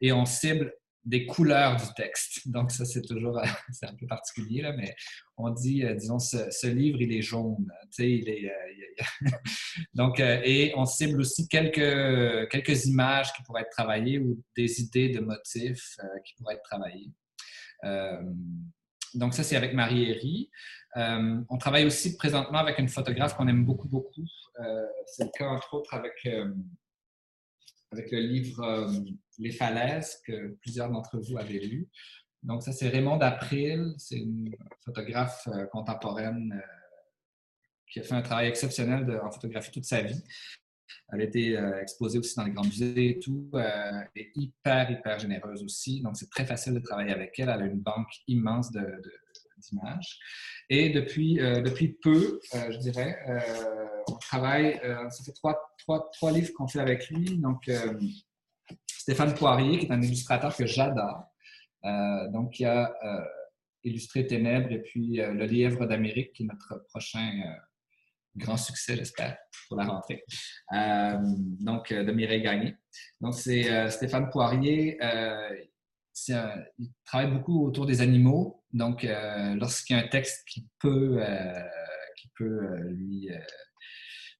Et 0.00 0.12
on 0.12 0.24
cible 0.24 0.72
des 1.04 1.26
couleurs 1.26 1.76
du 1.76 1.84
texte. 1.96 2.48
Donc, 2.48 2.70
ça, 2.70 2.84
c'est 2.84 3.02
toujours 3.02 3.40
c'est 3.72 3.86
un 3.86 3.94
peu 3.94 4.06
particulier, 4.06 4.62
là, 4.62 4.72
mais 4.72 4.94
on 5.36 5.50
dit, 5.50 5.84
euh, 5.84 5.94
disons, 5.94 6.18
ce, 6.18 6.66
livre, 6.66 7.00
il 7.00 7.12
est 7.12 7.22
jaune. 7.22 7.66
Tu 7.84 7.88
sais, 7.90 8.10
il 8.10 8.28
est, 8.28 8.50
euh, 8.50 9.30
Donc, 9.94 10.20
euh, 10.20 10.40
et 10.44 10.72
on 10.76 10.86
cible 10.86 11.20
aussi 11.20 11.48
quelques, 11.48 12.48
quelques 12.50 12.86
images 12.86 13.32
qui 13.32 13.42
pourraient 13.42 13.62
être 13.62 13.70
travaillées 13.70 14.18
ou 14.18 14.42
des 14.56 14.80
idées 14.80 15.08
de 15.08 15.20
motifs 15.20 15.96
qui 16.24 16.34
pourraient 16.34 16.54
être 16.54 16.62
travaillées. 16.62 17.10
donc, 19.14 19.34
ça, 19.34 19.42
c'est 19.42 19.56
avec 19.56 19.74
Marie 19.74 20.10
Herry. 20.10 20.50
on 20.96 21.58
travaille 21.58 21.84
aussi 21.84 22.16
présentement 22.16 22.58
avec 22.58 22.78
une 22.78 22.88
photographe 22.88 23.36
qu'on 23.36 23.48
aime 23.48 23.64
beaucoup, 23.64 23.88
beaucoup. 23.88 24.26
c'est 25.06 25.24
le 25.24 25.30
cas, 25.36 25.48
entre 25.48 25.74
autres, 25.74 25.92
avec, 25.92 26.24
avec 27.94 28.10
le 28.10 28.20
livre 28.20 28.90
Les 29.38 29.52
falaises 29.52 30.20
que 30.26 30.56
plusieurs 30.60 30.90
d'entre 30.90 31.18
vous 31.18 31.38
avez 31.38 31.60
lu. 31.60 31.88
Donc, 32.42 32.62
ça, 32.62 32.72
c'est 32.72 32.88
Raymond 32.88 33.20
April. 33.20 33.94
C'est 33.98 34.18
une 34.18 34.54
photographe 34.84 35.48
contemporaine 35.72 36.62
qui 37.90 38.00
a 38.00 38.02
fait 38.02 38.14
un 38.14 38.22
travail 38.22 38.48
exceptionnel 38.48 39.20
en 39.22 39.30
photographie 39.30 39.70
toute 39.70 39.84
sa 39.84 40.02
vie. 40.02 40.22
Elle 41.12 41.20
a 41.20 41.24
été 41.24 41.56
euh, 41.56 41.80
exposée 41.80 42.18
aussi 42.18 42.34
dans 42.36 42.44
les 42.44 42.50
grands 42.50 42.64
musées 42.64 43.10
et 43.10 43.18
tout. 43.18 43.48
Euh, 43.54 43.60
elle 44.14 44.22
est 44.22 44.30
hyper, 44.34 44.90
hyper 44.90 45.18
généreuse 45.18 45.62
aussi. 45.62 46.00
Donc, 46.02 46.16
c'est 46.16 46.30
très 46.30 46.44
facile 46.44 46.74
de 46.74 46.80
travailler 46.80 47.12
avec 47.12 47.38
elle. 47.38 47.50
Elle 47.50 47.62
a 47.62 47.66
une 47.66 47.80
banque 47.80 48.10
immense 48.26 48.70
d'images. 48.72 50.18
Et 50.70 50.96
euh, 50.96 51.60
depuis 51.60 51.98
peu, 52.02 52.40
je 52.52 52.78
dirais, 52.78 53.16
on 54.14 54.18
travaille, 54.18 54.80
ça 55.10 55.24
fait 55.24 55.32
trois, 55.32 55.58
trois, 55.78 56.10
trois 56.12 56.32
livres 56.32 56.52
qu'on 56.54 56.68
fait 56.68 56.80
avec 56.80 57.08
lui. 57.10 57.38
Donc, 57.38 57.70
Stéphane 58.86 59.34
Poirier, 59.34 59.78
qui 59.78 59.86
est 59.86 59.92
un 59.92 60.02
illustrateur 60.02 60.56
que 60.56 60.66
j'adore, 60.66 61.24
donc 62.32 62.52
qui 62.52 62.64
a 62.64 62.94
illustré 63.82 64.26
Ténèbres 64.26 64.72
et 64.72 64.80
puis 64.80 65.16
Le 65.16 65.44
Lièvre 65.46 65.86
d'Amérique, 65.86 66.32
qui 66.32 66.44
est 66.44 66.46
notre 66.46 66.84
prochain 66.88 67.30
grand 68.36 68.56
succès, 68.56 68.96
j'espère, 68.96 69.36
pour 69.68 69.76
la 69.76 69.84
rentrée. 69.84 70.24
Euh, 70.72 71.18
donc, 71.60 71.92
euh, 71.92 72.04
de 72.04 72.12
Mireille 72.12 72.42
Gagné. 72.42 72.76
Donc, 73.20 73.34
c'est 73.34 73.70
euh, 73.70 73.90
Stéphane 73.90 74.30
Poirier. 74.30 74.98
il 76.28 76.90
travaille 77.04 77.30
beaucoup 77.30 77.66
autour 77.66 77.86
des 77.86 78.00
animaux. 78.00 78.62
Donc, 78.72 79.06
lorsqu'il 79.56 79.96
y 79.96 80.00
a 80.00 80.02
un 80.02 80.08
texte 80.08 80.46
qui 80.48 80.66
peut, 80.80 81.20
qui 82.16 82.28
peut 82.36 82.60
lui 82.88 83.28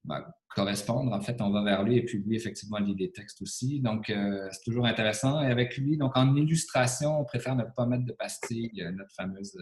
ben, 0.04 0.24
correspondre, 0.54 1.12
en 1.12 1.20
fait, 1.20 1.40
on 1.40 1.50
va 1.50 1.62
vers 1.62 1.82
lui 1.82 1.96
et 1.96 2.04
puis 2.04 2.18
lui, 2.18 2.36
effectivement, 2.36 2.78
lit 2.78 2.94
des 2.94 3.10
textes 3.10 3.42
aussi. 3.42 3.80
Donc, 3.80 4.06
c'est 4.06 4.62
toujours 4.64 4.86
intéressant. 4.86 5.42
Et 5.42 5.50
avec 5.50 5.76
lui, 5.76 5.96
donc 5.96 6.16
en 6.16 6.36
illustration, 6.36 7.20
on 7.20 7.24
préfère 7.24 7.56
ne 7.56 7.64
pas 7.64 7.86
mettre 7.86 8.04
de 8.04 8.12
pastilles, 8.12 8.70
notre 8.94 9.12
fameuse 9.14 9.56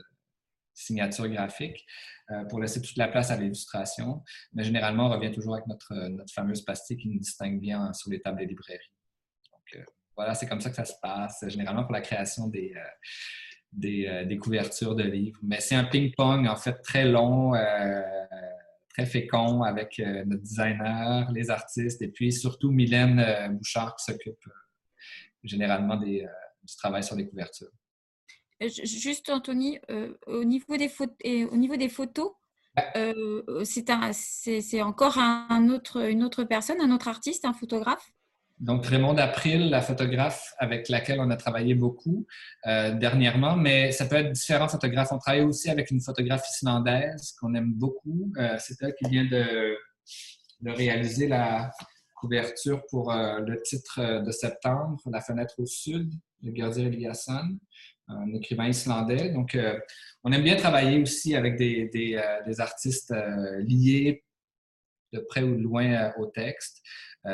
signature 0.74 1.28
graphique 1.28 1.84
euh, 2.30 2.44
pour 2.44 2.60
laisser 2.60 2.80
toute 2.80 2.96
la 2.96 3.08
place 3.08 3.30
à 3.30 3.36
l'illustration. 3.36 4.22
Mais 4.52 4.64
généralement, 4.64 5.06
on 5.06 5.10
revient 5.10 5.32
toujours 5.32 5.54
avec 5.54 5.66
notre, 5.66 5.94
notre 6.08 6.32
fameuse 6.32 6.62
pastille 6.62 6.96
qui 6.96 7.08
nous 7.08 7.18
distingue 7.18 7.60
bien 7.60 7.92
sur 7.92 8.10
les 8.10 8.20
tables 8.20 8.38
des 8.38 8.46
librairies. 8.46 8.90
Donc, 9.52 9.80
euh, 9.80 9.84
voilà, 10.16 10.34
c'est 10.34 10.46
comme 10.46 10.60
ça 10.60 10.70
que 10.70 10.76
ça 10.76 10.84
se 10.84 10.94
passe, 11.00 11.44
généralement 11.48 11.84
pour 11.84 11.92
la 11.92 12.00
création 12.00 12.48
euh, 12.48 12.76
des, 13.72 14.24
des, 14.26 14.36
couvertures 14.36 14.94
de 14.94 15.04
livres. 15.04 15.38
Mais 15.42 15.60
c'est 15.60 15.74
un 15.74 15.84
ping-pong, 15.84 16.46
en 16.46 16.56
fait, 16.56 16.80
très 16.82 17.06
long, 17.06 17.54
très 18.92 19.06
fécond 19.06 19.62
avec 19.62 20.00
notre 20.26 20.42
designer, 20.42 21.30
les 21.32 21.50
artistes 21.50 22.02
et 22.02 22.08
puis 22.08 22.32
surtout 22.32 22.70
Mylène 22.70 23.56
Bouchard 23.56 23.96
qui 23.96 24.04
s'occupe 24.04 24.44
généralement 25.42 25.96
des, 25.96 26.26
du 26.62 26.76
travail 26.76 27.02
sur 27.02 27.16
les 27.16 27.28
couvertures. 27.28 27.70
Euh, 28.62 28.68
juste, 28.68 29.28
Anthony, 29.30 29.78
euh, 29.90 30.14
au, 30.26 30.44
niveau 30.44 30.76
des 30.76 30.90
au 31.50 31.56
niveau 31.56 31.76
des 31.76 31.88
photos, 31.88 32.32
euh, 32.96 33.64
c'est 33.64 34.82
encore 34.82 35.18
un 35.18 35.68
autre, 35.68 36.08
une 36.08 36.22
autre 36.22 36.44
personne, 36.44 36.80
un 36.80 36.90
autre 36.90 37.08
artiste, 37.08 37.44
un 37.44 37.52
photographe? 37.52 38.12
Donc, 38.62 38.86
Raymond 38.86 39.18
April, 39.18 39.68
la 39.68 39.82
photographe 39.82 40.54
avec 40.58 40.88
laquelle 40.88 41.20
on 41.20 41.30
a 41.30 41.36
travaillé 41.36 41.74
beaucoup 41.74 42.26
dernièrement, 42.64 43.56
mais 43.56 43.92
ça 43.92 44.06
peut 44.06 44.16
être 44.16 44.32
différents 44.32 44.68
photographes. 44.68 45.12
On 45.12 45.18
travaille 45.18 45.42
aussi 45.42 45.68
avec 45.68 45.90
une 45.90 46.00
photographe 46.00 46.48
islandaise 46.48 47.34
qu'on 47.40 47.54
aime 47.54 47.74
beaucoup. 47.74 48.32
c'est 48.58 48.76
elle 48.80 48.94
qui 48.94 49.10
vient 49.10 49.24
de, 49.24 49.76
réaliser 50.64 51.26
la 51.28 51.70
couverture 52.14 52.82
pour 52.88 53.12
le 53.12 53.60
titre 53.62 54.22
de 54.24 54.30
septembre, 54.30 54.96
La 55.10 55.20
fenêtre 55.20 55.54
au 55.58 55.66
sud, 55.66 56.10
de 56.40 56.56
Gerdir 56.56 56.86
Eliasson 56.86 57.58
un 58.08 58.34
écrivain 58.34 58.68
islandais. 58.68 59.30
Donc, 59.30 59.54
euh, 59.54 59.78
on 60.24 60.32
aime 60.32 60.42
bien 60.42 60.56
travailler 60.56 61.00
aussi 61.00 61.34
avec 61.34 61.56
des, 61.56 62.14
euh, 62.16 62.52
artistes 62.58 63.12
euh, 63.12 63.60
liés 63.62 64.24
de 65.12 65.20
près 65.20 65.42
ou 65.42 65.56
de 65.56 65.62
loin 65.62 66.12
au 66.18 66.26
texte. 66.26 66.82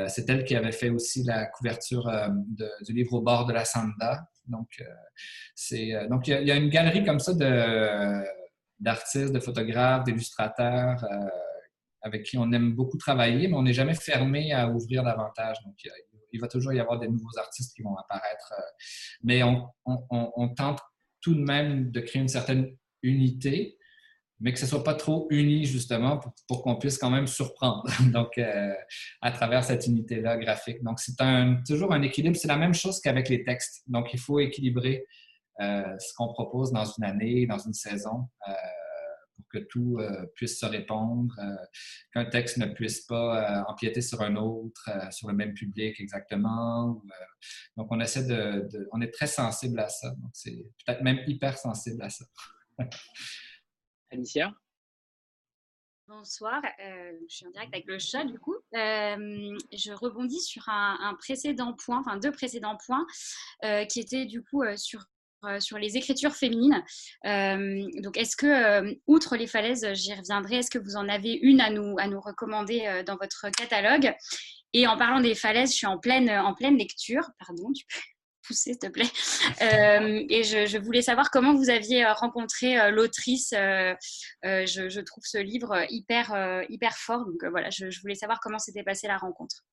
C'est 0.09 0.28
elle 0.28 0.45
qui 0.45 0.55
avait 0.55 0.72
fait 0.72 0.91
aussi 0.91 1.24
la 1.24 1.47
couverture 1.47 2.11
du 2.82 2.93
livre 2.93 3.14
Au 3.14 3.22
bord 3.22 3.47
de 3.47 3.53
la 3.53 3.64
Sanda. 3.64 4.28
Donc, 4.47 4.82
donc 6.11 6.28
il 6.28 6.47
y, 6.47 6.51
a 6.51 6.57
une 6.57 6.68
galerie 6.68 7.05
comme 7.05 7.18
ça 7.18 7.32
de, 7.32 8.22
d'artistes, 8.80 9.32
de 9.32 9.41
photographes, 9.41 10.05
d'illustrateurs 10.05 11.05
avec 12.03 12.24
qui 12.24 12.39
on 12.39 12.51
aime 12.53 12.74
beaucoup 12.74 12.97
travailler, 12.97 13.49
mais 13.49 13.55
on 13.55 13.62
n'est 13.62 13.72
jamais 13.72 13.95
fermé 13.95 14.53
à 14.53 14.68
ouvrir 14.68 15.03
davantage. 15.03 15.57
Donc, 15.64 15.74
il 16.32 16.41
va 16.41 16.49
toujours 16.49 16.72
y 16.72 16.80
avoir 16.80 16.99
des 16.99 17.09
nouveaux 17.09 17.39
artistes 17.39 17.74
qui 17.74 17.82
vont 17.82 17.97
apparaître. 17.97 18.53
Euh, 18.57 18.62
mais 19.22 19.43
on, 19.43 20.49
tente 20.57 20.80
tout 21.20 21.34
de 21.34 21.41
même 21.41 21.91
de 21.91 22.01
créer 22.01 22.22
une 22.22 22.28
certaine 22.28 22.76
unité, 23.03 23.78
mais 24.41 24.53
que 24.53 24.59
ce 24.59 24.64
ne 24.64 24.70
soit 24.70 24.84
pas 24.84 24.95
trop 24.95 25.26
uni, 25.30 25.64
justement, 25.64 26.20
pour, 26.47 26.62
qu'on 26.62 26.76
puisse 26.76 26.99
quand 26.99 27.11
même 27.11 27.26
surprendre. 27.26 27.84
Donc, 28.12 28.39
euh, 28.39 28.72
à 29.20 29.30
travers 29.32 29.64
cette 29.64 29.86
unité-là 29.86 30.36
graphique. 30.36 30.82
Donc, 30.82 31.01
c'est 31.01 31.14
toujours 31.66 31.93
un 31.93 32.03
équilibre. 32.03 32.36
C'est 32.36 32.49
la 32.49 32.57
même 32.57 32.74
chose 32.74 33.01
qu'avec 33.01 33.28
les 33.28 33.45
textes. 33.45 33.82
Donc, 33.86 34.12
il 34.12 34.20
faut 34.20 34.39
équilibrer 34.39 35.05
euh, 35.61 35.82
ce 35.99 36.14
qu'on 36.16 36.32
propose 36.32 36.72
dans 36.72 36.84
une 36.84 37.05
année, 37.05 37.47
dans 37.47 37.59
une 37.59 37.74
saison 37.74 38.28
pour 39.39 39.49
que 39.49 39.59
tout 39.59 39.99
euh, 39.99 40.26
puisse 40.34 40.59
se 40.59 40.66
répondre, 40.66 41.34
euh, 41.39 41.57
qu'un 42.12 42.24
texte 42.24 42.59
ne 42.59 42.66
puisse 42.66 43.03
pas 43.03 43.61
euh, 43.61 43.64
empiéter 43.68 44.01
sur 44.01 44.20
un 44.20 44.36
autre, 44.36 44.91
sur 45.12 45.28
le 45.28 45.34
même 45.34 45.55
public 45.55 45.99
exactement. 46.01 47.03
donc, 47.76 47.86
on 47.91 48.01
essaie 48.01 48.24
de, 48.24 48.89
On 48.93 49.01
est 49.01 49.12
très 49.12 49.26
sensible 49.26 49.78
à 49.80 49.89
ça. 49.89 50.11
Donc, 50.11 50.30
c'est 50.32 50.57
peut-être 50.84 51.03
même 51.03 51.20
hyper 51.26 51.57
sensible 51.57 52.03
à 52.03 52.11
ça. 52.11 52.24
Alicia? 54.11 54.52
Bonsoir, 56.06 56.62
je 56.78 57.26
suis 57.28 57.46
en 57.46 57.50
direct 57.50 57.74
avec 57.74 57.86
le 57.86 57.98
chat 57.98 58.24
du 58.24 58.38
coup. 58.38 58.56
je 58.72 59.92
rebondis 59.92 60.40
sur 60.40 60.66
un, 60.68 61.14
précédent 61.18 61.74
point, 61.74 62.00
enfin 62.00 62.16
deux 62.16 62.32
précédents 62.32 62.78
points, 62.86 63.06
qui 63.88 64.00
étaient 64.00 64.24
du 64.24 64.42
coup 64.42 64.64
sur 64.76 65.04
euh, 65.44 65.59
les 65.78 65.96
écritures 65.96 66.34
féminines. 66.34 66.82
Euh, 67.26 67.86
donc, 68.02 68.16
est-ce 68.16 68.36
que, 68.36 68.46
euh, 68.46 68.94
outre 69.06 69.36
les 69.36 69.46
falaises, 69.46 69.86
j'y 69.92 70.12
reviendrai, 70.12 70.56
est-ce 70.56 70.70
que 70.70 70.78
vous 70.78 70.96
en 70.96 71.09
avez 71.09 71.32
une 71.32 71.61
à 71.61 71.70
nous, 71.70 71.96
à 71.98 72.09
nous 72.09 72.20
recommander 72.20 73.02
dans 73.06 73.16
votre 73.16 73.48
catalogue? 73.50 74.14
Et 74.72 74.86
en 74.86 74.96
parlant 74.96 75.20
des 75.20 75.34
falaises, 75.34 75.70
je 75.70 75.76
suis 75.76 75.86
en 75.86 75.98
pleine, 75.98 76.28
en 76.28 76.54
pleine 76.54 76.76
lecture. 76.76 77.30
Pardon, 77.38 77.72
tu 77.72 77.86
peux 77.86 78.00
pousser, 78.49 78.72
s'il 78.72 78.78
te 78.78 78.88
plaît. 78.88 79.11
et 79.61 80.42
je, 80.42 80.78
voulais 80.78 81.03
savoir 81.03 81.30
comment 81.30 81.55
vous 81.55 81.70
aviez 81.70 82.05
rencontré 82.07 82.90
l'autrice. 82.90 83.51
Je, 83.53 85.01
trouve 85.01 85.24
ce 85.24 85.38
livre 85.38 85.84
hyper, 85.90 86.64
hyper 86.68 86.96
fort. 86.96 87.24
Donc, 87.24 87.44
voilà, 87.51 87.70
je, 87.70 87.90
je 87.90 88.01
voulais 88.01 88.16
savoir 88.16 88.40
comment 88.40 88.59
s'était 88.59 88.82
passée 88.82 89.07
la 89.07 89.18
rencontre. 89.18 89.64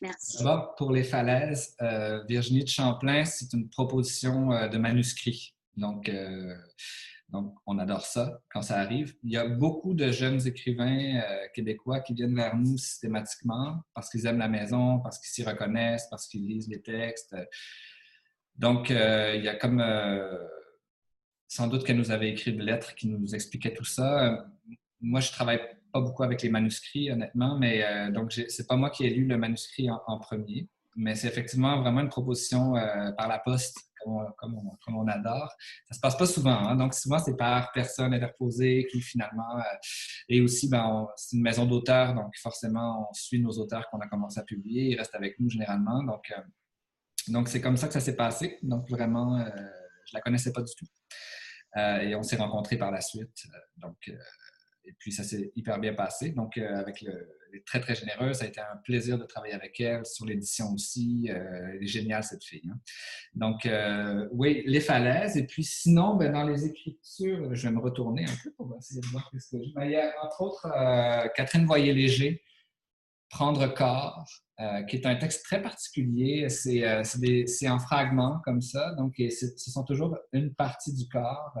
Merci. 0.00 0.44
pour 0.76 0.92
les 0.92 1.04
falaises, 1.04 1.74
euh, 1.82 2.22
Virginie 2.24 2.64
de 2.64 2.68
Champlain, 2.68 3.24
c'est 3.24 3.52
une 3.52 3.68
proposition 3.68 4.52
euh, 4.52 4.68
de 4.68 4.78
manuscrit. 4.78 5.54
Donc, 5.76 6.08
euh, 6.08 6.54
donc, 7.28 7.54
on 7.66 7.78
adore 7.78 8.06
ça 8.06 8.40
quand 8.50 8.62
ça 8.62 8.78
arrive. 8.78 9.14
Il 9.22 9.32
y 9.32 9.36
a 9.36 9.46
beaucoup 9.46 9.94
de 9.94 10.10
jeunes 10.10 10.46
écrivains 10.46 11.20
québécois 11.52 12.00
qui 12.00 12.14
viennent 12.14 12.34
vers 12.34 12.56
nous 12.56 12.78
systématiquement 12.78 13.82
parce 13.92 14.08
qu'ils 14.08 14.24
aiment 14.26 14.38
la 14.38 14.48
maison, 14.48 15.00
parce 15.00 15.18
qu'ils 15.18 15.30
s'y 15.30 15.42
reconnaissent, 15.42 16.06
parce 16.10 16.26
qu'ils 16.26 16.46
lisent 16.46 16.68
les 16.68 16.80
textes. 16.80 17.36
Donc, 18.58 18.90
il 18.90 19.42
y 19.42 19.48
a 19.48 19.54
comme 19.54 19.82
sans 21.48 21.66
doute 21.66 21.84
qu'elle 21.84 21.96
nous 21.96 22.10
avait 22.10 22.28
écrit 22.28 22.52
de 22.52 22.62
lettres 22.62 22.94
qui 22.94 23.08
nous 23.08 23.34
expliquaient 23.34 23.74
tout 23.74 23.84
ça. 23.84 24.46
Moi, 25.00 25.20
je 25.20 25.32
travaille 25.32 25.60
pas 25.92 26.00
beaucoup 26.00 26.22
avec 26.22 26.42
les 26.42 26.50
manuscrits, 26.50 27.10
honnêtement, 27.10 27.58
mais 27.58 27.82
euh, 27.84 28.10
donc 28.10 28.32
c'est 28.32 28.66
pas 28.66 28.76
moi 28.76 28.90
qui 28.90 29.06
ai 29.06 29.10
lu 29.10 29.26
le 29.26 29.38
manuscrit 29.38 29.88
en, 29.90 30.18
premier, 30.18 30.68
mais 30.96 31.14
c'est 31.14 31.28
effectivement 31.28 31.80
vraiment 31.80 32.00
une 32.00 32.08
proposition 32.08 32.76
euh, 32.76 33.12
par 33.12 33.28
la 33.28 33.38
poste, 33.38 33.78
comme 34.36 34.96
on, 34.96 35.08
adore. 35.08 35.52
Ça 35.88 35.94
se 35.94 36.00
passe 36.00 36.16
pas 36.16 36.26
souvent, 36.26 36.68
hein. 36.68 36.76
donc 36.76 36.94
souvent 36.94 37.18
c'est 37.18 37.36
par 37.36 37.72
personne 37.72 38.14
interposée 38.14 38.86
qui 38.90 39.00
finalement. 39.00 39.58
Euh, 39.58 39.62
et 40.28 40.40
aussi, 40.40 40.68
ben, 40.68 41.08
c'est 41.16 41.36
une 41.36 41.42
maison 41.42 41.64
d'auteurs, 41.64 42.14
donc 42.14 42.36
forcément 42.36 43.08
on 43.10 43.12
suit 43.14 43.40
nos 43.40 43.52
auteurs 43.52 43.88
qu'on 43.90 44.00
a 44.00 44.06
commencé 44.06 44.38
à 44.38 44.44
publier, 44.44 44.90
ils 44.90 44.96
restent 44.96 45.14
avec 45.14 45.40
nous 45.40 45.48
généralement, 45.48 46.02
donc 46.02 46.32
donc 47.26 47.48
c'est 47.48 47.60
comme 47.60 47.76
ça 47.76 47.88
que 47.88 47.92
ça 47.92 48.00
s'est 48.00 48.16
passé. 48.16 48.58
Donc 48.62 48.88
vraiment, 48.88 49.44
je 50.06 50.14
la 50.14 50.20
connaissais 50.20 50.52
pas 50.52 50.62
du 50.62 50.72
tout. 50.74 50.86
et 51.76 52.14
on 52.14 52.22
s'est 52.22 52.36
rencontrés 52.36 52.78
par 52.78 52.90
la 52.90 53.00
suite. 53.00 53.44
donc 53.76 54.10
et 54.88 54.94
puis 54.98 55.12
ça 55.12 55.22
s'est 55.22 55.52
hyper 55.54 55.78
bien 55.78 55.94
passé. 55.94 56.30
Donc, 56.30 56.56
avec 56.56 57.02
le, 57.02 57.12
elle 57.50 57.58
est 57.58 57.66
très, 57.66 57.80
très 57.80 57.94
généreuse. 57.94 58.38
Ça 58.38 58.44
a 58.46 58.48
été 58.48 58.60
un 58.60 58.76
plaisir 58.84 59.18
de 59.18 59.24
travailler 59.24 59.54
avec 59.54 59.78
elle 59.80 60.04
sur 60.06 60.24
l'édition 60.24 60.72
aussi. 60.72 61.28
elle 61.30 61.78
est 61.82 61.86
géniale, 61.86 62.24
cette 62.24 62.42
fille. 62.42 62.68
Hein. 62.70 62.78
Donc, 63.34 63.68
oui, 64.32 64.62
les 64.66 64.80
falaises. 64.80 65.36
Et 65.36 65.46
puis 65.46 65.64
sinon, 65.64 66.16
ben, 66.16 66.32
dans 66.32 66.44
les 66.44 66.66
écritures, 66.66 67.54
je 67.54 67.68
vais 67.68 67.74
me 67.74 67.80
retourner 67.80 68.24
un 68.24 68.36
peu 68.42 68.50
pour 68.52 68.74
essayer 68.78 69.00
de 69.00 69.06
voir 69.08 69.30
ce 69.38 69.56
que 69.56 69.62
je... 69.62 69.74
Ben, 69.74 69.84
il 69.84 69.92
y 69.92 69.96
a 69.96 70.12
entre 70.22 70.40
autres 70.40 70.68
Catherine 71.34 71.66
Voyer-Léger, 71.66 72.42
Prendre 73.30 73.66
corps. 73.68 74.24
Euh, 74.60 74.82
qui 74.82 74.96
est 74.96 75.06
un 75.06 75.14
texte 75.14 75.44
très 75.44 75.62
particulier. 75.62 76.48
C'est 76.48 76.84
euh, 76.84 77.04
en 77.70 77.78
fragments 77.78 78.40
comme 78.44 78.60
ça, 78.60 78.92
donc 78.94 79.14
ce 79.16 79.70
sont 79.70 79.84
toujours 79.84 80.18
une 80.32 80.52
partie 80.52 80.92
du 80.92 81.08
corps. 81.08 81.52
Euh, 81.58 81.60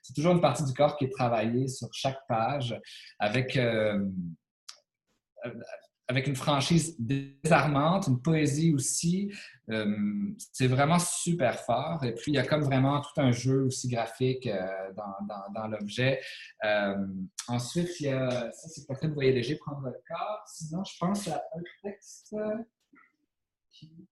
c'est 0.00 0.14
toujours 0.14 0.32
une 0.32 0.40
partie 0.40 0.64
du 0.64 0.72
corps 0.72 0.96
qui 0.96 1.04
est 1.04 1.12
travaillée 1.12 1.68
sur 1.68 1.92
chaque 1.92 2.26
page 2.26 2.80
avec 3.18 3.58
avec 6.10 6.26
une 6.26 6.34
franchise 6.34 6.96
désarmante, 6.98 8.08
une 8.08 8.20
poésie 8.20 8.74
aussi. 8.74 9.32
Euh, 9.70 10.34
c'est 10.52 10.66
vraiment 10.66 10.98
super 10.98 11.60
fort. 11.60 12.04
Et 12.04 12.12
puis, 12.16 12.32
il 12.32 12.34
y 12.34 12.38
a 12.38 12.44
comme 12.44 12.62
vraiment 12.62 13.00
tout 13.00 13.20
un 13.20 13.30
jeu 13.30 13.62
aussi 13.62 13.86
graphique 13.86 14.48
euh, 14.48 14.92
dans, 15.54 15.68
l'objet. 15.68 16.20
Euh, 16.64 16.96
ensuite, 17.46 18.00
il 18.00 18.06
y 18.06 18.08
a, 18.08 18.50
ça 18.50 18.68
c'est 18.68 18.88
peut-être 18.88 19.14
voyez 19.14 19.30
léger 19.30 19.54
prendre 19.54 19.86
le 19.86 20.02
corps. 20.08 20.42
Sinon, 20.48 20.82
je 20.82 20.98
pense 20.98 21.28
à 21.28 21.40
un 21.56 21.62
texte 21.80 22.34
qui... 23.70 24.08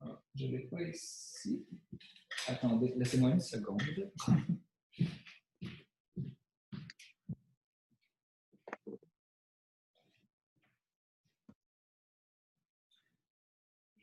Ah, 0.00 0.20
je 0.34 0.46
ne 0.46 0.50
l'ai 0.50 0.64
pas 0.64 0.82
ici. 0.82 1.64
Attendez, 2.48 2.94
laissez-moi 2.96 3.30
une 3.30 3.40
seconde. 3.40 3.80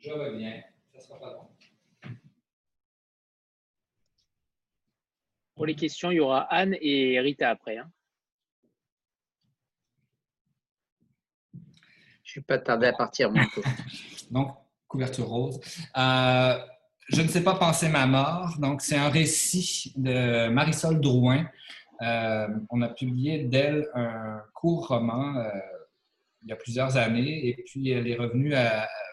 Je 0.10 0.14
reviens. 0.16 0.60
Ça 0.92 1.02
sera 1.02 1.20
pas 1.20 1.34
long. 1.34 1.48
Pour 5.54 5.68
les 5.68 5.76
questions, 5.76 6.10
il 6.10 6.16
y 6.16 6.20
aura 6.20 6.52
Anne 6.52 6.76
et 6.82 7.20
Rita 7.20 7.52
après. 7.52 7.78
Hein. 7.78 7.92
Je 12.24 12.32
suis 12.32 12.42
pas 12.42 12.58
tardé 12.58 12.88
à 12.88 12.94
partir, 12.94 13.32
Donc, 14.32 14.56
couverture 14.88 15.28
rose. 15.28 15.60
Euh, 15.96 16.58
je 17.10 17.22
ne 17.22 17.28
sais 17.28 17.44
pas 17.44 17.54
penser 17.54 17.88
ma 17.90 18.08
mort. 18.08 18.58
Donc, 18.58 18.82
c'est 18.82 18.98
un 18.98 19.10
récit 19.10 19.94
de 19.96 20.50
Marisol 20.50 21.00
Drouin. 21.00 21.48
Euh, 22.02 22.48
on 22.72 22.82
a 22.82 22.90
publié 22.90 23.44
d'elle 23.44 23.88
un 23.94 24.42
court 24.56 24.88
roman 24.88 25.36
euh, 25.36 25.52
il 26.44 26.50
y 26.50 26.54
a 26.54 26.56
plusieurs 26.56 26.98
années 26.98 27.48
et 27.50 27.64
puis 27.66 27.90
elle 27.92 28.08
est 28.08 28.16
revenue 28.16 28.54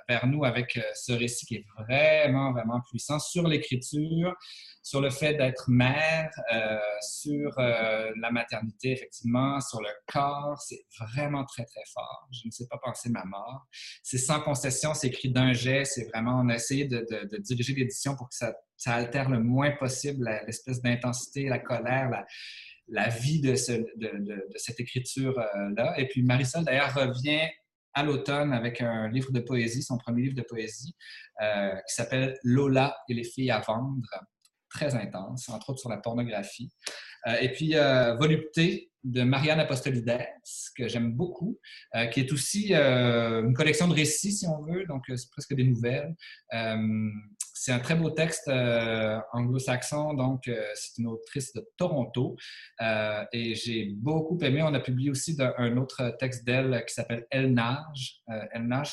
vers 0.08 0.26
nous 0.26 0.44
avec 0.44 0.76
euh, 0.76 0.82
ce 0.94 1.12
récit 1.12 1.46
qui 1.46 1.56
est 1.56 1.66
vraiment, 1.78 2.52
vraiment 2.52 2.80
puissant 2.88 3.18
sur 3.18 3.46
l'écriture, 3.48 4.34
sur 4.82 5.00
le 5.00 5.10
fait 5.10 5.34
d'être 5.34 5.64
mère, 5.68 6.30
euh, 6.52 6.78
sur 7.00 7.58
euh, 7.58 8.12
la 8.20 8.30
maternité, 8.30 8.92
effectivement, 8.92 9.60
sur 9.60 9.80
le 9.80 9.88
corps. 10.06 10.60
C'est 10.60 10.84
vraiment 11.00 11.44
très, 11.44 11.64
très 11.64 11.82
fort. 11.92 12.28
Je 12.30 12.46
ne 12.46 12.50
sais 12.50 12.66
pas 12.68 12.78
penser 12.78 13.10
ma 13.10 13.24
mort. 13.24 13.66
C'est 14.02 14.18
sans 14.18 14.40
concession, 14.40 14.94
c'est 14.94 15.08
écrit 15.08 15.30
d'un 15.30 15.52
jet. 15.52 15.84
C'est 15.84 16.04
vraiment, 16.04 16.40
on 16.42 16.48
a 16.48 16.54
essayé 16.54 16.84
de, 16.84 17.04
de, 17.10 17.38
diriger 17.38 17.74
l'édition 17.74 18.14
pour 18.16 18.28
que 18.28 18.36
ça, 18.36 18.54
ça, 18.76 18.94
altère 18.94 19.28
le 19.28 19.40
moins 19.40 19.72
possible 19.72 20.28
l'espèce 20.46 20.80
d'intensité, 20.80 21.48
la 21.48 21.58
colère, 21.58 22.10
la, 22.10 22.24
la 22.88 23.08
vie 23.08 23.40
de, 23.40 23.54
ce, 23.54 23.72
de, 23.72 24.18
de 24.18 24.44
cette 24.56 24.80
écriture-là. 24.80 25.94
Et 25.98 26.06
puis 26.06 26.22
Marisol, 26.22 26.64
d'ailleurs, 26.64 26.94
revient 26.94 27.48
à 27.96 28.02
l'automne 28.02 28.52
avec 28.52 28.82
un 28.82 29.08
livre 29.08 29.32
de 29.32 29.40
poésie, 29.40 29.82
son 29.82 29.96
premier 29.96 30.24
livre 30.24 30.34
de 30.34 30.42
poésie, 30.42 30.94
euh, 31.40 31.74
qui 31.88 31.94
s'appelle 31.94 32.38
Lola 32.44 32.94
et 33.08 33.14
les 33.14 33.24
filles 33.24 33.50
à 33.50 33.60
vendre. 33.60 34.06
Très 34.68 34.94
intense, 34.94 35.48
entre 35.48 35.70
autres 35.70 35.80
sur 35.80 35.88
la 35.88 35.96
pornographie. 35.96 36.70
Euh, 37.26 37.36
et 37.40 37.50
puis 37.50 37.74
euh, 37.74 38.14
Volupté 38.16 38.92
de 39.06 39.22
Marianne 39.22 39.60
Apostolides, 39.60 40.18
que 40.76 40.88
j'aime 40.88 41.12
beaucoup, 41.12 41.58
qui 42.12 42.20
est 42.20 42.32
aussi 42.32 42.74
une 42.74 43.54
collection 43.54 43.88
de 43.88 43.94
récits, 43.94 44.32
si 44.32 44.46
on 44.46 44.62
veut, 44.62 44.84
donc 44.86 45.04
c'est 45.08 45.30
presque 45.30 45.54
des 45.54 45.64
nouvelles. 45.64 46.14
C'est 47.58 47.72
un 47.72 47.78
très 47.78 47.96
beau 47.96 48.10
texte 48.10 48.48
euh, 48.48 49.18
anglo-saxon, 49.32 50.12
donc 50.12 50.46
euh, 50.46 50.62
c'est 50.74 50.98
une 50.98 51.08
autrice 51.08 51.54
de 51.54 51.66
Toronto. 51.78 52.36
Euh, 52.82 53.24
et 53.32 53.54
j'ai 53.54 53.86
beaucoup 53.94 54.38
aimé. 54.42 54.62
On 54.62 54.74
a 54.74 54.78
publié 54.78 55.10
aussi 55.10 55.36
un 55.40 55.76
autre 55.78 56.14
texte 56.20 56.44
d'elle 56.44 56.84
qui 56.86 56.92
s'appelle 56.92 57.26
Elle 57.30 57.54
nage. 57.54 58.20
Elle 58.52 58.66
nage, 58.68 58.92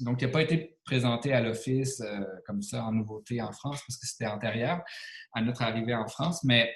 donc, 0.00 0.20
il 0.20 0.26
n'a 0.26 0.32
pas 0.32 0.42
été 0.42 0.76
présenté 0.84 1.32
à 1.32 1.40
l'Office 1.40 2.02
comme 2.44 2.60
ça 2.60 2.84
en 2.84 2.92
nouveauté 2.92 3.40
en 3.40 3.52
France 3.52 3.80
parce 3.86 3.98
que 3.98 4.06
c'était 4.06 4.26
antérieur 4.26 4.82
à 5.32 5.40
notre 5.40 5.62
arrivée 5.62 5.94
en 5.94 6.06
France. 6.08 6.44
Mais 6.44 6.70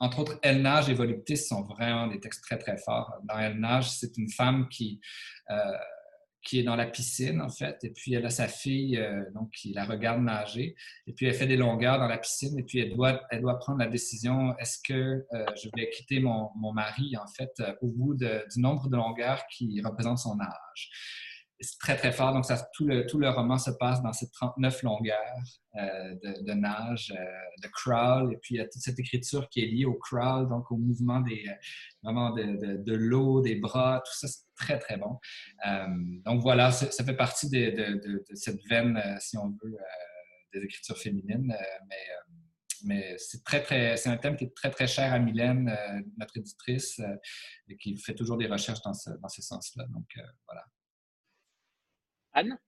entre 0.00 0.18
autres, 0.18 0.38
Elle 0.42 0.62
nage 0.62 0.90
et 0.90 0.94
Volupté 0.94 1.36
sont 1.36 1.62
vraiment 1.62 2.06
des 2.06 2.20
textes 2.20 2.42
très, 2.42 2.58
très 2.58 2.76
forts. 2.76 3.12
Dans 3.24 3.38
Elle 3.38 3.58
nage, 3.58 3.90
c'est 3.90 4.16
une 4.16 4.30
femme 4.30 4.68
qui 4.68 5.00
qui 6.44 6.60
est 6.60 6.62
dans 6.62 6.76
la 6.76 6.86
piscine, 6.86 7.40
en 7.40 7.48
fait, 7.48 7.82
et 7.82 7.90
puis 7.90 8.14
elle 8.14 8.26
a 8.26 8.30
sa 8.30 8.46
fille, 8.46 8.98
euh, 8.98 9.24
donc, 9.34 9.50
qui 9.50 9.72
la 9.72 9.84
regarde 9.84 10.22
nager, 10.22 10.76
et 11.06 11.12
puis 11.12 11.26
elle 11.26 11.34
fait 11.34 11.46
des 11.46 11.56
longueurs 11.56 11.98
dans 11.98 12.06
la 12.06 12.18
piscine, 12.18 12.56
et 12.58 12.62
puis 12.62 12.80
elle 12.80 12.94
doit, 12.94 13.18
prendre 13.58 13.78
la 13.78 13.86
décision, 13.86 14.56
est-ce 14.58 14.78
que 14.86 15.24
euh, 15.32 15.46
je 15.56 15.70
vais 15.74 15.88
quitter 15.90 16.20
mon, 16.20 16.50
mari, 16.72 17.16
en 17.16 17.26
fait, 17.26 17.52
euh, 17.60 17.74
au 17.80 17.88
bout 17.88 18.14
du 18.14 18.60
nombre 18.60 18.88
de 18.88 18.96
longueurs 18.96 19.42
qui 19.50 19.80
représente 19.82 20.18
son 20.18 20.38
âge 20.40 20.90
c'est 21.60 21.78
très, 21.78 21.96
très 21.96 22.12
fort. 22.12 22.32
Donc, 22.32 22.44
tout, 22.74 22.86
le, 22.86 23.06
tout 23.06 23.18
le 23.18 23.28
roman 23.28 23.58
se 23.58 23.70
passe 23.70 24.02
dans 24.02 24.12
ces 24.12 24.30
39 24.30 24.82
longueurs 24.82 25.20
euh, 25.76 26.14
de, 26.22 26.52
nage, 26.52 27.12
euh, 27.16 27.24
de 27.62 27.68
crawl, 27.68 28.32
et 28.32 28.36
puis 28.38 28.56
il 28.56 28.58
y 28.58 28.60
a 28.60 28.64
toute 28.64 28.82
cette 28.82 28.98
écriture 28.98 29.48
qui 29.48 29.60
est 29.60 29.66
liée 29.66 29.84
au 29.84 29.94
crawl, 29.94 30.48
donc 30.48 30.70
au 30.70 30.76
mouvement 30.76 31.20
des, 31.20 31.44
euh, 32.06 32.30
de, 32.32 32.76
de, 32.82 32.94
l'eau, 32.94 33.40
des 33.40 33.56
bras, 33.56 34.02
tout 34.04 34.12
ça, 34.14 34.28
c'est 34.28 34.44
très, 34.56 34.78
très 34.78 34.96
bon. 34.96 35.18
donc, 36.24 36.42
voilà, 36.42 36.70
ça 36.72 37.04
fait 37.04 37.16
partie 37.16 37.48
de, 37.48 38.22
cette 38.34 38.60
veine, 38.68 39.00
si 39.20 39.36
on 39.36 39.50
veut, 39.50 39.76
des 40.52 40.60
écritures 40.60 40.98
féminines, 40.98 41.54
mais 41.88 41.96
mais 42.86 43.16
c'est 43.16 43.42
très, 43.42 43.62
très, 43.62 44.06
un 44.06 44.18
thème 44.18 44.36
qui 44.36 44.44
est 44.44 44.54
très, 44.54 44.70
très 44.70 44.86
cher 44.86 45.10
à 45.10 45.18
Mylène, 45.18 45.74
notre 46.18 46.36
éditrice, 46.36 47.00
et 47.66 47.78
qui 47.78 47.96
fait 47.96 48.14
toujours 48.14 48.36
des 48.36 48.46
recherches 48.46 48.82
dans 48.82 48.92
ce, 48.92 49.08
dans 49.08 49.28
ce 49.28 49.40
sens-là. 49.40 49.86
Donc, 49.88 50.04
voilà. 50.46 50.66
Anne? 52.34 52.58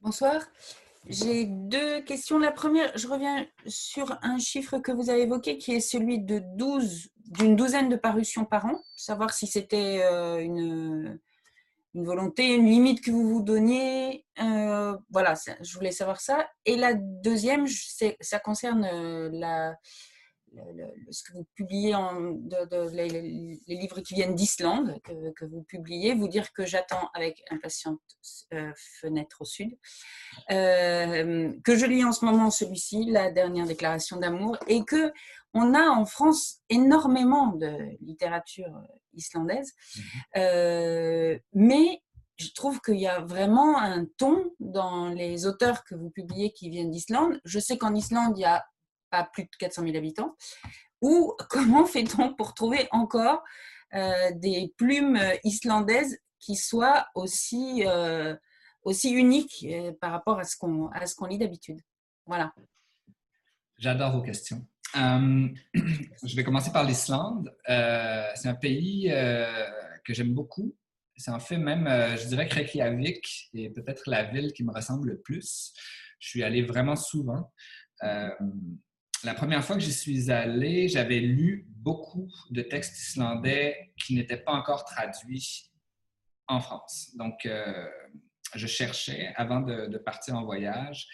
Bonsoir. 0.00 0.40
J'ai 1.08 1.46
deux 1.46 2.00
questions. 2.02 2.38
La 2.38 2.52
première, 2.52 2.96
je 2.96 3.08
reviens 3.08 3.44
sur 3.66 4.16
un 4.22 4.38
chiffre 4.38 4.78
que 4.78 4.92
vous 4.92 5.10
avez 5.10 5.22
évoqué 5.22 5.58
qui 5.58 5.74
est 5.74 5.80
celui 5.80 6.20
de 6.20 6.40
12, 6.54 7.08
d'une 7.26 7.56
douzaine 7.56 7.88
de 7.88 7.96
parutions 7.96 8.44
par 8.44 8.66
an. 8.66 8.80
Savoir 8.94 9.32
si 9.32 9.48
c'était 9.48 10.00
euh, 10.04 10.38
une, 10.38 11.18
volonté, 11.94 12.54
une 12.54 12.66
limite 12.66 13.00
que 13.00 13.10
vous 13.10 13.28
vous 13.28 13.42
donniez. 13.42 14.24
Euh, 14.40 14.96
voilà, 15.10 15.34
je 15.60 15.74
voulais 15.74 15.92
savoir 15.92 16.20
ça. 16.20 16.48
Et 16.64 16.76
la 16.76 16.94
deuxième, 16.94 17.66
ça 18.20 18.38
concerne 18.38 18.84
euh, 20.58 20.86
ce 21.10 21.22
que 21.24 21.32
vous 21.32 21.46
publiez, 21.54 21.94
en, 21.94 22.32
de, 22.32 22.90
les, 22.90 23.58
livres 23.66 24.00
qui 24.00 24.14
viennent 24.14 24.34
d'Islande, 24.34 24.98
que, 25.02 25.44
vous 25.44 25.62
publiez, 25.62 26.14
vous 26.14 26.28
dire 26.28 26.52
que 26.52 26.64
j'attends 26.64 27.08
avec 27.14 27.42
impatience 27.50 27.98
euh, 28.52 28.72
Fenêtre 29.00 29.38
au 29.40 29.44
Sud, 29.44 29.76
euh, 30.50 31.52
que 31.64 31.76
je 31.76 31.86
lis 31.86 32.04
en 32.04 32.12
ce 32.12 32.24
moment 32.24 32.50
celui-ci, 32.50 33.04
la 33.06 33.30
dernière 33.30 33.66
déclaration 33.66 34.18
d'amour, 34.18 34.56
et 34.66 34.84
que 34.84 35.12
on 35.54 35.72
a 35.74 35.88
en 35.88 36.04
France 36.04 36.58
énormément 36.68 37.48
de 37.48 37.72
littérature 38.02 38.72
islandaise, 39.14 39.72
mhm. 39.96 40.02
euh, 40.36 41.38
mais 41.54 42.02
je 42.36 42.48
trouve 42.54 42.80
qu'il 42.80 43.00
y 43.00 43.06
a 43.06 43.20
vraiment 43.20 43.78
un 43.78 44.04
ton 44.18 44.52
dans 44.60 45.08
les 45.08 45.46
auteurs 45.46 45.84
que 45.84 45.94
vous 45.94 46.10
publiez 46.10 46.52
qui 46.52 46.68
viennent 46.68 46.90
d'Islande. 46.90 47.40
Je 47.44 47.58
sais 47.58 47.78
qu'en 47.78 47.94
Islande, 47.94 48.36
il 48.36 48.42
y 48.42 48.44
a 48.44 48.64
pas 49.10 49.24
plus 49.24 49.44
de 49.44 49.50
400 49.58 49.82
000 49.82 49.96
habitants, 49.96 50.36
ou 51.02 51.34
comment 51.50 51.86
fait-on 51.86 52.34
pour 52.34 52.54
trouver 52.54 52.88
encore 52.90 53.42
euh, 53.94 54.30
des 54.34 54.72
plumes 54.76 55.20
islandaises 55.44 56.18
qui 56.40 56.56
soient 56.56 57.06
aussi, 57.14 57.84
euh, 57.86 58.34
aussi 58.82 59.12
uniques 59.12 59.64
euh, 59.68 59.92
par 60.00 60.10
rapport 60.10 60.38
à 60.38 60.44
ce 60.44 60.56
qu'on 60.56 60.90
qu'on 61.16 61.26
lit 61.26 61.38
d'habitude? 61.38 61.80
Voilà. 62.26 62.52
J'adore 63.78 64.12
vos 64.12 64.22
questions. 64.22 64.66
je 64.94 66.36
vais 66.36 66.44
commencer 66.44 66.72
par 66.72 66.84
l'Islande. 66.84 67.54
c'est 67.66 68.48
un 68.48 68.54
pays 68.54 69.08
que 70.04 70.14
j'aime 70.14 70.32
beaucoup. 70.32 70.74
C'est 71.18 71.30
en 71.30 71.40
fait 71.40 71.58
même, 71.58 71.86
je 72.16 72.26
dirais 72.26 72.48
que 72.48 72.54
Reykjavik 72.54 73.50
est 73.54 73.70
peut-être 73.70 74.08
la 74.08 74.24
ville 74.24 74.52
qui 74.52 74.64
me 74.64 74.72
ressemble 74.72 75.10
le 75.10 75.20
plus. 75.20 75.74
Je 76.18 76.28
suis 76.28 76.42
allé 76.42 76.62
vraiment 76.62 76.96
souvent 76.96 77.52
la 79.26 79.34
première 79.34 79.64
fois 79.64 79.74
que 79.74 79.82
j'y 79.82 79.92
suis 79.92 80.30
allé, 80.30 80.88
j'avais 80.88 81.18
lu 81.18 81.66
beaucoup 81.68 82.30
de 82.50 82.62
textes 82.62 82.96
islandais 82.96 83.92
qui 83.98 84.14
n'étaient 84.14 84.36
pas 84.36 84.52
encore 84.52 84.84
traduits 84.84 85.68
en 86.46 86.60
France. 86.60 87.10
Donc, 87.16 87.44
euh, 87.44 87.88
je 88.54 88.68
cherchais, 88.68 89.32
avant 89.34 89.60
de, 89.60 89.98
partir 89.98 90.36
en 90.36 90.44
voyage, 90.44 91.08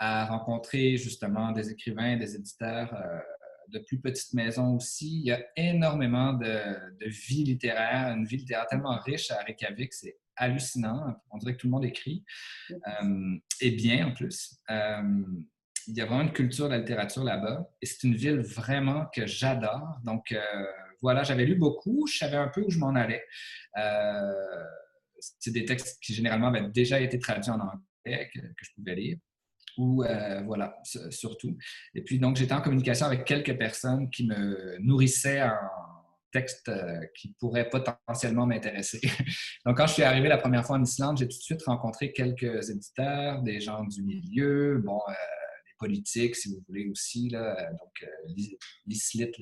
à 0.00 0.26
rencontrer 0.26 0.96
justement 0.96 1.52
des 1.52 1.70
écrivains, 1.70 2.16
des 2.16 2.34
éditeurs 2.34 2.92
euh, 2.94 3.20
de 3.68 3.78
plus 3.78 4.00
petites 4.00 4.34
maisons 4.34 4.74
aussi. 4.74 5.20
Il 5.20 5.26
y 5.26 5.30
a 5.30 5.40
énormément 5.54 6.32
de, 6.32 7.06
vie 7.06 7.44
littéraire, 7.44 8.12
une 8.12 8.24
vie 8.24 8.38
littéraire 8.38 8.66
tellement 8.66 8.98
riche 8.98 9.30
à 9.30 9.40
Reykjavik, 9.44 9.92
c'est 9.92 10.18
hallucinant. 10.34 11.14
On 11.30 11.38
dirait 11.38 11.52
que 11.52 11.58
tout 11.58 11.68
le 11.68 11.72
monde 11.72 11.84
écrit, 11.84 12.24
euh, 12.72 13.38
et 13.60 13.70
bien 13.70 14.08
en 14.08 14.12
plus. 14.12 14.58
Euh, 15.88 15.92
il 15.92 15.96
y 15.96 16.00
a 16.00 16.06
vraiment 16.06 16.22
une 16.22 16.32
culture 16.32 16.66
de 16.66 16.70
la 16.70 16.78
littérature 16.78 17.24
là-bas, 17.24 17.68
et 17.80 17.86
c'est 17.86 18.04
une 18.04 18.14
ville 18.14 18.40
vraiment 18.40 19.06
que 19.14 19.26
j'adore. 19.26 19.98
Donc 20.04 20.34
voilà, 21.00 21.22
j'avais 21.24 21.44
lu 21.44 21.56
beaucoup, 21.56 22.06
je 22.06 22.18
savais 22.18 22.36
un 22.36 22.48
peu 22.48 22.62
où 22.62 22.70
je 22.70 22.78
m'en 22.78 22.94
allais 22.94 23.24
c'est 25.38 25.52
des 25.52 25.64
textes 25.64 25.98
qui 26.02 26.14
généralement 26.14 26.48
avaient 26.48 26.68
déjà 26.68 27.00
été 27.00 27.18
traduits 27.18 27.50
en 27.50 27.60
anglais 27.60 28.30
que, 28.34 28.40
je 28.40 28.70
pouvais 28.76 28.94
lire. 28.94 29.18
Ou 29.78 30.04
euh, 30.04 30.42
voilà, 30.42 30.76
surtout. 31.10 31.56
Et 31.94 32.02
puis 32.02 32.18
donc, 32.18 32.36
j'étais 32.36 32.52
en 32.52 32.60
communication 32.60 33.06
avec 33.06 33.24
quelques 33.24 33.56
personnes 33.56 34.10
qui 34.10 34.26
me 34.26 34.76
nourrissaient 34.80 35.42
en 35.42 35.56
textes 36.30 36.68
euh, 36.68 36.98
qui 37.14 37.34
pourraient 37.38 37.68
potentiellement 37.68 38.46
m'intéresser. 38.46 39.00
donc, 39.66 39.76
quand 39.76 39.86
je 39.86 39.94
suis 39.94 40.02
arrivé 40.02 40.28
la 40.28 40.38
première 40.38 40.66
fois 40.66 40.76
en 40.76 40.82
Islande, 40.82 41.18
j'ai 41.18 41.28
tout 41.28 41.36
de 41.36 41.42
suite 41.42 41.62
rencontré 41.62 42.12
quelques 42.12 42.70
éditeurs, 42.70 43.42
des 43.42 43.60
gens 43.60 43.84
du 43.84 44.02
milieu, 44.02 44.78
bon, 44.84 45.00
euh, 45.82 45.88
les 45.88 45.96
politiques, 45.96 46.36
si 46.36 46.48
vous 46.50 46.62
voulez 46.68 46.88
aussi, 46.88 47.28
là, 47.28 47.70
donc 47.72 48.06
l'ISLIT, 48.86 49.32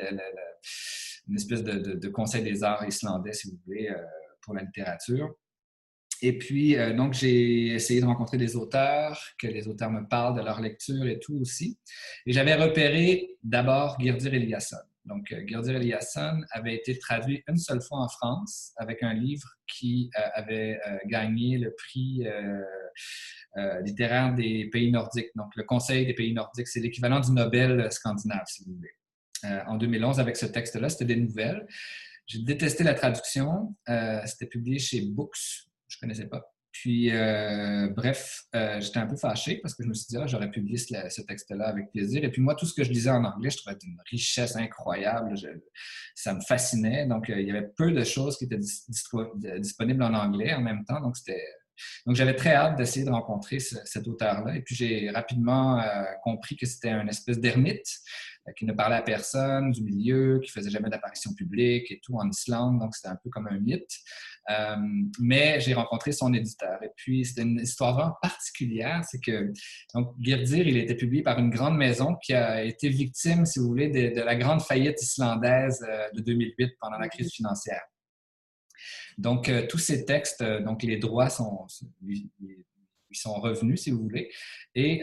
une 1.28 1.36
espèce 1.36 1.62
de, 1.62 2.08
conseil 2.08 2.42
des 2.42 2.62
arts 2.62 2.86
islandais, 2.86 3.32
si 3.32 3.50
vous 3.50 3.58
voulez, 3.66 3.90
pour 4.42 4.54
la 4.54 4.62
littérature. 4.62 5.34
Et 6.22 6.36
puis, 6.36 6.76
euh, 6.76 6.92
donc, 6.92 7.14
j'ai 7.14 7.68
essayé 7.68 8.00
de 8.00 8.06
rencontrer 8.06 8.36
des 8.36 8.56
auteurs, 8.56 9.20
que 9.38 9.46
les 9.46 9.68
auteurs 9.68 9.90
me 9.90 10.06
parlent 10.06 10.36
de 10.36 10.44
leur 10.44 10.60
lecture 10.60 11.06
et 11.06 11.18
tout 11.18 11.38
aussi. 11.40 11.78
Et 12.26 12.32
j'avais 12.32 12.54
repéré 12.54 13.36
d'abord 13.42 13.98
Girdir 13.98 14.34
Eliasson. 14.34 14.76
Donc, 15.10 15.30
euh, 15.32 15.42
Girdir 15.44 15.76
Eliasson 15.76 16.40
avait 16.52 16.76
été 16.76 16.96
traduit 16.98 17.42
une 17.48 17.56
seule 17.56 17.82
fois 17.82 17.98
en 17.98 18.08
France 18.08 18.72
avec 18.76 19.02
un 19.02 19.12
livre 19.12 19.46
qui 19.66 20.10
euh, 20.16 20.22
avait 20.34 20.80
gagné 21.06 21.58
le 21.58 21.74
prix 21.74 22.24
littéraire 23.82 24.34
des 24.34 24.68
pays 24.70 24.90
nordiques. 24.90 25.30
Donc, 25.34 25.54
le 25.56 25.64
Conseil 25.64 26.06
des 26.06 26.14
pays 26.14 26.32
nordiques, 26.32 26.68
c'est 26.68 26.80
l'équivalent 26.80 27.20
du 27.20 27.32
Nobel 27.32 27.90
scandinave, 27.90 28.44
si 28.46 28.64
vous 28.64 28.74
voulez. 28.76 29.62
en 29.66 29.76
2011, 29.76 30.20
avec 30.20 30.36
ce 30.36 30.46
texte-là, 30.46 30.88
c'était 30.88 31.04
des 31.04 31.16
nouvelles. 31.16 31.66
J'ai 32.26 32.42
détesté 32.42 32.84
la 32.84 32.94
traduction. 32.94 33.74
c'était 34.26 34.46
publié 34.46 34.78
chez 34.78 35.02
Books, 35.02 35.66
je 35.88 35.96
ne 35.96 36.00
connaissais 36.00 36.28
pas. 36.28 36.42
Puis, 36.72 37.10
euh, 37.10 37.88
bref, 37.88 38.44
euh, 38.54 38.80
j'étais 38.80 38.98
un 38.98 39.06
peu 39.06 39.16
fâché 39.16 39.56
parce 39.56 39.74
que 39.74 39.82
je 39.82 39.88
me 39.88 39.94
suis 39.94 40.06
dit, 40.08 40.16
ah, 40.16 40.26
j'aurais 40.26 40.50
publié 40.50 40.76
ce, 40.78 41.20
texte-là 41.22 41.66
avec 41.66 41.90
plaisir. 41.90 42.22
Et 42.22 42.30
puis, 42.30 42.40
moi, 42.40 42.54
tout 42.54 42.66
ce 42.66 42.74
que 42.74 42.84
je 42.84 42.90
lisais 42.90 43.10
en 43.10 43.24
anglais, 43.24 43.50
je 43.50 43.58
trouvais 43.58 43.76
une 43.82 43.98
richesse 44.10 44.56
incroyable. 44.56 45.34
ça 46.14 46.34
me 46.34 46.40
fascinait. 46.40 47.06
Donc, 47.06 47.28
euh, 47.28 47.40
il 47.40 47.48
y 47.48 47.50
avait 47.50 47.68
peu 47.76 47.90
de 47.90 48.04
choses 48.04 48.36
qui 48.38 48.44
étaient 48.44 48.60
disponibles 49.58 50.02
en 50.02 50.14
anglais 50.14 50.54
en 50.54 50.60
même 50.60 50.84
temps. 50.84 51.00
Donc, 51.00 51.16
c'était. 51.16 51.44
Donc, 52.06 52.14
j'avais 52.14 52.36
très 52.36 52.54
hâte 52.54 52.76
d'essayer 52.76 53.06
de 53.06 53.10
rencontrer 53.10 53.58
cet 53.58 54.06
auteur-là. 54.06 54.54
Et 54.54 54.60
puis, 54.60 54.74
j'ai 54.74 55.10
rapidement 55.10 55.82
compris 56.22 56.54
que 56.54 56.66
c'était 56.66 56.90
un 56.90 57.06
espèce 57.08 57.40
d'ermite 57.40 57.86
qui 58.56 58.64
ne 58.64 58.72
parlait 58.72 58.96
à 58.96 59.02
personne 59.02 59.70
du 59.70 59.82
milieu, 59.82 60.40
qui 60.42 60.50
faisait 60.50 60.70
jamais 60.70 60.88
d'apparition 60.88 61.32
publique 61.34 61.90
et 61.90 62.00
tout 62.02 62.16
en 62.16 62.28
Islande. 62.28 62.78
Donc, 62.78 62.94
c'était 62.94 63.08
un 63.08 63.18
peu 63.22 63.30
comme 63.30 63.46
un 63.48 63.58
mythe. 63.58 63.90
Euh, 64.50 64.76
mais 65.20 65.60
j'ai 65.60 65.74
rencontré 65.74 66.12
son 66.12 66.32
éditeur. 66.32 66.82
Et 66.82 66.90
puis, 66.96 67.24
c'était 67.24 67.42
une 67.42 67.60
histoire 67.60 67.94
vraiment 67.94 68.16
particulière. 68.22 69.02
C'est 69.08 69.20
que, 69.20 69.52
donc, 69.94 70.14
Girdir, 70.18 70.66
il 70.66 70.76
a 70.78 70.80
été 70.80 70.94
publié 70.94 71.22
par 71.22 71.38
une 71.38 71.50
grande 71.50 71.76
maison 71.76 72.16
qui 72.16 72.32
a 72.32 72.64
été 72.64 72.88
victime, 72.88 73.46
si 73.46 73.58
vous 73.58 73.66
voulez, 73.66 73.88
de, 73.88 74.20
la 74.20 74.36
grande 74.36 74.62
faillite 74.62 75.00
islandaise 75.02 75.84
euh, 75.88 76.08
de 76.14 76.22
2008 76.22 76.76
pendant 76.80 76.98
la 76.98 77.08
crise 77.08 77.32
financière. 77.32 77.82
Donc, 79.18 79.48
euh, 79.48 79.66
tous 79.68 79.78
ces 79.78 80.04
textes, 80.04 80.42
donc 80.42 80.82
les 80.82 80.96
droits 80.96 81.28
sont, 81.28 81.66
sont 83.18 83.34
revenus, 83.34 83.82
si 83.82 83.90
vous 83.90 84.02
voulez. 84.02 84.30
Et 84.74 85.00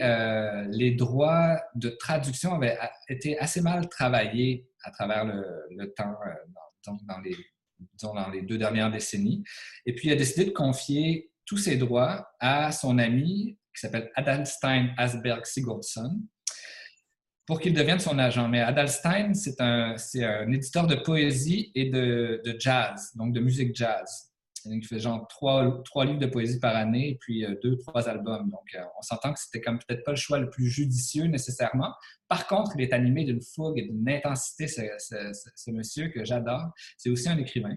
les 0.70 0.92
droits 0.92 1.60
de 1.74 1.88
traduction 1.90 2.54
avaient 2.54 2.78
été 3.08 3.38
assez 3.38 3.60
mal 3.60 3.88
travaillés 3.88 4.66
à 4.84 4.90
travers 4.90 5.24
le, 5.24 5.92
temps 5.94 6.14
dans 7.06 7.20
les 7.20 7.36
disons, 7.94 8.14
dans 8.14 8.28
les 8.30 8.42
deux 8.42 8.58
dernières 8.58 8.90
décennies. 8.90 9.44
Et 9.86 9.94
puis, 9.94 10.08
il 10.08 10.12
a 10.12 10.16
décidé 10.16 10.46
de 10.46 10.50
confier 10.50 11.30
tous 11.44 11.56
ses 11.56 11.76
droits 11.76 12.30
à 12.40 12.72
son 12.72 12.98
ami 12.98 13.58
qui 13.74 13.80
s'appelle 13.80 14.10
Adalstein 14.16 14.92
Asberg 14.96 15.44
Sigurdsson 15.44 16.20
pour 17.46 17.60
qu'il 17.60 17.72
devienne 17.72 18.00
son 18.00 18.18
agent. 18.18 18.46
Mais 18.48 18.60
Adalstein, 18.60 19.32
c'est 19.32 19.60
un, 19.60 19.96
éditeur 20.52 20.86
de 20.86 20.96
poésie 20.96 21.72
et 21.74 21.88
de, 21.88 22.42
jazz, 22.58 23.12
donc 23.14 23.32
de 23.32 23.40
musique 23.40 23.74
jazz. 23.74 24.27
Il 24.64 24.84
fait 24.84 24.98
genre 24.98 25.26
trois, 25.28 25.82
trois, 25.84 26.04
livres 26.04 26.18
de 26.18 26.26
poésie 26.26 26.58
par 26.58 26.76
année 26.76 27.10
et 27.10 27.18
puis 27.20 27.44
euh, 27.44 27.54
deux, 27.62 27.76
trois 27.78 28.08
albums. 28.08 28.50
Donc, 28.50 28.74
euh, 28.74 28.82
on 28.98 29.02
s'entend 29.02 29.32
que 29.32 29.40
c'était 29.40 29.60
comme 29.60 29.78
peut-être 29.78 30.04
pas 30.04 30.12
le 30.12 30.16
choix 30.16 30.38
le 30.38 30.50
plus 30.50 30.68
judicieux 30.68 31.24
nécessairement, 31.24 31.94
par 32.28 32.46
contre, 32.46 32.72
il 32.76 32.82
est 32.82 32.92
animé 32.92 33.24
d'une 33.24 33.40
fougue 33.40 33.78
et 33.78 33.82
d'une 33.82 34.08
intensité, 34.08 34.68
ce, 34.68 35.70
monsieur 35.70 36.08
que 36.08 36.24
j'adore. 36.24 36.72
C'est 36.98 37.08
aussi 37.08 37.28
un 37.28 37.38
écrivain. 37.38 37.76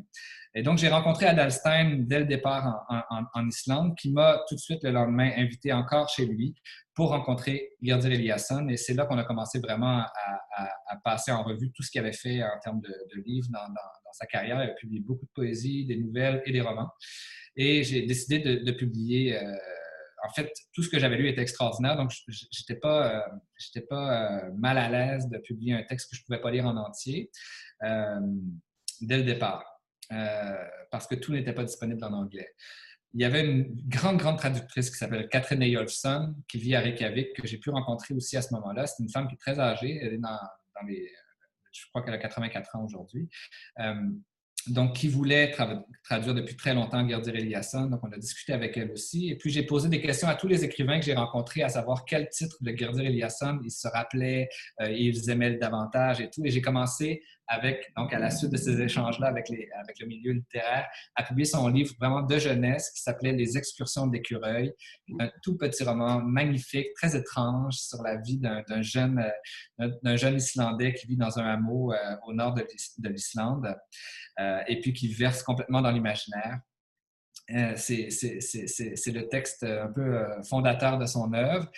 Et 0.54 0.64
donc, 0.64 0.78
j'ai 0.78 0.90
rencontré 0.90 1.26
Adalstein 1.28 2.06
dès 2.06 2.20
le 2.20 2.26
départ 2.26 2.86
en, 3.10 3.48
Islande, 3.48 3.96
qui 3.98 4.12
m'a 4.12 4.44
tout 4.50 4.56
de 4.56 4.60
suite 4.60 4.84
le 4.84 4.92
lendemain 4.92 5.32
invité 5.38 5.72
encore 5.72 6.10
chez 6.10 6.26
lui 6.26 6.54
pour 6.94 7.10
rencontrer 7.10 7.70
Gerdir 7.82 8.12
Eliasson. 8.12 8.68
Et 8.68 8.76
c'est 8.76 8.94
là 8.94 9.06
qu'on 9.06 9.18
a 9.18 9.24
commencé 9.24 9.60
vraiment 9.60 10.00
à, 10.00 10.98
passer 11.06 11.32
en 11.32 11.44
revue 11.44 11.72
tout 11.72 11.84
ce 11.84 11.90
qu'il 11.90 12.02
avait 12.02 12.12
fait 12.12 12.44
en 12.44 12.60
termes 12.62 12.82
de, 12.82 13.22
livres 13.26 13.48
dans, 13.52 13.66
sa 14.12 14.26
carrière. 14.26 14.62
Il 14.62 14.70
a 14.70 14.74
publié 14.74 15.00
beaucoup 15.00 15.26
de 15.26 15.32
poésie, 15.34 15.86
des 15.86 15.96
nouvelles 15.96 16.42
et 16.46 16.52
des 16.52 16.62
romans. 16.62 16.90
Et 17.56 17.84
j'ai 17.84 18.06
décidé 18.06 18.40
de, 18.40 18.72
publier. 18.72 19.38
Euh, 19.38 19.56
en 20.24 20.30
fait, 20.34 20.52
tout 20.74 20.84
ce 20.84 20.90
que 20.90 21.00
j'avais 21.00 21.18
lu 21.18 21.28
était 21.28 21.42
extraordinaire, 21.42 21.96
donc 21.96 22.12
je 22.12 22.46
n'étais 22.60 22.80
pas, 22.80 23.26
euh, 23.26 23.82
pas 23.90 24.44
euh, 24.46 24.52
mal 24.58 24.78
à 24.78 24.90
l'aise 24.90 25.28
de 25.28 25.38
publier 25.40 25.74
un 25.74 25.84
texte 25.84 26.12
que 26.12 26.16
je 26.16 26.24
pouvais 26.24 26.40
pas 26.40 26.52
lire 26.52 26.66
en 26.66 26.78
entier 26.78 27.32
euh, 27.84 28.20
dès 29.02 29.18
le 29.18 29.24
départ, 29.24 29.71
parce 30.90 31.08
que 31.08 31.16
tout 31.16 31.32
n'était 31.32 31.54
pas 31.54 31.64
disponible 31.64 32.04
en 32.04 32.14
anglais. 32.14 32.54
Il 33.14 33.22
y 33.22 33.26
avait 33.26 33.46
une 33.46 33.76
grande, 33.88 34.18
grande 34.18 34.38
traductrice 34.38 34.90
qui 34.90 34.98
s'appelle 34.98 35.28
Catherine 35.28 35.62
Eyolfsson, 35.62 36.34
qui 36.48 36.58
vit 36.60 36.76
à 36.76 36.80
Reykjavik, 36.80 37.34
que 37.34 37.46
j'ai 37.46 37.58
pu 37.58 37.70
rencontrer 37.70 38.14
aussi 38.14 38.38
à 38.38 38.42
ce 38.42 38.54
moment-là. 38.54 38.88
C'est 38.88 39.04
une 39.04 39.10
femme 39.10 39.28
qui 39.28 39.36
est 39.36 39.38
très 39.38 39.60
âgée, 39.60 40.00
elle 40.02 40.14
est 40.14 40.18
dans, 40.18 40.40
les, 40.88 41.12
je 41.74 41.86
crois 41.90 42.04
qu'elle 42.04 42.14
a 42.14 42.18
84 42.18 42.76
ans 42.78 42.86
aujourd'hui 42.86 43.30
donc, 44.68 44.96
qui 44.96 45.08
voulait 45.08 45.52
traduire 46.04 46.36
depuis 46.36 46.56
très 46.56 46.74
longtemps 46.74 47.08
Gerdir 47.08 47.36
Eliasson. 47.36 47.88
Donc, 47.88 48.02
on 48.04 48.12
a 48.12 48.18
discuté 48.18 48.54
avec 48.54 48.78
elle 48.78 48.92
aussi. 48.92 49.30
Et 49.30 49.36
puis, 49.36 49.50
j'ai 49.50 49.64
posé 49.64 49.90
des 49.90 50.02
questions 50.02 50.28
à 50.28 50.36
tous 50.36 50.48
les 50.48 50.64
écrivains 50.64 51.00
que 51.00 51.06
j'ai 51.06 51.16
rencontrés, 51.16 51.64
à 51.64 51.70
savoir 51.70 52.06
quel 52.06 52.30
titre 52.30 52.58
de 52.62 52.76
Gerdir 52.76 53.06
Eliasson 53.06 53.60
ils 53.64 53.72
se 53.72 53.88
rappelaient, 53.88 54.50
euh, 54.82 54.92
ils 54.92 55.30
aimaient 55.30 55.56
davantage 55.58 56.22
et 56.22 56.30
tout. 56.30 56.46
Et 56.46 56.52
j'ai 56.52 56.62
commencé 56.62 57.24
avec, 57.52 57.92
donc 57.98 58.14
à 58.14 58.20
la 58.20 58.32
suite 58.32 58.50
de 58.50 58.58
ces 58.58 58.82
échanges-là 58.82 59.28
avec, 59.28 59.50
le 59.50 60.06
milieu 60.08 60.32
littéraire, 60.32 60.88
à 61.16 61.24
publier 61.24 61.46
son 61.46 61.68
livre 61.68 61.94
vraiment 62.00 62.22
de 62.22 62.38
jeunesse 62.38 62.92
qui 62.92 63.02
s'appelait 63.02 63.34
Les 63.34 63.58
excursions 63.58 64.08
d'écureuil, 64.08 64.74
un 65.20 65.30
tout 65.44 65.58
petit 65.58 65.84
roman 65.84 66.22
magnifique, 66.22 66.94
très 66.96 67.16
étrange 67.16 67.76
sur 67.76 68.02
la 68.04 68.16
vie 68.16 68.38
d'un 68.38 68.82
jeune, 68.82 69.22
euh, 69.82 70.18
jeune 70.18 70.38
Islandais 70.38 70.94
qui 70.94 71.08
vit 71.08 71.18
dans 71.18 71.40
un 71.40 71.46
hameau 71.46 71.92
euh, 71.92 71.98
au 72.26 72.34
nord 72.34 72.54
de 72.54 73.10
l'Islande 73.10 73.76
euh, 74.40 74.62
et 74.68 74.80
puis 74.80 74.94
qui 74.94 75.14
verse 75.14 75.44
complètement 75.44 75.82
dans 75.82 75.92
l'imaginaire. 75.92 76.62
c'est 77.76 78.08
le 78.08 79.28
texte 79.28 79.64
un 79.64 79.92
peu 79.92 80.26
fondateur 80.50 80.98
de 80.98 81.06
son 81.06 81.34
œuvre. 81.34 81.70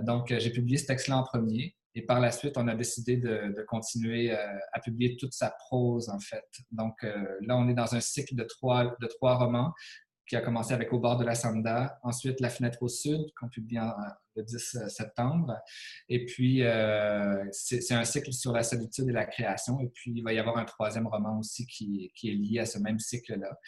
donc, 0.00 0.32
j'ai 0.38 0.50
publié 0.50 0.78
ce 0.78 0.86
texte-là 0.86 1.18
en 1.18 1.22
premier. 1.22 1.76
Et 1.94 2.02
par 2.02 2.20
la 2.20 2.30
suite, 2.30 2.56
on 2.56 2.68
a 2.68 2.74
décidé 2.74 3.16
de, 3.16 3.64
continuer 3.68 4.32
euh, 4.32 4.58
à 4.72 4.80
publier 4.80 5.16
toute 5.16 5.34
sa 5.34 5.50
prose, 5.50 6.08
en 6.08 6.18
fait. 6.18 6.44
Donc 6.70 7.04
euh, 7.04 7.12
là, 7.42 7.56
on 7.56 7.68
est 7.68 7.74
dans 7.74 7.94
un 7.94 8.00
cycle 8.00 8.34
de 8.34 8.44
trois, 8.44 8.96
de 9.00 9.06
trois 9.06 9.36
romans. 9.36 9.72
Qui 10.26 10.36
a 10.36 10.40
commencé 10.40 10.72
avec 10.72 10.92
Au 10.92 10.98
bord 10.98 11.16
de 11.16 11.24
la 11.24 11.34
Sanda. 11.34 11.98
Ensuite, 12.02 12.40
La 12.40 12.50
fenêtre 12.50 12.82
au 12.82 12.88
sud, 12.88 13.32
qu'on 13.38 13.48
publie 13.48 13.78
le 14.36 14.42
10 14.42 14.76
euh, 14.76 14.88
septembre. 14.88 15.56
Et 16.08 16.24
puis, 16.24 16.62
euh, 16.62 17.44
c'est 17.50 17.92
un 17.92 18.04
cycle 18.04 18.32
sur 18.32 18.52
la 18.52 18.62
solitude 18.62 19.08
et 19.08 19.12
la 19.12 19.24
création. 19.24 19.80
Et 19.80 19.88
puis, 19.88 20.12
il 20.14 20.22
va 20.22 20.32
y 20.32 20.38
avoir 20.38 20.58
un 20.58 20.64
troisième 20.64 21.06
roman 21.06 21.38
aussi 21.38 21.66
qui, 21.66 22.10
est 22.24 22.28
lié 22.28 22.60
à 22.60 22.66
ce 22.66 22.78
même 22.78 22.98
cycle-là. 22.98 23.58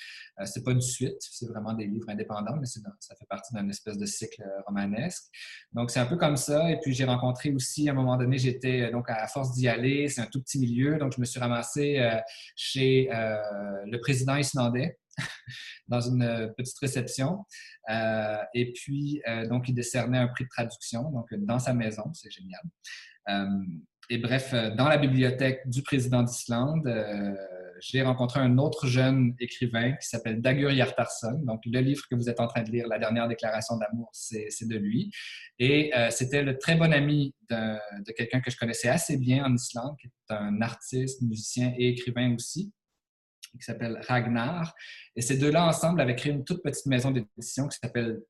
Euh, 0.41 0.45
c'est 0.47 0.63
pas 0.63 0.73
une 0.73 0.81
suite, 0.81 1.17
c'est 1.21 1.47
vraiment 1.47 1.75
des 1.75 1.87
livres 1.87 2.09
indépendants, 2.09 2.57
mais 2.57 2.67
ça 2.67 3.15
fait 3.19 3.27
partie 3.29 3.53
d'un 3.55 3.69
espèce 3.69 3.99
de 3.99 4.07
cycle 4.07 4.43
romanesque. 4.67 5.25
Donc, 5.73 5.91
c'est 5.91 6.01
un 6.01 6.07
peu 6.07 6.17
comme 6.17 6.37
ça. 6.37 6.71
Et 6.71 6.79
puis, 6.81 6.95
j'ai 6.95 7.05
rencontré 7.05 7.53
aussi, 7.53 7.89
à 7.89 7.93
un 7.93 7.95
moment 7.95 8.17
donné, 8.17 8.39
j'étais 8.39 8.91
donc 8.91 9.11
à 9.11 9.27
force 9.27 9.53
d'y 9.53 9.69
aller, 9.69 10.09
c'est 10.09 10.21
un 10.21 10.27
tout 10.27 10.41
petit 10.41 10.59
milieu, 10.59 10.99
donc 10.99 11.13
je 11.15 11.21
me 11.21 11.25
suis 11.25 11.41
ramassé 11.41 12.01
chez 12.57 13.09
le 13.11 13.97
président 13.99 14.37
islandais 14.37 14.99
dans 15.89 16.01
une 16.01 16.23
euh, 16.23 16.49
petite 16.49 16.79
réception. 16.79 17.45
Euh, 17.91 18.37
et 18.55 18.73
puis, 18.73 19.23
euh, 19.29 19.47
donc, 19.47 19.69
il 19.69 19.75
décernait 19.75 20.19
un 20.19 20.29
prix 20.29 20.45
de 20.45 20.49
traduction, 20.49 21.11
donc 21.11 21.27
dans 21.35 21.59
sa 21.59 21.75
maison, 21.75 22.05
c'est 22.13 22.31
génial. 22.31 22.63
et 24.11 24.19
bref, 24.19 24.55
dans 24.77 24.89
la 24.89 24.99
bibliothèque 24.99 25.69
du 25.69 25.83
président 25.83 26.23
d'Islande, 26.23 26.87
j'ai 27.81 28.03
rencontré 28.03 28.39
un 28.39 28.59
autre 28.59 28.87
jeune 28.87 29.35
écrivain 29.41 29.93
qui 29.93 30.07
s'appelle 30.07 30.41
Dagur 30.41 30.71
Hjartarson. 30.71 31.41
Donc, 31.45 31.63
le 31.65 31.81
livre 31.81 32.05
que 32.11 32.15
vous 32.15 32.29
êtes 32.29 32.39
en 32.39 32.47
train 32.47 32.63
de 32.63 32.71
lire, 32.71 32.87
La 32.87 32.99
dernière 32.99 33.27
déclaration 33.29 33.77
d'amour, 33.79 34.11
c'est 34.13 34.69
de 34.69 34.77
lui. 34.77 35.11
Et 35.59 35.91
c'était 36.11 36.43
le 36.43 36.59
très 36.59 36.77
bon 36.77 36.93
ami 36.93 37.35
de 37.51 38.13
quelqu'un 38.13 38.41
que 38.41 38.51
je 38.51 38.59
connaissais 38.59 38.89
assez 38.89 39.17
bien 39.17 39.45
en 39.45 39.55
Islande, 39.55 39.97
qui 39.99 40.09
est 40.09 40.35
un 40.35 40.61
artiste, 40.61 41.23
musicien 41.23 41.73
et 41.79 41.89
écrivain 41.89 42.35
aussi, 42.35 42.73
qui 43.59 43.65
s'appelle 43.65 43.99
Ragnar. 44.07 44.75
Et 45.17 45.23
ces 45.23 45.37
deux-là, 45.39 45.67
ensemble, 45.67 46.01
avaient 46.01 46.17
créé 46.17 46.33
une 46.33 46.45
toute 46.45 46.63
petite 46.63 46.87
maison 46.87 47.11
d'édition 47.11 47.69
qui 47.69 47.79
s'appelle 47.79 48.21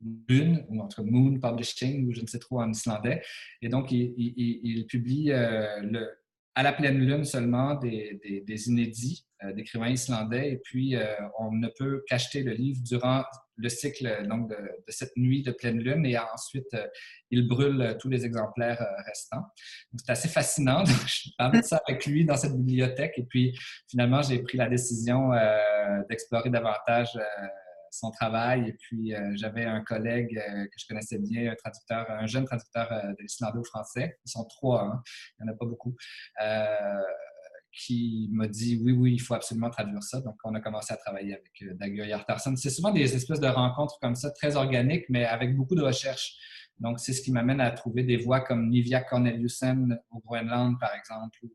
Moon, 0.00 0.64
ou 0.68 0.80
entre 0.80 1.02
Moon 1.02 1.38
Publishing, 1.38 2.08
ou 2.08 2.12
je 2.12 2.22
ne 2.22 2.26
sais 2.26 2.38
trop 2.38 2.60
en 2.60 2.70
islandais. 2.70 3.22
Et 3.60 3.68
donc, 3.68 3.92
il, 3.92 4.14
il, 4.16 4.86
publie 4.86 5.32
euh, 5.32 5.80
le, 5.82 6.08
à 6.54 6.62
la 6.62 6.72
pleine 6.72 6.98
lune 6.98 7.24
seulement 7.24 7.74
des, 7.74 8.20
des, 8.46 8.68
inédits 8.68 9.24
euh, 9.44 9.52
d'écrivains 9.52 9.88
islandais. 9.88 10.52
Et 10.52 10.56
puis, 10.58 10.96
euh, 10.96 11.04
on 11.38 11.52
ne 11.52 11.68
peut 11.78 12.02
qu'acheter 12.08 12.42
le 12.42 12.52
livre 12.52 12.80
durant 12.84 13.24
le 13.56 13.68
cycle 13.68 14.26
donc, 14.26 14.50
de, 14.50 14.56
cette 14.88 15.16
nuit 15.16 15.42
de 15.42 15.52
pleine 15.52 15.78
lune 15.78 16.04
et 16.06 16.18
ensuite, 16.18 16.72
euh, 16.74 16.86
il 17.30 17.46
brûle 17.46 17.96
tous 18.00 18.08
les 18.08 18.24
exemplaires 18.24 18.84
restants. 19.06 19.44
C'est 19.96 20.10
assez 20.10 20.28
fascinant. 20.28 20.84
je 20.84 21.30
parlais 21.38 21.60
de 21.60 21.64
ça 21.64 21.80
avec 21.86 22.04
lui 22.06 22.24
dans 22.24 22.36
cette 22.36 22.56
bibliothèque. 22.56 23.14
Et 23.16 23.24
puis, 23.24 23.56
finalement, 23.88 24.22
j'ai 24.22 24.40
pris 24.40 24.58
la 24.58 24.68
décision 24.68 25.30
d'explorer 26.08 26.50
davantage 26.50 27.16
son 27.90 28.10
travail. 28.10 28.68
Et 28.68 28.72
puis, 28.74 29.14
j'avais 29.34 29.64
un 29.64 29.82
collègue 29.82 30.34
que 30.34 30.78
je 30.78 30.86
connaissais 30.86 31.18
bien, 31.18 31.52
un 31.52 31.54
traducteur, 31.54 32.10
un 32.10 32.26
jeune 32.26 32.44
traducteur 32.44 32.88
de 32.90 33.22
l'islandais 33.22 33.58
au 33.58 33.64
français. 33.64 34.18
Ils 34.24 34.30
sont 34.30 34.44
trois, 34.44 34.84
hein. 34.84 35.02
il 35.38 35.44
n'y 35.44 35.50
en 35.50 35.54
a 35.54 35.56
pas 35.56 35.66
beaucoup. 35.66 35.94
qui 37.72 38.28
m'a 38.32 38.48
dit 38.48 38.80
oui, 38.82 38.92
oui, 38.92 39.14
il 39.14 39.18
faut 39.18 39.34
absolument 39.34 39.70
traduire 39.70 40.02
ça. 40.02 40.20
Donc, 40.20 40.36
on 40.44 40.54
a 40.54 40.60
commencé 40.60 40.92
à 40.92 40.96
travailler 40.96 41.34
avec 41.34 41.62
euh, 41.62 41.74
Dagur 41.74 42.04
C'est 42.56 42.70
souvent 42.70 42.90
des 42.90 43.14
espèces 43.14 43.40
de 43.40 43.46
rencontres 43.46 43.98
comme 44.00 44.14
ça, 44.14 44.30
très 44.30 44.56
organiques, 44.56 45.04
mais 45.08 45.24
avec 45.24 45.56
beaucoup 45.56 45.74
de 45.74 45.82
recherche. 45.82 46.36
Donc, 46.78 46.98
c'est 46.98 47.12
ce 47.12 47.22
qui 47.22 47.30
m'amène 47.30 47.60
à 47.60 47.70
trouver 47.70 48.02
des 48.02 48.16
voix 48.16 48.40
comme 48.40 48.68
Nivia 48.68 49.02
Corneliusen 49.02 49.98
au 50.10 50.18
Groenland, 50.20 50.78
par 50.80 50.94
exemple, 50.94 51.38
ou, 51.42 51.52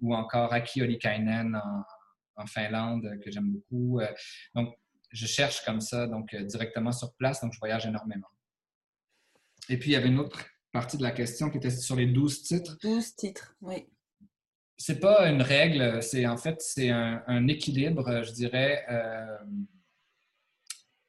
ou 0.00 0.14
encore 0.14 0.52
Aki 0.52 0.82
Olikainen 0.82 1.56
en, 1.56 2.42
en 2.42 2.46
Finlande, 2.46 3.18
que 3.24 3.30
j'aime 3.30 3.50
beaucoup. 3.50 4.00
Donc, 4.54 4.74
je 5.12 5.26
cherche 5.26 5.64
comme 5.64 5.80
ça, 5.80 6.06
donc 6.06 6.34
euh, 6.34 6.42
directement 6.44 6.92
sur 6.92 7.14
place, 7.14 7.40
donc 7.40 7.52
je 7.52 7.58
voyage 7.58 7.86
énormément. 7.86 8.28
Et 9.68 9.78
puis, 9.78 9.90
il 9.90 9.92
y 9.92 9.96
avait 9.96 10.08
une 10.08 10.18
autre 10.18 10.44
partie 10.72 10.96
de 10.96 11.02
la 11.02 11.10
question 11.10 11.50
qui 11.50 11.58
était 11.58 11.70
sur 11.70 11.96
les 11.96 12.06
12 12.06 12.42
titres. 12.42 12.76
12 12.82 13.14
titres, 13.14 13.54
oui. 13.60 13.86
C'est 14.76 14.98
pas 14.98 15.28
une 15.28 15.42
règle, 15.42 16.02
c'est 16.02 16.26
en 16.26 16.36
fait, 16.36 16.60
c'est 16.60 16.90
un, 16.90 17.46
équilibre, 17.46 18.24
je 18.24 18.32
dirais. 18.32 18.84
Euh, 18.90 19.38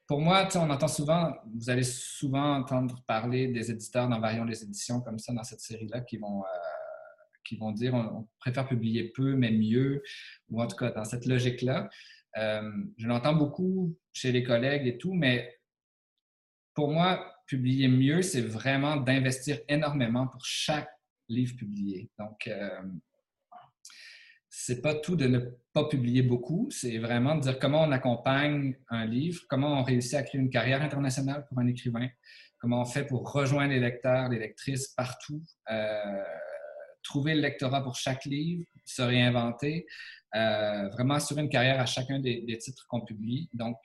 pour 0.05 0.19
moi, 0.19 0.47
on 0.55 0.69
entend 0.69 0.89
souvent, 0.89 1.33
vous 1.55 1.69
allez 1.69 1.83
souvent 1.83 2.57
entendre 2.57 3.01
parler 3.07 3.47
des 3.47 3.71
éditeurs 3.71 4.07
dans 4.09 4.19
Varions 4.19 4.43
les 4.43 4.63
éditions 4.63 5.01
comme 5.01 5.17
ça, 5.17 5.33
dans 5.33 5.43
cette 5.43 5.61
série-là, 5.61 6.01
qui 6.01 6.17
vont, 6.17 6.43
euh, 6.43 6.47
qui 7.43 7.55
vont 7.55 7.71
dire 7.71 7.95
on, 7.95 8.27
préfère 8.37 8.67
publier 8.67 9.09
peu, 9.09 9.35
mais 9.35 9.51
mieux, 9.51 10.03
ou 10.49 10.61
en 10.61 10.67
tout 10.67 10.75
cas 10.75 10.91
dans 10.91 11.05
cette 11.05 11.25
logique-là. 11.25 11.89
Euh, 12.37 12.71
je 12.97 13.07
l'entends 13.07 13.35
beaucoup 13.35 13.95
chez 14.11 14.31
les 14.31 14.43
collègues 14.43 14.87
et 14.87 14.97
tout, 14.97 15.13
mais 15.13 15.59
pour 16.73 16.91
moi, 16.91 17.33
publier 17.45 17.87
mieux, 17.87 18.21
c'est 18.21 18.41
vraiment 18.41 18.95
d'investir 18.95 19.59
énormément 19.67 20.27
pour 20.27 20.43
chaque 20.45 20.89
livre 21.29 21.55
publié. 21.55 22.09
Donc, 22.17 22.47
euh, 22.47 22.81
c'est 24.49 24.81
pas 24.81 24.95
tout 24.95 25.15
de 25.15 25.27
ne 25.27 25.39
pas 25.73 25.87
publier 25.87 26.21
beaucoup, 26.21 26.69
c'est 26.69 26.99
vraiment 26.99 27.35
de 27.35 27.41
dire 27.41 27.59
comment 27.59 27.83
on 27.83 27.91
accompagne 27.91 28.75
un 28.87 29.05
livre, 29.05 29.41
comment 29.49 29.79
on 29.79 29.83
réussit 29.83 30.13
à 30.13 30.23
créer 30.23 30.39
une 30.39 30.49
carrière 30.49 30.81
internationale 30.81 31.45
pour 31.49 31.59
un 31.59 31.67
écrivain, 31.67 32.07
comment 32.59 32.81
on 32.81 32.85
fait 32.85 33.05
pour 33.05 33.31
rejoindre 33.31 33.73
les 33.73 33.79
lecteurs, 33.79 34.29
les 34.29 34.39
lectrices 34.39 34.89
partout, 34.89 35.43
euh, 35.71 36.23
trouver 37.03 37.35
le 37.35 37.41
lectorat 37.41 37.83
pour 37.83 37.95
chaque 37.95 38.25
livre, 38.25 38.65
se 38.85 39.01
réinventer, 39.01 39.85
euh, 40.35 40.89
vraiment 40.89 41.15
assurer 41.15 41.41
une 41.41 41.49
carrière 41.49 41.79
à 41.79 41.85
chacun 41.85 42.19
des, 42.19 42.57
titres 42.57 42.85
qu'on 42.87 43.01
publie. 43.01 43.49
Donc, 43.53 43.77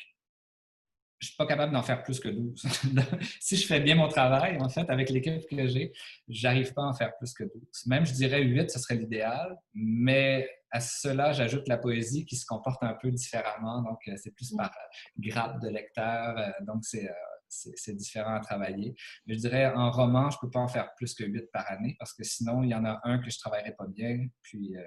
je 1.20 1.26
ne 1.26 1.28
suis 1.28 1.36
pas 1.36 1.46
capable 1.46 1.72
d'en 1.72 1.82
faire 1.82 2.02
plus 2.02 2.20
que 2.20 2.28
12. 2.28 2.62
si 3.40 3.56
je 3.56 3.66
fais 3.66 3.80
bien 3.80 3.96
mon 3.96 4.08
travail, 4.08 4.56
en 4.60 4.68
fait, 4.68 4.88
avec 4.88 5.10
l'équipe 5.10 5.46
que 5.48 5.66
j'ai, 5.66 5.92
j'arrive 6.28 6.72
pas 6.72 6.82
à 6.82 6.86
en 6.86 6.94
faire 6.94 7.16
plus 7.16 7.34
que 7.34 7.42
12. 7.42 7.52
Même, 7.86 8.06
je 8.06 8.12
dirais 8.12 8.42
8, 8.42 8.70
ce 8.70 8.78
serait 8.78 8.94
l'idéal, 8.94 9.58
mais 9.74 10.48
à 10.70 10.80
cela, 10.80 11.32
j'ajoute 11.32 11.66
la 11.66 11.76
poésie 11.76 12.24
qui 12.24 12.36
se 12.36 12.46
comporte 12.46 12.82
un 12.82 12.94
peu 12.94 13.10
différemment. 13.10 13.82
Donc, 13.82 13.98
euh, 14.06 14.12
c'est 14.16 14.30
plus 14.30 14.54
par 14.56 14.70
euh, 14.70 15.00
grappe 15.18 15.60
de 15.60 15.68
lecteurs. 15.68 16.54
Donc, 16.60 16.84
c'est 16.84 17.10
c'est 17.48 17.96
différent 17.96 18.34
à 18.34 18.40
travailler. 18.40 18.94
Mais 19.26 19.34
je 19.34 19.40
dirais, 19.40 19.66
en 19.66 19.90
roman, 19.90 20.30
je 20.30 20.36
ne 20.36 20.40
peux 20.42 20.50
pas 20.50 20.60
en 20.60 20.68
faire 20.68 20.94
plus 20.96 21.14
que 21.14 21.24
huit 21.24 21.50
par 21.52 21.70
année 21.70 21.96
parce 21.98 22.12
que 22.12 22.24
sinon, 22.24 22.62
il 22.62 22.70
y 22.70 22.74
en 22.74 22.84
a 22.84 23.00
un 23.04 23.18
que 23.18 23.30
je 23.30 23.36
ne 23.36 23.40
travaillerais 23.40 23.74
pas 23.74 23.86
bien, 23.86 24.26
puis, 24.42 24.76
euh, 24.76 24.80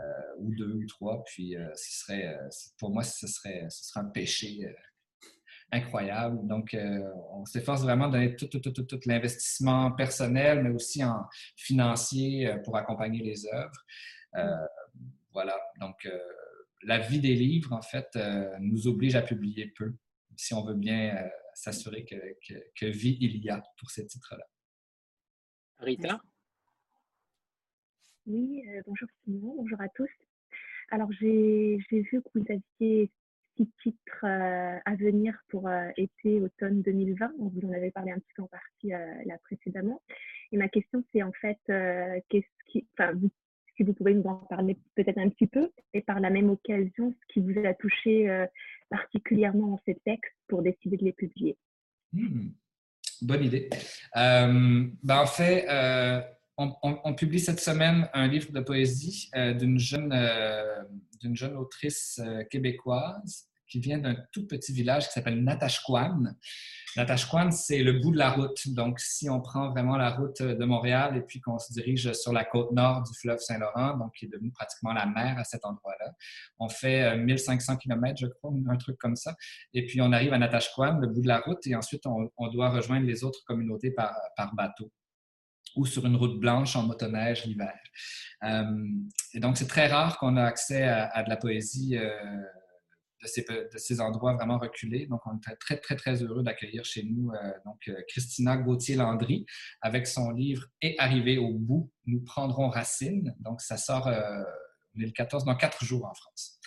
euh, 0.00 0.02
ou 0.38 0.54
deux 0.54 0.72
ou 0.72 0.86
trois. 0.86 1.22
Puis, 1.24 1.56
euh, 1.56 1.68
ce 1.74 2.00
serait, 2.00 2.38
pour 2.78 2.90
moi, 2.90 3.02
ce 3.02 3.26
serait, 3.26 3.66
ce 3.70 3.84
serait 3.86 4.00
un 4.00 4.10
péché 4.10 4.74
incroyable. 5.72 6.46
Donc, 6.46 6.76
on 7.32 7.44
s'efforce 7.44 7.82
vraiment 7.82 8.08
de 8.08 8.12
donner 8.12 8.36
tout, 8.36 8.46
tout, 8.46 8.60
tout, 8.60 8.70
tout, 8.70 9.00
l'investissement 9.06 9.92
personnel, 9.92 10.62
mais 10.62 10.70
aussi 10.70 11.04
en 11.04 11.26
financier 11.56 12.54
pour 12.64 12.76
accompagner 12.76 13.22
les 13.22 13.46
œuvres. 13.46 14.66
voilà. 15.32 15.58
Donc, 15.80 16.08
la 16.82 16.98
vie 16.98 17.20
des 17.20 17.34
livres, 17.34 17.72
en 17.72 17.82
fait, 17.82 18.16
nous 18.60 18.86
oblige 18.86 19.16
à 19.16 19.22
publier 19.22 19.72
peu 19.76 19.94
si 20.36 20.54
on 20.54 20.62
veut 20.62 20.74
bien 20.74 21.16
s'assurer 21.56 22.04
que, 22.04 22.16
que, 22.78 22.86
vie 22.86 23.16
il 23.20 23.38
y 23.38 23.48
a 23.48 23.62
pour 23.78 23.90
ces 23.90 24.06
titres-là. 24.06 24.44
Rita? 25.78 26.20
Oui, 28.26 28.62
euh, 28.68 28.82
bonjour 28.86 29.08
Simon, 29.24 29.54
bonjour 29.56 29.80
à 29.80 29.88
tous. 29.88 30.10
Alors, 30.90 31.10
j'ai 31.12 31.78
vu 31.90 32.22
que 32.22 32.38
vous 32.38 32.44
aviez 32.48 33.10
six 33.56 33.70
titres 33.82 34.24
euh, 34.24 34.78
à 34.84 34.94
venir 34.96 35.34
pour 35.48 35.66
euh, 35.66 35.88
été, 35.96 36.40
automne 36.40 36.82
2020. 36.82 37.32
vous 37.38 37.68
en 37.68 37.72
avez 37.72 37.90
parlé 37.90 38.12
un 38.12 38.18
petit 38.18 38.34
peu 38.36 38.42
en 38.42 38.48
partie 38.48 38.88
là 38.88 39.38
précédemment. 39.44 40.02
Et 40.52 40.58
ma 40.58 40.68
question, 40.68 41.02
c'est 41.12 41.22
en 41.22 41.32
fait, 41.32 41.58
qu'est-ce 42.28 42.70
qui, 42.70 42.86
enfin, 42.92 43.18
si 43.76 43.82
vous 43.82 43.94
pouvez 43.94 44.12
nous 44.12 44.24
en 44.24 44.36
parler 44.36 44.76
peut-être 44.94 45.18
un 45.18 45.30
petit 45.30 45.46
peu, 45.46 45.70
et 45.94 46.02
par 46.02 46.20
la 46.20 46.30
même 46.30 46.50
occasion, 46.50 47.12
ce 47.12 47.32
qui 47.32 47.40
vous 47.40 47.66
a 47.66 47.74
touché 47.74 48.46
particulièrement 48.90 49.68
dans 49.68 49.80
ces 49.84 49.96
textes 50.04 50.34
pour 50.48 50.62
décider 50.62 50.96
de 50.96 51.04
les 51.04 51.12
publier 51.12 51.56
hmm. 52.12 52.48
Bonne 53.22 53.44
idée. 53.44 53.70
Euh, 54.16 54.86
ben 55.02 55.18
en 55.18 55.26
fait, 55.26 55.66
euh, 55.68 56.20
on, 56.58 57.14
publie 57.14 57.40
cette 57.40 57.60
semaine 57.60 58.08
un 58.12 58.26
livre 58.26 58.52
de 58.52 58.60
poésie 58.60 59.30
euh, 59.34 59.54
d'une 59.54 59.78
jeune, 59.78 60.14
d'une 61.20 61.34
jeune 61.34 61.56
autrice 61.56 62.20
québécoise 62.50 63.48
qui 63.68 63.80
vient 63.80 63.98
d'un 63.98 64.16
tout 64.32 64.46
petit 64.46 64.72
village 64.72 65.06
qui 65.08 65.12
s'appelle 65.12 65.42
Natashquan. 65.42 66.34
Natashquan, 66.96 67.50
c'est 67.50 67.82
le 67.82 67.94
bout 68.00 68.10
de 68.10 68.16
la 68.16 68.30
route. 68.30 68.68
Donc, 68.68 69.00
si 69.00 69.28
on 69.28 69.40
prend 69.40 69.70
vraiment 69.70 69.96
la 69.96 70.10
route 70.10 70.40
de 70.40 70.64
Montréal 70.64 71.16
et 71.16 71.20
puis 71.20 71.40
qu'on 71.40 71.58
se 71.58 71.72
dirige 71.72 72.12
sur 72.14 72.32
la 72.32 72.44
côte 72.44 72.72
nord 72.72 73.02
du 73.02 73.12
fleuve 73.18 73.38
Saint-Laurent, 73.38 73.98
donc 73.98 74.14
qui 74.14 74.24
est 74.24 74.28
devenu 74.28 74.50
pratiquement 74.50 74.94
la 74.94 75.04
mer 75.04 75.36
à 75.38 75.44
cet 75.44 75.64
endroit-là, 75.64 76.12
on 76.58 76.68
fait 76.68 77.16
1500 77.18 77.72
euh, 77.72 77.76
km, 77.76 78.18
je 78.18 78.26
crois, 78.26 78.52
un 78.68 78.76
truc 78.76 78.96
comme 78.98 79.16
ça. 79.16 79.34
Et 79.74 79.84
puis, 79.84 80.00
on 80.00 80.10
arrive 80.12 80.32
à 80.32 80.38
Natashquan, 80.38 80.98
le 80.98 81.08
bout 81.08 81.20
de 81.20 81.28
la 81.28 81.40
route, 81.40 81.66
et 81.66 81.74
ensuite, 81.74 82.06
on, 82.06 82.48
doit 82.48 82.70
rejoindre 82.70 83.06
les 83.06 83.24
autres 83.24 83.44
communautés 83.44 83.90
par, 83.90 84.14
bateau 84.56 84.90
ou 85.74 85.84
sur 85.84 86.06
une 86.06 86.16
route 86.16 86.40
blanche 86.40 86.74
en 86.76 86.84
motoneige 86.84 87.44
l'hiver. 87.44 87.78
Euh, 88.44 88.64
et 89.34 89.40
donc, 89.40 89.58
c'est 89.58 89.66
très 89.66 89.88
rare 89.88 90.18
qu'on 90.18 90.38
ait 90.38 90.40
accès 90.40 90.84
à, 90.84 91.22
de 91.22 91.28
la 91.28 91.36
poésie 91.36 91.98
euh, 91.98 92.40
de 93.22 93.78
ces, 93.78 94.00
endroits 94.00 94.34
vraiment 94.34 94.58
reculés. 94.58 95.06
Donc, 95.06 95.20
on 95.26 95.36
est 95.36 95.56
très, 95.58 95.78
très, 95.78 95.96
très 95.96 96.22
heureux 96.22 96.42
d'accueillir 96.42 96.84
chez 96.84 97.02
nous 97.02 97.30
euh, 97.30 97.52
donc, 97.64 97.88
euh, 97.88 97.94
Christina 98.08 98.56
Gauthier-Landry 98.56 99.46
avec 99.80 100.06
son 100.06 100.30
livre 100.30 100.66
Et 100.82 100.98
arrivé 100.98 101.38
au 101.38 101.54
bout, 101.54 101.90
nous 102.04 102.20
prendrons 102.22 102.68
racine. 102.68 103.34
Donc, 103.40 103.60
ça 103.60 103.76
sort, 103.76 104.08
euh, 104.08 104.42
14, 105.14 105.44
dans 105.44 105.56
quatre 105.56 105.84
jours 105.84 106.06
en 106.06 106.14
France. 106.14 106.58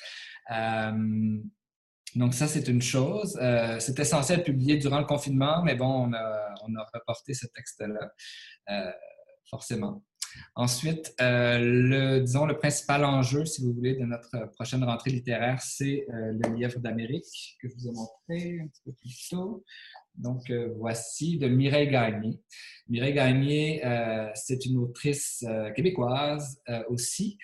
donc, 2.16 2.34
ça, 2.34 2.48
c'est 2.48 2.68
une 2.68 2.82
chose. 2.82 3.40
C'était 3.80 4.06
censé 4.06 4.34
être 4.34 4.46
publié 4.46 4.78
durant 4.78 5.00
le 5.00 5.06
confinement, 5.06 5.64
mais 5.64 5.76
bon, 5.76 6.08
on 6.08 6.14
a, 6.14 6.54
on 6.68 6.76
a 6.76 6.86
reporté 6.94 7.34
ce 7.34 7.48
texte-là, 7.48 8.12
forcément. 9.50 10.04
Ensuite, 10.56 11.14
euh, 11.22 11.58
le, 11.60 12.20
disons, 12.20 12.46
le 12.46 12.58
principal 12.58 13.06
enjeu, 13.06 13.46
si 13.46 13.62
vous 13.62 13.74
voulez, 13.74 13.96
de 13.96 14.06
notre 14.06 14.52
prochaine 14.54 14.84
rentrée 14.84 15.12
littéraire, 15.12 15.62
c'est 15.62 16.06
euh, 16.10 16.34
le 16.42 16.56
livre 16.56 16.80
d'Amérique 16.80 17.58
que 17.62 17.68
je 17.70 17.76
vous 17.76 17.88
ai 17.88 17.92
montré 17.92 18.60
un 18.60 18.68
petit 18.68 18.82
peu 18.86 18.92
plus 18.94 19.28
tôt. 19.30 19.64
Donc, 20.16 20.50
euh, 20.50 20.74
voici 20.78 21.38
de 21.38 21.48
Mireille 21.48 21.90
Gagné. 21.90 22.42
Mireille 22.88 23.14
Gagné, 23.14 23.82
c'est 24.36 24.66
une 24.66 24.78
autrice 24.78 25.46
québécoise 25.76 26.60
aussi 26.90 27.38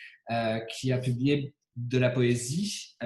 qui 0.70 0.92
a 0.92 0.98
publié 0.98 1.54
de 1.76 1.98
la 2.00 2.10
poésie 2.10 2.98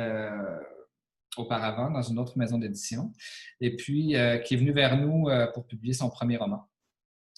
auparavant 1.36 1.92
dans 1.92 2.02
une 2.02 2.18
autre 2.18 2.38
maison 2.38 2.58
d'édition 2.58 3.12
et 3.60 3.76
puis 3.76 4.16
qui 4.46 4.54
est 4.54 4.58
venue 4.58 4.72
vers 4.72 4.98
nous 4.98 5.28
pour 5.54 5.68
publier 5.68 5.94
son 5.94 6.10
premier 6.10 6.38
roman. 6.38 6.69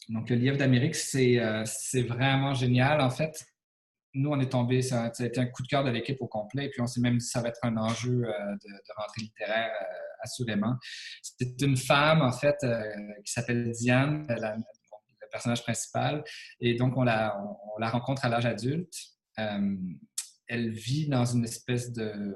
Donc, 0.09 0.29
le 0.29 0.35
livre 0.35 0.57
d'Amérique, 0.57 0.95
euh, 1.15 1.63
c'est 1.65 2.03
vraiment 2.03 2.53
génial. 2.53 3.01
En 3.01 3.09
fait, 3.09 3.45
nous, 4.13 4.29
on 4.29 4.39
est 4.39 4.51
tombé, 4.51 4.81
ça, 4.81 5.05
a 5.05 5.25
été 5.25 5.39
un 5.39 5.45
coup 5.45 5.63
de 5.63 5.67
cœur 5.67 5.83
de 5.83 5.89
l'équipe 5.89 6.17
au 6.21 6.27
complet, 6.27 6.69
puis 6.69 6.81
on 6.81 6.87
s'est 6.87 7.01
même 7.01 7.17
dit 7.17 7.25
ça 7.25 7.41
va 7.41 7.49
être 7.49 7.59
un 7.63 7.77
enjeu 7.77 8.23
euh, 8.25 8.29
de, 8.29 8.93
rentrée 8.97 9.21
littéraire, 9.21 9.71
euh, 9.71 10.23
assurément. 10.23 10.75
C'est 11.21 11.61
une 11.61 11.77
femme, 11.77 12.21
en 12.21 12.31
fait, 12.31 12.57
qui 13.25 13.31
s'appelle 13.31 13.71
Diane, 13.71 14.25
le 14.29 15.27
personnage 15.31 15.63
principal, 15.63 16.23
et 16.59 16.75
donc 16.75 16.97
on 16.97 17.03
la, 17.03 17.41
on 17.75 17.79
la 17.79 17.89
rencontre 17.89 18.25
à 18.25 18.29
l'âge 18.29 18.45
adulte. 18.45 18.93
elle 19.37 20.71
vit 20.71 21.07
dans 21.07 21.25
une 21.25 21.45
espèce 21.45 21.93
de 21.93 22.35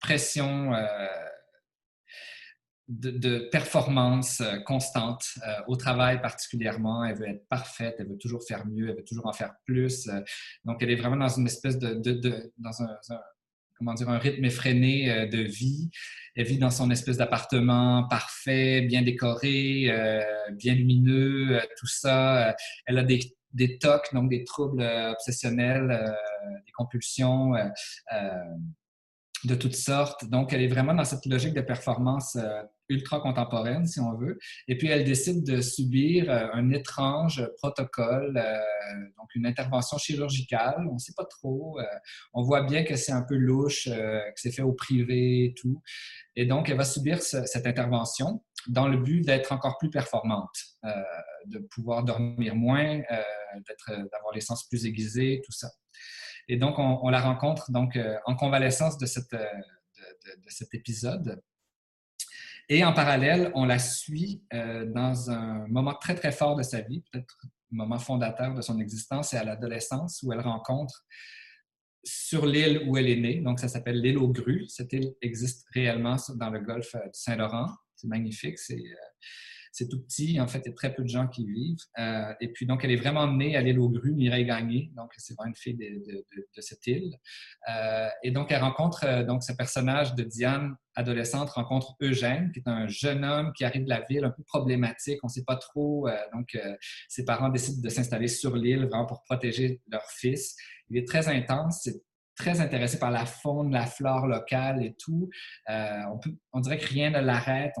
pression 0.00 0.72
de, 2.88 3.48
performance 3.50 4.40
euh, 4.40 4.58
constante 4.60 5.24
euh, 5.46 5.52
au 5.66 5.76
travail 5.76 6.20
particulièrement. 6.20 7.04
Elle 7.04 7.16
veut 7.16 7.28
être 7.28 7.48
parfaite, 7.48 7.96
elle 7.98 8.08
veut 8.08 8.18
toujours 8.18 8.42
faire 8.46 8.66
mieux, 8.66 8.90
elle 8.90 8.96
veut 8.96 9.04
toujours 9.04 9.26
en 9.26 9.32
faire 9.32 9.54
plus. 9.64 10.08
Euh, 10.08 10.20
donc, 10.64 10.82
elle 10.82 10.90
est 10.90 10.96
vraiment 10.96 11.16
dans 11.16 11.28
une 11.28 11.46
espèce 11.46 11.78
de, 11.78 11.94
dans 12.58 12.82
un, 12.82 12.88
comment 13.76 13.94
dire, 13.94 14.08
un 14.08 14.18
rythme 14.18 14.44
effréné 14.44 15.26
de 15.28 15.42
vie. 15.42 15.90
Elle 16.34 16.46
vit 16.46 16.58
dans 16.58 16.70
son 16.70 16.90
espèce 16.90 17.16
d'appartement 17.16 18.06
parfait, 18.08 18.82
bien 18.82 19.02
décoré, 19.02 19.90
bien 20.52 20.74
lumineux, 20.74 21.60
tout 21.78 21.86
ça. 21.86 22.54
Elle 22.86 22.98
a 22.98 23.02
des, 23.02 23.20
des 23.52 23.78
TOC, 23.78 24.14
donc 24.14 24.30
des 24.30 24.44
troubles 24.44 24.82
obsessionnels, 24.82 26.14
des 26.64 26.72
compulsions 26.72 27.52
de 29.44 29.54
toutes 29.54 29.76
sortes. 29.76 30.28
Donc, 30.28 30.52
elle 30.52 30.62
est 30.62 30.68
vraiment 30.68 30.94
dans 30.94 31.04
cette 31.04 31.26
logique 31.26 31.54
de 31.54 31.60
performance 31.60 32.36
ultra 32.88 33.20
contemporaine, 33.20 33.86
si 33.86 34.00
on 34.00 34.14
veut. 34.16 34.38
Et 34.68 34.76
puis, 34.76 34.88
elle 34.88 35.04
décide 35.04 35.44
de 35.44 35.60
subir 35.60 36.30
euh, 36.30 36.48
un 36.52 36.70
étrange 36.70 37.48
protocole, 37.58 38.36
euh, 38.36 38.98
donc 39.18 39.34
une 39.34 39.46
intervention 39.46 39.98
chirurgicale. 39.98 40.86
On 40.88 40.94
ne 40.94 40.98
sait 40.98 41.14
pas 41.16 41.24
trop. 41.24 41.78
Euh, 41.80 41.84
on 42.32 42.42
voit 42.42 42.62
bien 42.62 42.84
que 42.84 42.96
c'est 42.96 43.12
un 43.12 43.22
peu 43.22 43.36
louche, 43.36 43.88
que 43.88 44.32
c'est 44.36 44.52
fait 44.52 44.62
au 44.62 44.72
privé 44.72 45.54
tout. 45.56 45.82
Et 46.34 46.46
donc, 46.46 46.68
elle 46.68 46.76
va 46.76 46.84
subir 46.84 47.22
cette 47.22 47.66
intervention 47.66 48.42
dans 48.68 48.88
le 48.88 48.98
but 48.98 49.22
d'être 49.22 49.52
encore 49.52 49.78
plus 49.78 49.90
performante, 49.90 50.56
de 51.46 51.58
pouvoir 51.70 52.04
dormir 52.04 52.54
moins, 52.54 53.00
d'avoir 53.88 54.34
les 54.34 54.40
sens 54.40 54.66
plus 54.68 54.86
aiguisés, 54.86 55.40
tout 55.44 55.52
ça. 55.52 55.70
Et 56.48 56.56
donc, 56.56 56.78
on, 56.78 57.08
la 57.08 57.20
rencontre 57.20 57.70
donc 57.70 57.98
en 58.26 58.34
convalescence 58.34 58.98
de, 58.98 59.06
cette, 59.06 59.32
de 59.32 60.50
cet 60.50 60.74
épisode. 60.74 61.40
Et 62.68 62.84
en 62.84 62.92
parallèle, 62.92 63.52
on 63.54 63.64
la 63.64 63.78
suit 63.78 64.42
euh, 64.52 64.86
dans 64.86 65.30
un 65.30 65.66
moment 65.68 65.94
très, 65.94 66.14
très 66.14 66.32
fort 66.32 66.56
de 66.56 66.62
sa 66.62 66.80
vie, 66.80 67.02
peut-être 67.12 67.36
un 67.72 67.76
moment 67.76 67.98
fondateur 67.98 68.54
de 68.54 68.60
son 68.60 68.78
existence, 68.80 69.30
c'est 69.30 69.38
à 69.38 69.44
l'adolescence 69.44 70.22
où 70.22 70.32
elle 70.32 70.40
rencontre 70.40 71.04
sur 72.04 72.46
l'île 72.46 72.84
où 72.86 72.96
elle 72.96 73.08
est 73.08 73.20
née, 73.20 73.40
donc 73.40 73.58
ça 73.58 73.68
s'appelle 73.68 74.00
l'île 74.00 74.18
aux 74.18 74.28
grues. 74.28 74.66
Cette 74.68 74.92
île 74.92 75.14
existe 75.20 75.66
réellement 75.74 76.16
dans 76.36 76.50
le 76.50 76.60
golfe 76.60 76.94
euh, 76.94 77.04
du 77.04 77.18
Saint-Laurent. 77.18 77.68
C'est 77.94 78.08
magnifique, 78.08 78.58
c'est 78.58 78.74
euh, 78.74 78.94
c'est 79.76 79.88
tout 79.88 80.00
petit. 80.00 80.40
En 80.40 80.48
fait, 80.48 80.60
il 80.64 80.68
y 80.68 80.70
a 80.70 80.74
très 80.74 80.94
peu 80.94 81.02
de 81.02 81.08
gens 81.08 81.26
qui 81.26 81.42
y 81.42 81.52
vivent. 81.52 81.84
Euh, 81.98 82.32
et 82.40 82.48
puis, 82.48 82.64
donc, 82.64 82.82
elle 82.82 82.92
est 82.92 82.96
vraiment 82.96 83.30
née 83.30 83.56
à 83.56 83.60
l'île 83.60 83.78
aux 83.78 83.90
grues, 83.90 84.14
Mireille 84.14 84.46
Gagné. 84.46 84.90
Donc, 84.96 85.12
c'est 85.18 85.34
vraiment 85.34 85.50
une 85.50 85.54
fille 85.54 85.76
de, 85.76 86.62
cette 86.62 86.86
île. 86.86 87.14
Euh, 87.68 88.08
et 88.22 88.30
donc, 88.30 88.50
elle 88.50 88.62
rencontre, 88.62 89.04
euh, 89.04 89.22
donc, 89.22 89.42
ce 89.42 89.52
personnage 89.52 90.14
de 90.14 90.22
Diane, 90.22 90.74
adolescente, 90.94 91.50
rencontre 91.50 91.94
Eugène, 92.00 92.52
qui 92.52 92.60
est 92.60 92.68
un 92.68 92.88
jeune 92.88 93.22
homme 93.22 93.52
qui 93.54 93.66
arrive 93.66 93.84
de 93.84 93.90
la 93.90 94.00
ville, 94.08 94.24
un 94.24 94.30
peu 94.30 94.42
problématique. 94.44 95.18
On 95.22 95.26
ne 95.26 95.32
sait 95.32 95.44
pas 95.44 95.56
trop. 95.56 96.08
donc, 96.32 96.56
ses 97.06 97.26
parents 97.26 97.50
décident 97.50 97.82
de 97.82 97.90
s'installer 97.90 98.28
sur 98.28 98.56
l'île 98.56 98.86
vraiment 98.86 99.04
pour 99.04 99.22
protéger 99.24 99.82
leur 99.92 100.04
fils. 100.10 100.56
Il 100.88 100.96
est 100.96 101.06
très 101.06 101.28
intense. 101.28 101.82
C'est 101.82 102.02
très 102.34 102.62
intéressé 102.62 102.98
par 102.98 103.10
la 103.10 103.26
faune, 103.26 103.72
la 103.72 103.84
flore 103.84 104.26
locale 104.26 104.82
et 104.82 104.94
tout. 104.98 105.28
on, 105.68 106.18
peut, 106.18 106.34
on 106.54 106.60
dirait 106.60 106.78
que 106.78 106.86
rien 106.86 107.10
ne 107.10 107.20
l'arrête. 107.20 107.74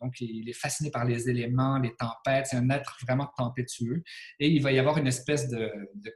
Donc, 0.00 0.20
il 0.20 0.48
est 0.48 0.58
fasciné 0.58 0.90
par 0.90 1.04
les 1.04 1.28
éléments, 1.28 1.78
les 1.78 1.94
tempêtes. 1.94 2.46
C'est 2.46 2.56
un 2.56 2.70
être 2.70 2.96
vraiment 3.02 3.28
tempétueux. 3.36 4.02
Et 4.38 4.48
il 4.48 4.62
va 4.62 4.72
y 4.72 4.78
avoir 4.78 4.98
une 4.98 5.06
espèce 5.06 5.48
de, 5.48 5.70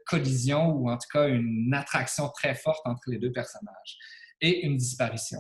collision 0.07 0.71
ou 0.71 0.91
en 0.91 0.97
tout 0.97 1.09
cas 1.13 1.29
une 1.29 1.73
attraction 1.75 2.29
très 2.31 2.55
forte 2.55 2.87
entre 2.87 3.03
les 3.09 3.19
deux 3.19 3.33
personnages 3.33 3.99
et 4.41 4.67
une 4.67 4.77
disparition. 4.77 5.39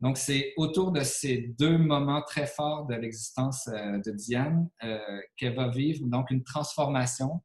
Donc, 0.00 0.18
c'est 0.18 0.52
autour 0.56 0.92
de 0.92 1.02
ces 1.02 1.54
deux 1.58 1.78
moments 1.78 2.22
très 2.22 2.46
forts 2.46 2.86
de 2.86 2.94
l'existence 2.94 3.68
euh, 3.68 3.98
de 3.98 4.10
Diane 4.10 4.68
euh, 4.82 4.98
qu'elle 5.36 5.54
va 5.54 5.68
vivre 5.68 6.06
donc 6.06 6.30
une 6.30 6.42
transformation 6.42 7.42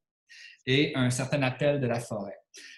et 0.65 0.93
un 0.95 1.09
certain 1.09 1.43
appel 1.43 1.79
de 1.79 1.87
la 1.87 1.99
forêt. 1.99 2.35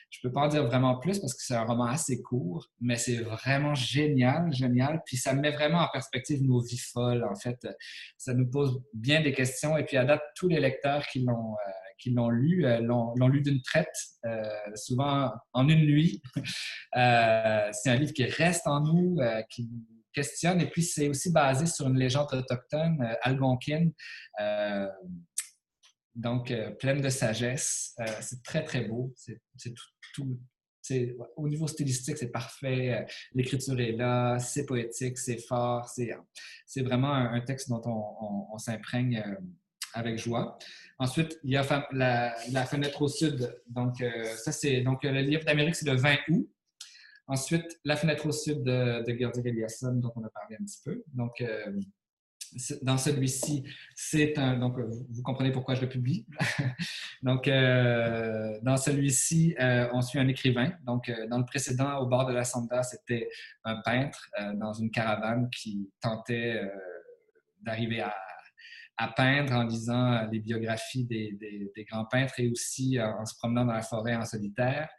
Je 0.10 0.20
peux 0.24 0.32
pas 0.32 0.42
en 0.42 0.48
dire 0.48 0.66
vraiment 0.66 0.98
plus 1.00 1.20
parce 1.20 1.34
que 1.34 1.44
c'est 1.44 1.56
un 1.56 1.66
roman 1.66 1.86
assez 1.86 2.22
court, 2.22 2.68
mais 2.82 2.96
c'est 2.96 3.18
vraiment 3.18 3.76
génial, 3.76 4.52
génial. 4.54 5.02
Puis 5.06 5.18
ça 5.18 5.34
met 5.34 5.52
vraiment 5.52 5.80
en 5.80 5.88
perspective 5.92 6.42
nos 6.44 6.62
vies 6.62 6.82
folles, 6.92 7.24
en 7.24 7.36
fait. 7.36 7.68
Ça 8.18 8.34
nous 8.34 8.50
pose 8.50 8.82
bien 8.94 9.22
des 9.22 9.34
questions. 9.34 9.78
Et 9.78 9.84
puis 9.84 9.98
à 9.98 10.06
date, 10.06 10.22
tous 10.36 10.48
les 10.48 10.60
lecteurs 10.60 11.06
qui 11.08 11.20
l'ont 11.20 11.54
euh, 11.54 11.72
qui 12.00 12.12
l'ont 12.12 12.30
lu, 12.30 12.66
euh, 12.66 12.80
l'ont 12.80 13.28
lu 13.28 13.42
d'une 13.42 13.62
traite, 13.62 13.88
euh, 14.26 14.42
souvent 14.76 15.32
en 15.54 15.68
une 15.68 15.86
nuit. 15.86 16.22
c'est 16.94 17.90
un 17.90 17.96
livre 17.96 18.14
qui 18.14 18.24
reste 18.24 18.66
en 18.68 18.82
nous, 18.82 19.20
qui 19.50 19.70
questionne. 20.14 20.62
Et 20.62 20.70
puis, 20.70 20.82
c'est 20.82 21.10
aussi 21.10 21.32
basé 21.32 21.66
sur 21.66 21.88
une 21.88 21.98
légende 21.98 22.28
autochtone 22.32 23.06
algonquine 23.22 23.92
donc 26.20 26.54
pleine 26.80 27.02
de 27.02 27.10
sagesse. 27.10 27.96
c'est 28.22 28.44
très, 28.44 28.64
très 28.64 28.82
beau. 28.82 29.14
C'est 29.16 29.40
tout, 30.14 30.38
au 31.36 31.48
niveau 31.48 31.68
stylistique, 31.68 32.18
c'est 32.18 32.32
parfait. 32.32 33.06
L'écriture 33.34 33.80
est 33.80 33.92
là, 33.92 34.40
c'est 34.40 34.66
poétique, 34.66 35.18
c'est 35.18 35.38
fort. 35.38 35.90
C'est 35.90 36.82
vraiment 36.82 37.14
un, 37.14 37.42
texte 37.42 37.70
dont 37.70 37.82
on, 37.86 38.58
s'imprègne 38.58 39.24
euh, 39.26 39.36
avec 39.94 40.18
joie. 40.18 40.58
Ensuite, 40.98 41.40
il 41.44 41.52
y 41.52 41.58
a 41.58 41.88
la, 41.92 42.66
fenêtre 42.66 43.02
au 43.02 43.08
sud. 43.08 43.56
Donc, 43.68 44.02
euh, 44.02 44.24
ça, 44.36 44.52
c'est 44.52 44.82
donc 44.82 45.04
le 45.04 45.22
livre 45.22 45.46
d'Amérique, 45.46 45.76
c'est 45.76 45.88
le 45.88 45.96
20 45.96 46.16
août. 46.30 46.50
Ensuite, 47.28 47.80
la 47.86 47.96
fenêtre 47.96 48.26
au 48.26 48.32
sud 48.32 48.64
de, 48.64 49.04
de 49.06 49.18
Gerdir 49.18 49.46
Eliasson, 49.46 49.94
dont 49.94 50.12
on 50.16 50.24
a 50.24 50.30
parlé 50.30 50.58
un 50.60 50.66
petit 50.66 50.82
peu. 50.84 51.04
Donc, 51.14 51.42
euh, 51.42 51.80
dans 52.82 52.98
celui-ci, 52.98 53.64
c'est 53.96 54.38
un. 54.38 54.58
Donc, 54.58 54.78
vous 54.78 55.22
comprenez 55.24 55.52
pourquoi 55.52 55.76
je 55.76 55.82
le 55.82 55.90
publie. 55.90 56.26
donc, 57.24 57.48
euh, 57.48 58.60
dans 58.62 58.78
celui-ci, 58.78 59.56
euh, 59.60 59.88
on 59.94 60.02
suit 60.02 60.20
un 60.20 60.28
écrivain. 60.28 60.72
Donc, 60.86 61.10
euh, 61.10 61.28
dans 61.28 61.38
le 61.38 61.46
précédent, 61.46 61.98
au 62.00 62.08
bord 62.08 62.26
de 62.26 62.34
la 62.34 62.44
Sonda, 62.44 62.84
c'était 62.84 63.30
un 63.64 63.82
peintre 63.82 64.30
dans 64.56 64.74
une 64.74 64.92
caravane 64.92 65.50
qui 65.50 65.90
tentait 66.02 66.62
d'arriver 67.62 68.02
à, 68.02 68.16
peindre 69.16 69.54
en 69.54 69.64
lisant 69.64 70.28
les 70.30 70.40
biographies 70.40 71.06
des, 71.06 71.38
des, 71.74 71.86
grands 71.86 72.06
peintres 72.06 72.34
et 72.40 72.50
aussi 72.50 73.00
en 73.02 73.26
se 73.26 73.34
promenant 73.38 73.66
dans 73.66 73.74
la 73.74 73.82
forêt 73.82 74.16
en 74.16 74.26
solitaire. 74.26 74.90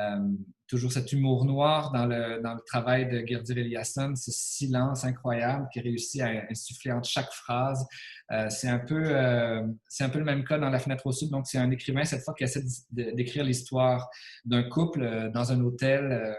Euh, 0.00 0.28
toujours 0.66 0.90
cet 0.90 1.12
humour 1.12 1.44
noir 1.44 1.92
dans 1.92 2.06
le, 2.06 2.40
travail 2.66 3.08
de 3.08 3.24
Gerdir 3.26 3.58
Eliasson, 3.58 4.14
ce 4.16 4.30
silence 4.32 5.04
incroyable 5.04 5.68
qui 5.72 5.80
réussit 5.80 6.22
à 6.22 6.30
insuffler 6.50 6.90
entre 6.90 7.08
chaque 7.08 7.30
phrase. 7.30 7.86
Euh, 8.32 8.48
c'est 8.48 8.68
un, 8.68 8.78
peu, 8.78 9.02
euh, 9.04 9.62
un 10.00 10.08
peu 10.08 10.18
le 10.18 10.24
même 10.24 10.42
cas 10.42 10.58
dans 10.58 10.70
La 10.70 10.78
fenêtre 10.78 11.06
au 11.06 11.12
sud. 11.12 11.30
Donc, 11.30 11.46
c'est 11.46 11.58
un 11.58 11.70
écrivain, 11.70 12.04
cette 12.04 12.22
fois, 12.22 12.34
qui 12.34 12.44
essaie 12.44 12.64
d'écrire 12.90 13.44
l'histoire 13.44 14.08
d'un 14.44 14.64
couple 14.64 15.30
dans 15.32 15.52
un 15.52 15.60
hôtel 15.60 16.34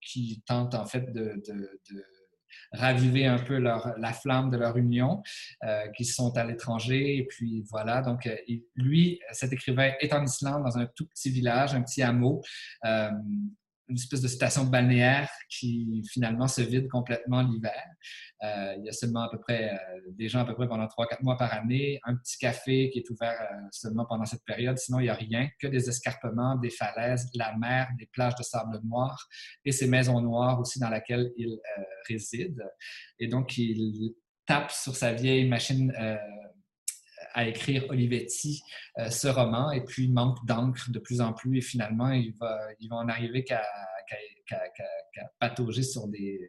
qui 0.00 0.42
tente 0.46 0.74
en 0.74 0.86
fait 0.86 1.12
de, 1.12 1.40
raviver 2.74 3.26
un 3.26 3.38
peu 3.38 3.58
leur, 3.58 3.94
la 3.98 4.12
flamme 4.12 4.50
de 4.50 4.56
leur 4.56 4.76
union, 4.76 5.22
qui 5.96 6.04
sont 6.04 6.36
à 6.36 6.44
l'étranger. 6.44 7.18
Et 7.18 7.24
puis 7.24 7.64
voilà, 7.70 8.02
donc 8.02 8.28
lui, 8.74 9.20
cet 9.32 9.52
écrivain 9.52 9.92
est 10.00 10.12
en 10.12 10.24
Islande, 10.24 10.64
dans 10.64 10.78
un 10.78 10.86
tout 10.86 11.06
petit 11.06 11.30
village, 11.30 11.74
un 11.74 11.82
petit 11.82 12.02
hameau 12.02 12.42
une 13.88 13.96
espèce 13.96 14.20
de 14.20 14.28
station 14.28 14.64
balnéaire 14.64 15.30
qui 15.48 16.02
finalement 16.10 16.48
se 16.48 16.62
vide 16.62 16.88
complètement 16.88 17.42
l'hiver. 17.42 17.82
Euh, 18.42 18.74
il 18.78 18.84
y 18.84 18.88
a 18.88 18.92
seulement 18.92 19.22
à 19.22 19.30
peu 19.30 19.38
près 19.38 19.72
euh, 19.72 20.00
des 20.08 20.28
gens 20.28 20.40
à 20.40 20.44
peu 20.44 20.54
près 20.54 20.68
pendant 20.68 20.86
3-4 20.86 21.22
mois 21.22 21.36
par 21.36 21.52
année, 21.52 22.00
un 22.04 22.16
petit 22.16 22.38
café 22.38 22.90
qui 22.90 23.00
est 23.00 23.10
ouvert 23.10 23.40
euh, 23.40 23.56
seulement 23.70 24.06
pendant 24.06 24.24
cette 24.24 24.44
période. 24.44 24.78
Sinon, 24.78 25.00
il 25.00 25.04
n'y 25.04 25.08
a 25.08 25.14
rien, 25.14 25.48
que 25.60 25.66
des 25.66 25.88
escarpements, 25.88 26.56
des 26.56 26.70
falaises, 26.70 27.28
la 27.34 27.56
mer, 27.56 27.88
des 27.98 28.06
plages 28.06 28.34
de 28.36 28.42
sable 28.42 28.80
noir 28.84 29.28
et 29.64 29.72
ces 29.72 29.86
maisons 29.86 30.20
noires 30.20 30.60
aussi 30.60 30.78
dans 30.78 30.90
lesquelles 30.90 31.32
il 31.36 31.58
réside. 32.08 32.62
Et 33.18 33.28
donc, 33.28 33.56
il 33.58 34.14
tape 34.46 34.70
sur 34.70 34.94
sa 34.94 35.12
vieille 35.12 35.48
machine 35.48 35.92
à 37.32 37.46
écrire 37.46 37.86
Olivetti 37.88 38.62
euh, 38.98 39.10
ce 39.10 39.28
roman 39.28 39.70
et 39.72 39.84
puis 39.84 40.04
il 40.04 40.12
manque 40.12 40.44
d'encre 40.46 40.90
de 40.90 40.98
plus 40.98 41.20
en 41.20 41.32
plus 41.32 41.58
et 41.58 41.60
finalement 41.60 42.10
il 42.10 42.34
va, 42.38 42.68
en 42.90 43.08
arriver 43.08 43.44
qu'à 43.44 43.62
patauger 45.38 45.82
sur 45.82 46.06
des, 46.08 46.40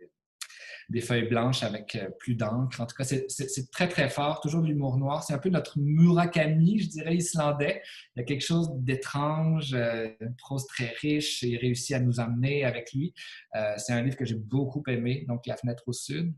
des 0.89 1.01
feuilles 1.01 1.27
blanches 1.27 1.63
avec 1.63 1.95
euh, 1.95 2.09
plus 2.19 2.35
d'encre. 2.35 2.81
En 2.81 2.85
tout 2.85 2.95
cas, 2.95 3.03
c'est 3.03 3.71
très, 3.71 3.87
très 3.87 4.09
fort. 4.09 4.41
Toujours 4.41 4.61
de 4.61 4.67
l'humour 4.67 4.97
noir. 4.97 5.23
C'est 5.23 5.33
un 5.33 5.39
peu 5.39 5.49
notre 5.49 5.79
Murakami, 5.79 6.79
je 6.79 6.89
dirais, 6.89 7.15
islandais. 7.15 7.81
Il 8.15 8.19
y 8.19 8.21
a 8.21 8.25
quelque 8.25 8.45
chose 8.45 8.69
d'étrange, 8.75 9.73
euh, 9.73 10.09
une 10.19 10.35
prose 10.35 10.67
très 10.67 10.93
riche 11.01 11.43
et 11.43 11.49
il 11.49 11.57
réussit 11.57 11.95
à 11.95 11.99
nous 11.99 12.19
emmener 12.19 12.65
avec 12.65 12.93
lui. 12.93 13.13
c'est 13.77 13.93
un 13.93 14.01
livre 14.01 14.17
que 14.17 14.25
j'ai 14.25 14.35
beaucoup 14.35 14.83
aimé, 14.87 15.25
donc 15.27 15.45
La 15.47 15.57
fenêtre 15.57 15.83
au 15.87 15.93
sud. 15.93 16.33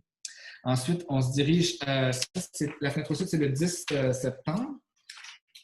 Ensuite, 0.68 1.06
on 1.08 1.22
se 1.22 1.32
dirige, 1.32 1.78
euh, 1.88 2.12
la 2.82 2.90
fenêtre 2.92 3.10
au 3.12 3.16
sud, 3.16 3.28
c'est 3.28 3.38
le 3.38 3.48
10 3.48 3.86
euh, 3.94 4.12
septembre. 4.12 4.70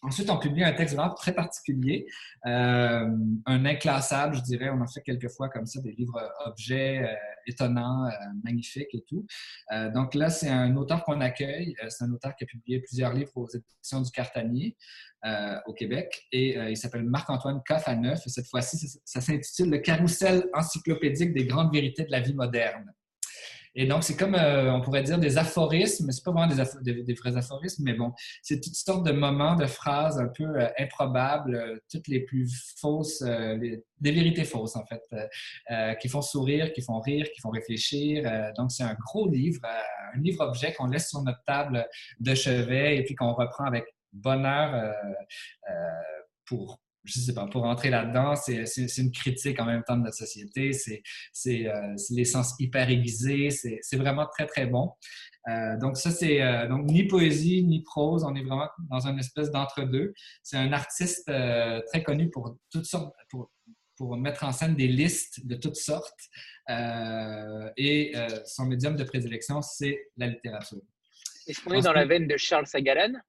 Ensuite, 0.01 0.29
on 0.29 0.37
publie 0.37 0.63
un 0.63 0.71
texte 0.71 0.95
vraiment 0.95 1.13
très 1.13 1.33
particulier, 1.33 2.05
euh, 2.45 3.09
un 3.45 3.65
inclassable, 3.65 4.35
je 4.37 4.41
dirais. 4.41 4.69
On 4.69 4.79
en 4.79 4.87
fait 4.87 5.01
quelques 5.01 5.29
fois 5.29 5.49
comme 5.49 5.65
ça, 5.65 5.81
des 5.81 5.91
livres 5.91 6.21
objets 6.45 7.05
étonnants, 7.47 8.09
magnifiques 8.43 8.93
et 8.93 9.03
tout. 9.07 9.25
donc 9.93 10.13
là, 10.13 10.29
c'est 10.29 10.49
un 10.49 10.75
auteur 10.75 11.05
qu'on 11.05 11.21
accueille. 11.21 11.73
c'est 11.87 12.03
un 12.03 12.11
auteur 12.11 12.35
qui 12.35 12.43
a 12.43 12.47
publié 12.47 12.81
plusieurs 12.81 13.13
livres 13.13 13.31
aux 13.35 13.47
éditions 13.47 14.01
du 14.01 14.11
Cartanier 14.11 14.75
au 15.67 15.73
Québec. 15.73 16.27
Et 16.33 16.57
il 16.69 16.75
s'appelle 16.75 17.03
Marc-Antoine 17.03 17.61
Coffaneuf. 17.65 18.27
Et 18.27 18.29
cette 18.29 18.49
fois-ci, 18.49 18.99
ça 19.05 19.21
s'intitule 19.21 19.69
Le 19.69 19.77
carrousel 19.77 20.49
encyclopédique 20.53 21.33
des 21.33 21.45
grandes 21.45 21.71
vérités 21.73 22.03
de 22.03 22.11
la 22.11 22.19
vie 22.19 22.33
moderne. 22.33 22.93
Et 23.76 23.88
donc, 23.88 24.03
c'est 24.03 24.15
comme, 24.15 24.36
euh, 24.36 24.71
on 24.71 24.82
pourrait 24.82 25.03
dire, 25.03 25.17
des 25.17 25.38
aphorismes. 25.38 26.11
C'est 26.11 26.24
pas 26.24 26.32
vraiment 26.32 26.53
des, 26.82 27.13
vrais 27.13 27.38
aphorismes, 27.38 27.84
mais 27.84 27.93
bon, 27.93 28.13
c'est 28.41 28.61
toutes 28.61 28.76
sortes 28.76 29.05
de 29.05 29.11
moments, 29.11 29.55
de 29.55 29.65
phrases 29.65 30.19
un 30.19 30.28
peu 30.28 30.43
euh, 30.43 30.67
improbables, 30.78 31.55
euh, 31.55 31.78
toutes 31.89 32.07
les 32.07 32.19
plus 32.21 32.49
fausses, 32.80 33.24
des 33.24 33.82
vérités 34.01 34.43
fausses, 34.43 34.76
en 34.76 34.86
fait, 34.86 35.01
qui 35.99 36.09
font 36.09 36.21
sourire, 36.21 36.71
qui 36.74 36.82
font 36.82 36.99
rire, 36.99 37.26
qui 37.34 37.41
font 37.41 37.49
réfléchir. 37.49 38.30
donc, 38.57 38.71
c'est 38.71 38.84
un 38.84 38.95
gros 38.95 39.30
livre, 39.30 39.61
un 40.13 40.19
livre-objet 40.19 40.74
qu'on 40.74 40.88
laisse 40.88 41.09
sur 41.09 41.21
notre 41.21 41.43
table 41.43 41.88
de 42.19 42.36
chevet 42.36 42.97
et 42.97 43.03
puis 43.03 43.15
qu'on 43.15 43.34
reprend 43.34 43.65
avec 43.65 43.86
bonheur 44.11 44.93
pour 46.45 46.80
je 47.03 47.19
sais 47.19 47.33
pas, 47.33 47.45
pour 47.47 47.65
entrer 47.65 47.89
là-dedans, 47.89 48.35
c'est 48.35 48.97
une 48.97 49.11
critique 49.11 49.59
en 49.59 49.65
même 49.65 49.83
temps 49.83 49.97
de 49.97 50.03
notre 50.03 50.15
société, 50.15 50.71
c'est 50.73 51.67
euh, 51.67 51.95
les 52.11 52.25
sens 52.25 52.55
hyper 52.59 52.89
aiguisés, 52.89 53.49
c'est 53.49 53.97
vraiment 53.97 54.25
très, 54.27 54.45
très 54.45 54.65
bon. 54.65 54.91
Euh, 55.49 55.77
donc 55.77 55.97
ça, 55.97 56.11
c'est 56.11 56.41
euh, 56.41 56.67
donc 56.67 56.85
ni 56.85 57.03
poésie 57.03 57.63
ni 57.63 57.83
prose, 57.83 58.23
on 58.23 58.33
est 58.35 58.43
vraiment 58.43 58.69
dans 58.89 59.05
une 59.05 59.19
espèce 59.19 59.51
d'entre-deux. 59.51 60.13
C'est 60.41 60.57
un 60.57 60.71
artiste 60.71 61.25
très 61.25 62.03
connu 62.03 62.29
pour 62.29 62.57
toutes 62.71 62.85
sortes, 62.85 63.13
pour, 63.29 63.51
pour, 63.97 64.15
mettre 64.15 64.45
en 64.45 64.53
scène 64.53 64.75
des 64.75 64.87
listes 64.87 65.45
de 65.45 65.55
toutes 65.55 65.75
sortes. 65.75 66.29
et 66.69 68.13
son 68.45 68.65
médium 68.65 68.95
de 68.95 69.03
prédilection, 69.03 69.61
c'est 69.61 69.99
la 70.15 70.27
littérature. 70.27 70.81
Est-ce 71.47 71.61
qu'on 71.61 71.73
est 71.73 71.81
dans 71.81 71.91
la 71.91 72.05
veine 72.05 72.27
de 72.27 72.37
Charles 72.37 72.67
Sagalan 72.67 73.19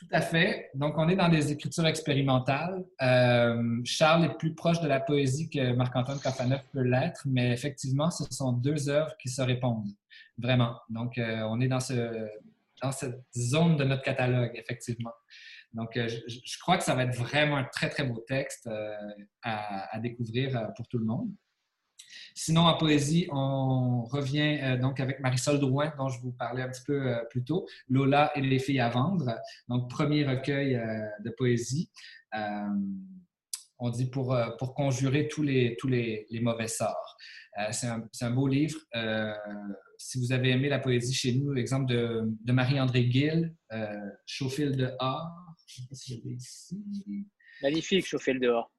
tout 0.00 0.08
à 0.12 0.22
fait. 0.22 0.70
Donc, 0.74 0.94
on 0.96 1.10
est 1.10 1.14
dans 1.14 1.28
des 1.28 1.52
écritures 1.52 1.86
expérimentales. 1.86 2.82
Euh, 3.02 3.82
Charles 3.84 4.24
est 4.24 4.38
plus 4.38 4.54
proche 4.54 4.80
de 4.80 4.88
la 4.88 4.98
poésie 4.98 5.50
que 5.50 5.74
Marc-Antoine 5.74 6.18
Cafaneuf 6.18 6.62
peut 6.72 6.80
l'être, 6.80 7.20
mais 7.26 7.52
effectivement, 7.52 8.10
ce 8.10 8.24
sont 8.30 8.52
deux 8.52 8.88
œuvres 8.88 9.14
qui 9.18 9.28
se 9.28 9.42
répondent, 9.42 9.90
vraiment. 10.38 10.80
Donc, 10.88 11.18
euh, 11.18 11.42
on 11.50 11.60
est 11.60 11.68
dans 11.68 11.80
cette 11.80 13.20
zone 13.36 13.76
de 13.76 13.84
notre 13.84 14.00
catalogue, 14.00 14.52
effectivement. 14.54 15.12
Donc, 15.74 15.94
euh, 15.98 16.08
je, 16.08 16.58
crois 16.60 16.78
que 16.78 16.82
ça 16.82 16.94
va 16.94 17.04
être 17.04 17.14
vraiment 17.14 17.58
un 17.58 17.64
très, 17.64 17.90
très 17.90 18.04
beau 18.04 18.24
texte 18.26 18.70
à, 19.42 19.98
découvrir 19.98 20.72
pour 20.76 20.88
tout 20.88 20.98
le 20.98 21.04
monde. 21.04 21.28
Sinon, 22.34 22.62
en 22.62 22.76
poésie, 22.76 23.26
on 23.30 24.04
revient 24.04 24.58
euh, 24.62 24.76
donc 24.76 25.00
avec 25.00 25.20
Marisol 25.20 25.58
Drouin, 25.58 25.92
dont 25.98 26.08
je 26.08 26.20
vous 26.20 26.32
parlais 26.32 26.62
un 26.62 26.68
petit 26.68 26.84
peu 26.86 27.08
euh, 27.08 27.24
plus 27.30 27.44
tôt, 27.44 27.66
Lola 27.88 28.32
et 28.36 28.40
les 28.40 28.58
filles 28.58 28.80
à 28.80 28.88
vendre. 28.88 29.34
Donc, 29.68 29.90
premier 29.90 30.24
recueil 30.24 30.76
euh, 30.76 31.06
de 31.24 31.30
poésie. 31.30 31.90
on 33.78 33.90
dit 33.90 34.10
pour, 34.10 34.36
pour 34.58 34.74
conjurer 34.74 35.28
tous 35.28 35.42
les, 35.42 35.76
tous 35.78 35.88
les, 35.88 36.26
mauvais 36.42 36.68
sorts. 36.68 37.16
c'est 37.70 37.86
un, 37.86 38.30
beau 38.30 38.46
livre. 38.46 38.78
si 39.96 40.18
vous 40.18 40.32
avez 40.32 40.50
aimé 40.50 40.68
la 40.68 40.78
poésie 40.78 41.14
chez 41.14 41.34
nous, 41.34 41.52
l'exemple 41.52 41.86
de, 41.86 42.22
de 42.44 42.52
Marie-André 42.52 43.10
Gill, 43.10 43.54
si 45.92 46.22
ici. 46.26 47.26
Magnifique, 47.62 48.06
Chauffe-le 48.06 48.38
dehors. 48.38 48.70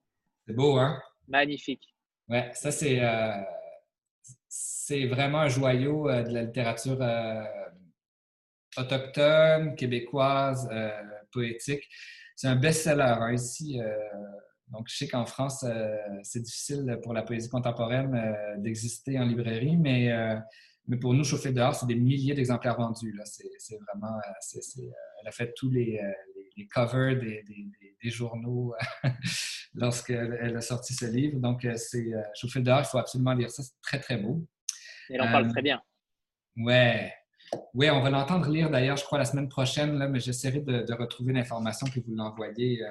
C'est 0.47 0.53
beau, 0.53 0.77
hein? 0.77 0.99
Magnifique. 1.27 1.95
Oui, 2.29 2.37
ça, 2.53 2.71
c'est, 2.71 3.03
euh, 3.03 3.31
c'est 4.47 5.05
vraiment 5.07 5.39
un 5.39 5.47
joyau 5.47 6.09
euh, 6.09 6.23
de 6.23 6.33
la 6.33 6.43
littérature 6.43 6.97
euh, 7.01 7.43
autochtone, 8.77 9.75
québécoise, 9.75 10.69
poétique. 11.31 11.87
C'est 12.35 12.47
un 12.47 12.55
best-seller 12.55 13.17
hein, 13.19 13.33
ici. 13.33 13.79
donc, 14.69 14.87
je 14.89 14.95
sais 14.95 15.07
qu'en 15.09 15.25
France, 15.25 15.65
c'est 16.23 16.39
difficile 16.39 16.97
pour 17.03 17.13
la 17.13 17.21
poésie 17.21 17.49
contemporaine 17.49 18.57
d'exister 18.59 19.19
en 19.19 19.25
librairie, 19.25 19.75
mais, 19.75 20.09
mais 20.87 20.95
pour 20.95 21.13
nous, 21.13 21.25
Chauffé 21.25 21.51
dehors, 21.51 21.75
c'est 21.75 21.85
des 21.85 21.95
milliers 21.95 22.33
d'exemplaires 22.33 22.77
vendus. 22.77 23.11
Là. 23.11 23.25
C'est, 23.25 23.77
vraiment. 23.77 24.17
elle 25.21 25.27
a 25.27 25.31
fait 25.31 25.53
tous 25.53 25.69
les, 25.69 25.99
covers 26.73 27.19
des 27.19 28.09
journaux 28.09 28.73
lorsqu'elle 29.73 30.55
a 30.55 30.61
sorti 30.61 30.93
ce 30.93 31.05
livre. 31.05 31.39
Donc, 31.39 31.65
euh, 31.65 31.75
c'est 31.75 32.13
euh, 32.13 32.21
Chauffé 32.35 32.61
dehors, 32.61 32.81
il 32.81 32.85
faut 32.85 32.97
absolument 32.97 33.33
lire 33.33 33.49
ça. 33.49 33.63
C'est 33.63 33.79
très, 33.81 33.99
très 33.99 34.17
beau. 34.17 34.45
Elle 35.09 35.21
en 35.21 35.31
parle 35.31 35.49
très 35.49 35.61
bien. 35.61 35.81
Euh, 36.57 36.63
ouais. 36.63 37.13
Oui, 37.73 37.89
on 37.89 38.01
va 38.01 38.09
l'entendre 38.09 38.49
lire 38.49 38.69
d'ailleurs, 38.69 38.97
je 38.97 39.03
crois, 39.03 39.17
la 39.17 39.25
semaine 39.25 39.49
prochaine, 39.49 39.97
là, 39.97 40.07
mais 40.07 40.19
j'essaierai 40.19 40.61
de, 40.61 40.93
retrouver 40.93 41.33
l'information 41.33 41.85
puis 41.87 42.01
vous 42.05 42.15
l'envoyer 42.15 42.81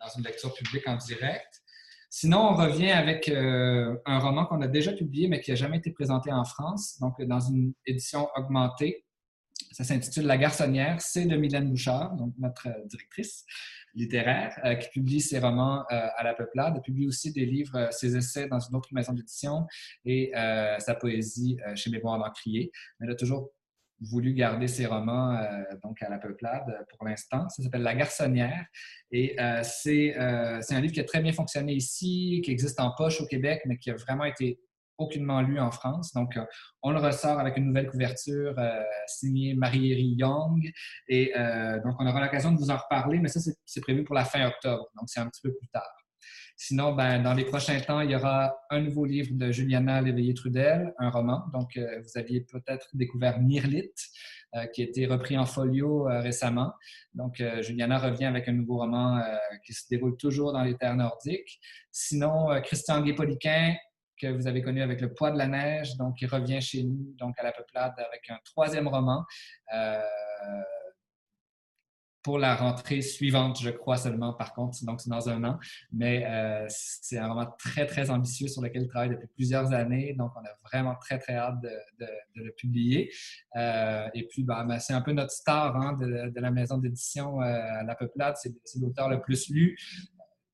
dans 0.00 0.08
une 0.16 0.22
lecture 0.22 0.54
publique 0.54 0.86
en 0.86 0.96
direct. 0.96 1.60
Sinon, 2.08 2.50
on 2.50 2.54
revient 2.54 2.92
avec 2.92 3.28
un 3.28 4.18
roman 4.20 4.46
qu'on 4.46 4.60
a 4.60 4.68
déjà 4.68 4.92
publié, 4.92 5.26
mais 5.26 5.40
qui 5.40 5.50
n'a 5.50 5.56
jamais 5.56 5.78
été 5.78 5.90
présenté 5.90 6.30
en 6.30 6.44
France, 6.44 7.00
donc 7.00 7.20
dans 7.22 7.40
une 7.40 7.72
édition 7.84 8.28
augmentée. 8.36 9.04
Ça 9.70 9.84
s'intitule 9.84 10.26
La 10.26 10.36
garçonnière. 10.36 11.00
C'est 11.00 11.26
de 11.26 11.36
Mylène 11.36 11.68
Bouchard, 11.68 12.16
donc 12.16 12.34
notre 12.38 12.68
directrice 12.86 13.44
littéraire, 13.94 14.58
euh, 14.64 14.74
qui 14.74 14.88
publie 14.90 15.20
ses 15.20 15.38
romans 15.38 15.84
euh, 15.90 16.08
à 16.16 16.22
la 16.22 16.34
peuplade, 16.34 16.74
elle 16.76 16.82
publie 16.82 17.06
aussi 17.06 17.32
des 17.32 17.46
livres, 17.46 17.76
euh, 17.76 17.90
ses 17.90 18.16
essais 18.16 18.48
dans 18.48 18.60
une 18.60 18.76
autre 18.76 18.88
maison 18.92 19.12
d'édition 19.12 19.66
et 20.04 20.32
sa 20.78 20.94
poésie 20.94 21.58
chez 21.74 21.90
Mémoire 21.90 22.18
d'Encrier. 22.18 22.70
Elle 23.00 23.10
a 23.10 23.14
toujours 23.14 23.50
voulu 24.00 24.32
garder 24.32 24.66
ses 24.66 24.86
romans 24.86 25.38
donc 25.82 26.02
à 26.02 26.08
la 26.08 26.18
peuplade 26.18 26.86
pour 26.88 27.06
l'instant. 27.06 27.48
Ça 27.50 27.62
s'appelle 27.62 27.82
La 27.82 27.94
Garçonnière 27.94 28.64
et 29.10 29.36
c'est 29.62 30.16
un 30.16 30.80
livre 30.80 30.92
qui 30.92 31.00
a 31.00 31.04
très 31.04 31.20
bien 31.20 31.32
fonctionné 31.32 31.74
ici, 31.74 32.40
qui 32.44 32.50
existe 32.50 32.80
en 32.80 32.92
poche 32.96 33.20
au 33.20 33.26
Québec, 33.26 33.62
mais 33.66 33.76
qui 33.76 33.90
a 33.90 33.94
vraiment 33.94 34.24
été 34.24 34.60
aucunement 35.00 35.40
lu 35.40 35.58
en 35.58 35.70
France. 35.70 36.12
Donc, 36.12 36.36
euh, 36.36 36.44
on 36.82 36.90
le 36.90 36.98
ressort 36.98 37.38
avec 37.38 37.56
une 37.56 37.66
nouvelle 37.66 37.88
couverture 37.88 38.54
euh, 38.58 38.82
signée 39.06 39.54
Marie-Héry 39.54 40.14
Young. 40.16 40.70
Et 41.08 41.32
euh, 41.36 41.80
donc, 41.82 41.96
on 41.98 42.06
aura 42.06 42.20
l'occasion 42.20 42.52
de 42.52 42.58
vous 42.58 42.70
en 42.70 42.76
reparler, 42.76 43.18
mais 43.18 43.28
ça, 43.28 43.40
c'est 43.64 43.80
prévu 43.80 44.04
pour 44.04 44.14
la 44.14 44.24
fin 44.24 44.46
octobre. 44.46 44.86
Donc, 44.96 45.08
c'est 45.08 45.20
un 45.20 45.28
petit 45.28 45.40
peu 45.42 45.52
plus 45.54 45.68
tard. 45.68 45.90
Sinon, 46.56 46.92
ben, 46.92 47.22
dans 47.22 47.32
les 47.32 47.46
prochains 47.46 47.80
temps, 47.80 48.02
il 48.02 48.10
y 48.10 48.14
aura 48.14 48.54
un 48.68 48.82
nouveau 48.82 49.06
livre 49.06 49.30
de 49.32 49.50
Juliana 49.50 50.02
Léveillé-Trudel, 50.02 50.92
un 50.98 51.08
roman. 51.08 51.44
Donc, 51.54 51.70
vous 51.78 52.18
aviez 52.18 52.42
peut-être 52.42 52.86
découvert 52.92 53.40
Mirlit, 53.40 53.94
qui 54.74 54.82
a 54.82 54.84
été 54.84 55.06
repris 55.06 55.38
en 55.38 55.46
folio 55.46 56.04
récemment. 56.04 56.74
Donc, 57.14 57.42
Juliana 57.62 57.98
revient 57.98 58.26
avec 58.26 58.46
un 58.46 58.52
nouveau 58.52 58.76
roman 58.76 59.22
qui 59.64 59.72
se 59.72 59.88
déroule 59.88 60.18
toujours 60.18 60.52
dans 60.52 60.62
les 60.62 60.76
terres 60.76 60.96
nordiques. 60.96 61.60
Sinon, 61.92 62.48
Christian 62.62 63.00
Guépoliquin 63.00 63.74
que 64.20 64.28
vous 64.28 64.46
avez 64.46 64.62
connu 64.62 64.82
avec 64.82 65.00
Le 65.00 65.12
poids 65.12 65.30
de 65.30 65.38
la 65.38 65.46
neige, 65.46 65.96
donc 65.96 66.20
il 66.20 66.26
revient 66.26 66.60
chez 66.60 66.82
nous, 66.82 67.14
donc 67.18 67.38
à 67.38 67.42
la 67.42 67.52
peuplade 67.52 67.94
avec 67.98 68.28
un 68.30 68.38
troisième 68.44 68.88
roman 68.88 69.24
pour 72.22 72.38
la 72.38 72.54
rentrée 72.54 73.00
suivante, 73.00 73.60
je 73.60 73.70
crois 73.70 73.96
seulement, 73.96 74.34
par 74.34 74.52
contre, 74.52 74.84
donc 74.84 75.00
c'est 75.00 75.08
dans 75.08 75.28
un 75.28 75.42
an. 75.44 75.58
Mais 75.92 76.26
euh, 76.26 76.66
c'est 76.68 77.18
un 77.18 77.28
roman 77.28 77.46
très, 77.58 77.86
très 77.86 78.10
ambitieux 78.10 78.48
sur 78.48 78.62
lequel 78.62 78.82
il 78.82 78.88
travaille 78.88 79.10
depuis 79.10 79.28
plusieurs 79.28 79.72
années. 79.72 80.14
Donc, 80.14 80.32
on 80.36 80.40
a 80.40 80.52
vraiment 80.64 80.94
très, 80.96 81.18
très 81.18 81.34
hâte 81.34 81.60
de, 81.62 82.06
le 82.34 82.52
publier. 82.52 83.10
Euh, 83.56 84.06
et 84.14 84.26
puis, 84.28 84.44
bah, 84.44 84.64
ben, 84.68 84.78
c'est 84.78 84.92
un 84.92 85.00
peu 85.00 85.12
notre 85.12 85.32
star 85.32 85.76
hein, 85.76 85.94
de, 85.94 86.40
la 86.40 86.50
maison 86.50 86.76
d'édition 86.76 87.40
euh, 87.40 87.82
La 87.84 87.94
Peuplade. 87.94 88.36
C'est 88.36 88.78
l'auteur 88.80 89.08
le 89.08 89.20
plus 89.20 89.48
lu 89.48 89.78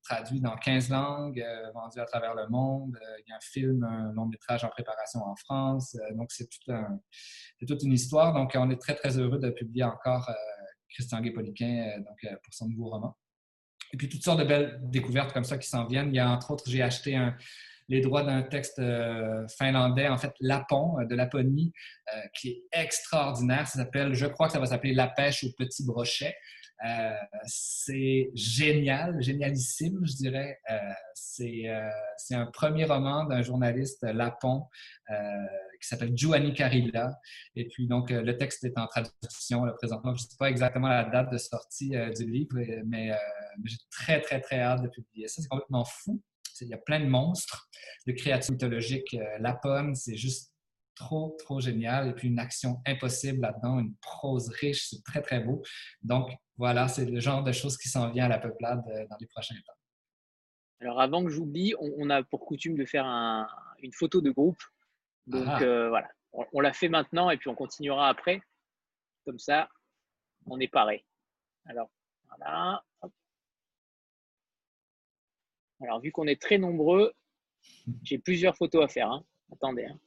traduit 0.07 0.39
dans 0.39 0.55
15 0.55 0.89
langues, 0.89 1.43
vendu 1.73 1.99
à 1.99 2.05
travers 2.05 2.35
le 2.35 2.47
monde. 2.47 2.97
il 3.19 3.29
y 3.29 3.33
a 3.33 3.35
un 3.35 3.41
film, 3.41 3.83
un 3.83 4.13
long 4.13 4.25
métrage 4.25 4.63
en 4.63 4.69
préparation 4.69 5.21
en 5.21 5.35
France. 5.35 5.97
donc, 6.15 6.31
c'est 6.31 6.47
toute 6.49 7.83
une 7.83 7.93
histoire. 7.93 8.33
Donc, 8.33 8.53
on 8.55 8.69
est 8.69 8.81
très, 8.81 8.95
très 8.95 9.17
heureux 9.17 9.39
de 9.39 9.49
publier 9.49 9.83
encore 9.83 10.29
Christian 10.97 11.21
Guépoliquin 11.21 11.93
euh, 11.97 12.29
euh, 12.29 12.35
pour 12.43 12.53
son 12.53 12.67
nouveau 12.67 12.89
roman. 12.89 13.17
Et 13.93 13.97
puis 13.97 14.09
toutes 14.09 14.23
sortes 14.23 14.39
de 14.39 14.43
belles 14.43 14.79
découvertes 14.83 15.31
comme 15.31 15.45
ça 15.45 15.57
qui 15.57 15.69
s'en 15.69 15.85
viennent. 15.85 16.09
Il 16.09 16.15
y 16.15 16.19
a 16.19 16.29
entre 16.29 16.51
autres, 16.51 16.65
j'ai 16.67 16.81
acheté 16.81 17.17
les 17.87 18.01
droits 18.01 18.23
d'un 18.23 18.41
texte 18.41 18.79
euh, 18.79 19.47
finlandais, 19.57 20.09
en 20.09 20.17
fait, 20.17 20.33
Lapon, 20.41 20.97
de 21.05 21.15
Laponie, 21.15 21.71
qui 22.33 22.49
est 22.49 22.63
extraordinaire. 22.73 23.65
Ça 23.65 23.79
s'appelle, 23.79 24.13
je 24.13 24.25
crois 24.25 24.47
que 24.47 24.53
ça 24.53 24.59
va 24.59 24.65
s'appeler 24.65 24.93
La 24.93 25.07
pêche 25.07 25.45
au 25.45 25.47
petit 25.57 25.85
brochet. 25.85 26.35
Euh, 26.85 27.15
c'est 27.45 28.29
génial, 28.33 29.21
génialissime, 29.21 30.05
je 30.05 30.15
dirais. 30.15 30.59
Euh, 30.69 30.77
euh, 31.39 31.89
c'est 32.17 32.35
un 32.35 32.45
premier 32.47 32.85
roman 32.85 33.25
d'un 33.25 33.41
journaliste 33.41 34.03
lapon 34.03 34.65
qui 35.81 35.87
s'appelle 35.87 36.15
Giovanni 36.15 36.53
Carilla. 36.53 37.15
Et 37.55 37.67
puis, 37.67 37.87
donc, 37.87 38.09
le 38.09 38.37
texte 38.37 38.63
est 38.63 38.77
en 38.77 38.87
traduction 38.87 39.63
là, 39.65 39.73
présentement. 39.73 40.13
Je 40.15 40.23
ne 40.23 40.29
sais 40.29 40.37
pas 40.37 40.49
exactement 40.49 40.87
la 40.87 41.05
date 41.05 41.31
de 41.31 41.37
sortie 41.37 41.89
du 41.89 42.29
livre, 42.29 42.57
mais, 42.85 43.11
j'ai 43.65 43.77
très, 43.91 44.21
très, 44.21 44.41
très 44.41 44.59
hâte 44.59 44.83
de 44.83 44.87
publier 44.89 45.27
ça. 45.27 45.41
C'est 45.41 45.47
complètement 45.47 45.85
fou. 45.85 46.21
Il 46.61 46.69
y 46.69 46.73
a 46.73 46.77
plein 46.77 46.99
de 46.99 47.05
monstres, 47.05 47.69
de 48.07 48.13
créatures 48.13 48.51
mythologiques. 48.51 49.15
Lapone, 49.39 49.93
c'est 49.93 50.17
juste 50.17 50.51
trop, 50.95 51.37
trop 51.39 51.59
génial. 51.59 52.09
Et 52.09 52.13
puis 52.13 52.27
une 52.29 52.39
action 52.39 52.81
impossible 52.87 53.41
là-dedans, 53.41 53.79
une 53.79 53.95
prose 54.01 54.49
riche, 54.49 54.89
c'est 54.89 55.03
très, 55.03 55.21
très 55.21 55.39
beau. 55.39 55.61
Donc, 56.01 56.31
voilà, 56.57 56.87
c'est 56.87 57.05
le 57.05 57.19
genre 57.19 57.43
de 57.43 57.51
choses 57.51 57.77
qui 57.77 57.87
s'en 57.87 58.09
vient 58.09 58.25
à 58.25 58.29
la 58.29 58.39
peuplade 58.39 58.83
euh, 58.89 59.05
dans 59.09 59.17
les 59.19 59.27
prochains 59.27 59.55
temps. 59.55 59.73
Alors, 60.81 60.99
avant 60.99 61.23
que 61.23 61.29
j'oublie, 61.29 61.73
on, 61.79 62.09
a 62.09 62.23
pour 62.23 62.45
coutume 62.45 62.75
de 62.75 62.85
faire 62.85 63.05
une 63.79 63.93
photo 63.93 64.21
de 64.21 64.29
groupe. 64.29 64.61
Donc, 65.25 65.47
ah. 65.47 65.61
euh, 65.61 65.89
voilà, 65.89 66.09
on, 66.53 66.59
la 66.59 66.71
fait 66.71 66.87
maintenant 66.87 67.29
et 67.31 67.37
puis 67.37 67.49
on 67.49 67.55
continuera 67.55 68.09
après. 68.09 68.41
Comme 69.25 69.39
ça, 69.39 69.69
on 70.45 70.59
est 70.59 70.67
paré. 70.67 71.03
Alors, 71.65 71.89
voilà. 72.27 72.83
Alors, 75.81 75.99
vu 75.99 76.11
qu'on 76.11 76.27
est 76.27 76.41
très 76.41 76.57
nombreux, 76.57 77.13
j'ai 78.03 78.19
plusieurs 78.19 78.55
photos 78.55 78.85
à 78.85 78.87
faire. 78.87 79.11
Hein. 79.11 79.25
Attendez. 79.51 79.85
Hein. 79.85 79.99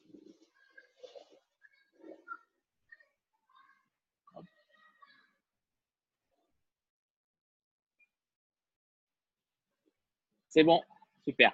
C'est 10.50 10.64
bon, 10.64 10.82
super. 11.24 11.52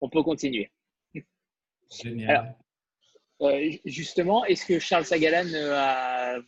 On 0.00 0.08
peut 0.08 0.22
continuer. 0.22 0.70
Génial. 1.90 2.56
Euh, 3.40 3.70
justement, 3.84 4.44
est-ce 4.46 4.66
que 4.66 4.78
Charles 4.78 5.04
Sagalan 5.04 5.46
euh, 5.52 6.40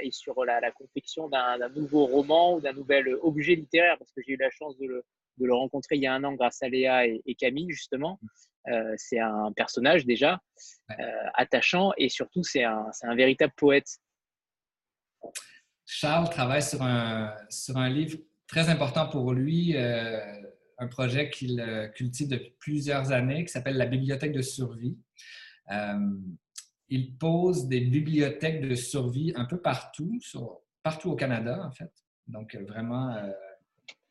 est 0.00 0.12
sur 0.12 0.44
la, 0.44 0.70
confection 0.70 1.28
d'un 1.28 1.68
nouveau 1.70 2.06
roman 2.06 2.54
ou 2.54 2.60
d'un 2.60 2.72
nouvel 2.72 3.08
objet 3.22 3.56
littéraire? 3.56 3.96
Parce 3.98 4.12
que 4.12 4.20
j'ai 4.24 4.34
eu 4.34 4.36
la 4.36 4.50
chance 4.50 4.76
de 4.78 4.86
le, 5.38 5.54
rencontrer 5.54 5.96
il 5.96 6.02
y 6.02 6.06
a 6.06 6.14
un 6.14 6.22
an 6.24 6.34
grâce 6.34 6.62
à 6.62 6.68
Léa 6.68 7.06
et, 7.06 7.34
Camille, 7.36 7.72
justement. 7.72 8.20
Euh, 8.68 8.94
c'est 8.96 9.18
un 9.18 9.52
personnage 9.52 10.04
déjà 10.06 10.40
attachant 11.34 11.92
et 11.96 12.08
surtout, 12.08 12.42
c'est 12.42 12.64
un, 12.64 13.14
véritable 13.16 13.52
poète. 13.56 13.88
Charles 15.84 16.28
travaille 16.30 16.62
sur 16.62 16.82
un, 16.82 17.34
sur 17.48 17.76
un 17.76 17.88
livre 17.88 18.18
très 18.46 18.68
important 18.68 19.08
pour 19.08 19.32
lui 19.32 19.74
un 20.78 20.88
projet 20.88 21.30
qu'il 21.30 21.60
euh, 21.60 21.88
cultive 21.88 22.28
depuis 22.28 22.54
plusieurs 22.58 23.12
années 23.12 23.44
qui 23.44 23.52
s'appelle 23.52 23.76
la 23.76 23.86
Bibliothèque 23.86 24.32
de 24.32 24.42
survie. 24.42 24.96
Euh, 25.70 26.10
il 26.88 27.16
pose 27.16 27.66
des 27.66 27.80
bibliothèques 27.80 28.60
de 28.60 28.74
survie 28.74 29.32
un 29.34 29.44
peu 29.44 29.60
partout, 29.60 30.20
partout 30.82 31.10
au 31.10 31.16
Canada, 31.16 31.64
en 31.66 31.72
fait. 31.72 31.90
Donc, 32.28 32.54
euh, 32.54 32.64
vraiment 32.64 33.16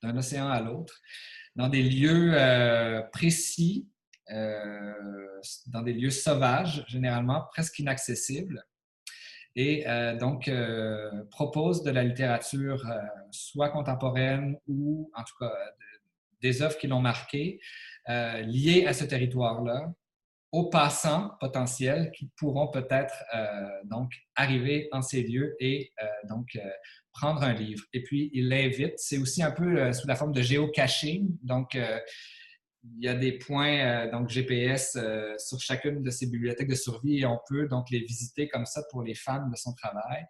d'un 0.03 0.17
océan 0.17 0.47
à 0.47 0.59
l'autre, 0.61 1.01
dans 1.55 1.69
des 1.69 1.83
lieux 1.83 2.35
précis, 3.13 3.87
dans 4.29 5.81
des 5.83 5.93
lieux 5.93 6.09
sauvages, 6.09 6.83
généralement 6.87 7.45
presque 7.51 7.79
inaccessibles. 7.79 8.61
Et 9.55 9.85
donc, 10.19 10.51
propose 11.31 11.81
de 11.83 11.91
la 11.91 12.03
littérature 12.03 12.85
soit 13.31 13.69
contemporaine 13.69 14.57
ou 14.67 15.09
en 15.15 15.23
tout 15.23 15.35
cas 15.39 15.53
des 16.45 16.61
œuvres 16.61 16.77
qui 16.77 16.88
l'ont 16.88 17.01
marqué, 17.01 17.59
euh, 18.09 18.41
liées 18.41 18.85
à 18.85 18.93
ce 18.93 19.03
territoire-là, 19.03 19.91
aux 20.51 20.69
passants 20.69 21.31
potentiels 21.39 22.11
qui 22.15 22.30
pourront 22.38 22.67
peut-être 22.67 23.15
euh, 23.34 23.67
donc 23.85 24.11
arriver 24.35 24.88
en 24.91 25.01
ces 25.01 25.23
lieux 25.23 25.55
et 25.59 25.91
euh, 26.01 26.05
donc 26.30 26.57
prendre 27.11 27.41
un 27.43 27.53
livre. 27.53 27.84
Et 27.93 28.03
puis, 28.03 28.30
il 28.34 28.49
l'invite. 28.49 28.93
C'est 28.97 29.17
aussi 29.17 29.41
un 29.41 29.51
peu 29.51 29.91
sous 29.91 30.07
la 30.07 30.15
forme 30.15 30.34
de 30.34 30.41
géocaching. 30.41 31.27
Donc, 31.41 31.76
il 31.76 33.03
y 33.03 33.07
a 33.07 33.15
des 33.15 33.38
points 33.38 34.07
donc 34.07 34.30
GPS 34.30 34.97
sur 35.38 35.59
chacune 35.59 36.03
de 36.03 36.09
ces 36.09 36.27
bibliothèques 36.27 36.67
de 36.67 36.76
survie 36.76 37.19
et 37.19 37.26
on 37.26 37.39
peut 37.47 37.67
donc 37.67 37.89
les 37.89 37.99
visiter 37.99 38.47
comme 38.49 38.65
ça 38.65 38.84
pour 38.91 39.01
les 39.01 39.15
fans 39.15 39.47
de 39.47 39.55
son 39.55 39.73
travail. 39.73 40.26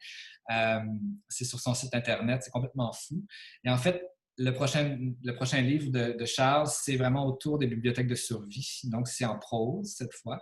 c'est 1.28 1.46
sur 1.46 1.60
son 1.60 1.74
site 1.74 1.96
internet, 1.96 2.44
c'est 2.44 2.52
complètement 2.52 2.94
fou. 2.94 3.26
Et 3.64 3.70
en 3.70 3.78
fait, 3.78 4.02
le 4.38 4.52
prochain, 4.52 4.98
le 5.24 5.34
prochain 5.34 5.62
livre 5.62 5.90
de, 5.91 6.26
Charles, 6.26 6.68
c'est 6.68 6.98
vraiment 6.98 7.26
autour 7.26 7.57
des 7.57 7.68
bibliothèques 7.68 8.07
de 8.07 8.16
survie. 8.16 8.82
Donc, 8.86 9.07
c'est 9.07 9.26
en 9.26 9.38
prose 9.38 9.94
cette 9.95 10.14
fois. 10.14 10.40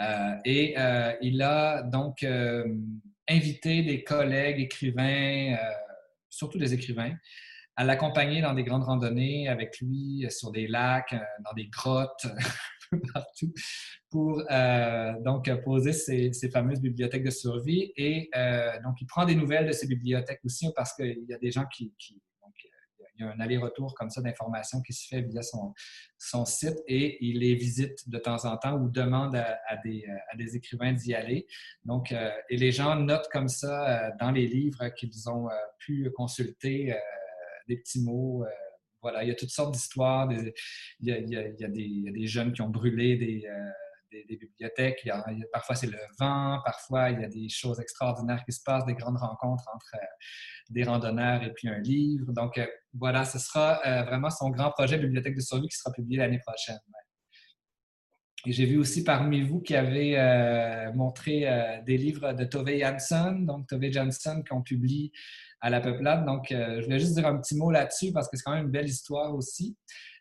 Euh, 0.00 0.34
et 0.44 0.74
euh, 0.78 1.12
il 1.20 1.42
a 1.42 1.82
donc 1.82 2.22
euh, 2.22 2.64
invité 3.28 3.82
des 3.82 4.02
collègues 4.02 4.60
écrivains, 4.60 5.56
surtout 6.30 6.58
des 6.58 6.72
écrivains, 6.72 7.14
à 7.76 7.84
l'accompagner 7.84 8.40
dans 8.40 8.54
des 8.54 8.64
grandes 8.64 8.84
randonnées 8.84 9.48
avec 9.48 9.78
lui 9.80 10.26
sur 10.30 10.50
des 10.50 10.66
lacs, 10.66 11.14
dans 11.44 11.52
des 11.54 11.66
grottes, 11.66 12.26
partout, 13.12 13.52
pour 14.10 14.42
donc 15.24 15.50
poser 15.64 15.92
ces, 15.92 16.32
ces, 16.32 16.50
fameuses 16.50 16.80
bibliothèques 16.80 17.24
de 17.24 17.30
survie. 17.30 17.92
Et 17.96 18.30
donc, 18.84 19.00
il 19.00 19.06
prend 19.06 19.24
des 19.24 19.34
nouvelles 19.34 19.66
de 19.66 19.72
ces 19.72 19.86
bibliothèques 19.86 20.40
aussi 20.44 20.68
parce 20.76 20.94
qu'il 20.94 21.24
y 21.28 21.34
a 21.34 21.38
des 21.38 21.50
gens 21.50 21.64
qui 21.66 21.92
il 23.16 23.24
y 23.24 23.28
a 23.28 23.32
un 23.32 23.40
aller-retour 23.40 23.94
comme 23.94 24.10
ça 24.10 24.20
d'informations 24.20 24.80
qui 24.82 24.92
se 24.92 25.06
fait 25.08 25.22
via 25.22 25.42
son, 25.42 25.72
son, 26.18 26.44
site 26.44 26.78
et 26.86 27.24
il 27.24 27.40
les 27.40 27.54
visite 27.54 28.08
de 28.08 28.18
temps 28.18 28.44
en 28.44 28.56
temps 28.56 28.74
ou 28.74 28.88
demande 28.88 29.36
à, 29.36 29.76
des, 29.84 30.04
à 30.30 30.36
des, 30.36 30.56
écrivains 30.56 30.92
d'y 30.92 31.14
aller. 31.14 31.46
Donc, 31.84 32.12
euh, 32.12 32.30
et 32.50 32.56
les 32.56 32.72
gens 32.72 32.96
notent 32.96 33.28
comme 33.30 33.48
ça 33.48 34.06
euh, 34.06 34.10
dans 34.20 34.30
les 34.30 34.46
livres 34.46 34.88
qu'ils 34.90 35.28
ont 35.28 35.48
euh, 35.48 35.54
pu 35.78 36.10
consulter 36.16 36.94
des 37.68 37.76
petits 37.76 38.02
mots. 38.02 38.44
voilà, 39.00 39.22
il 39.24 39.28
y 39.28 39.32
a 39.32 39.34
toutes 39.34 39.50
sortes 39.50 39.72
d'histoires. 39.72 40.30
Il, 40.30 40.52
il, 41.00 41.28
y 41.28 41.64
a 41.64 41.68
des 41.68 42.26
jeunes 42.26 42.52
qui 42.52 42.62
ont 42.62 42.68
brûlé 42.68 43.16
des 43.16 43.48
des, 44.28 44.36
bibliothèques. 44.36 45.08
parfois, 45.52 45.74
c'est 45.74 45.86
le 45.86 45.98
vent, 46.18 46.60
parfois, 46.64 47.10
il 47.10 47.20
y 47.20 47.24
a 47.24 47.28
des 47.28 47.48
choses 47.48 47.80
extraordinaires 47.80 48.44
qui 48.44 48.52
se 48.52 48.62
passent, 48.62 48.86
des 48.86 48.94
grandes 48.94 49.16
rencontres 49.16 49.64
entre 49.72 49.94
euh, 49.94 50.06
des 50.70 50.84
randonneurs 50.84 51.42
et 51.42 51.52
puis 51.52 51.68
un 51.68 51.78
livre. 51.78 52.32
Donc, 52.32 52.58
euh, 52.58 52.66
voilà, 52.94 53.24
ce 53.24 53.38
sera 53.38 53.80
euh, 53.86 54.02
vraiment 54.04 54.30
son 54.30 54.50
grand 54.50 54.70
projet 54.70 54.98
Bibliothèque 54.98 55.36
de 55.36 55.40
survie 55.40 55.68
qui 55.68 55.76
sera 55.76 55.92
publié 55.92 56.18
l'année 56.18 56.40
prochaine. 56.46 56.78
Et 58.46 58.52
j'ai 58.52 58.66
vu 58.66 58.76
aussi 58.76 59.04
parmi 59.04 59.40
vous 59.40 59.60
qui 59.62 59.74
avez 59.74 60.92
montré 60.94 61.80
des 61.86 61.96
livres 61.96 62.34
de 62.34 62.44
Tove 62.44 62.76
Jansson, 62.76 63.36
donc 63.40 63.66
Tove 63.66 63.90
Jansson 63.90 64.44
qu'on 64.46 64.60
publie 64.60 65.12
à 65.62 65.70
la 65.70 65.80
Peuplade. 65.80 66.26
Donc, 66.26 66.48
je 66.50 66.84
voulais 66.84 66.98
juste 66.98 67.14
dire 67.14 67.26
un 67.26 67.38
petit 67.38 67.56
mot 67.56 67.70
là-dessus 67.70 68.12
parce 68.12 68.28
que 68.28 68.36
c'est 68.36 68.42
quand 68.42 68.52
même 68.52 68.66
une 68.66 68.70
belle 68.70 68.86
histoire 68.86 69.34
aussi. 69.34 69.78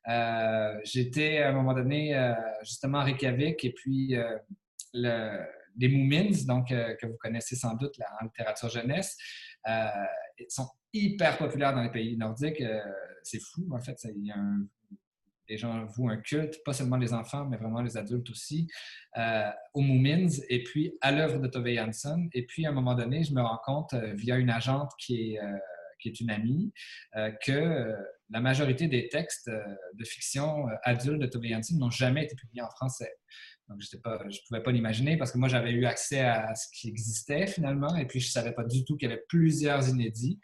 Euh, 0.10 0.80
j'étais 0.84 1.40
à 1.40 1.50
un 1.50 1.54
moment 1.54 1.74
donné 1.74 2.16
euh, 2.16 2.34
justement 2.62 3.00
à 3.00 3.04
Reykjavik 3.04 3.64
et 3.64 3.72
puis 3.72 4.16
euh, 4.16 5.44
les 5.76 5.88
Moomins, 5.88 6.46
donc, 6.46 6.68
que 6.68 7.06
vous 7.08 7.18
connaissez 7.18 7.56
sans 7.56 7.74
doute 7.76 7.96
en 8.22 8.26
littérature 8.26 8.70
jeunesse, 8.70 9.18
sont 10.50 10.70
hyper 10.94 11.38
populaires 11.38 11.74
dans 11.74 11.82
les 11.82 11.90
pays 11.90 12.16
nordiques. 12.16 12.62
c'est 13.24 13.40
fou, 13.42 13.68
en 13.72 13.80
fait. 13.80 13.98
Il 14.16 14.28
y 14.28 14.32
a 14.32 14.38
les 15.50 15.58
gens 15.58 15.86
vouent 15.86 16.10
un 16.10 16.18
culte, 16.18 16.64
pas 16.64 16.74
seulement 16.74 16.98
les 16.98 17.14
enfants, 17.14 17.46
mais 17.46 17.58
vraiment 17.58 17.82
les 17.82 17.98
adultes 17.98 18.30
aussi, 18.30 18.68
euh, 19.18 19.50
aux 19.74 19.82
Moomins 19.82 20.30
et 20.50 20.64
puis 20.64 20.94
à 21.02 21.12
l'œuvre 21.12 21.40
de 21.40 21.48
Tove 21.48 21.68
Jansson. 21.68 22.30
Et 22.34 22.46
puis, 22.46 22.66
à 22.66 22.70
un 22.70 22.74
moment 22.74 22.96
donné, 22.96 23.24
je 23.24 23.34
me 23.34 23.42
rends 23.42 23.60
compte, 23.66 23.94
via 24.14 24.38
une 24.38 24.50
agente 24.50 24.92
qui 24.98 25.34
est, 25.34 25.40
qui 26.04 26.10
est 26.10 26.20
une 26.20 26.30
amie, 26.30 26.72
que 27.46 27.94
la 28.30 28.42
majorité 28.42 28.88
des 28.88 29.10
textes 29.10 29.50
de 29.50 30.06
fiction 30.06 30.66
adultes 30.84 31.22
de 31.22 31.44
Jansson 31.44 31.78
n'ont 31.78 31.90
jamais 31.90 32.26
été 32.26 32.36
publiés 32.36 32.62
en 32.62 32.70
français. 32.70 33.14
Donc, 33.70 33.82
je 33.82 33.96
ne 33.96 34.48
pouvais 34.48 34.62
pas 34.62 34.72
l'imaginer 34.72 35.18
parce 35.18 35.32
que 35.32 35.38
moi, 35.38 35.48
j'avais 35.48 35.72
eu 35.72 35.86
accès 35.86 36.20
à 36.20 36.54
ce 36.54 36.68
qui 36.74 36.90
existait 36.90 37.48
finalement, 37.48 37.96
et 37.96 38.06
puis 38.06 38.20
je 38.20 38.28
ne 38.28 38.32
savais 38.32 38.52
pas 38.52 38.64
du 38.64 38.84
tout 38.84 38.98
qu'il 38.98 39.10
y 39.10 39.12
avait 39.12 39.24
plusieurs 39.28 39.88
inédits. 39.90 40.40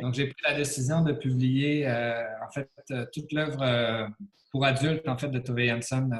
Donc, 0.00 0.14
j'ai 0.14 0.26
pris 0.26 0.42
la 0.44 0.54
décision 0.54 1.02
de 1.02 1.12
publier 1.12 1.86
euh, 1.86 2.24
en 2.44 2.50
fait 2.50 2.68
euh, 2.90 3.06
toute 3.12 3.30
l'œuvre 3.32 3.62
euh, 3.62 4.08
pour 4.50 4.64
adultes 4.64 5.08
en 5.08 5.16
fait 5.16 5.28
de 5.28 5.38
Tove 5.38 5.60
Jansson 5.60 6.10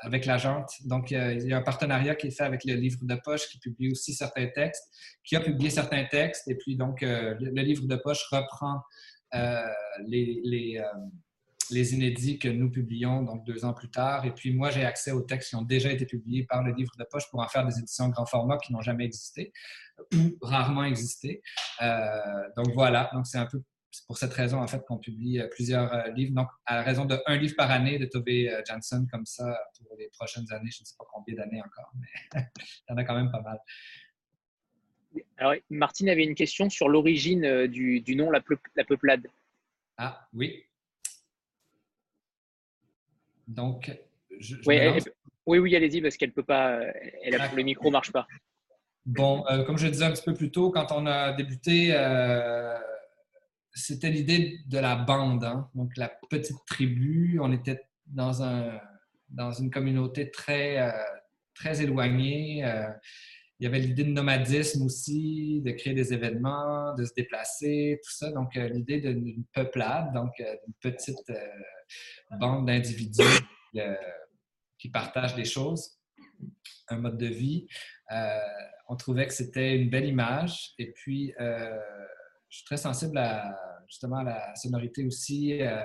avec 0.00 0.26
l'agente. 0.26 0.70
Donc, 0.84 1.10
il 1.10 1.46
y 1.46 1.52
a 1.52 1.58
un 1.58 1.62
partenariat 1.62 2.14
qui 2.14 2.28
est 2.28 2.30
fait 2.30 2.44
avec 2.44 2.64
le 2.64 2.74
livre 2.74 2.98
de 3.02 3.14
poche 3.24 3.48
qui 3.48 3.58
publie 3.58 3.90
aussi 3.90 4.14
certains 4.14 4.46
textes, 4.46 4.84
qui 5.24 5.36
a 5.36 5.40
publié 5.40 5.70
certains 5.70 6.04
textes. 6.04 6.48
Et 6.48 6.56
puis, 6.56 6.76
donc, 6.76 7.00
le, 7.02 7.62
livre 7.62 7.86
de 7.86 7.96
poche 7.96 8.24
reprend 8.30 8.80
les, 9.32 10.40
les, 10.44 10.82
les, 11.70 11.94
inédits 11.94 12.38
que 12.38 12.48
nous 12.48 12.70
publions 12.70 13.22
donc 13.22 13.44
deux 13.44 13.64
ans 13.64 13.74
plus 13.74 13.90
tard. 13.90 14.24
Et 14.24 14.32
puis, 14.32 14.52
moi, 14.52 14.70
j'ai 14.70 14.84
accès 14.84 15.10
aux 15.10 15.22
textes 15.22 15.50
qui 15.50 15.56
ont 15.56 15.62
déjà 15.62 15.92
été 15.92 16.06
publiés 16.06 16.44
par 16.44 16.62
le 16.62 16.72
livre 16.72 16.92
de 16.98 17.04
poche 17.10 17.28
pour 17.30 17.40
en 17.40 17.48
faire 17.48 17.66
des 17.66 17.78
éditions 17.78 18.08
grand 18.08 18.26
format 18.26 18.58
qui 18.58 18.72
n'ont 18.72 18.82
jamais 18.82 19.04
existé 19.04 19.52
ou 20.14 20.38
rarement 20.42 20.84
existé. 20.84 21.42
Euh, 21.82 22.48
donc 22.56 22.72
voilà, 22.74 23.10
donc 23.12 23.26
c'est 23.26 23.38
un 23.38 23.46
peu 23.46 23.62
pour 24.06 24.18
cette 24.18 24.32
raison 24.32 24.60
en 24.60 24.66
fait 24.66 24.84
qu'on 24.86 24.98
publie 24.98 25.40
euh, 25.40 25.48
plusieurs 25.48 25.92
euh, 25.92 26.10
livres. 26.12 26.34
Donc 26.34 26.48
à 26.66 26.76
la 26.76 26.82
raison 26.82 27.04
de 27.04 27.18
un 27.26 27.36
livre 27.36 27.54
par 27.56 27.70
année 27.70 27.98
de 27.98 28.06
Tove 28.06 28.24
Jansson 28.66 29.06
comme 29.10 29.26
ça 29.26 29.58
pour 29.78 29.96
les 29.96 30.08
prochaines 30.08 30.50
années, 30.52 30.70
je 30.70 30.82
ne 30.82 30.86
sais 30.86 30.94
pas 30.98 31.04
combien 31.12 31.34
d'années 31.34 31.62
encore, 31.62 31.92
mais 32.00 32.40
il 32.88 32.90
y 32.90 32.92
en 32.92 32.96
a 32.96 33.04
quand 33.04 33.16
même 33.16 33.30
pas 33.30 33.40
mal. 33.40 33.58
Alors, 35.38 35.54
Martine 35.70 36.10
avait 36.10 36.24
une 36.24 36.34
question 36.34 36.68
sur 36.68 36.88
l'origine 36.88 37.66
du, 37.66 38.14
nom 38.14 38.30
la, 38.30 38.42
la, 38.76 38.84
Peuplade. 38.84 39.26
Ah, 39.96 40.28
oui. 40.34 40.64
Donc, 43.46 43.90
je, 44.38 44.56
oui, 44.66 44.78
oui, 45.46 45.58
oui, 45.58 45.74
allez-y, 45.74 46.02
parce 46.02 46.18
qu'elle 46.18 46.32
peut 46.32 46.42
pas, 46.42 46.82
elle 47.22 47.40
le 47.56 47.62
micro 47.62 47.86
ne 47.86 47.92
marche 47.92 48.12
pas. 48.12 48.28
Bon, 49.08 49.42
euh, 49.50 49.64
comme 49.64 49.78
je 49.78 49.86
disais 49.86 50.04
un 50.04 50.10
petit 50.10 50.22
peu 50.22 50.34
plus 50.34 50.50
tôt, 50.50 50.70
quand 50.70 50.92
on 50.92 51.06
a 51.06 51.32
débuté, 51.32 51.88
euh, 51.92 52.78
c'était 53.78 54.10
l'idée 54.10 54.60
de 54.66 54.78
la 54.78 54.96
bande, 54.96 55.44
hein. 55.44 55.70
donc 55.74 55.96
la 55.96 56.10
petite 56.30 56.64
tribu. 56.66 57.38
On 57.40 57.52
était 57.52 57.80
dans, 58.06 58.42
un, 58.42 58.80
dans 59.28 59.52
une 59.52 59.70
communauté 59.70 60.30
très, 60.30 60.80
euh, 60.80 60.92
très 61.54 61.82
éloignée. 61.82 62.58
il 63.58 63.64
y 63.64 63.66
avait 63.66 63.80
l'idée 63.80 64.04
de 64.04 64.10
nomadisme 64.10 64.82
aussi, 64.82 65.62
de 65.64 65.72
créer 65.72 65.94
des 65.94 66.12
événements, 66.12 66.94
de 66.94 67.04
se 67.04 67.12
déplacer, 67.14 68.00
tout 68.02 68.10
ça. 68.10 68.30
Donc, 68.32 68.54
l'idée 68.54 69.00
d'une 69.00 69.44
peuplade, 69.52 70.12
donc 70.14 70.32
une 70.38 70.74
petite 70.80 71.32
bande 72.38 72.66
d'individus 72.66 73.22
qui 74.78 74.90
partagent 74.90 75.34
des 75.34 75.44
choses, 75.44 75.98
un 76.88 76.98
mode 76.98 77.18
de 77.18 77.26
vie 77.26 77.66
on 78.88 78.96
trouvait 78.96 79.26
que 79.26 79.34
c'était 79.34 79.76
une 79.76 79.90
belle 79.90 80.06
image. 80.06 80.72
Et 80.78 80.90
puis, 80.92 81.34
euh, 81.40 81.78
je 82.48 82.58
suis 82.58 82.64
très 82.64 82.76
sensible 82.76 83.18
à 83.18 83.56
justement 83.86 84.22
la 84.22 84.54
sonorité 84.54 85.04
aussi. 85.04 85.60
Euh, 85.62 85.82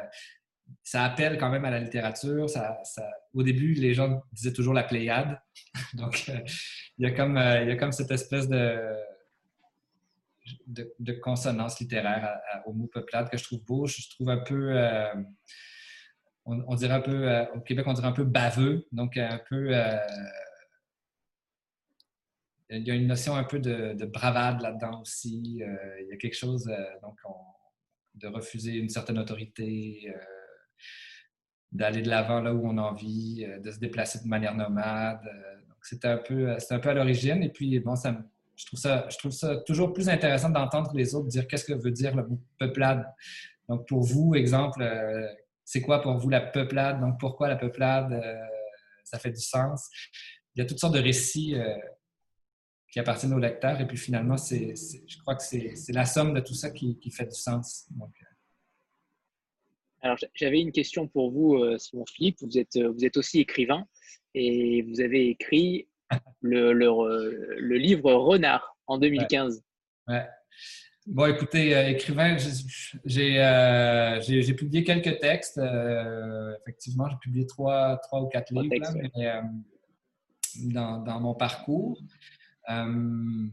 ça 0.81 1.03
appelle 1.03 1.37
quand 1.37 1.49
même 1.49 1.65
à 1.65 1.71
la 1.71 1.79
littérature. 1.79 2.47
Au 3.33 3.43
début, 3.43 3.73
les 3.73 3.93
gens 3.93 4.21
disaient 4.31 4.53
toujours 4.53 4.73
la 4.73 4.83
Pléiade. 4.83 5.39
Donc, 5.93 6.25
euh, 6.29 6.39
il, 6.97 7.03
y 7.03 7.05
a 7.05 7.11
comme, 7.11 7.37
il 7.37 7.67
y 7.67 7.71
a 7.71 7.75
comme 7.75 7.91
cette 7.91 8.11
espèce 8.11 8.47
de, 8.47 8.77
de, 10.67 11.11
consonance 11.13 11.79
littéraire 11.79 12.39
au 12.65 12.73
mot 12.73 12.87
peuplade 12.87 13.29
que 13.29 13.37
je 13.37 13.43
trouve 13.43 13.63
beau. 13.63 13.87
Je 13.87 14.09
trouve 14.09 14.29
un 14.29 14.37
peu. 14.37 14.73
On, 16.45 16.75
un 16.75 16.99
peu, 16.99 17.45
au 17.55 17.61
Québec, 17.61 17.85
on 17.87 17.93
dirait 17.93 18.07
un 18.07 18.13
peu 18.13 18.25
baveux, 18.25 18.85
donc 18.91 19.15
un 19.15 19.39
peu 19.49 19.71
il 22.77 22.87
y 22.87 22.91
a 22.91 22.95
une 22.95 23.07
notion 23.07 23.35
un 23.35 23.43
peu 23.43 23.59
de, 23.59 24.05
bravade 24.05 24.61
là-dedans 24.61 25.01
aussi. 25.01 25.61
Euh, 25.61 26.01
il 26.01 26.07
y 26.09 26.13
a 26.13 26.17
quelque 26.17 26.35
chose 26.35 26.67
euh, 26.67 26.99
donc 27.01 27.17
de 28.15 28.27
refuser 28.27 28.73
une 28.73 28.89
certaine 28.89 29.17
autorité, 29.17 30.05
euh, 30.07 30.19
d'aller 31.71 32.01
de 32.01 32.09
l'avant 32.09 32.41
là 32.41 32.53
où 32.53 32.67
on 32.67 32.77
a 32.77 32.81
envie, 32.81 33.45
de 33.63 33.71
se 33.71 33.79
déplacer 33.79 34.19
de 34.23 34.27
manière 34.27 34.55
nomade. 34.55 35.21
donc 35.67 35.77
c'était 35.81 36.07
un 36.07 36.17
peu, 36.17 36.51
un 36.51 36.79
peu 36.79 36.89
à 36.89 36.93
l'origine. 36.93 37.41
Et 37.41 37.49
puis 37.49 37.79
bon, 37.79 37.95
ça, 37.95 38.15
je 38.55 38.65
trouve 38.67 38.79
ça, 38.79 39.07
je 39.09 39.17
trouve 39.17 39.31
ça 39.31 39.57
toujours 39.65 39.93
plus 39.93 40.09
intéressant 40.09 40.49
d'entendre 40.49 40.91
les 40.93 41.15
autres 41.15 41.27
dire 41.27 41.47
qu'est-ce 41.47 41.65
que 41.65 41.73
veut 41.73 41.91
dire 41.91 42.15
le 42.15 42.27
mot 42.27 42.39
peuplade. 42.59 43.05
Donc 43.67 43.87
pour 43.87 44.03
vous, 44.03 44.35
exemple, 44.35 44.87
c'est 45.65 45.81
quoi 45.81 46.01
pour 46.01 46.15
vous 46.17 46.29
la 46.29 46.41
peuplade? 46.41 46.99
Donc 46.99 47.19
pourquoi 47.19 47.47
la 47.47 47.55
peuplade 47.55 48.23
Ça 49.03 49.17
fait 49.17 49.31
du 49.31 49.41
sens? 49.41 49.89
Il 50.55 50.59
y 50.59 50.61
a 50.61 50.65
toutes 50.67 50.79
sortes 50.79 50.93
de 50.93 50.99
récits 50.99 51.55
qui 52.93 52.99
appartiennent 52.99 53.33
au 53.33 53.39
lecteur. 53.39 53.81
Et 53.81 53.87
puis 53.87 53.97
finalement, 53.97 54.37
c'est, 54.37 54.75
je 55.07 55.17
crois 55.17 55.33
que 55.35 55.41
c'est, 55.41 55.73
la 55.89 56.05
somme 56.05 56.35
de 56.35 56.39
tout 56.41 56.53
ça 56.53 56.69
qui, 56.69 56.95
fait 57.09 57.25
du 57.25 57.35
sens. 57.35 57.87
Euh. 57.99 58.05
Alors, 60.03 60.17
j'avais 60.35 60.61
une 60.61 60.71
question 60.71 61.07
pour 61.07 61.31
vous, 61.31 61.55
euh, 61.55 61.79
Simon 61.79 62.05
Philippe. 62.05 62.37
Vous 62.41 62.55
êtes, 62.55 62.75
euh, 62.75 62.91
vous 62.91 63.03
êtes 63.03 63.17
aussi 63.17 63.39
écrivain 63.39 63.87
et 64.35 64.83
vous 64.83 65.01
avez 65.01 65.27
écrit 65.29 65.87
le, 66.41 66.71
le, 66.73 67.77
livre 67.77 68.13
Renard 68.13 68.77
en 68.85 68.99
2015. 68.99 69.63
Ouais. 70.07 70.27
Bon, 71.07 71.25
écoutez, 71.25 71.71
écrivain, 71.89 72.37
j'ai, 73.05 73.33
j'ai, 74.21 74.53
publié 74.53 74.83
quelques 74.83 75.19
textes. 75.19 75.59
effectivement, 76.61 77.09
j'ai 77.09 77.17
publié 77.19 77.47
trois, 77.47 77.97
trois 78.03 78.21
ou 78.21 78.27
quatre 78.27 78.53
livres 78.53 78.69
dans, 80.55 80.99
dans, 80.99 81.19
mon 81.19 81.33
parcours. 81.33 81.99
Euh, 82.69 83.47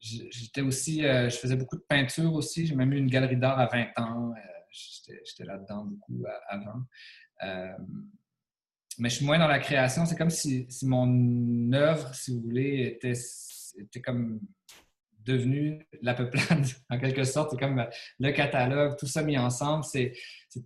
j'étais 0.00 0.60
aussi, 0.60 1.04
euh, 1.04 1.28
je 1.28 1.36
faisais 1.36 1.56
beaucoup 1.56 1.76
de 1.76 1.84
peinture 1.88 2.32
aussi. 2.34 2.66
J'ai 2.66 2.74
même 2.74 2.92
eu 2.92 2.98
une 2.98 3.10
galerie 3.10 3.36
d'art 3.36 3.58
à 3.58 3.66
20 3.66 3.98
ans. 3.98 4.32
Euh, 4.32 4.40
j'étais 4.70 5.44
là-dedans 5.44 5.84
beaucoup 5.84 6.24
avant. 6.48 6.82
mais 8.98 9.08
je 9.08 9.16
suis 9.16 9.26
moins 9.26 9.38
dans 9.38 9.48
la 9.48 9.58
création. 9.58 10.04
C'est 10.06 10.16
comme 10.16 10.30
si, 10.30 10.66
mon 10.82 11.72
œuvre, 11.72 12.14
si 12.14 12.34
vous 12.34 12.42
voulez, 12.42 12.86
était, 12.86 14.00
comme 14.00 14.40
devenu 15.20 15.86
la 16.02 16.14
peuplade, 16.14 16.66
en 16.90 16.98
quelque 16.98 17.24
sorte. 17.24 17.52
C'est 17.52 17.58
comme 17.58 17.86
le 18.18 18.30
catalogue, 18.32 18.96
tout 18.98 19.06
ça 19.06 19.22
mis 19.22 19.38
ensemble. 19.38 19.84
C'est 19.84 20.12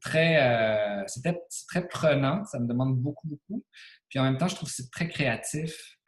très, 0.01 1.05
c'était 1.07 1.39
très 1.69 1.87
prenant. 1.87 2.45
Ça 2.45 2.59
me 2.59 2.67
demande 2.67 2.97
beaucoup, 2.97 3.29
beaucoup. 3.29 3.63
Puis 4.09 4.19
en 4.19 4.25
même 4.25 4.39
temps, 4.39 4.49
je 4.49 4.55
trouve 4.55 4.71
que 4.71 4.75
c'est 4.75 4.91
très 4.91 5.09
créatif 5.09 5.99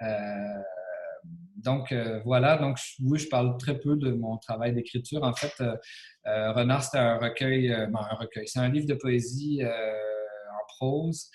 donc 1.61 1.93
euh, 1.93 2.21
voilà, 2.25 2.57
donc 2.57 2.79
oui, 3.03 3.19
je 3.19 3.29
parle 3.29 3.57
très 3.59 3.79
peu 3.79 3.97
de 3.97 4.13
mon 4.13 4.39
travail 4.39 4.73
d'écriture. 4.73 5.23
En 5.23 5.35
fait, 5.35 5.53
euh, 5.61 5.77
euh, 6.27 6.53
Renard, 6.53 6.83
c'est 6.83 6.99
un 6.99 7.19
recueil, 7.19 7.69
ben, 7.69 8.01
un 8.11 8.17
recueil, 8.17 8.49
c'est 8.49 8.61
un 8.61 8.69
livre 8.69 8.87
de 8.87 8.95
poésie 8.95 9.63
en 9.65 10.67
prose. 10.69 11.31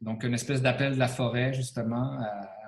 donc 0.00 0.22
une 0.24 0.34
espèce 0.34 0.62
d'appel 0.62 0.94
de 0.94 0.98
la 0.98 1.08
forêt, 1.08 1.52
justement, 1.54 2.18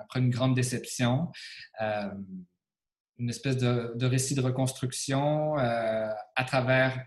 après 0.01 0.19
une 0.19 0.29
grande 0.29 0.55
déception. 0.55 1.31
une 1.79 3.29
espèce 3.29 3.57
de, 3.57 3.93
de, 3.95 4.05
récit 4.05 4.33
de 4.35 4.41
reconstruction 4.41 5.55
à 5.57 6.43
travers 6.45 7.05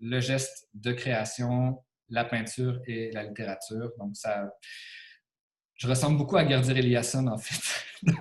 le 0.00 0.20
geste 0.20 0.68
de 0.74 0.92
création, 0.92 1.82
la 2.08 2.24
peinture 2.24 2.80
et 2.86 3.10
la 3.12 3.22
littérature. 3.22 3.92
Donc 3.98 4.16
ça 4.16 4.52
je 5.76 5.88
ressemble 5.88 6.18
beaucoup 6.18 6.36
à 6.36 6.46
Gerdir 6.48 6.76
Eliasson, 6.76 7.26
en 7.26 7.38
fait. 7.38 7.60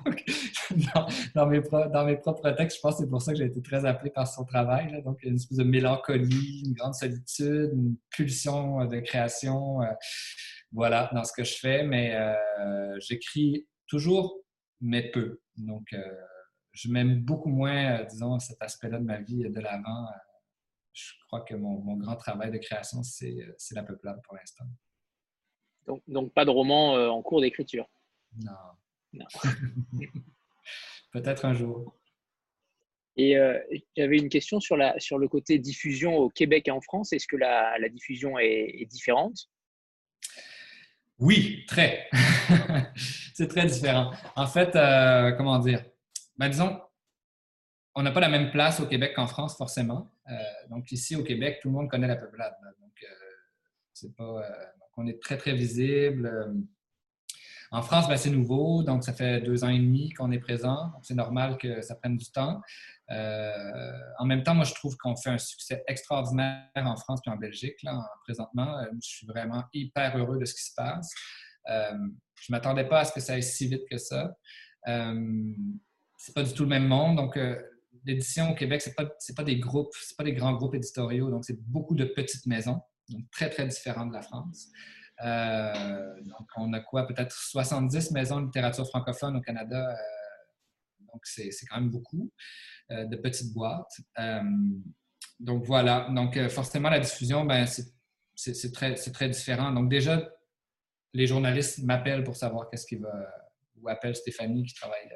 dans, 1.36 1.48
mes 1.48 1.62
propres 1.62 2.52
textes, 2.52 2.78
je 2.78 2.82
pense 2.82 2.96
que 2.96 3.04
c'est 3.04 3.10
pour 3.10 3.22
ça 3.22 3.34
que 3.34 3.38
j'ai 3.38 3.46
été 3.46 3.62
très 3.62 3.86
appelé 3.86 4.10
par 4.10 4.28
son 4.28 4.46
travail. 4.46 5.02
Donc, 5.04 5.22
une 5.24 5.36
espèce 5.36 5.58
de 5.58 5.64
mélancolie, 5.64 6.64
une 6.66 6.74
grande 6.74 6.94
solitude, 6.94 7.72
une 7.74 7.98
pulsion 8.10 8.86
de 8.86 9.00
création. 9.00 9.82
Euh, 9.82 9.92
voilà, 10.72 11.10
dans 11.14 11.24
ce 11.24 11.34
que 11.34 11.44
je 11.44 11.56
fais. 11.56 11.84
Mais 11.84 12.16
euh, 12.16 12.98
j'écris 13.00 13.68
toujours, 13.88 14.40
mais 14.80 15.12
peu. 15.12 15.42
Donc, 15.58 15.88
euh, 15.94 16.00
je 16.72 16.90
m'aime 16.90 17.22
beaucoup 17.22 17.50
moins, 17.50 18.04
disons, 18.06 18.40
cet 18.40 18.62
aspect-là 18.62 19.00
de 19.00 19.04
ma 19.06 19.20
vie 19.20 19.44
de 19.50 19.60
l'avant. 19.60 20.08
je 20.94 21.12
crois 21.28 21.42
que 21.42 21.56
mon, 21.56 21.82
mon, 21.82 21.98
grand 21.98 22.16
travail 22.16 22.50
de 22.50 22.58
création, 22.58 23.04
c'est 23.04 23.36
la 23.72 23.84
peuplade 23.84 24.22
pour 24.24 24.36
l'instant. 24.36 24.66
Donc, 25.88 26.34
pas 26.34 26.46
de 26.46 26.50
roman 26.50 26.96
euh, 26.96 27.10
en 27.10 27.22
cours 27.22 27.42
d'écriture. 27.42 27.90
Non. 28.40 28.52
Peut-être 31.12 31.46
un 31.46 31.54
jour. 31.54 31.98
Et 33.18 33.36
j'avais 33.98 34.18
une 34.18 34.30
question 34.30 34.62
sur, 34.62 34.78
la, 34.78 34.98
sur 35.00 35.18
le 35.18 35.28
côté 35.28 35.60
diffusion 35.60 36.16
au 36.16 36.30
Québec 36.30 36.70
et 36.70 36.72
en 36.72 36.80
France. 36.80 37.12
Est-ce 37.12 37.28
que 37.28 37.36
la, 37.36 37.78
la 37.78 37.90
diffusion 37.90 38.40
est, 38.40 38.86
différente? 38.86 39.50
Oui, 41.20 41.66
très. 41.68 42.08
c'est 43.34 43.50
très 43.50 43.66
différent. 43.66 44.12
En 44.38 44.48
fait, 44.48 44.72
comment 45.36 45.60
dire? 45.60 45.84
Ben, 46.38 46.48
disons, 46.48 46.80
on 47.96 48.04
n'a 48.04 48.12
pas 48.12 48.22
la 48.22 48.30
même 48.30 48.50
place 48.50 48.80
au 48.80 48.88
Québec 48.88 49.12
qu'en 49.14 49.28
France, 49.28 49.58
forcément. 49.58 50.10
donc, 50.70 50.90
ici, 50.94 51.18
au 51.18 51.24
Québec, 51.24 51.60
tout 51.62 51.68
le 51.68 51.74
monde 51.74 51.90
connaît 51.90 52.08
la 52.08 52.16
peuplade. 52.16 52.54
Pas, 54.18 54.44
on 54.98 55.08
est 55.08 55.22
très, 55.22 55.38
très 55.38 55.54
visible. 55.54 56.54
En 57.74 57.82
France, 57.82 58.10
ben, 58.10 58.18
c'est 58.18 58.30
nouveau, 58.30 58.84
donc 58.84 59.02
ça 59.02 59.14
fait 59.14 59.40
deux 59.40 59.64
ans 59.64 59.70
et 59.70 59.80
demi 59.80 60.12
qu'on 60.12 60.30
est 60.32 60.40
présent. 60.40 60.92
C'est 61.04 61.14
normal 61.16 61.58
que 61.58 61.82
ça 61.82 61.96
prenne 61.96 62.18
du 62.18 62.30
temps. 62.30 62.62
Euh, 63.12 63.92
en 64.20 64.26
même 64.26 64.44
temps, 64.44 64.54
moi, 64.54 64.66
je 64.66 64.74
trouve 64.74 64.98
qu'on 64.98 65.16
fait 65.16 65.30
un 65.30 65.38
succès 65.38 65.82
extraordinaire 65.88 66.68
en 66.76 66.98
France 66.98 67.22
et 67.26 67.30
en 67.30 67.38
Belgique, 67.38 67.82
là, 67.84 68.06
présentement. 68.26 68.78
Euh, 68.80 68.88
je 69.02 69.08
suis 69.08 69.26
vraiment 69.26 69.64
hyper 69.74 70.18
heureux 70.18 70.38
de 70.38 70.44
ce 70.44 70.54
qui 70.54 70.64
se 70.64 70.74
passe. 70.76 71.10
Euh, 71.70 71.94
je 72.42 72.52
ne 72.52 72.58
m'attendais 72.58 72.88
pas 72.90 73.00
à 73.00 73.06
ce 73.06 73.14
que 73.14 73.22
ça 73.22 73.34
aille 73.34 73.44
si 73.44 73.68
vite 73.70 73.84
que 73.90 73.98
ça. 73.98 74.36
Euh, 74.90 75.54
c'est 76.18 76.36
pas 76.36 76.44
du 76.44 76.54
tout 76.54 76.64
le 76.64 76.70
même 76.70 76.88
monde. 76.88 77.16
Donc, 77.16 77.40
l'édition 78.06 78.52
au 78.52 78.54
Québec, 78.54 78.82
ce 78.82 78.90
n'est 78.90 78.96
pas, 78.96 79.06
pas, 79.36 79.44
des 79.44 79.60
groupes, 79.60 79.94
c'est 80.02 80.18
pas 80.18 80.26
des 80.26 80.34
grands 80.34 80.54
groupes 80.54 80.76
éditoriaux. 80.76 81.30
Donc, 81.30 81.46
c'est 81.46 81.58
beaucoup 81.62 81.96
de 81.96 82.04
petites 82.04 82.46
maisons, 82.48 82.82
donc 83.10 83.30
très, 83.32 83.50
très 83.50 83.68
différentes 83.68 84.10
de 84.10 84.14
la 84.14 84.22
France. 84.22 84.70
Euh, 85.24 86.22
donc, 86.22 86.48
on 86.58 86.74
a 86.74 86.80
quoi? 86.80 87.06
Peut-être 87.06 87.36
70 87.36 88.12
maisons 88.12 88.42
de 88.42 88.46
littérature 88.46 88.88
francophone 88.88 89.36
au 89.38 89.42
Canada. 89.42 89.92
Euh, 89.92 91.06
donc, 91.14 91.22
c'est 91.26 91.52
quand 91.70 91.80
même 91.80 91.90
beaucoup 91.90 92.32
euh, 92.92 93.06
de 93.06 93.16
petites 93.18 93.54
boîtes. 93.54 93.92
donc, 95.40 95.66
voilà. 95.66 96.10
Donc, 96.14 96.40
forcément, 96.50 96.90
la 96.90 97.00
diffusion, 97.00 97.46
ben, 97.46 97.66
c'est 98.36 98.72
très, 98.72 98.96
très 98.96 99.30
différent. 99.30 99.72
Donc, 99.72 99.90
déjà, 99.90 100.28
les 101.14 101.28
journalistes 101.28 101.84
m'appellent 101.84 102.24
pour 102.24 102.36
savoir 102.36 102.70
qu'est-ce 102.70 102.88
qui 102.88 102.96
va, 102.96 103.12
ou 103.76 103.90
appellent 103.90 104.16
Stéphanie 104.16 104.64
qui 104.64 104.74
travaille 104.76 105.10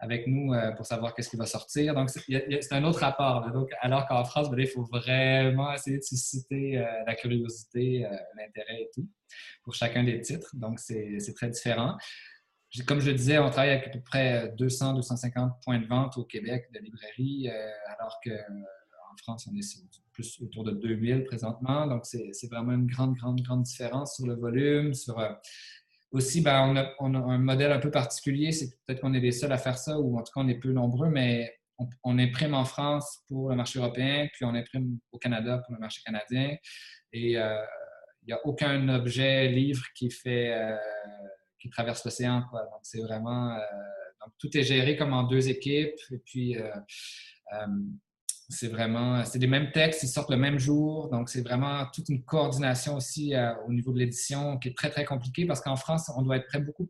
avec 0.00 0.26
nous 0.26 0.52
euh, 0.54 0.72
pour 0.72 0.86
savoir 0.86 1.14
qu'est-ce 1.14 1.28
qui 1.28 1.36
va 1.36 1.46
sortir. 1.46 1.94
Donc, 1.94 2.08
c'est 2.10 2.72
un 2.72 2.84
autre 2.84 3.00
rapport. 3.00 3.50
Donc, 3.52 3.70
alors 3.80 4.06
qu'en 4.08 4.24
France, 4.24 4.50
ben 4.50 4.58
il 4.58 4.66
faut 4.66 4.84
vraiment 4.84 5.72
essayer 5.72 5.98
de 5.98 6.02
susciter 6.02 6.78
euh, 6.78 6.86
la 7.06 7.14
curiosité, 7.14 8.06
euh, 8.06 8.16
l'intérêt 8.36 8.82
et 8.82 8.90
tout 8.94 9.06
pour 9.62 9.74
chacun 9.74 10.02
des 10.02 10.20
titres. 10.20 10.50
Donc, 10.54 10.80
c'est 10.80 11.34
très 11.34 11.50
différent. 11.50 11.96
Comme 12.86 13.00
je 13.00 13.10
le 13.10 13.16
disais, 13.16 13.38
on 13.38 13.50
travaille 13.50 13.70
avec 13.70 13.88
à 13.88 13.90
peu 13.90 14.00
près 14.00 14.48
200-250 14.56 15.60
points 15.62 15.78
de 15.78 15.86
vente 15.86 16.16
au 16.16 16.24
Québec 16.24 16.70
de 16.72 16.78
librairies, 16.78 17.48
alors 17.98 18.20
qu'en 18.24 19.16
France, 19.18 19.48
on 19.50 19.56
est 19.56 19.84
plus 20.12 20.40
autour 20.40 20.64
de 20.64 20.70
2000 20.70 21.24
présentement. 21.24 21.88
Donc, 21.88 22.06
c'est 22.06 22.48
vraiment 22.48 22.72
une 22.72 22.86
grande, 22.86 23.16
grande, 23.16 23.40
grande 23.40 23.64
différence 23.64 24.16
sur 24.16 24.26
le 24.26 24.34
volume, 24.34 24.94
sur 24.94 25.18
aussi, 26.12 26.40
ben, 26.40 26.94
on, 26.98 27.14
a, 27.14 27.18
un 27.18 27.38
modèle 27.38 27.72
un 27.72 27.78
peu 27.78 27.90
particulier. 27.90 28.52
C'est 28.52 28.70
peut-être 28.86 29.00
qu'on 29.00 29.14
est 29.14 29.20
les 29.20 29.32
seuls 29.32 29.52
à 29.52 29.58
faire 29.58 29.78
ça, 29.78 29.98
ou 29.98 30.18
en 30.18 30.22
tout 30.22 30.32
cas, 30.32 30.40
on 30.40 30.48
est 30.48 30.58
peu 30.58 30.72
nombreux, 30.72 31.08
mais 31.08 31.54
on, 32.04 32.18
imprime 32.18 32.54
en 32.54 32.64
France 32.64 33.22
pour 33.28 33.50
le 33.50 33.56
marché 33.56 33.78
européen, 33.78 34.28
puis 34.32 34.44
on 34.44 34.54
imprime 34.54 34.98
au 35.12 35.18
Canada 35.18 35.58
pour 35.64 35.74
le 35.74 35.80
marché 35.80 36.02
canadien. 36.04 36.56
Et 37.12 37.38
euh, 37.38 37.62
il 38.22 38.26
n'y 38.26 38.32
a 38.32 38.40
aucun 38.44 38.88
objet, 38.88 39.48
livre 39.48 39.84
qui 39.94 40.10
fait 40.10 40.52
euh, 40.52 40.76
qui 41.58 41.70
traverse 41.70 42.04
l'océan. 42.04 42.40
Donc, 42.40 42.80
c'est 42.82 43.00
vraiment. 43.00 43.54
Euh, 43.54 43.60
donc, 44.20 44.34
tout 44.38 44.54
est 44.56 44.62
géré 44.62 44.96
comme 44.96 45.12
en 45.12 45.22
deux 45.22 45.48
équipes. 45.48 45.98
Et 46.10 46.18
puis, 46.18 46.56
c'est 48.50 48.68
vraiment, 48.68 49.24
c'est 49.24 49.38
les 49.38 49.46
mêmes 49.46 49.70
textes, 49.70 50.02
ils 50.02 50.08
sortent 50.08 50.30
le 50.30 50.36
même 50.36 50.58
jour. 50.58 51.08
Donc, 51.08 51.28
c'est 51.28 51.40
vraiment 51.42 51.86
toute 51.94 52.08
une 52.08 52.24
coordination 52.24 52.96
aussi 52.96 53.34
euh, 53.34 53.54
au 53.66 53.72
niveau 53.72 53.92
de 53.92 53.98
l'édition 53.98 54.58
qui 54.58 54.68
est 54.68 54.76
très, 54.76 54.90
très 54.90 55.04
compliquée 55.04 55.46
parce 55.46 55.60
qu'en 55.60 55.76
France, 55.76 56.10
on 56.16 56.22
doit 56.22 56.36
être 56.36 56.46
prêt 56.46 56.60
beaucoup 56.60 56.88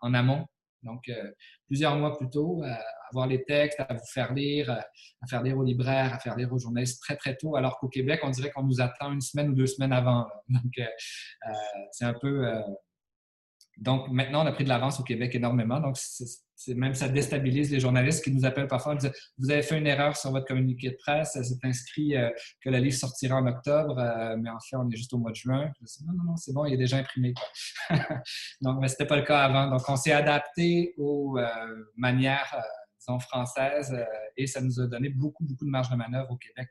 en 0.00 0.14
amont. 0.14 0.46
Donc, 0.82 1.08
euh, 1.08 1.30
plusieurs 1.66 1.96
mois 1.96 2.16
plus 2.16 2.28
tôt, 2.28 2.62
à 2.64 2.78
avoir 3.10 3.26
les 3.26 3.44
textes, 3.44 3.80
à 3.80 3.92
vous 3.92 4.06
faire 4.12 4.32
lire, 4.34 4.70
à 4.70 5.26
faire 5.28 5.42
lire 5.42 5.58
aux 5.58 5.62
libraires, 5.64 6.14
à 6.14 6.18
faire 6.18 6.36
lire 6.36 6.52
aux 6.52 6.58
journalistes 6.58 7.02
très, 7.02 7.16
très 7.16 7.36
tôt, 7.36 7.56
alors 7.56 7.78
qu'au 7.78 7.88
Québec, 7.88 8.20
on 8.22 8.30
dirait 8.30 8.50
qu'on 8.50 8.64
nous 8.64 8.80
attend 8.80 9.12
une 9.12 9.20
semaine 9.20 9.50
ou 9.50 9.54
deux 9.54 9.66
semaines 9.66 9.92
avant. 9.92 10.26
Donc, 10.48 10.72
euh, 10.78 11.52
c'est 11.92 12.04
un 12.04 12.14
peu. 12.14 12.46
Donc, 13.78 14.08
maintenant, 14.08 14.44
on 14.44 14.46
a 14.46 14.52
pris 14.52 14.64
de 14.64 14.68
l'avance 14.68 15.00
au 15.00 15.02
Québec 15.02 15.34
énormément. 15.34 15.80
Donc, 15.80 15.96
même 16.68 16.94
ça 16.94 17.08
déstabilise 17.08 17.70
les 17.70 17.80
journalistes 17.80 18.22
qui 18.22 18.32
nous 18.32 18.44
appellent 18.44 18.68
parfois 18.68 18.92
en 18.92 18.96
disant 18.96 19.12
Vous 19.38 19.50
avez 19.50 19.62
fait 19.62 19.78
une 19.78 19.86
erreur 19.86 20.16
sur 20.16 20.30
votre 20.30 20.46
communiqué 20.46 20.90
de 20.90 20.96
presse, 20.96 21.36
c'est 21.42 21.66
inscrit 21.66 22.16
euh, 22.16 22.30
que 22.60 22.70
le 22.70 22.78
livre 22.78 22.96
sortira 22.96 23.36
en 23.36 23.46
octobre, 23.46 23.98
euh, 23.98 24.36
mais 24.38 24.50
en 24.50 24.60
fait, 24.60 24.76
on 24.76 24.88
est 24.88 24.96
juste 24.96 25.12
au 25.12 25.18
mois 25.18 25.32
de 25.32 25.36
juin. 25.36 25.72
non, 26.06 26.12
non, 26.14 26.24
non, 26.24 26.36
c'est 26.36 26.52
bon, 26.52 26.64
il 26.66 26.74
est 26.74 26.78
déjà 26.78 26.98
imprimé. 26.98 27.34
Donc, 28.60 28.80
mais 28.80 28.88
ce 28.88 28.94
n'était 28.94 29.06
pas 29.06 29.16
le 29.16 29.22
cas 29.22 29.40
avant. 29.40 29.68
Donc, 29.68 29.82
on 29.88 29.96
s'est 29.96 30.12
adapté 30.12 30.94
aux 30.96 31.36
euh, 31.38 31.46
manières, 31.96 32.56
disons, 33.00 33.18
françaises 33.18 33.94
et 34.36 34.46
ça 34.46 34.60
nous 34.60 34.80
a 34.80 34.86
donné 34.86 35.08
beaucoup, 35.08 35.44
beaucoup 35.44 35.64
de 35.64 35.70
marge 35.70 35.90
de 35.90 35.96
manœuvre 35.96 36.30
au 36.30 36.36
Québec 36.36 36.68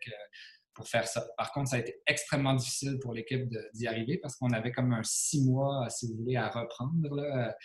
pour 0.74 0.88
faire 0.88 1.08
ça. 1.08 1.26
Par 1.38 1.52
contre, 1.52 1.70
ça 1.70 1.76
a 1.76 1.80
été 1.80 2.02
extrêmement 2.08 2.54
difficile 2.54 2.98
pour 3.00 3.14
l'équipe 3.14 3.48
d'y 3.74 3.88
arriver 3.88 4.18
parce 4.18 4.36
qu'on 4.36 4.52
avait 4.52 4.72
comme 4.72 4.94
un 4.94 5.04
six 5.04 5.46
mois, 5.46 5.88
si 5.90 6.08
vous 6.08 6.18
voulez, 6.18 6.36
à 6.36 6.50
reprendre. 6.50 7.16
Là 7.16 7.56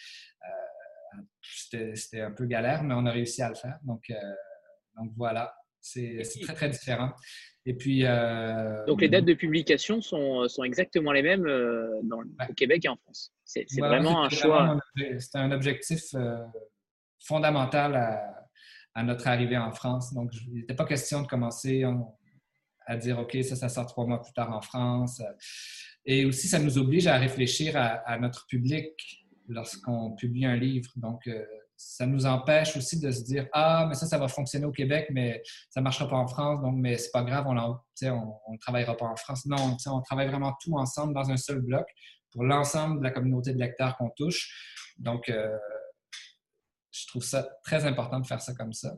c'était 1.43 2.21
un 2.21 2.31
peu 2.31 2.47
galère, 2.47 2.83
mais 2.83 2.95
on 2.95 3.07
a 3.07 3.11
réussi 3.11 3.43
à 3.43 3.49
le 3.49 3.55
faire. 3.55 3.79
Donc, 3.85 4.05
euh, 4.11 4.15
donc 4.97 5.13
voilà, 5.17 5.55
c'est 5.81 6.23
très, 6.43 6.55
très 6.55 6.69
différent. 6.69 7.13
Et 7.67 7.75
puis. 7.75 8.05
Euh, 8.05 8.85
donc, 8.87 9.01
les 9.01 9.09
dates 9.09 9.25
de 9.25 9.35
publication 9.35 10.01
sont, 10.01 10.49
sont 10.49 10.65
exactement 10.65 11.13
les 11.13 11.23
mêmes 11.23 11.47
euh, 11.47 12.01
au 12.49 12.55
Québec 12.55 12.85
et 12.85 12.89
en 12.89 12.97
France. 12.97 13.33
C'est 13.45 13.67
vraiment 13.79 14.25
un 14.25 14.29
choix. 14.29 14.79
C'était 15.19 15.39
un 15.39 15.53
objectif 15.53 16.15
fondamental 17.25 17.97
à, 17.97 18.49
à, 18.95 19.03
notre 19.03 19.27
arrivée 19.27 19.59
en 19.59 19.73
France. 19.73 20.15
Donc, 20.15 20.31
il 20.47 20.61
n'était 20.61 20.75
pas 20.75 20.85
question 20.85 21.23
de 21.23 21.27
commencer 21.27 21.85
à 22.89 22.97
dire 22.97 23.19
OK, 23.19 23.37
ça, 23.43 23.55
ça 23.55 23.69
sort 23.69 23.87
trois 23.87 24.07
mois 24.07 24.21
plus 24.21 24.33
tard 24.33 24.51
en 24.51 24.63
France. 24.63 25.23
Et 26.07 26.25
aussi, 26.25 26.49
ça 26.49 26.59
nous 26.59 26.79
oblige 26.79 27.07
à 27.07 27.19
réfléchir 27.19 27.75
à, 27.77 28.19
notre 28.19 28.47
public 28.47 29.27
lorsqu'on 29.47 30.17
publie 30.17 30.47
un 30.47 30.57
livre. 30.57 30.91
Donc, 30.97 31.27
euh, 31.27 31.45
ça 31.77 32.07
nous 32.07 32.25
empêche 32.25 32.77
aussi 32.77 32.99
de 32.99 33.11
se 33.11 33.23
dire 33.23 33.47
Ah, 33.53 33.85
mais 33.89 33.95
ça, 33.95 34.07
ça 34.07 34.19
va 34.19 34.27
fonctionner 34.27 34.65
au 34.65 34.73
Québec, 34.73 35.09
mais 35.11 35.43
ça 35.71 35.81
ne 35.81 35.85
marchera 35.85 36.09
pas 36.09 36.17
en 36.17 36.27
France, 36.27 36.63
donc, 36.63 36.77
mais 36.77 36.97
c'est 36.97 37.13
pas 37.13 37.23
grave, 37.23 37.47
on 37.47 37.55
ne 37.55 38.59
travaillera 38.59 38.97
pas 38.97 39.07
en 39.07 39.17
France. 39.17 39.45
Non, 39.45 39.77
on 39.87 40.01
travaille 40.01 40.29
vraiment 40.29 40.55
tout 40.63 40.75
ensemble 40.77 41.13
dans 41.13 41.31
un 41.31 41.37
seul 41.37 41.61
bloc 41.61 41.87
pour 42.33 42.43
l'ensemble 42.43 42.99
de 43.01 43.05
la 43.05 43.11
communauté 43.11 43.53
de 43.53 43.59
lecteurs 43.59 43.97
qu'on 43.99 44.11
touche. 44.17 44.95
Donc, 44.99 45.29
euh, 45.29 45.57
je 46.91 47.07
trouve 47.07 47.23
ça 47.23 47.49
très 47.63 47.85
important 47.85 48.19
de 48.19 48.27
faire 48.27 48.41
ça 48.41 48.55
comme 48.55 48.73
ça. 48.73 48.97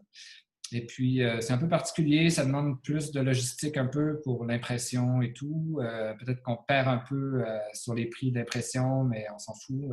Et 0.73 0.87
puis, 0.87 1.23
euh, 1.23 1.41
c'est 1.41 1.53
un 1.53 1.59
peu 1.59 1.69
particulier, 1.69 2.31
ça 2.31 2.45
demande 2.45 2.81
plus 2.83 3.11
de 3.11 3.21
logistique 3.21 3.77
un 3.77 3.87
peu 3.87 4.21
pour 4.23 4.45
l'impression 4.45 5.21
et 5.21 5.33
tout. 5.33 5.79
Euh, 5.81 6.15
peut-être 6.15 6.43
qu'on 6.43 6.57
perd 6.57 6.87
un 6.87 7.03
peu 7.09 7.43
euh, 7.45 7.59
sur 7.75 7.95
les 7.95 8.07
prix 8.07 8.31
d'impression, 8.31 9.05
mais 9.05 9.27
on 9.35 9.39
s'en 9.39 9.55
fout. 9.55 9.91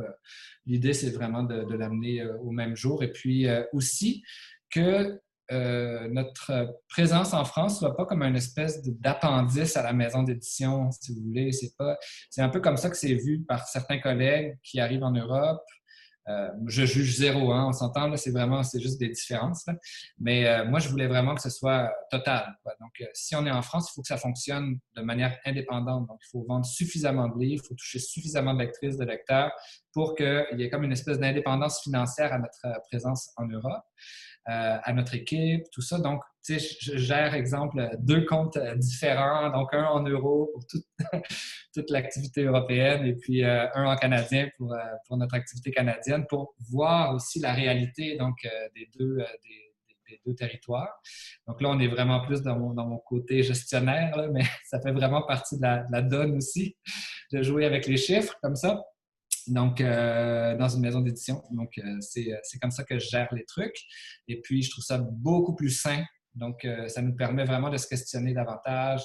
L'idée, 0.66 0.92
c'est 0.92 1.10
vraiment 1.10 1.42
de, 1.42 1.74
l'amener 1.74 2.24
au 2.42 2.50
même 2.50 2.76
jour. 2.76 3.02
Et 3.02 3.12
puis 3.12 3.46
aussi 3.72 4.22
que 4.70 5.20
notre 5.50 6.78
présence 6.88 7.32
en 7.32 7.44
France 7.44 7.74
ne 7.74 7.78
soit 7.78 7.96
pas 7.96 8.04
comme 8.04 8.22
une 8.22 8.36
espèce 8.36 8.82
d'appendice 8.82 9.76
à 9.76 9.82
la 9.82 9.92
maison 9.92 10.22
d'édition, 10.22 10.90
si 10.90 11.14
vous 11.14 11.22
voulez. 11.22 11.50
C'est 12.30 12.42
un 12.42 12.48
peu 12.48 12.60
comme 12.60 12.76
ça 12.76 12.90
que 12.90 12.96
c'est 12.96 13.14
vu 13.14 13.42
par 13.42 13.66
certains 13.66 13.98
collègues 13.98 14.58
qui 14.62 14.78
arrivent 14.80 15.04
en 15.04 15.12
Europe 15.12 15.62
euh, 16.28 16.50
je 16.66 16.84
juge 16.84 17.16
zéro, 17.16 17.52
hein, 17.52 17.66
on 17.68 17.72
s'entend, 17.72 18.14
c'est 18.16 18.30
vraiment, 18.30 18.62
c'est 18.62 18.80
juste 18.80 18.98
des 18.98 19.08
différences. 19.08 19.64
Mais 20.18 20.46
euh, 20.46 20.64
moi, 20.66 20.78
je 20.78 20.88
voulais 20.88 21.06
vraiment 21.06 21.34
que 21.34 21.40
ce 21.40 21.50
soit 21.50 21.92
total. 22.10 22.54
Donc, 22.80 22.92
euh, 23.00 23.06
si 23.14 23.34
on 23.34 23.46
est 23.46 23.50
en 23.50 23.62
France, 23.62 23.88
il 23.90 23.94
faut 23.94 24.02
que 24.02 24.08
ça 24.08 24.18
fonctionne 24.18 24.78
de 24.96 25.02
manière 25.02 25.38
indépendante. 25.46 26.06
Donc, 26.06 26.18
il 26.22 26.28
faut 26.30 26.44
vendre 26.46 26.66
suffisamment 26.66 27.28
de 27.28 27.38
livres, 27.38 27.62
il 27.64 27.68
faut 27.68 27.74
toucher 27.74 27.98
suffisamment 27.98 28.54
de 28.54 28.60
lectrices, 28.60 28.96
de 28.96 29.04
lecteurs 29.04 29.52
pour 29.92 30.14
qu'il 30.14 30.46
y 30.58 30.62
ait 30.62 30.70
comme 30.70 30.84
une 30.84 30.92
espèce 30.92 31.18
d'indépendance 31.18 31.82
financière 31.82 32.32
à 32.32 32.38
notre 32.38 32.82
présence 32.90 33.30
en 33.36 33.46
Europe. 33.46 33.84
Euh, 34.48 34.78
à 34.82 34.94
notre 34.94 35.14
équipe, 35.14 35.64
tout 35.70 35.82
ça. 35.82 35.98
Donc, 35.98 36.22
tu 36.42 36.58
sais, 36.58 36.76
je 36.80 36.96
gère, 36.96 37.34
exemple, 37.34 37.86
deux 37.98 38.24
comptes 38.24 38.56
euh, 38.56 38.74
différents, 38.76 39.50
donc 39.50 39.74
un 39.74 39.84
en 39.84 40.02
euros 40.04 40.50
pour 40.54 40.64
toute, 41.74 41.90
l'activité 41.90 42.44
européenne 42.44 43.04
et 43.04 43.14
puis 43.14 43.44
euh, 43.44 43.66
un 43.74 43.84
en 43.84 43.96
canadien 43.96 44.48
pour, 44.56 44.74
pour, 45.06 45.18
notre 45.18 45.34
activité 45.34 45.70
canadienne 45.70 46.24
pour 46.30 46.54
voir 46.70 47.14
aussi 47.14 47.40
la 47.40 47.52
réalité 47.52 48.16
donc, 48.16 48.36
des, 48.74 48.88
deux, 48.98 49.22
territoires. 50.34 50.98
Donc 51.46 51.60
là, 51.60 51.68
on 51.68 51.78
est 51.78 51.88
vraiment 51.88 52.24
plus 52.24 52.40
dans 52.40 52.58
mon, 52.58 52.98
côté 53.06 53.42
gestionnaire, 53.42 54.16
mais 54.32 54.44
ça 54.64 54.80
fait 54.80 54.92
vraiment 54.92 55.22
partie 55.22 55.58
de 55.58 55.62
la 55.62 56.02
donne 56.02 56.38
aussi 56.38 56.74
de 57.32 57.42
jouer 57.42 57.66
avec 57.66 57.86
les 57.86 57.98
chiffres 57.98 58.34
comme 58.42 58.56
ça 58.56 58.82
donc 59.48 59.80
euh, 59.80 60.56
dans 60.56 60.68
une 60.68 60.80
maison 60.80 61.00
d'édition. 61.00 61.42
Donc, 61.50 61.78
euh, 61.78 61.82
euh, 61.82 62.36
c'est 62.42 62.58
comme 62.60 62.70
ça 62.70 62.84
que 62.84 62.98
je 62.98 63.08
gère 63.08 63.28
les 63.32 63.44
trucs. 63.44 63.76
Et 64.26 64.40
puis, 64.40 64.62
je 64.62 64.70
trouve 64.70 64.84
ça 64.84 64.98
beaucoup 64.98 65.54
plus 65.54 65.70
sain 65.70 66.04
Donc, 66.34 66.66
ça 66.88 67.02
nous 67.02 67.14
permet 67.14 67.44
vraiment 67.44 67.70
de 67.70 67.76
se 67.76 67.88
questionner 67.88 68.32
davantage, 68.32 69.02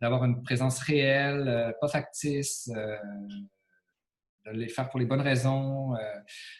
d'avoir 0.00 0.24
une 0.24 0.42
présence 0.42 0.78
réelle, 0.80 1.74
pas 1.80 1.88
factice, 1.88 2.68
de 2.68 4.50
les 4.50 4.68
faire 4.68 4.88
pour 4.90 4.98
les 5.00 5.06
bonnes 5.06 5.20
raisons. 5.20 5.94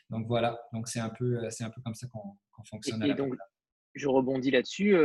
donc, 0.08 0.26
voilà. 0.26 0.58
Donc, 0.72 0.88
c'est 0.88 1.00
un, 1.00 1.10
peu, 1.10 1.38
un 1.38 1.70
peu 1.70 1.80
comme 1.82 1.94
ça 1.94 2.06
qu'on 2.08 2.64
fonctionne. 2.64 3.02
Et, 3.02 3.14
donc, 3.14 3.34
je 3.94 4.08
rebondis 4.08 4.50
là-dessus, 4.50 4.96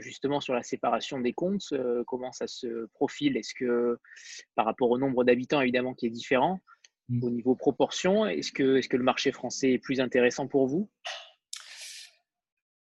justement 0.00 0.40
sur 0.40 0.54
la 0.54 0.62
séparation 0.62 1.20
des 1.20 1.32
comptes. 1.32 1.72
comment 2.06 2.32
ça 2.32 2.46
se 2.46 2.86
profile? 2.92 3.36
Est-ce 3.36 3.54
que, 3.54 3.98
par 4.54 4.66
rapport 4.66 4.90
au 4.90 4.98
nombre 4.98 5.24
d'habitants, 5.24 5.62
évidemment, 5.62 5.94
qui 5.94 6.06
est 6.06 6.10
différent, 6.10 6.60
mmh. 7.08 7.24
au 7.24 7.30
niveau 7.30 7.54
proportion, 7.54 8.26
est-ce 8.26 8.52
que, 8.52 8.76
est 8.76 8.88
que 8.88 8.96
le 8.96 9.04
marché 9.04 9.32
français 9.32 9.72
est 9.72 9.78
plus 9.78 10.00
intéressant 10.00 10.46
pour 10.46 10.66
vous? 10.66 10.90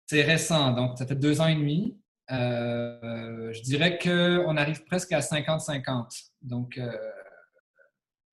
C'est 0.07 0.21
récent, 0.21 0.73
donc 0.73 0.97
ça 0.97 1.07
fait 1.07 1.15
deux 1.15 1.41
ans 1.41 1.47
et 1.47 1.55
demi. 1.55 1.97
je 2.29 3.61
dirais 3.63 3.97
qu'on 3.97 4.57
arrive 4.57 4.83
presque 4.83 5.11
à 5.11 5.19
50-50. 5.19 6.31
Donc, 6.41 6.79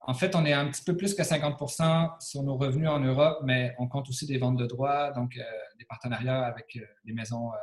en 0.03 0.15
fait, 0.15 0.35
on 0.35 0.47
est 0.47 0.53
un 0.53 0.69
petit 0.69 0.83
peu 0.83 0.97
plus 0.97 1.15
que 1.15 1.23
50% 1.23 2.21
sur 2.21 2.43
nos 2.43 2.57
revenus 2.57 2.89
en 2.89 3.01
Europe, 3.01 3.41
mais 3.45 3.75
on 3.79 3.87
compte 3.87 4.09
aussi 4.09 4.27
des 4.27 4.39
ventes 4.39 4.57
de 4.57 4.67
droits, 4.67 5.13
donc 5.13 5.37
euh, 5.37 5.43
des 5.79 5.85
partenariats 5.85 6.43
avec 6.43 6.77
euh, 6.77 6.87
des 7.05 7.13
maisons 7.13 7.53
euh, 7.53 7.57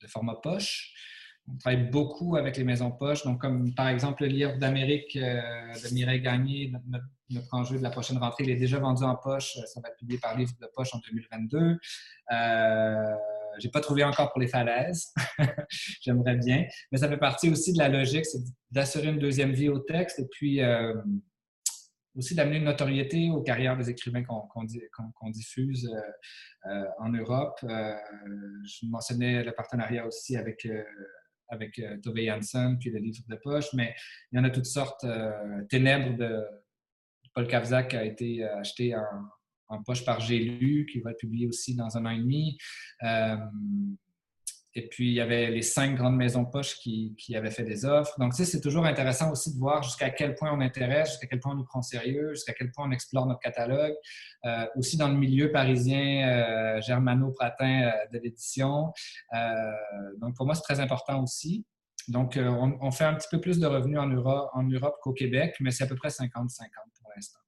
de, 0.00 0.06
format 0.06 0.36
poche. 0.36 0.94
On 1.48 1.56
travaille 1.58 1.90
beaucoup 1.90 2.36
avec 2.36 2.56
les 2.56 2.64
maisons 2.64 2.90
poche, 2.90 3.24
donc 3.24 3.40
comme 3.40 3.72
par 3.74 3.88
exemple 3.88 4.22
le 4.24 4.28
livre 4.28 4.56
d'Amérique 4.58 5.16
de 5.16 5.94
Mireille 5.94 6.20
Gagné, 6.20 6.72
notre, 7.30 7.54
enjeu 7.54 7.78
de 7.78 7.82
la 7.82 7.90
prochaine 7.90 8.18
rentrée, 8.18 8.44
il 8.44 8.50
est 8.50 8.56
déjà 8.56 8.78
vendu 8.78 9.04
en 9.04 9.14
poche, 9.16 9.56
ça 9.66 9.80
va 9.80 9.88
être 9.88 9.96
publié 9.96 10.18
par 10.18 10.36
Livre 10.36 10.52
de 10.60 10.68
Poche 10.74 10.94
en 10.94 10.98
2022. 10.98 11.78
J'ai 13.58 13.70
pas 13.70 13.80
trouvé 13.80 14.04
encore 14.04 14.32
pour 14.32 14.40
les 14.40 14.48
falaises. 14.48 15.12
J'aimerais 16.02 16.36
bien. 16.36 16.66
Mais 16.92 16.98
ça 16.98 17.08
fait 17.08 17.16
partie 17.16 17.50
aussi 17.50 17.72
de 17.72 17.78
la 17.78 17.88
logique, 17.88 18.26
c'est 18.26 18.42
d'assurer 18.70 19.08
une 19.08 19.18
deuxième 19.18 19.52
vie 19.52 19.68
au 19.68 19.78
texte 19.78 20.18
et 20.18 20.26
puis 20.30 20.60
euh, 20.60 20.94
aussi 22.14 22.34
d'amener 22.34 22.56
une 22.56 22.64
notoriété 22.64 23.30
aux 23.30 23.42
carrières 23.42 23.76
des 23.76 23.90
écrivains 23.90 24.24
qu'on 24.24 25.30
diffuse 25.30 25.88
euh, 25.88 26.70
euh, 26.70 26.84
en 26.98 27.10
Europe. 27.10 27.58
je 27.62 28.86
mentionnais 28.86 29.42
le 29.42 29.52
partenariat 29.52 30.06
aussi 30.06 30.36
avec 30.36 30.66
avec 31.48 31.80
Tove 32.02 32.18
Jansson, 32.18 32.76
puis 32.80 32.90
le 32.90 32.98
livre 32.98 33.22
de 33.28 33.36
poche, 33.36 33.72
mais 33.74 33.94
il 34.32 34.36
y 34.36 34.40
en 34.40 34.44
a 34.44 34.50
toutes 34.50 34.66
sortes. 34.66 35.06
Ténèbres 35.68 36.16
de 36.16 36.44
Paul 37.34 37.46
Kavzak 37.46 37.94
a 37.94 38.04
été 38.04 38.44
acheté 38.44 38.94
en, 39.68 39.82
poche 39.82 40.04
par 40.04 40.20
J'ai 40.20 40.38
lu, 40.38 40.86
qui 40.90 41.00
va 41.00 41.10
être 41.10 41.18
publié 41.18 41.46
aussi 41.46 41.74
dans 41.74 41.96
un 41.96 42.06
an 42.06 42.10
et 42.10 42.18
demi. 42.18 42.56
Euh, 43.02 43.36
et 44.76 44.88
puis, 44.88 45.08
il 45.08 45.14
y 45.14 45.22
avait 45.22 45.50
les 45.50 45.62
cinq 45.62 45.96
grandes 45.96 46.16
maisons 46.16 46.44
poches 46.44 46.74
qui, 46.76 47.14
qui 47.16 47.34
avaient 47.34 47.50
fait 47.50 47.64
des 47.64 47.86
offres. 47.86 48.14
Donc, 48.18 48.34
tu 48.34 48.44
c'est 48.44 48.60
toujours 48.60 48.84
intéressant 48.84 49.32
aussi 49.32 49.54
de 49.54 49.58
voir 49.58 49.82
jusqu'à 49.82 50.10
quel 50.10 50.34
point 50.34 50.52
on 50.52 50.60
intéresse, 50.60 51.12
jusqu'à 51.12 51.26
quel 51.26 51.40
point 51.40 51.52
on 51.52 51.56
nous 51.56 51.64
prend 51.64 51.80
sérieux, 51.80 52.34
jusqu'à 52.34 52.52
quel 52.52 52.70
point 52.70 52.86
on 52.86 52.90
explore 52.90 53.24
notre 53.26 53.40
catalogue. 53.40 53.94
Euh, 54.44 54.66
aussi 54.76 54.98
dans 54.98 55.08
le 55.08 55.14
milieu 55.14 55.50
parisien 55.50 56.28
euh, 56.28 56.80
germano-pratin 56.82 57.90
de 58.12 58.18
l'édition. 58.18 58.92
donc, 60.18 60.36
pour 60.36 60.44
moi, 60.44 60.54
c'est 60.54 60.62
très 60.62 60.80
important 60.80 61.22
aussi. 61.22 61.64
Donc, 62.08 62.38
on, 62.38 62.90
fait 62.90 63.04
un 63.04 63.14
petit 63.14 63.28
peu 63.30 63.40
plus 63.40 63.58
de 63.58 63.66
revenus 63.66 63.98
en 63.98 64.08
Europe, 64.08 64.94
qu'au 65.00 65.14
Québec, 65.14 65.56
mais 65.60 65.70
c'est 65.70 65.84
à 65.84 65.86
peu 65.86 65.96
près 65.96 66.08
50-50 66.08 66.28
pour 67.00 67.10
l'instant. 67.16 67.40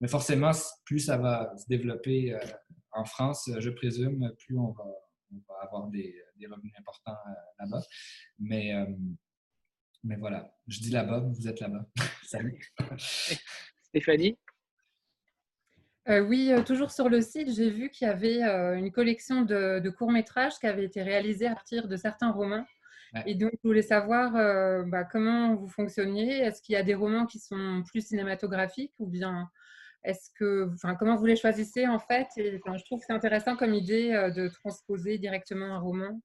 Mais 0.00 0.08
forcément, 0.08 0.52
plus 0.84 1.00
ça 1.00 1.16
va 1.16 1.52
se 1.56 1.66
développer 1.68 2.32
euh, 2.32 2.38
en 2.92 3.04
France, 3.04 3.50
je 3.58 3.70
présume, 3.70 4.32
plus 4.38 4.56
on 4.56 4.70
va, 4.70 4.84
avoir 5.62 5.88
des, 5.88 6.14
revenus 6.50 6.72
importants 6.78 7.18
euh, 7.26 7.32
là-bas. 7.60 7.82
Mais, 8.38 8.74
euh, 8.74 8.86
mais 10.04 10.16
voilà, 10.16 10.52
je 10.66 10.80
dis 10.80 10.90
là-bas, 10.90 11.20
vous 11.20 11.48
êtes 11.48 11.60
là-bas. 11.60 11.86
Salut. 12.24 12.60
Stéphanie? 13.82 14.38
Oui, 16.06 16.50
toujours 16.64 16.90
sur 16.90 17.10
le 17.10 17.20
site, 17.20 17.52
j'ai 17.54 17.68
vu 17.68 17.90
qu'il 17.90 18.08
y 18.08 18.10
avait 18.10 18.40
une 18.78 18.90
collection 18.90 19.42
de, 19.42 19.90
courts-métrages 19.90 20.58
qui 20.58 20.66
avait 20.66 20.84
été 20.84 21.02
réalisée 21.02 21.46
à 21.46 21.52
partir 21.52 21.86
de 21.86 21.96
certains 21.96 22.30
romans. 22.30 22.64
Et 23.26 23.34
donc, 23.34 23.50
je 23.52 23.68
voulais 23.68 23.82
savoir 23.82 24.32
bah, 24.86 25.04
comment 25.04 25.54
vous 25.54 25.68
fonctionniez. 25.68 26.38
Est-ce 26.38 26.62
qu'il 26.62 26.72
y 26.72 26.76
a 26.76 26.82
des 26.82 26.94
romans 26.94 27.26
qui 27.26 27.38
sont 27.38 27.82
plus 27.86 28.06
cinématographiques 28.06 28.94
ou 28.98 29.06
bien 29.06 29.50
est-ce 30.04 30.30
que, 30.38 30.70
enfin, 30.74 30.94
comment 30.94 31.16
vous 31.16 31.26
les 31.26 31.36
choisissez 31.36 31.86
en 31.86 31.98
fait? 31.98 32.28
Et, 32.36 32.52
Je 32.52 32.84
trouve 32.84 33.00
que 33.00 33.06
c'est 33.06 33.12
intéressant 33.12 33.56
comme 33.56 33.74
idée 33.74 34.12
euh, 34.12 34.30
de 34.30 34.48
transposer 34.48 35.18
directement 35.18 35.66
un 35.66 35.78
roman, 35.78 36.20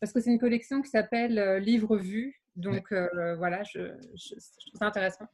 parce 0.00 0.12
que 0.12 0.20
c'est 0.20 0.30
une 0.30 0.38
collection 0.38 0.82
qui 0.82 0.90
s'appelle 0.90 1.38
euh, 1.38 1.58
Livre 1.58 1.96
vu. 1.96 2.40
Donc 2.56 2.92
euh, 2.92 3.36
voilà, 3.36 3.62
je, 3.62 3.80
trouve 3.80 4.78
ça 4.78 4.86
intéressant. 4.86 5.26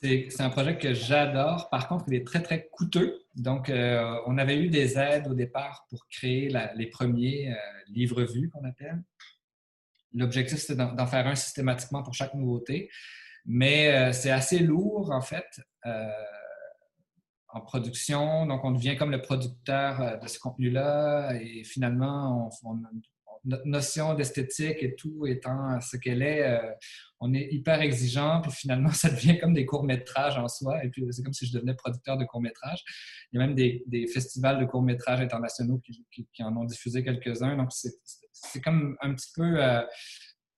C'est 0.00 0.40
un 0.40 0.50
projet 0.50 0.78
que 0.78 0.94
j'adore. 0.94 1.68
Par 1.70 1.88
contre, 1.88 2.04
il 2.08 2.14
est 2.14 2.26
très, 2.26 2.40
très 2.40 2.68
coûteux. 2.68 3.20
Donc, 3.34 3.68
on 3.68 4.38
avait 4.38 4.56
eu 4.56 4.68
des 4.68 4.96
aides 4.96 5.26
au 5.26 5.34
départ 5.34 5.86
pour 5.90 6.06
créer 6.06 6.56
les 6.76 6.86
premiers 6.86 7.52
livres 7.88 8.22
vus 8.22 8.48
qu'on 8.48 8.62
appelle. 8.62 9.02
L'objectif, 10.14 10.58
c'était 10.58 10.76
d'en 10.76 11.06
faire 11.08 11.26
un 11.26 11.34
systématiquement 11.34 12.04
pour 12.04 12.14
chaque 12.14 12.34
nouveauté. 12.34 12.88
Mais 13.44 14.12
c'est 14.12 14.30
assez 14.30 14.60
lourd, 14.60 15.10
en 15.10 15.20
fait 15.20 15.60
en 17.48 17.60
production. 17.60 18.46
Donc, 18.46 18.64
on 18.64 18.72
devient 18.72 18.96
comme 18.96 19.10
le 19.10 19.22
producteur 19.22 20.00
euh, 20.00 20.16
de 20.16 20.28
ce 20.28 20.38
contenu-là 20.38 21.34
et 21.40 21.64
finalement, 21.64 22.50
notre 23.44 23.66
notion 23.66 24.14
d'esthétique 24.14 24.82
et 24.82 24.94
tout 24.96 25.26
étant 25.26 25.80
ce 25.80 25.96
qu'elle 25.96 26.22
est, 26.22 26.42
euh, 26.42 26.72
on 27.20 27.32
est 27.32 27.48
hyper 27.50 27.80
exigeant, 27.80 28.42
puis 28.42 28.52
finalement, 28.52 28.90
ça 28.92 29.10
devient 29.10 29.38
comme 29.38 29.54
des 29.54 29.64
courts-métrages 29.64 30.38
en 30.38 30.48
soi. 30.48 30.84
Et 30.84 30.90
puis, 30.90 31.04
c'est 31.10 31.22
comme 31.22 31.32
si 31.32 31.46
je 31.46 31.52
devenais 31.52 31.74
producteur 31.74 32.18
de 32.18 32.24
courts-métrages. 32.24 32.84
Il 33.32 33.40
y 33.40 33.42
a 33.42 33.46
même 33.46 33.54
des, 33.54 34.06
festivals 34.12 34.60
de 34.60 34.66
courts-métrages 34.66 35.20
internationaux 35.20 35.80
qui, 35.80 36.42
en 36.42 36.56
ont 36.56 36.64
diffusé 36.64 37.02
quelques-uns. 37.02 37.56
Donc, 37.56 37.70
c'est 37.72 38.60
comme 38.60 38.96
un 39.00 39.14
petit 39.14 39.30
peu 39.34 39.62
euh, 39.62 39.82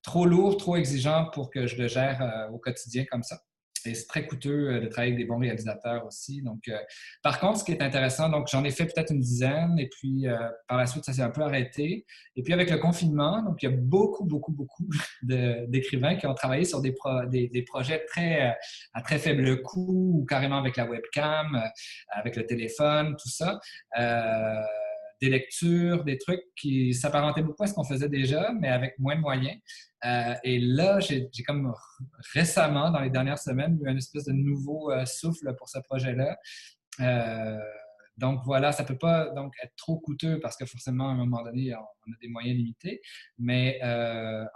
trop 0.02 0.26
lourd, 0.26 0.56
trop 0.56 0.76
exigeant 0.76 1.30
pour 1.32 1.50
que 1.50 1.66
je 1.66 1.76
le 1.76 1.88
gère 1.88 2.48
au 2.52 2.58
quotidien 2.58 3.04
comme 3.04 3.22
ça. 3.22 3.40
Et 3.86 3.94
c'est 3.94 4.06
très 4.06 4.26
coûteux 4.26 4.68
euh, 4.68 4.80
de 4.80 4.86
travailler 4.86 5.12
avec 5.12 5.24
des 5.24 5.28
bons 5.28 5.38
réalisateurs 5.38 6.04
aussi. 6.06 6.42
Donc, 6.42 6.68
euh, 6.68 6.76
par 7.22 7.40
contre, 7.40 7.60
ce 7.60 7.64
qui 7.64 7.72
est 7.72 7.82
intéressant, 7.82 8.28
donc 8.28 8.48
j'en 8.50 8.64
ai 8.64 8.70
fait 8.70 8.86
peut-être 8.86 9.12
une 9.12 9.20
dizaine, 9.20 9.78
et 9.78 9.88
puis 9.88 10.26
euh, 10.26 10.36
par 10.68 10.78
la 10.78 10.86
suite, 10.86 11.04
ça 11.04 11.12
s'est 11.12 11.22
un 11.22 11.30
peu 11.30 11.42
arrêté. 11.42 12.04
Et 12.36 12.42
puis 12.42 12.52
avec 12.52 12.70
le 12.70 12.78
confinement, 12.78 13.42
donc 13.42 13.62
il 13.62 13.70
y 13.70 13.72
a 13.72 13.76
beaucoup, 13.76 14.24
beaucoup, 14.24 14.52
beaucoup 14.52 14.88
d'écrivains 15.22 16.16
qui 16.16 16.26
ont 16.26 16.34
travaillé 16.34 16.64
sur 16.64 16.80
des, 16.80 16.94
projets 17.66 18.04
très 18.06 18.56
à 18.94 19.02
très 19.02 19.18
faible 19.18 19.62
coût 19.62 20.20
ou 20.20 20.24
carrément 20.24 20.58
avec 20.58 20.76
la 20.76 20.86
webcam, 20.86 21.62
avec 22.10 22.36
le 22.36 22.46
téléphone, 22.46 23.16
tout 23.20 23.28
ça 23.28 23.60
des 25.20 25.28
lectures, 25.28 26.04
des 26.04 26.18
trucs 26.18 26.42
qui 26.56 26.94
s'apparentaient 26.94 27.42
beaucoup 27.42 27.62
à 27.62 27.66
ce 27.66 27.74
qu'on 27.74 27.84
faisait 27.84 28.08
déjà, 28.08 28.52
mais 28.58 28.68
avec 28.68 28.98
moins 28.98 29.16
de 29.16 29.20
moyens. 29.20 29.58
Euh, 30.04 30.34
et 30.44 30.58
là, 30.58 30.98
j'ai 31.00 31.28
comme 31.46 31.72
récemment, 32.32 32.90
dans 32.90 33.00
les 33.00 33.10
dernières 33.10 33.38
semaines, 33.38 33.78
eu 33.82 33.88
une 33.88 33.98
espèce 33.98 34.24
de 34.24 34.32
nouveau 34.32 34.90
euh, 34.90 35.04
souffle 35.04 35.54
pour 35.56 35.68
ce 35.68 35.78
projet-là. 35.80 36.38
Euh, 37.00 37.58
donc 38.16 38.40
voilà, 38.44 38.72
ça 38.72 38.82
ne 38.82 38.88
peut 38.88 38.98
pas 38.98 39.30
donc, 39.30 39.54
être 39.62 39.74
trop 39.76 39.98
coûteux 39.98 40.40
parce 40.40 40.56
que 40.56 40.66
forcément, 40.66 41.08
à 41.08 41.12
un 41.12 41.16
moment 41.16 41.42
donné, 41.42 41.74
on, 41.74 42.12
a 42.12 42.16
des 42.20 42.28
moyens 42.28 42.56
limités, 42.56 43.00
mais 43.38 43.80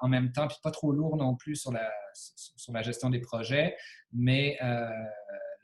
en 0.00 0.08
même 0.08 0.32
temps, 0.32 0.48
pas 0.62 0.70
trop 0.70 0.92
lourd 0.92 1.16
non 1.16 1.34
plus 1.34 1.56
sur 1.56 1.72
la, 1.72 1.90
sur 2.12 2.74
la 2.74 2.82
gestion 2.82 3.08
des 3.08 3.20
projets. 3.20 3.74
Mais 4.12 4.58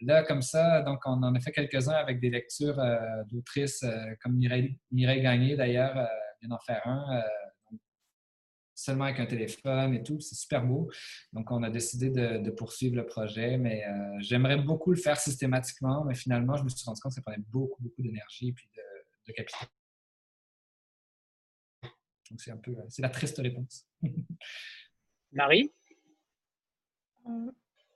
là, 0.00 0.22
comme 0.22 0.42
ça, 0.42 0.82
donc 0.82 1.00
on 1.06 1.22
en 1.22 1.34
a 1.34 1.40
fait 1.40 1.52
quelques-uns 1.52 1.94
avec 1.94 2.20
des 2.20 2.30
lectures 2.30 2.78
euh, 2.78 3.24
d'autrices 3.24 3.82
euh, 3.82 4.14
comme 4.22 4.36
Mireille, 4.36 4.78
Mireille 4.90 5.22
Gagné, 5.22 5.56
d'ailleurs, 5.56 5.96
euh, 5.96 6.06
vient 6.40 6.50
d'en 6.50 6.58
faire 6.58 6.86
un, 6.86 7.22
seulement 8.74 9.04
avec 9.04 9.20
un 9.20 9.26
téléphone 9.26 9.94
et 9.94 10.02
tout. 10.02 10.20
C'est 10.20 10.34
super 10.34 10.64
beau. 10.64 10.90
Donc, 11.34 11.50
on 11.50 11.62
a 11.62 11.70
décidé 11.70 12.08
de, 12.08 12.50
poursuivre 12.50 12.96
le 12.96 13.04
projet, 13.04 13.58
mais 13.58 13.84
j'aimerais 14.20 14.56
beaucoup 14.56 14.90
le 14.90 14.96
faire 14.96 15.18
systématiquement, 15.18 16.04
mais 16.04 16.14
finalement, 16.14 16.56
je 16.56 16.64
me 16.64 16.70
suis 16.70 16.82
rendu 16.86 16.98
compte 17.00 17.12
que 17.12 17.16
ça 17.16 17.22
prenait 17.22 17.44
beaucoup, 17.48 17.82
beaucoup 17.82 18.00
d'énergie 18.00 18.48
et 18.48 18.52
puis 18.52 18.70
de, 18.74 18.82
de 19.28 19.32
capital. 19.34 19.68
Donc, 22.30 22.40
c'est 22.40 22.52
un 22.52 22.56
peu, 22.56 22.74
c'est 22.88 23.02
la 23.02 23.10
triste 23.10 23.36
réponse. 23.36 23.86
Marie? 25.32 25.70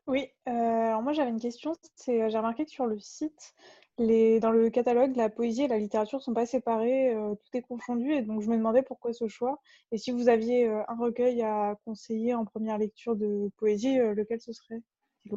Oui, 0.06 0.28
euh, 0.48 0.50
alors 0.50 1.02
moi 1.02 1.12
j'avais 1.14 1.30
une 1.30 1.40
question, 1.40 1.74
c'est 1.94 2.22
euh, 2.22 2.28
j'ai 2.28 2.36
remarqué 2.36 2.66
que 2.66 2.70
sur 2.70 2.86
le 2.86 2.98
site, 2.98 3.54
les, 3.96 4.38
dans 4.38 4.50
le 4.50 4.68
catalogue, 4.68 5.16
la 5.16 5.30
poésie 5.30 5.62
et 5.62 5.68
la 5.68 5.78
littérature 5.78 6.18
ne 6.18 6.22
sont 6.22 6.34
pas 6.34 6.44
séparées, 6.44 7.14
euh, 7.14 7.34
tout 7.34 7.56
est 7.56 7.62
confondu, 7.62 8.12
et 8.12 8.20
donc 8.20 8.42
je 8.42 8.48
me 8.50 8.56
demandais 8.56 8.82
pourquoi 8.82 9.14
ce 9.14 9.28
choix. 9.28 9.60
Et 9.92 9.98
si 9.98 10.10
vous 10.10 10.28
aviez 10.28 10.68
un 10.68 10.96
recueil 10.98 11.42
à 11.42 11.76
conseiller 11.86 12.34
en 12.34 12.44
première 12.44 12.76
lecture 12.76 13.16
de 13.16 13.50
poésie, 13.56 13.96
lequel 13.98 14.40
ce 14.40 14.52
serait 14.52 14.82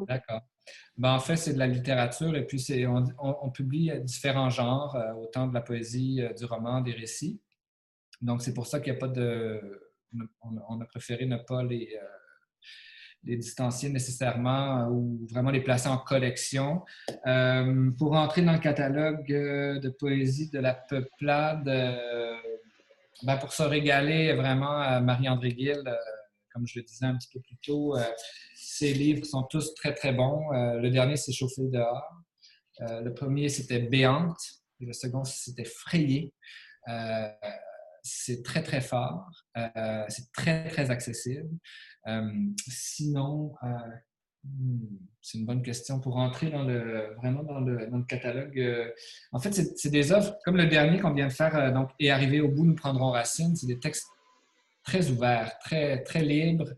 D'accord. 0.05 0.41
Ben, 0.97 1.13
en 1.13 1.19
fait, 1.19 1.37
c'est 1.37 1.53
de 1.53 1.59
la 1.59 1.67
littérature 1.67 2.35
et 2.35 2.45
puis 2.45 2.61
on, 2.87 3.05
on, 3.19 3.49
publie 3.51 3.89
différents 4.01 4.49
genres, 4.49 4.97
autant 5.17 5.47
de 5.47 5.53
la 5.53 5.61
poésie, 5.61 6.21
du 6.37 6.43
roman, 6.43 6.81
des 6.81 6.91
récits. 6.91 7.39
donc, 8.21 8.41
c'est 8.41 8.53
pour 8.53 8.67
ça 8.67 8.81
qu'il 8.81 8.91
n'y 8.91 8.97
a 8.97 8.99
pas 8.99 9.07
de. 9.07 9.61
On, 10.41 10.81
a 10.81 10.85
préféré 10.85 11.25
ne 11.25 11.37
pas 11.37 11.63
les, 11.63 11.97
les 13.27 13.37
distancier 13.37 13.89
nécessairement 13.89 14.87
ou 14.89 15.27
vraiment 15.29 15.51
les 15.51 15.61
placer 15.61 15.89
en 15.89 15.97
collection. 15.97 16.81
pour 17.97 18.13
entrer 18.13 18.41
dans 18.41 18.53
le 18.53 18.59
catalogue 18.59 19.27
de 19.27 19.89
poésie 19.89 20.49
de 20.49 20.59
la 20.59 20.73
peuplade, 20.73 21.65
ben 23.23 23.37
pour 23.37 23.51
se 23.51 23.63
régaler 23.63 24.33
vraiment 24.33 24.77
à 24.79 25.01
Marie-André 25.01 25.51
Gill, 25.51 25.83
comme 26.53 26.65
je 26.65 26.79
le 26.79 26.85
disais 26.85 27.05
un 27.05 27.17
petit 27.17 27.29
peu 27.33 27.39
plus 27.41 27.57
tôt, 27.57 27.95
ses 28.55 28.93
livres 28.93 29.25
sont 29.25 29.43
tous 29.43 29.75
très, 29.75 29.93
très 29.93 30.13
bons. 30.13 30.49
le 30.51 30.89
dernier, 30.89 31.17
c'est 31.17 31.33
Chauffé 31.33 31.63
dehors. 31.67 32.09
le 32.79 33.09
premier, 33.13 33.49
c'était 33.49 33.79
Béante. 33.79 34.39
Et 34.79 34.85
le 34.85 34.93
second, 34.93 35.23
c'était 35.23 35.65
Frayé. 35.65 36.31
Euh, 38.07 38.13
c'est 38.25 38.43
très, 38.43 38.63
très 38.63 38.81
fort. 38.81 39.29
Euh, 39.57 40.05
c'est 40.09 40.31
très, 40.31 40.67
très 40.69 40.89
accessible. 40.91 41.49
Euh, 42.07 42.29
sinon, 42.67 43.53
hmm, 44.43 44.97
c'est 45.21 45.37
une 45.37 45.45
bonne 45.45 45.61
question 45.61 45.99
pour 45.99 46.17
entrer 46.17 46.49
dans 46.49 46.63
le, 46.63 47.13
vraiment 47.17 47.43
dans 47.43 47.59
le, 47.59 47.87
dans 47.87 47.97
le 47.97 48.05
catalogue. 48.05 48.93
en 49.31 49.39
fait, 49.39 49.53
c'est 49.53 49.89
des 49.89 50.11
œuvres 50.11 50.37
comme 50.45 50.57
le 50.57 50.67
dernier 50.67 50.99
qu'on 50.99 51.13
vient 51.13 51.27
de 51.27 51.33
faire, 51.33 51.73
donc, 51.73 51.89
et 51.99 52.11
arriver 52.11 52.41
au 52.41 52.49
bout, 52.49 52.65
nous 52.65 52.75
prendrons 52.75 53.11
racine. 53.11 53.55
C'est 53.55 53.67
des 53.67 53.79
textes 53.79 54.07
très 54.83 55.09
ouverts, 55.09 55.57
très, 55.59 56.03
très 56.03 56.23
libres, 56.23 56.73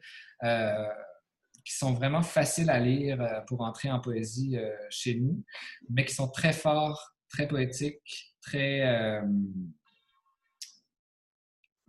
qui 1.64 1.76
sont 1.76 1.94
vraiment 1.94 2.24
faciles 2.24 2.72
à 2.72 2.80
lire 2.80 3.44
pour 3.46 3.62
entrer 3.62 3.92
en 3.92 4.00
poésie 4.00 4.58
chez 4.90 5.16
nous, 5.16 5.44
mais 5.90 6.06
qui 6.06 6.16
sont 6.16 6.30
très 6.30 6.54
forts 6.54 7.14
très 7.30 7.48
poétique, 7.48 8.36
très 8.42 8.82
euh, 8.82 9.22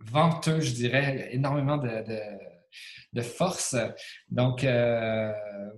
venteux, 0.05 0.59
je 0.61 0.73
dirais, 0.73 1.29
énormément 1.33 1.77
de, 1.77 3.21
force. 3.21 3.75
Donc, 4.29 4.63
euh, 4.63 5.33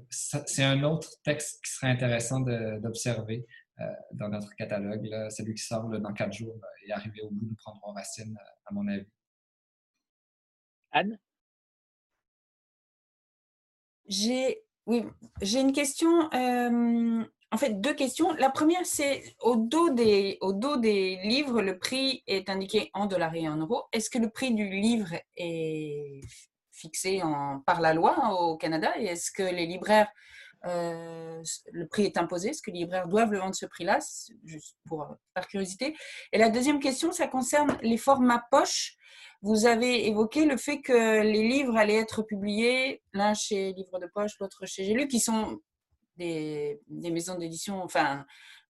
c'est 0.09 0.63
un 0.63 0.83
autre 0.83 1.09
texte 1.23 1.63
qui 1.63 1.71
serait 1.71 1.89
intéressant 1.89 2.39
d'observer 2.41 3.45
euh, 3.79 3.85
dans 4.13 4.29
notre 4.29 4.53
catalogue. 4.55 5.09
Celui 5.29 5.55
qui 5.55 5.63
sort 5.63 5.89
dans 5.89 6.13
quatre 6.13 6.33
jours 6.33 6.59
et 6.85 6.91
arrivé 6.91 7.21
au 7.21 7.29
bout, 7.31 7.47
nous 7.47 7.55
prendrons 7.55 7.93
racine, 7.93 8.37
à 8.65 8.73
mon 8.73 8.87
avis. 8.87 9.07
Anne? 10.91 11.17
J'ai 14.07 14.63
oui, 14.85 15.05
j'ai 15.41 15.61
une 15.61 15.71
question 15.71 16.29
en 17.53 17.57
fait, 17.57 17.79
deux 17.79 17.93
questions. 17.93 18.33
La 18.33 18.49
première, 18.49 18.83
c'est 18.83 19.35
au 19.39 19.55
dos 19.55 19.91
des, 19.91 20.39
livres, 21.23 21.61
le 21.61 21.77
prix 21.77 22.23
est 22.25 22.49
indiqué 22.49 22.89
en 22.95 23.05
dollars 23.05 23.35
et 23.35 23.47
en 23.47 23.57
euros. 23.57 23.83
Est-ce 23.91 24.09
que 24.09 24.17
le 24.17 24.31
prix 24.31 24.55
du 24.55 24.67
livre 24.67 25.13
est 25.37 26.21
fixé 26.71 27.21
par 27.67 27.79
la 27.79 27.93
loi 27.93 28.41
au 28.41 28.57
Canada? 28.57 28.91
Et 28.97 29.05
est-ce 29.05 29.31
que 29.31 29.43
les 29.43 29.67
libraires, 29.67 30.09
euh, 30.65 31.43
le 31.71 31.87
prix 31.87 32.05
est 32.05 32.17
imposé? 32.17 32.49
Est-ce 32.49 32.63
que 32.63 32.71
les 32.71 32.79
libraires 32.79 33.07
doivent 33.07 33.31
le 33.31 33.37
vendre 33.37 33.53
ce 33.53 33.67
prix-là? 33.67 33.99
Juste 34.45 34.75
pour, 34.87 35.15
par 35.35 35.47
curiosité. 35.47 35.95
Et 36.31 36.39
la 36.39 36.49
deuxième 36.49 36.79
question, 36.79 37.11
ça 37.11 37.27
concerne 37.27 37.77
les 37.83 37.97
formats 37.97 38.43
poche. 38.49 38.95
Vous 39.43 39.67
avez 39.67 40.07
évoqué 40.07 40.45
le 40.45 40.57
fait 40.57 40.81
que 40.81 41.21
les 41.21 41.47
livres 41.47 41.77
allaient 41.77 41.99
être 41.99 42.23
publiés, 42.23 43.03
l'un 43.13 43.35
chez 43.35 43.73
Livre 43.73 43.99
de 43.99 44.07
Poche, 44.07 44.39
l'autre 44.39 44.65
chez 44.65 44.85
J'ai 44.85 44.95
lu, 44.95 45.07
qui 45.07 45.19
sont 45.19 45.59
des, 46.17 46.79
maisons 46.89 47.37
d'édition 47.37 47.81
enfin, 47.83 48.25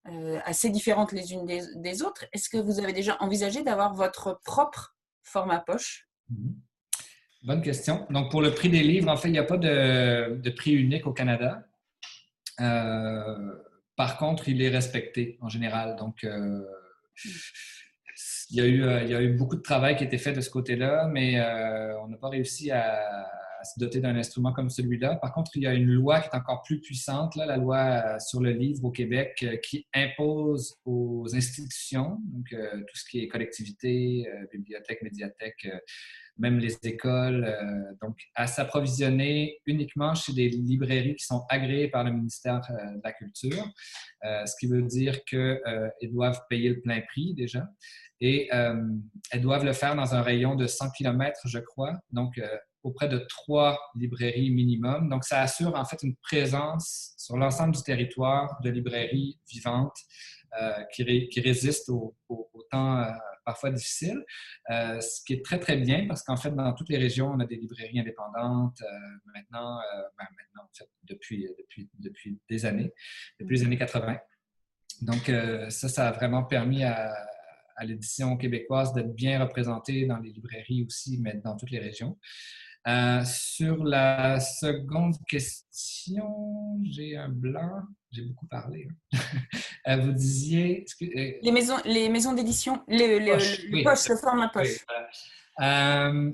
euh, 0.07 0.39
assez 0.45 0.69
différentes 0.69 1.11
les 1.11 1.33
unes 1.33 1.45
des, 1.45 2.03
autres. 2.03 2.25
Est-ce 2.33 2.49
que 2.49 2.57
vous 2.57 2.79
avez 2.79 2.93
déjà 2.93 3.17
envisagé 3.19 3.63
d'avoir 3.63 3.93
votre 3.93 4.39
propre 4.43 4.95
format 5.23 5.59
poche? 5.59 6.07
Mhm. 6.29 6.55
Bonne 7.43 7.61
question. 7.61 8.07
Donc, 8.09 8.31
pour 8.31 8.41
le 8.41 8.53
prix 8.53 8.69
des 8.69 8.83
livres, 8.83 9.09
en 9.09 9.17
fait, 9.17 9.27
il 9.27 9.33
n'y 9.33 9.37
a 9.37 9.43
pas 9.43 9.57
de, 9.57 10.49
prix 10.51 10.71
unique 10.71 11.05
au 11.05 11.11
Canada. 11.11 11.67
Euh, 12.61 13.53
par 13.97 14.17
contre, 14.17 14.47
il 14.47 14.61
est 14.61 14.69
respecté 14.69 15.37
en 15.41 15.49
général. 15.49 15.97
Donc, 15.97 16.23
euh, 16.23 16.63
il, 18.49 18.57
y 18.57 18.61
a 18.61 18.65
eu, 18.65 19.03
il 19.03 19.09
y 19.09 19.15
a 19.15 19.21
eu 19.21 19.33
beaucoup 19.33 19.57
de 19.57 19.61
travail 19.61 19.97
qui 19.97 20.03
a 20.03 20.07
été 20.07 20.17
fait 20.17 20.31
de 20.31 20.39
ce 20.39 20.49
côté-là, 20.49 21.07
mais 21.07 21.41
on 22.01 22.07
n'a 22.07 22.17
pas 22.17 22.29
réussi 22.29 22.71
à, 22.71 23.27
se 23.63 23.79
doter 23.79 23.99
d'un 23.99 24.15
instrument 24.15 24.53
comme 24.53 24.69
celui-là. 24.69 25.15
Par 25.15 25.33
contre, 25.33 25.51
il 25.55 25.63
y 25.63 25.67
a 25.67 25.73
une 25.73 25.91
loi 25.91 26.21
qui 26.21 26.27
est 26.27 26.35
encore 26.35 26.61
plus 26.63 26.79
puissante, 26.79 27.35
là, 27.35 27.45
la 27.45 27.57
loi 27.57 27.77
euh, 27.77 28.19
sur 28.19 28.41
le 28.41 28.51
livre 28.51 28.83
au 28.85 28.91
Québec, 28.91 29.37
euh, 29.43 29.57
qui 29.57 29.87
impose 29.93 30.75
aux 30.85 31.27
institutions, 31.33 32.19
donc 32.23 32.51
euh, 32.53 32.77
tout 32.79 32.95
ce 32.95 33.05
qui 33.09 33.19
est 33.19 33.27
collectivité, 33.27 34.27
bibliothèque, 34.51 35.01
médiathèque, 35.01 35.67
même 36.37 36.57
les 36.57 36.75
écoles, 36.83 37.47
donc 38.01 38.17
à 38.35 38.47
s'approvisionner 38.47 39.59
uniquement 39.65 40.15
chez 40.15 40.33
des 40.33 40.49
librairies 40.49 41.15
qui 41.15 41.25
sont 41.25 41.45
agréées 41.49 41.89
par 41.89 42.03
le 42.03 42.11
ministère 42.11 42.61
de 42.61 43.01
la 43.03 43.11
Culture, 43.13 43.63
ce 44.23 44.53
qui 44.59 44.67
veut 44.67 44.81
dire 44.81 45.23
qu'elles 45.25 46.11
doivent 46.11 46.41
payer 46.49 46.69
le 46.69 46.81
plein 46.81 47.01
prix 47.01 47.33
déjà 47.35 47.67
et 48.19 48.49
elles 48.51 49.41
doivent 49.41 49.65
le 49.65 49.73
faire 49.73 49.95
dans 49.95 50.15
un 50.15 50.21
rayon 50.21 50.55
de 50.55 50.65
100 50.65 50.91
km, 50.91 51.41
je 51.45 51.59
crois. 51.59 51.93
Donc, 52.11 52.39
auprès 52.83 53.07
de 53.07 53.17
trois 53.29 53.79
librairies 53.95 54.51
minimum. 54.51 55.09
Donc, 55.09 55.23
ça 55.23 55.41
assure 55.41 55.73
en 55.75 55.85
fait 55.85 56.03
une 56.03 56.15
présence 56.17 57.13
sur 57.17 57.37
l'ensemble 57.37 57.75
du 57.75 57.81
territoire 57.81 58.59
de 58.61 58.69
librairies 58.69 59.39
vivantes 59.49 59.97
euh, 60.61 60.83
qui, 60.93 61.39
résistent 61.41 61.89
au, 61.89 62.15
temps 62.69 62.99
euh, 62.99 63.11
parfois 63.45 63.71
difficiles, 63.71 64.23
euh, 64.69 64.99
ce 65.01 65.23
qui 65.25 65.33
est 65.33 65.43
très, 65.43 65.59
très 65.59 65.77
bien 65.77 66.05
parce 66.07 66.21
qu'en 66.21 66.37
fait, 66.37 66.51
dans 66.51 66.73
toutes 66.73 66.89
les 66.89 66.97
régions, 66.97 67.31
on 67.31 67.39
a 67.39 67.45
des 67.45 67.55
librairies 67.55 67.99
indépendantes 67.99 68.81
maintenant, 69.33 69.79
ben, 70.17 70.27
depuis, 71.03 71.49
des 72.49 72.65
années, 72.65 72.93
depuis 73.39 73.57
les 73.57 73.63
années 73.65 73.77
80. 73.77 74.17
Donc, 75.01 75.31
ça, 75.69 75.89
ça 75.89 76.07
a 76.07 76.11
vraiment 76.11 76.43
permis 76.43 76.83
à 76.83 77.15
l'édition 77.81 78.37
québécoise 78.37 78.93
d'être 78.93 79.13
bien 79.13 79.43
représentée 79.43 80.05
dans 80.05 80.19
les 80.19 80.31
librairies 80.31 80.85
aussi, 80.85 81.19
mais 81.19 81.33
dans 81.43 81.55
toutes 81.55 81.71
les 81.71 81.79
régions. 81.79 82.17
Euh, 82.85 83.23
sur 83.23 83.81
la 83.85 84.41
seconde 84.41 85.15
question, 85.27 86.77
j'ai 86.83 87.15
un 87.15 87.29
blanc. 87.29 87.83
J'ai 88.11 88.23
beaucoup 88.23 88.47
parlé. 88.47 88.87
Hein. 89.13 89.19
Euh, 89.85 89.97
vous 89.97 90.13
disiez. 90.13 90.85
Euh, 91.01 91.31
les 91.41 91.51
maisons, 91.51 91.75
les 91.83 92.07
maisons 92.07 92.31
d'édition, 92.31 92.81
les, 92.87 93.19
les, 93.19 93.19
le 93.19 93.83
poche, 93.83 94.07
le 94.07 94.15
format 94.15 94.47
poche. 94.47 94.85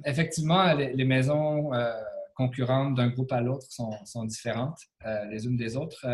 effectivement, 0.06 0.72
les, 0.76 1.04
maisons 1.04 1.72
concurrentes 2.36 2.94
d'un 2.94 3.08
groupe 3.08 3.32
à 3.32 3.42
l'autre 3.42 3.66
sont, 3.72 3.90
sont, 4.06 4.24
différentes 4.24 4.78
les 5.32 5.48
unes 5.48 5.58
des 5.58 5.76
autres. 5.76 6.06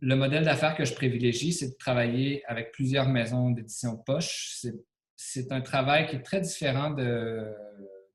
le 0.00 0.16
modèle 0.16 0.46
d'affaires 0.46 0.74
que 0.74 0.86
je 0.86 0.94
privilégie, 0.94 1.52
c'est 1.52 1.68
de 1.68 1.76
travailler 1.78 2.42
avec 2.46 2.72
plusieurs 2.72 3.10
maisons 3.10 3.50
d'édition 3.50 3.98
poche. 3.98 4.64
C'est 5.14 5.52
un 5.52 5.60
travail 5.60 6.06
qui 6.06 6.16
est 6.16 6.22
très 6.22 6.40
différent 6.40 6.88
de 6.88 7.54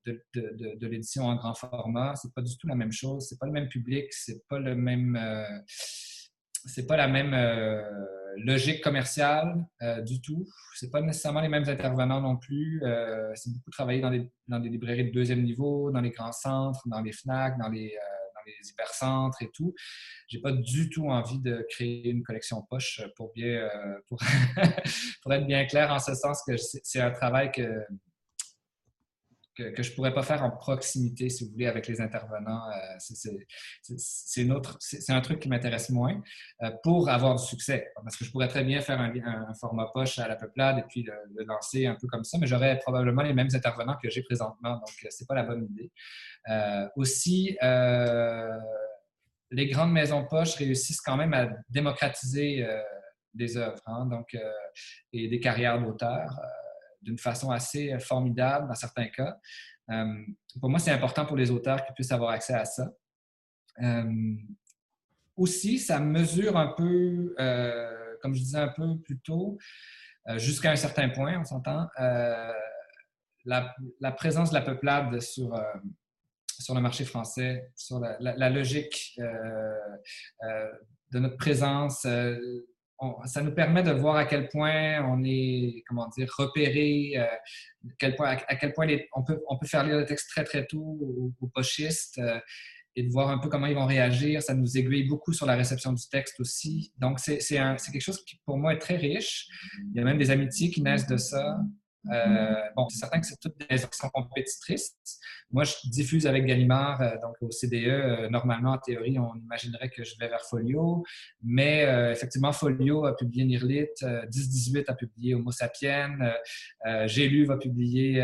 de, 0.05 0.87
l'édition 0.87 1.25
en 1.25 1.35
grand 1.35 1.53
format. 1.53 2.15
C'est 2.15 2.33
pas 2.33 2.41
du 2.41 2.57
tout 2.57 2.67
la 2.67 2.75
même 2.75 2.91
chose. 2.91 3.27
C'est 3.27 3.39
pas 3.39 3.45
le 3.45 3.51
même 3.51 3.67
public. 3.67 4.11
C'est 4.11 4.45
pas 4.47 4.59
le 4.59 4.75
même. 4.75 5.15
Euh, 5.15 5.59
c'est 6.65 6.87
pas 6.87 6.95
la 6.95 7.09
même 7.09 7.33
euh, 7.33 7.81
logique 8.37 8.81
commerciale 8.81 9.65
euh, 9.81 10.01
du 10.01 10.21
tout. 10.21 10.47
C'est 10.75 10.89
pas 10.89 11.01
nécessairement 11.01 11.41
les 11.41 11.49
mêmes 11.49 11.67
intervenants 11.67 12.21
non 12.21 12.37
plus. 12.37 12.81
c'est 13.35 13.51
beaucoup 13.51 13.71
travaillé 13.71 14.01
dans 14.01 14.59
des, 14.59 14.69
librairies 14.69 15.05
de 15.05 15.11
deuxième 15.11 15.43
niveau, 15.43 15.91
dans 15.91 16.01
les 16.01 16.11
grands 16.11 16.31
centres, 16.31 16.81
dans 16.87 17.01
les 17.01 17.11
FNAC, 17.11 17.57
dans 17.59 17.69
les, 17.69 17.93
hypercentres 18.69 19.41
et 19.41 19.49
tout. 19.53 19.73
J'ai 20.27 20.41
pas 20.41 20.51
du 20.51 20.89
tout 20.89 21.07
envie 21.09 21.39
de 21.39 21.65
créer 21.69 22.09
une 22.09 22.23
collection 22.23 22.61
poche 22.69 23.01
pour 23.15 23.31
bien, 23.33 23.69
pour 24.09 25.33
être 25.33 25.45
bien 25.45 25.65
clair 25.65 25.91
en 25.91 25.99
ce 25.99 26.13
sens 26.13 26.43
que 26.45 26.57
c'est 26.57 26.99
un 26.99 27.11
travail 27.11 27.51
que 27.53 27.85
que, 29.55 29.83
je 29.83 29.89
ne 29.89 29.95
pourrais 29.95 30.13
pas 30.13 30.23
faire 30.23 30.43
en 30.43 30.51
proximité, 30.51 31.29
si 31.29 31.45
vous 31.45 31.51
voulez, 31.51 31.67
avec 31.67 31.87
les 31.87 32.01
intervenants. 32.01 32.69
Euh, 32.69 33.95
c'est 33.97 35.11
un 35.11 35.21
truc 35.21 35.39
qui 35.39 35.49
m'intéresse 35.49 35.89
moins 35.89 36.21
euh, 36.63 36.71
pour 36.83 37.09
avoir 37.09 37.35
du 37.35 37.43
succès. 37.43 37.91
Parce 38.03 38.17
que 38.17 38.25
je 38.25 38.31
pourrais 38.31 38.47
très 38.47 38.63
bien 38.63 38.81
faire 38.81 38.99
un, 38.99 39.53
format 39.59 39.87
poche 39.93 40.19
à 40.19 40.27
la 40.27 40.35
peuplade 40.35 40.79
et 40.79 40.83
puis 40.89 41.03
le, 41.03 41.43
lancer 41.45 41.85
un 41.85 41.95
peu 41.95 42.07
comme 42.07 42.23
ça, 42.23 42.37
mais 42.39 42.47
j'aurais 42.47 42.79
probablement 42.79 43.21
les 43.21 43.33
mêmes 43.33 43.49
intervenants 43.53 43.97
que 44.01 44.09
j'ai 44.09 44.23
présentement, 44.23 44.73
donc 44.73 44.95
euh, 45.03 45.07
ce 45.09 45.23
n'est 45.23 45.27
pas 45.27 45.35
la 45.35 45.43
bonne 45.43 45.65
idée. 45.65 45.91
aussi, 46.95 47.57
les 49.51 49.67
grandes 49.67 49.91
maisons 49.91 50.25
poches 50.25 50.55
réussissent 50.55 51.01
quand 51.01 51.17
même 51.17 51.33
à 51.33 51.49
démocratiser 51.69 52.65
des 53.33 53.57
œuvres 53.57 53.81
hein, 53.85 54.05
donc, 54.07 54.35
et 55.11 55.27
des 55.27 55.39
carrières 55.39 55.79
d'auteurs 55.79 56.39
d'une 57.03 57.17
façon 57.17 57.51
assez 57.51 57.93
euh, 57.93 57.99
formidable 57.99 58.67
dans 58.67 58.75
certains 58.75 59.07
cas. 59.07 59.37
Euh, 59.91 60.05
pour 60.59 60.69
moi, 60.69 60.79
c'est 60.79 60.91
important 60.91 61.25
pour 61.25 61.37
les 61.37 61.51
auteurs 61.51 61.83
qu'ils 61.83 61.93
puissent 61.93 62.11
avoir 62.11 62.31
accès 62.31 62.53
à 62.53 62.65
ça. 62.65 62.91
Euh, 63.81 64.35
aussi, 65.35 65.79
ça 65.79 65.99
mesure 65.99 66.57
un 66.57 66.73
peu, 66.77 67.35
comme 68.21 68.35
je 68.35 68.39
disais 68.39 68.59
un 68.59 68.67
peu 68.67 68.99
plus 68.99 69.19
tôt, 69.19 69.57
jusqu'à 70.35 70.71
un 70.71 70.75
certain 70.75 71.09
point, 71.09 71.39
on 71.39 71.43
s'entend. 71.43 71.87
La, 73.45 74.11
présence 74.15 74.51
de 74.51 74.53
la 74.53 74.61
peuplade 74.61 75.19
sur, 75.21 75.59
sur 76.47 76.75
le 76.75 76.81
marché 76.81 77.03
français, 77.03 77.71
sur 77.75 77.99
la, 77.99 78.49
logique 78.51 79.17
de 79.17 81.19
notre 81.19 81.37
présence, 81.37 82.05
ça 83.25 83.41
nous 83.41 83.53
permet 83.53 83.83
de 83.83 83.91
voir 83.91 84.15
à 84.15 84.25
quel 84.25 84.49
point 84.49 85.03
on 85.05 85.23
est, 85.23 85.83
comment 85.87 86.07
dire, 86.09 86.31
repéré, 86.37 87.13
euh, 87.17 87.25
à, 88.19 88.55
quel 88.55 88.73
point 88.73 88.87
on, 89.15 89.23
peut, 89.23 89.41
on 89.49 89.57
peut 89.57 89.67
faire 89.67 89.83
lire 89.83 89.97
le 89.97 90.05
texte 90.05 90.29
très, 90.29 90.43
très 90.43 90.65
tôt 90.65 91.33
aux, 91.39 91.47
pochistes 91.47 92.17
euh, 92.19 92.39
et 92.95 93.03
de 93.03 93.11
voir 93.11 93.29
un 93.29 93.39
peu 93.39 93.49
comment 93.49 93.67
ils 93.67 93.75
vont 93.75 93.85
réagir. 93.85 94.41
Ça 94.41 94.53
nous 94.53 94.77
aiguille 94.77 95.07
beaucoup 95.07 95.33
sur 95.33 95.45
la 95.45 95.55
réception 95.55 95.93
du 95.93 96.03
texte 96.09 96.39
aussi. 96.39 96.91
Donc, 96.99 97.19
c'est 97.19 97.37
quelque 97.39 97.99
chose 97.99 98.23
qui, 98.23 98.39
pour 98.45 98.57
moi, 98.57 98.73
est 98.73 98.79
très 98.79 98.97
riche. 98.97 99.47
Il 99.93 99.97
y 99.97 100.01
a 100.01 100.03
même 100.03 100.17
des 100.17 100.31
amitiés 100.31 100.69
qui 100.69 100.81
naissent 100.81 101.07
de 101.07 101.17
ça. 101.17 101.57
Euh, 102.11 102.55
bon, 102.75 102.89
c'est 102.89 102.99
certain 102.99 103.19
que 103.19 103.25
c'est 103.25 103.39
toutes 103.39 103.57
des 103.69 103.83
actions 103.83 104.09
compétitrices. 104.09 104.95
Moi, 105.51 105.63
je 105.63 105.73
diffuse 105.85 106.27
avec 106.27 106.45
Gallimard, 106.45 107.01
euh, 107.01 107.15
donc 107.21 107.35
au 107.41 107.51
CDE. 107.51 107.87
Euh, 107.87 108.29
normalement, 108.29 108.71
en 108.71 108.77
théorie, 108.77 109.17
on 109.19 109.35
imaginerait 109.35 109.89
que 109.89 110.03
je 110.03 110.15
vais 110.19 110.27
vers 110.27 110.43
Folio, 110.49 111.03
mais 111.43 111.83
effectivement, 112.11 112.51
Folio 112.51 113.05
a 113.05 113.15
publié 113.15 113.45
Nirlit, 113.45 113.87
10-18 114.01 114.85
a 114.87 114.93
publié 114.95 115.35
Homo 115.35 115.51
sapiens, 115.51 116.17
J'ai 117.05 117.27
lu 117.27 117.45
va 117.45 117.57
publier 117.57 118.21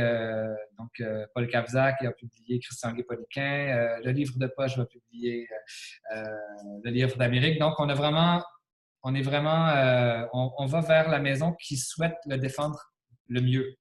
donc 0.78 1.02
Paul 1.34 1.48
Kavzak 1.48 2.04
a 2.04 2.12
publié 2.12 2.60
Christian 2.60 2.94
Guépoliquin, 2.94 4.00
le 4.04 4.12
livre 4.12 4.38
de 4.38 4.48
poche 4.48 4.78
va 4.78 4.86
publier 4.86 5.48
le 6.12 6.90
livre 6.90 7.18
d'Amérique. 7.18 7.60
Donc, 7.60 7.76
on 7.80 7.90
a 7.90 7.94
vraiment 7.94 8.44
on 9.04 9.16
est 9.16 9.22
vraiment, 9.22 10.28
on, 10.34 10.66
va 10.66 10.82
vers 10.82 11.10
la 11.10 11.20
maison 11.20 11.54
qui 11.54 11.78
souhaite 11.78 12.18
le 12.26 12.38
défendre 12.38 12.89
le 13.30 13.42
mieux. 13.42 13.78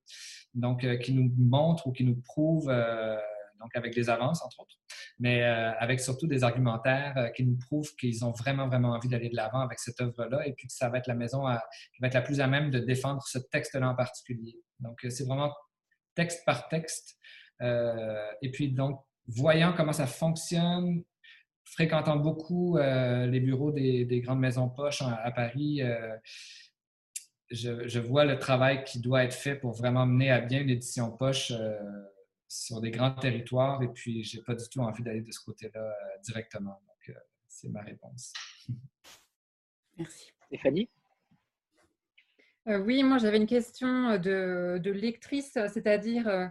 Donc, 0.54 0.84
euh, 0.84 0.96
qui 0.96 1.12
nous 1.12 1.32
montre 1.36 1.86
ou 1.86 1.92
qui 1.92 2.04
nous 2.04 2.20
prouve, 2.20 2.68
euh, 2.68 3.16
donc 3.60 3.74
avec 3.74 3.94
des 3.94 4.08
avances, 4.08 4.42
entre 4.42 4.60
autres, 4.60 4.76
mais 5.18 5.42
euh, 5.42 5.72
avec 5.78 6.00
surtout 6.00 6.26
des 6.26 6.44
argumentaires 6.44 7.30
qui 7.34 7.44
nous 7.44 7.58
prouvent 7.58 7.94
qu'ils 7.96 8.24
ont 8.24 8.32
vraiment, 8.32 8.68
vraiment 8.68 8.90
envie 8.90 9.08
d'aller 9.08 9.28
de 9.28 9.36
l'avant 9.36 9.60
avec 9.60 9.78
cette 9.80 10.00
œuvre-là 10.00 10.46
et 10.46 10.52
puis 10.52 10.68
que 10.68 10.72
ça 10.72 10.88
va 10.88 10.98
être 10.98 11.08
la 11.08 11.14
maison 11.14 11.42
qui 11.94 12.00
va 12.00 12.06
être 12.06 12.14
la 12.14 12.22
plus 12.22 12.40
à 12.40 12.46
même 12.46 12.70
de 12.70 12.78
défendre 12.78 13.22
ce 13.22 13.38
texte-là 13.38 13.88
en 13.88 13.94
particulier. 13.96 14.56
Donc, 14.78 15.04
c'est 15.08 15.24
vraiment 15.24 15.52
texte 16.14 16.44
par 16.44 16.68
texte. 16.68 17.18
et 17.60 18.50
puis, 18.52 18.70
donc, 18.70 19.00
voyant 19.26 19.72
comment 19.76 19.92
ça 19.92 20.06
fonctionne, 20.06 21.02
fréquentant 21.64 22.16
beaucoup 22.16 22.78
les 22.78 23.40
bureaux 23.40 23.72
des, 23.72 24.20
grandes 24.24 24.40
maisons 24.40 24.68
poches 24.68 25.02
à 25.02 25.32
Paris, 25.32 25.82
je, 27.50 27.98
vois 27.98 28.24
le 28.24 28.38
travail 28.38 28.84
qui 28.84 29.00
doit 29.00 29.24
être 29.24 29.34
fait 29.34 29.56
pour 29.56 29.72
vraiment 29.72 30.06
mener 30.06 30.30
à 30.30 30.40
bien 30.40 30.62
l'édition 30.62 31.10
poche 31.10 31.50
euh, 31.52 31.78
sur 32.46 32.80
des 32.80 32.90
grands 32.90 33.14
territoires. 33.14 33.82
Et 33.82 33.88
puis, 33.88 34.24
je 34.24 34.36
n'ai 34.36 34.42
pas 34.42 34.54
du 34.54 34.68
tout 34.68 34.80
envie 34.80 35.02
d'aller 35.02 35.22
de 35.22 35.32
ce 35.32 35.40
côté-là 35.40 35.80
euh, 35.80 36.18
directement. 36.22 36.80
Donc, 36.86 37.16
euh, 37.16 37.20
c'est 37.46 37.68
ma 37.68 37.82
réponse. 37.82 38.32
Merci. 39.98 40.30
Stéphanie? 40.46 40.88
Oui, 42.66 43.02
moi, 43.02 43.16
j'avais 43.16 43.38
une 43.38 43.46
question 43.46 44.18
de, 44.18 44.78
de 44.78 44.90
lectrice, 44.90 45.52
c'est-à-dire 45.52 46.50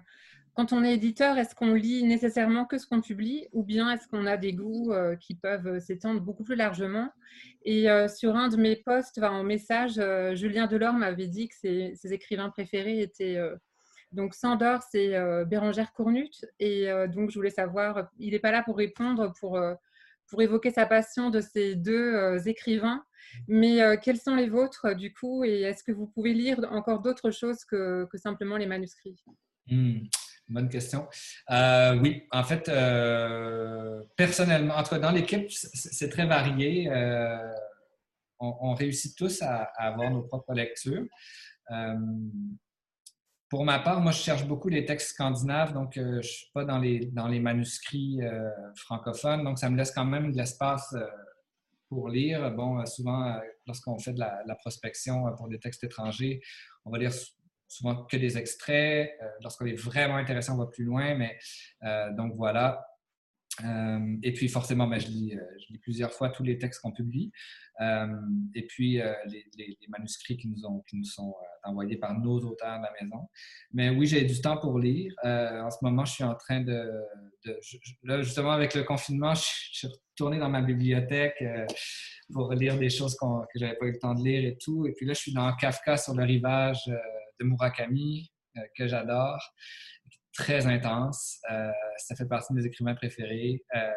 quand 0.57 0.73
on 0.73 0.84
est 0.84 0.95
éditeur, 0.95 1.38
est-ce 1.38 1.53
qu'on 1.53 1.75
lit 1.75 2.03
nécessairement 2.03 2.65
que 2.65 2.79
ce 2.79 2.88
qu'on 2.88 2.99
publie 2.99 3.47
ou 3.53 3.63
bien 3.63 3.93
est-ce 3.93 4.07
qu'on 4.07 4.25
a 4.25 4.38
des 4.38 4.53
goûts 4.53 4.91
euh, 4.91 5.15
qui 5.15 5.35
peuvent 5.35 5.67
euh, 5.67 5.79
s'étendre 5.79 6.19
beaucoup 6.19 6.43
plus 6.43 6.55
largement? 6.55 7.11
Et 7.61 7.91
euh, 7.91 8.07
sur 8.07 8.35
un 8.35 8.47
de 8.47 8.57
mes 8.57 8.75
posts, 8.75 9.19
en 9.19 9.43
message, 9.43 10.01
Julien 10.35 10.65
Delorme 10.65 10.97
m'avait 10.97 11.27
dit 11.27 11.47
que 11.47 11.53
ses, 11.53 12.11
écrivains 12.11 12.49
préférés 12.49 13.01
étaient 13.01 13.39
donc 14.11 14.34
Sandor, 14.34 14.81
c'est 14.81 15.13
Bérangère 15.45 15.93
Cournut. 15.93 16.43
Et 16.59 16.88
donc 17.13 17.29
je 17.29 17.35
voulais 17.35 17.51
savoir, 17.51 18.09
il 18.17 18.31
n'est 18.31 18.39
pas 18.39 18.51
là 18.51 18.63
pour 18.63 18.77
répondre, 18.77 19.34
pour, 19.39 19.59
pour 20.27 20.41
évoquer 20.41 20.71
sa 20.71 20.88
passion 20.88 21.29
de 21.29 21.41
ces 21.41 21.75
deux 21.75 22.47
écrivains. 22.47 23.03
Mais 23.47 23.99
quels 24.01 24.17
sont 24.17 24.35
les 24.35 24.49
vôtres 24.49 24.95
du 24.95 25.13
coup 25.13 25.43
Et 25.43 25.61
est-ce 25.61 25.84
que 25.84 25.91
vous 25.91 26.07
pouvez 26.07 26.34
lire 26.34 26.59
encore 26.71 27.01
d'autres 27.01 27.31
choses 27.31 27.63
que, 27.65 28.07
simplement 28.15 28.57
les 28.57 28.65
manuscrits? 28.65 29.21
Hmm. 29.67 29.99
Bonne 30.49 30.69
question. 30.69 31.07
Euh, 31.51 31.99
oui, 31.99 32.23
en 32.31 32.43
fait, 32.43 32.69
euh, 32.69 34.01
personnellement, 34.15 34.81
dans 34.81 35.11
l'équipe, 35.11 35.49
c'est 35.49 36.07
très 36.09 36.25
varié. 36.25 36.89
Euh, 36.89 37.53
on, 38.39 38.73
réussit 38.73 39.17
tous 39.17 39.41
à, 39.41 39.63
avoir 39.77 40.09
nos 40.09 40.21
propres 40.21 40.53
lectures. 40.53 41.05
pour 43.49 43.65
ma 43.65 43.79
part, 43.79 43.99
moi, 43.99 44.11
je 44.13 44.19
cherche 44.19 44.45
beaucoup 44.45 44.69
les 44.69 44.85
textes 44.85 45.09
scandinaves, 45.09 45.73
donc 45.73 45.93
je 45.95 46.01
ne 46.01 46.21
suis 46.21 46.49
pas 46.53 46.63
dans 46.63 46.77
les, 46.77 47.07
dans 47.07 47.27
les 47.27 47.39
manuscrits 47.39 48.21
francophones, 48.75 49.43
donc 49.43 49.57
ça 49.59 49.69
me 49.69 49.75
laisse 49.75 49.91
quand 49.91 50.05
même 50.05 50.31
de 50.31 50.37
l'espace 50.37 50.95
pour 51.89 52.09
lire. 52.09 52.51
Bon, 52.51 52.85
souvent, 52.85 53.37
lorsqu'on 53.65 53.97
fait 53.97 54.13
de 54.13 54.19
la, 54.19 54.43
de 54.43 54.47
la, 54.47 54.55
prospection 54.55 55.25
pour 55.35 55.49
des 55.49 55.59
textes 55.59 55.83
étrangers, 55.83 56.41
on 56.85 56.91
va 56.91 56.99
lire 56.99 57.11
souvent 57.68 58.06
que 58.06 58.18
des 58.18 58.38
extraits. 58.38 59.11
Euh, 59.22 59.26
lorsqu'on 59.41 59.65
est 59.65 59.80
vraiment 59.80 60.15
intéressant, 60.15 60.56
on 60.56 60.57
va 60.57 60.68
plus 60.68 60.85
loin. 60.85 61.15
Mais 61.15 61.38
euh, 61.84 62.14
donc 62.14 62.34
voilà. 62.35 62.85
Euh, 63.65 64.18
et 64.22 64.34
puis 64.34 64.49
forcément, 64.49 64.88
ben, 64.88 64.99
je, 64.99 65.07
lis, 65.07 65.38
plusieurs 65.81 66.14
fois 66.14 66.30
tous 66.30 66.44
les 66.44 66.57
textes 66.60 66.80
qu'on 66.81 66.91
publie. 66.91 67.31
et 68.53 68.68
puis 68.68 69.02
les, 69.26 69.77
manuscrits 69.89 70.38
qui 70.38 70.48
nous, 70.48 71.03
sont 71.03 71.35
envoyés 71.64 71.98
par 71.98 72.14
nos 72.19 72.39
auteurs 72.39 72.77
de 72.77 72.84
la 72.84 72.91
maison. 73.02 73.27
Mais 73.73 73.89
oui, 73.89 74.06
j'ai 74.06 74.23
du 74.23 74.39
temps 74.41 74.57
pour 74.57 74.77
lire. 74.77 75.11
en 75.23 75.72
ce 75.72 75.77
moment, 75.81 76.06
je 76.06 76.14
suis 76.14 76.23
en 76.23 76.35
train 76.35 76.61
de... 76.61 76.88
là, 78.03 78.22
justement, 78.22 78.52
avec 78.52 78.76
le 78.76 78.84
confinement, 78.84 79.34
je, 79.34 79.41
suis 79.41 79.88
retourné 79.88 80.38
dans 80.38 80.49
ma 80.49 80.61
bibliothèque 80.61 81.44
pour 82.31 82.53
lire 82.53 82.77
des 82.77 82.89
choses 82.89 83.18
que 83.18 83.26
je 83.56 83.65
n'avais 83.65 83.77
pas 83.77 83.85
eu 83.88 83.94
le 83.94 83.99
temps 83.99 84.14
de 84.14 84.23
lire 84.23 84.45
et 84.45 84.57
tout. 84.57 84.85
Et 84.85 84.94
puis 84.94 85.07
là, 85.07 85.14
je 85.14 85.19
suis 85.19 85.34
dans 85.34 85.52
Kafka 85.56 85.98
sur 85.98 86.14
le 86.14 86.26
rivage 86.26 86.91
de 87.39 87.45
Murakami, 87.45 88.31
euh, 88.57 88.61
que 88.76 88.88
j'adore, 88.88 89.41
très 90.34 90.65
intense. 90.68 91.39
Euh, 91.51 91.72
ça 91.97 92.15
fait 92.15 92.27
partie 92.27 92.53
de 92.53 92.59
mes 92.59 92.65
écrivains 92.65 92.95
préférés. 92.95 93.64
Euh, 93.76 93.91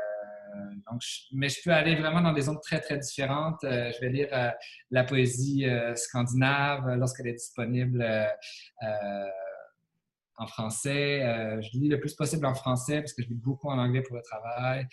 donc, 0.91 1.03
mais 1.33 1.49
je 1.49 1.61
peux 1.63 1.71
aller 1.71 1.95
vraiment 1.97 2.21
dans 2.21 2.33
des 2.33 2.43
zones 2.43 2.61
très, 2.61 2.81
très 2.81 2.99
différentes. 2.99 3.59
je 3.63 4.01
vais 4.01 4.09
lire 4.09 4.53
la 4.91 5.05
poésie 5.05 5.65
scandinave 5.95 6.97
lorsqu'elle 6.97 7.29
est 7.29 7.35
disponible 7.35 8.05
en 10.37 10.47
français. 10.49 11.21
je 11.63 11.79
lis 11.79 11.89
le 11.89 12.01
plus 12.01 12.15
possible 12.15 12.47
en 12.47 12.55
français 12.55 12.99
parce 13.01 13.13
que 13.13 13.23
je 13.23 13.29
lis 13.29 13.37
beaucoup 13.37 13.69
en 13.69 13.79
anglais 13.79 14.03
pour 14.03 14.17
le 14.17 14.23
travail. 14.23 14.89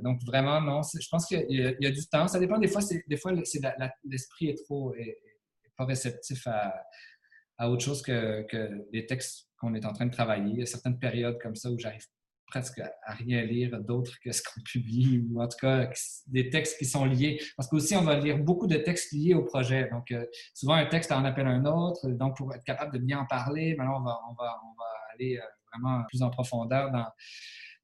donc, 0.00 0.22
vraiment, 0.24 0.62
non, 0.62 0.80
je 0.82 1.08
pense 1.10 1.26
qu'il 1.26 1.44
y, 1.50 1.86
a 1.86 1.90
du 1.90 2.06
temps. 2.10 2.26
Ça 2.26 2.38
dépend 2.38 2.56
des 2.56 2.68
fois, 2.68 2.80
l'esprit 4.06 4.48
est 4.48 4.64
trop 4.64 4.94
pas 5.76 5.84
réceptif 5.84 6.46
à, 6.46 6.74
à 7.58 7.70
autre 7.70 7.84
chose 7.84 8.02
que, 8.02 8.42
que 8.42 8.86
les 8.92 9.06
textes 9.06 9.48
qu'on 9.58 9.74
est 9.74 9.84
en 9.84 9.92
train 9.92 10.06
de 10.06 10.12
travailler. 10.12 10.52
Il 10.52 10.58
y 10.58 10.62
a 10.62 10.66
certaines 10.66 10.98
périodes 10.98 11.38
comme 11.42 11.56
ça 11.56 11.70
où 11.70 11.78
j'arrive 11.78 12.06
presque 12.48 12.80
à 12.80 13.12
rien 13.12 13.42
lire 13.42 13.78
d'autres 13.80 14.18
que 14.20 14.32
ce 14.32 14.42
qu'on 14.42 14.60
publie, 14.62 15.26
ou 15.30 15.42
en 15.42 15.48
tout 15.48 15.58
cas 15.60 15.90
des 16.26 16.50
textes 16.50 16.78
qui 16.78 16.86
sont 16.86 17.04
liés. 17.04 17.40
Parce 17.56 17.68
qu'aussi, 17.68 17.94
on 17.96 18.02
va 18.02 18.18
lire 18.18 18.38
beaucoup 18.38 18.66
de 18.66 18.76
textes 18.76 19.12
liés 19.12 19.34
au 19.34 19.44
projet. 19.44 19.88
Donc, 19.90 20.10
euh, 20.10 20.24
souvent, 20.54 20.74
un 20.74 20.86
texte 20.86 21.12
en 21.12 21.24
appelle 21.24 21.46
un 21.46 21.64
autre. 21.66 22.08
Donc, 22.08 22.36
pour 22.36 22.54
être 22.54 22.64
capable 22.64 22.94
de 22.94 22.98
bien 22.98 23.20
en 23.20 23.26
parler, 23.26 23.74
maintenant, 23.76 24.00
on 24.00 24.04
va, 24.04 24.18
on 24.30 24.32
va, 24.32 24.60
on 24.64 24.74
va 24.78 24.86
aller 25.12 25.36
euh, 25.36 25.42
vraiment 25.72 26.04
plus 26.08 26.22
en 26.22 26.30
profondeur 26.30 26.90
dans, 26.90 27.06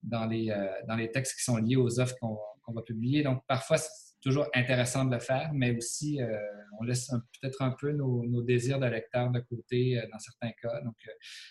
dans, 0.02 0.26
les, 0.26 0.50
euh, 0.50 0.66
dans 0.88 0.96
les 0.96 1.10
textes 1.10 1.36
qui 1.36 1.44
sont 1.44 1.58
liés 1.58 1.76
aux 1.76 2.00
offres 2.00 2.16
qu'on 2.20 2.72
va 2.72 2.82
publier. 2.82 3.22
Donc, 3.22 3.42
parfois, 3.46 3.76
toujours 4.24 4.46
intéressant 4.54 5.04
de 5.04 5.14
le 5.14 5.20
faire, 5.20 5.50
mais 5.52 5.76
aussi 5.76 6.20
euh, 6.20 6.34
on 6.80 6.84
laisse 6.84 7.08
peut-être 7.08 7.60
un 7.60 7.72
peu 7.78 7.92
nos, 7.92 8.42
désirs 8.42 8.80
de 8.80 8.86
lecteur 8.86 9.30
de 9.30 9.40
côté 9.40 9.98
euh, 9.98 10.06
dans 10.10 10.18
certains 10.18 10.50
cas. 10.62 10.80
Donc, 10.80 10.96
euh, 11.06 11.10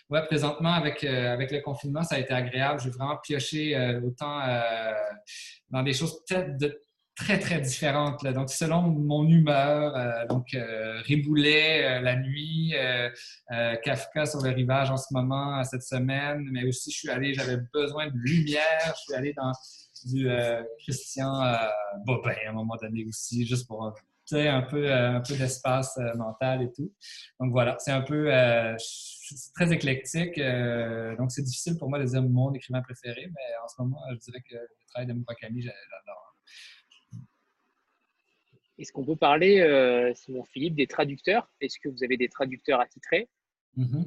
ouais, 0.10 0.26
présentement, 0.26 0.74
avec, 0.74 1.04
avec 1.04 1.52
le 1.52 1.62
confinement, 1.62 2.04
ça 2.04 2.16
a 2.16 2.20
été 2.20 2.34
agréable. 2.34 2.82
J'ai 2.82 2.90
vraiment 2.90 3.18
pioché 3.18 3.78
autant 4.04 4.41
dans 5.70 5.84
des 5.84 5.94
choses 5.94 6.20
de, 6.28 6.82
très, 7.16 7.38
très 7.38 7.62
différentes. 7.62 8.26
Donc, 8.26 8.50
selon 8.50 8.82
mon 8.82 9.28
humeur, 9.28 10.28
donc 10.28 10.48
Riboulet 11.06 12.02
la 12.02 12.16
nuit, 12.16 12.74
Kafka 13.84 14.26
sur 14.26 14.41
le 14.41 14.50
rivage 14.50 14.90
en 14.90 14.98
ce 14.98 15.14
moment, 15.14 15.64
cette 15.64 15.84
semaine, 15.84 16.48
mais 16.52 16.66
aussi 16.66 16.91
je 16.91 16.98
suis 16.98 17.10
allé, 17.10 17.34
j'avais 17.34 17.58
besoin 17.72 18.08
de 18.08 18.16
lumière, 18.16 18.94
je 18.95 19.02
suis 19.02 19.14
allé 19.14 19.34
dans 19.34 19.52
du 20.05 20.30
euh, 20.30 20.63
Christian 20.80 21.43
euh, 21.43 21.55
Bobin 22.05 22.34
à 22.45 22.49
un 22.49 22.53
moment 22.53 22.75
donné 22.81 23.05
aussi, 23.05 23.45
juste 23.45 23.67
pour 23.67 23.85
un 23.85 23.91
peu, 24.61 24.89
euh, 24.89 25.17
un 25.17 25.21
peu 25.21 25.35
d'espace 25.35 25.99
mental 26.15 26.63
et 26.63 26.71
tout. 26.71 26.91
Donc 27.39 27.51
voilà, 27.51 27.75
c'est 27.80 27.91
un 27.91 28.01
peu 28.01 28.25
très 29.55 29.71
éclectique. 29.71 30.39
donc 31.17 31.31
c'est 31.31 31.43
difficile 31.43 31.77
pour 31.77 31.89
moi 31.89 31.99
de 31.99 32.05
dire 32.05 32.23
mon 32.23 32.53
écrivain 32.53 32.81
préféré, 32.81 33.27
mais 33.27 33.57
en 33.63 33.67
ce 33.67 33.81
moment, 33.81 33.99
je 34.11 34.17
dirais 34.17 34.41
que 34.49 34.55
le 34.55 34.85
travail 34.88 35.07
de 35.07 35.13
Murakami, 35.13 35.61
j'adore. 35.61 36.34
Est-ce 38.77 38.91
qu'on 38.91 39.05
peut 39.05 39.15
parler, 39.15 39.59
euh, 39.59 40.13
Simon 40.15 40.43
Philippe, 40.45 40.75
des 40.75 40.88
traducteurs? 40.88 41.49
Est-ce 41.61 41.77
que 41.80 41.89
vous 41.89 42.03
avez 42.03 42.17
des 42.17 42.27
traducteurs 42.27 42.80
attitrés? 42.80 43.30
Mm 43.75 44.03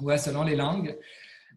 Oui, 0.00 0.18
selon 0.18 0.44
les 0.44 0.56
langues. 0.56 0.96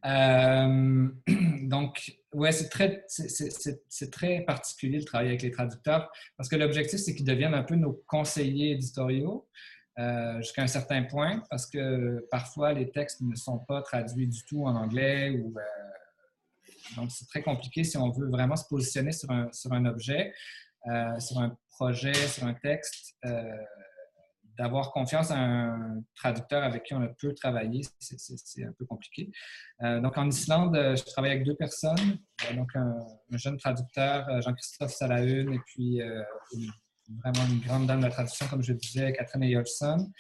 Euh, 0.06 1.08
donc, 1.64 2.18
ouais, 2.34 2.52
c'est 2.52 2.70
très, 2.70 3.04
c'est 3.08 4.12
très 4.12 4.42
particulier 4.42 5.00
le 5.00 5.06
travail 5.06 5.28
avec 5.28 5.42
les 5.42 5.52
traducteurs 5.52 6.12
parce 6.38 6.50
que 6.50 6.56
l'objectif, 6.56 7.00
c'est 7.00 7.16
qu'ils 7.16 7.26
deviennent 7.26 7.54
un 7.54 7.64
peu 7.64 7.76
nos 7.76 8.04
conseillers 8.08 8.72
éditoriaux 8.72 9.48
euh, 9.98 10.38
jusqu'à 10.38 10.64
un 10.64 10.68
certain 10.68 11.04
point 11.04 11.42
parce 11.50 11.66
que 11.66 12.26
parfois 12.30 12.74
les 12.74 12.92
textes 12.92 13.22
ne 13.22 13.36
sont 13.36 13.60
pas 13.60 13.82
traduits 13.82 14.28
du 14.28 14.44
tout 14.44 14.66
en 14.66 14.76
anglais 14.76 15.30
ou 15.32 15.56
donc 16.96 17.10
c'est 17.12 17.28
très 17.28 17.42
compliqué 17.42 17.84
si 17.84 17.98
on 17.98 18.12
veut 18.12 18.30
vraiment 18.30 18.56
se 18.56 18.68
positionner 18.68 19.12
sur 19.12 19.32
un, 19.32 19.50
sur 19.52 19.74
un 19.74 19.86
objet. 19.86 20.34
Euh, 20.88 21.20
sur 21.20 21.40
un 21.40 21.58
projet, 21.72 22.14
sur 22.14 22.46
un 22.46 22.54
texte, 22.54 23.16
euh, 23.26 23.42
d'avoir 24.58 24.92
confiance 24.92 25.32
à 25.32 25.38
un 25.38 26.04
traducteur 26.16 26.64
avec 26.64 26.84
qui 26.84 26.94
on 26.94 27.08
peut 27.20 27.34
travailler, 27.34 27.82
c'est 28.00 28.64
un 28.64 28.72
peu 28.78 28.86
compliqué. 28.86 29.32
Euh, 29.84 30.00
donc, 30.00 30.18
en 30.18 30.28
Islande, 30.28 30.76
je 30.76 31.04
travaille 31.04 31.32
avec 31.32 31.46
deux 31.46 31.56
personnes. 31.56 32.20
donc, 32.56 32.76
un, 32.76 32.94
jeune 33.32 33.58
traducteur, 33.58 34.42
Jean-Christophe 34.42 34.94
Salahune, 34.94 35.54
et 35.54 35.60
puis 35.66 36.00
vraiment 37.24 37.48
une 37.50 37.60
grande 37.60 37.88
dame 37.88 38.00
de 38.00 38.06
la 38.06 38.12
traduction, 38.12 38.48
comme 38.48 38.64
je 38.64 38.74
disais, 38.74 39.14
Catherine 39.14 39.44
Eyolfsson. 39.44 40.12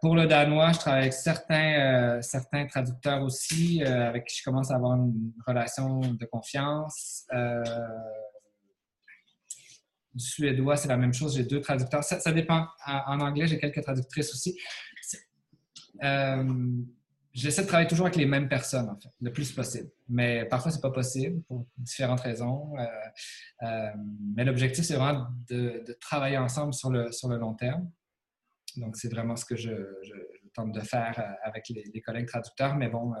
pour 0.00 0.14
le 0.14 0.26
danois, 0.26 0.72
je 0.72 0.78
travaille 0.78 1.02
avec 1.02 1.12
certains, 1.12 2.20
certains 2.22 2.66
traducteurs 2.66 3.22
aussi, 3.22 3.82
avec 3.82 4.26
qui 4.26 4.38
je 4.38 4.44
commence 4.44 4.70
à 4.70 4.76
avoir 4.76 4.94
une 4.94 5.32
relation 5.46 6.00
de 6.00 6.24
confiance 6.26 7.26
du 10.16 10.24
suédois, 10.24 10.76
c'est 10.76 10.88
la 10.88 10.96
même 10.96 11.12
chose. 11.12 11.36
J'ai 11.36 11.44
deux 11.44 11.60
traducteurs. 11.60 12.02
Ça, 12.02 12.32
dépend. 12.32 12.66
En, 12.86 13.20
anglais, 13.20 13.46
j'ai 13.46 13.58
quelques 13.58 13.82
traductrices 13.82 14.32
aussi. 14.32 14.58
Euh, 16.02 16.82
j'essaie 17.32 17.62
de 17.62 17.66
travailler 17.66 17.88
toujours 17.88 18.06
avec 18.06 18.16
les 18.16 18.26
mêmes 18.26 18.48
personnes, 18.48 18.98
le 19.20 19.32
plus 19.32 19.52
possible. 19.52 19.90
Mais 20.08 20.46
parfois, 20.46 20.72
c'est 20.72 20.80
pas 20.80 20.90
possible 20.90 21.42
pour 21.44 21.66
différentes 21.76 22.20
raisons. 22.20 22.72
Euh, 22.78 22.84
euh, 23.62 23.90
mais 24.34 24.44
l'objectif, 24.44 24.84
c'est 24.84 24.96
vraiment 24.96 25.28
de, 25.48 25.84
travailler 26.00 26.38
ensemble 26.38 26.74
sur 26.74 26.90
le, 26.90 27.12
sur 27.12 27.28
le 27.28 27.36
long 27.36 27.54
terme. 27.54 27.90
Donc, 28.76 28.96
c'est 28.96 29.08
vraiment 29.08 29.36
ce 29.36 29.44
que 29.44 29.56
je, 29.56 29.70
tente 30.54 30.72
de 30.72 30.80
faire 30.80 31.36
avec 31.42 31.68
les, 31.68 32.00
collègues 32.00 32.26
traducteurs. 32.26 32.76
Mais 32.76 32.88
bon, 32.88 33.12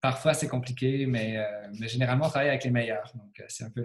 parfois, 0.00 0.32
c'est 0.32 0.48
compliqué, 0.48 1.06
mais, 1.06 1.38
mais, 1.78 1.88
généralement, 1.88 2.26
on 2.26 2.30
travaille 2.30 2.48
avec 2.48 2.64
les 2.64 2.70
meilleurs. 2.70 3.12
Donc, 3.14 3.42
c'est 3.48 3.64
un 3.64 3.70
peu 3.70 3.84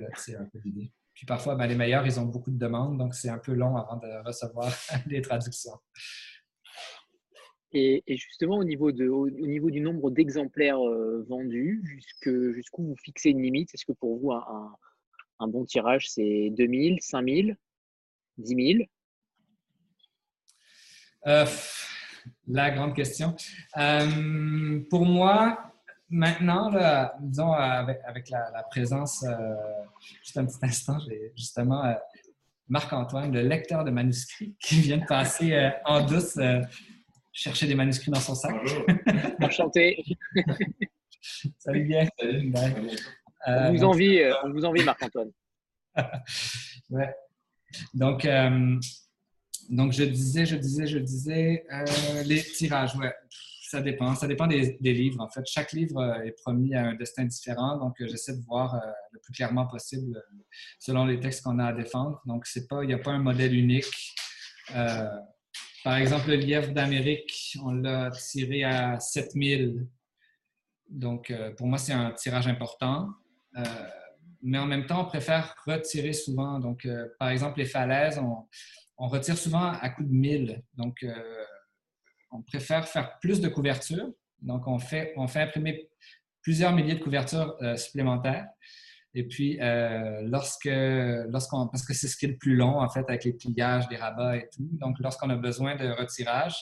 l'idée. 0.63 0.91
Puis 1.19 1.25
parfois, 1.25 1.55
ben, 1.55 1.67
les 1.67 1.75
meilleurs, 1.75 2.05
ils 2.05 2.17
ont 2.17 2.25
beaucoup 2.25 2.49
de 2.49 2.57
demandes, 2.57 2.97
donc 2.97 3.13
c'est 3.13 3.27
un 3.27 3.39
peu 3.39 3.51
long 3.51 3.75
avant 3.75 3.97
de 3.97 4.07
recevoir 4.25 4.71
les 5.07 5.21
traductions. 5.21 5.77
Et, 7.73 8.01
justement, 8.07 8.55
au 8.55 8.63
niveau, 8.63 8.93
de, 8.93 9.09
au, 9.09 9.29
niveau 9.29 9.69
du 9.69 9.81
nombre 9.81 10.11
d'exemplaires 10.11 10.79
euh, 10.79 11.25
vendus, 11.27 11.83
jusqu'où 12.23 12.83
vous 12.83 12.95
fixez 13.03 13.31
une 13.31 13.41
limite? 13.41 13.69
Est-ce 13.73 13.85
que 13.85 13.91
pour 13.91 14.17
vous, 14.17 14.31
un, 14.31 15.47
bon 15.49 15.65
tirage, 15.65 16.09
c'est 16.09 16.51
2000, 16.51 16.99
5000, 17.01 17.57
10 18.37 18.85
000 21.25 21.45
La 22.47 22.71
grande 22.71 22.95
question. 22.95 23.35
Euh, 23.75 24.79
pour 24.89 25.05
moi, 25.05 25.68
maintenant, 26.09 26.71
disons, 27.19 27.51
avec, 27.53 28.29
la, 28.29 28.63
présence, 28.69 29.23
euh, 29.23 29.55
juste 30.23 30.37
un 30.37 30.45
petit 30.45 30.57
instant, 30.61 30.99
j'ai 30.99 31.31
justement 31.35 31.85
euh, 31.85 31.93
Marc-Antoine, 32.67 33.31
le 33.31 33.41
lecteur 33.41 33.83
de 33.83 33.91
manuscrits, 33.91 34.55
qui 34.59 34.81
vient 34.81 34.97
de 34.97 35.05
passer 35.05 35.53
euh, 35.53 35.69
en 35.85 36.05
douce 36.05 36.37
chercher 37.31 37.67
des 37.67 37.75
manuscrits 37.75 38.11
dans 38.11 38.19
son 38.19 38.35
sac. 38.35 38.55
Enchanté. 39.41 40.03
Salut 41.57 41.85
bien. 41.85 42.07
Salut. 42.19 42.51
on, 43.45 43.71
vous 43.71 43.83
envie, 43.83 44.21
on 44.43 44.51
vous 44.51 44.65
envie, 44.65 44.83
Marc-Antoine. 44.83 45.31
ouais. 46.89 47.15
Donc, 47.93 48.27
donc, 49.69 49.93
je 49.93 50.03
disais, 50.03 50.45
je 50.45 50.55
disais, 50.55 50.87
je 50.87 50.97
disais, 50.97 51.65
les 52.25 52.43
tirages, 52.43 52.95
ouais. 52.95 53.13
Ça 53.69 53.81
dépend. 53.81 54.15
Ça 54.15 54.25
dépend 54.25 54.47
des, 54.47 54.79
livres, 54.81 55.21
en 55.21 55.29
fait. 55.29 55.45
Chaque 55.45 55.73
livre 55.73 55.99
euh, 55.99 56.23
est 56.23 56.31
promis 56.31 56.73
à 56.73 56.87
un 56.87 56.95
destin 56.95 57.25
différent, 57.25 57.77
donc 57.77 58.01
euh, 58.01 58.07
j'essaie 58.07 58.35
de 58.35 58.41
voir 58.41 58.73
euh, 58.73 58.79
le 59.11 59.19
plus 59.19 59.31
clairement 59.31 59.67
possible 59.67 60.19
selon 60.79 61.05
les 61.05 61.19
textes 61.19 61.43
qu'on 61.43 61.59
a 61.59 61.65
à 61.65 61.73
défendre. 61.73 62.19
Donc, 62.25 62.47
il 62.55 62.87
n'y 62.87 62.93
a 62.95 62.97
pas 62.97 63.11
un 63.11 63.19
modèle 63.19 63.53
unique. 63.53 64.15
par 64.73 65.97
exemple, 65.97 66.29
le 66.29 66.37
lièvre 66.37 66.73
d'Amérique, 66.73 67.59
on 67.63 67.73
l'a 67.73 68.09
tiré 68.09 68.63
à 68.63 68.99
7000. 68.99 69.85
Donc, 70.89 71.31
pour 71.55 71.67
moi, 71.67 71.77
c'est 71.77 71.93
un 71.93 72.11
tirage 72.13 72.47
important. 72.47 73.09
mais 74.41 74.57
en 74.57 74.65
même 74.65 74.87
temps, 74.87 75.01
on 75.03 75.05
préfère 75.05 75.53
retirer 75.67 76.13
souvent. 76.13 76.59
Donc, 76.59 76.87
par 77.19 77.29
exemple, 77.29 77.59
les 77.59 77.65
falaises, 77.65 78.19
on, 78.97 79.07
retire 79.07 79.37
souvent 79.37 79.73
à 79.73 79.89
coup 79.89 80.03
de 80.03 80.11
1000. 80.11 80.63
Donc, 80.73 81.05
on 82.31 82.41
préfère 82.41 82.87
faire 82.87 83.19
plus 83.19 83.41
de 83.41 83.47
couvertures. 83.47 84.09
Donc, 84.41 84.67
on 84.67 84.79
fait, 84.79 85.13
on 85.17 85.27
fait 85.27 85.41
imprimer 85.41 85.89
plusieurs 86.41 86.73
milliers 86.73 86.95
de 86.95 87.03
couvertures 87.03 87.55
euh, 87.61 87.75
supplémentaires. 87.75 88.47
Et 89.13 89.27
puis, 89.27 89.59
euh, 89.59 90.21
lorsque, 90.23 90.69
lorsqu'on, 91.29 91.67
parce 91.67 91.85
que 91.85 91.93
c'est 91.93 92.07
ce 92.07 92.15
qui 92.15 92.25
est 92.25 92.29
le 92.29 92.37
plus 92.37 92.55
long, 92.55 92.79
en 92.79 92.89
fait, 92.89 93.03
avec 93.07 93.25
les 93.25 93.33
pliages, 93.33 93.85
les 93.89 93.97
rabats 93.97 94.37
et 94.37 94.47
tout. 94.53 94.69
Donc, 94.73 94.97
lorsqu'on 94.99 95.29
a 95.31 95.35
besoin 95.35 95.75
de 95.75 95.89
retirage, 95.89 96.55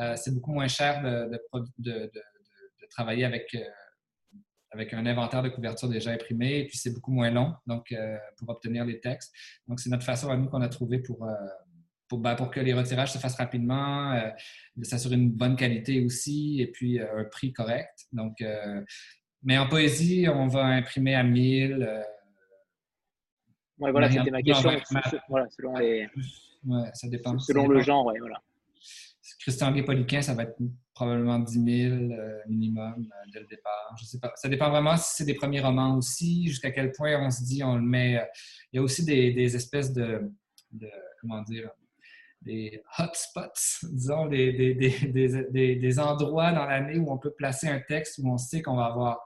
euh, 0.00 0.16
c'est 0.16 0.34
beaucoup 0.34 0.52
moins 0.52 0.66
cher 0.66 1.02
de, 1.02 2.10
travailler 2.90 3.24
avec, 3.24 3.56
avec 4.70 4.92
un 4.92 5.06
inventaire 5.06 5.42
de 5.42 5.48
couverture 5.48 5.88
déjà 5.88 6.10
imprimé. 6.10 6.58
Et 6.58 6.66
puis, 6.66 6.76
c'est 6.76 6.92
beaucoup 6.92 7.12
moins 7.12 7.30
long 7.30 7.54
donc, 7.66 7.94
pour 8.36 8.48
obtenir 8.50 8.84
les 8.84 9.00
textes. 9.00 9.32
Donc, 9.66 9.80
c'est 9.80 9.90
notre 9.90 10.04
façon 10.04 10.30
à 10.30 10.36
nous 10.36 10.48
qu'on 10.48 10.62
a 10.62 10.68
trouvé 10.68 10.98
pour, 10.98 11.28
ben, 12.18 12.34
pour, 12.34 12.50
que 12.50 12.60
les 12.60 12.74
retirages 12.74 13.12
se 13.12 13.18
fassent 13.18 13.36
rapidement, 13.36 14.12
euh, 14.12 14.30
de 14.76 14.84
s'assurer 14.84 15.14
une 15.14 15.30
bonne 15.30 15.56
qualité 15.56 16.04
aussi 16.04 16.60
et 16.60 16.66
puis 16.66 17.00
euh, 17.00 17.20
un 17.20 17.24
prix 17.24 17.52
correct. 17.52 18.06
Donc, 18.12 18.40
euh, 18.40 18.82
mais 19.42 19.58
en 19.58 19.68
poésie, 19.68 20.26
on 20.28 20.46
va 20.46 20.64
imprimer 20.66 21.14
à 21.14 21.22
1000. 21.22 22.04
Oui, 23.78 23.90
voilà, 23.90 24.10
c'était 24.10 24.30
ma 24.30 24.42
question. 24.42 24.70
Voilà, 25.28 25.46
selon 25.50 25.76
les. 25.76 26.08
Ouais, 26.64 26.88
ça 26.94 27.08
dépend. 27.08 27.38
Selon 27.38 27.68
le 27.68 27.80
genre, 27.82 28.06
ouais, 28.06 28.18
voilà. 28.18 28.40
Christian 29.40 29.72
Guépoliquin, 29.72 30.22
ça 30.22 30.32
va 30.32 30.44
être 30.44 30.56
probablement 30.94 31.38
10 31.38 31.52
000 31.52 31.96
minimum 32.48 33.06
dès 33.30 33.40
le 33.40 33.46
départ. 33.46 33.94
Je 34.00 34.06
sais 34.06 34.18
pas. 34.18 34.32
Ça 34.36 34.48
dépend 34.48 34.70
vraiment 34.70 34.96
si 34.96 35.16
c'est 35.16 35.24
des 35.26 35.34
premiers 35.34 35.60
romans 35.60 35.98
aussi, 35.98 36.46
jusqu'à 36.46 36.70
quel 36.70 36.92
point 36.92 37.20
on 37.20 37.30
se 37.30 37.44
dit, 37.44 37.62
on 37.62 37.76
le 37.76 37.82
met. 37.82 38.26
Il 38.72 38.76
y 38.76 38.78
a 38.78 38.82
aussi 38.82 39.04
des, 39.04 39.32
des 39.32 39.54
espèces 39.54 39.92
de, 39.92 40.30
de, 40.72 40.88
comment 41.20 41.42
dire, 41.42 41.70
des 42.44 42.82
hotspots, 42.98 43.88
disons, 43.90 44.26
des, 44.26 44.52
des, 44.74 45.76
des, 45.76 45.98
endroits 45.98 46.52
dans 46.52 46.66
l'année 46.66 46.98
où 46.98 47.10
on 47.10 47.18
peut 47.18 47.32
placer 47.32 47.68
un 47.68 47.80
texte 47.80 48.18
où 48.18 48.30
on 48.30 48.38
sait 48.38 48.62
qu'on 48.62 48.76
va 48.76 48.86
avoir 48.86 49.24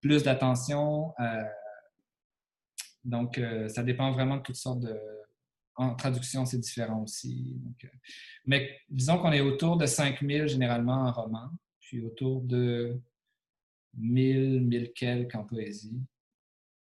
plus 0.00 0.22
d'attention. 0.22 1.12
Euh, 1.20 1.44
donc, 3.04 3.38
euh, 3.38 3.68
ça 3.68 3.82
dépend 3.82 4.12
vraiment 4.12 4.36
de 4.36 4.42
toutes 4.42 4.56
sortes 4.56 4.80
de... 4.80 4.98
En 5.76 5.94
traduction, 5.94 6.44
c'est 6.44 6.58
différent 6.58 7.02
aussi. 7.02 7.58
Euh, 7.84 7.88
mais 8.44 8.78
disons 8.88 9.18
qu'on 9.18 9.32
est 9.32 9.40
autour 9.40 9.76
de 9.76 9.86
5000 9.86 10.46
généralement 10.46 11.06
en 11.06 11.12
roman, 11.12 11.50
puis 11.80 12.04
autour 12.04 12.42
de 12.42 13.00
1000, 13.94 14.60
1000 14.60 14.92
quelques 14.92 15.34
en 15.34 15.44
poésie. 15.44 15.98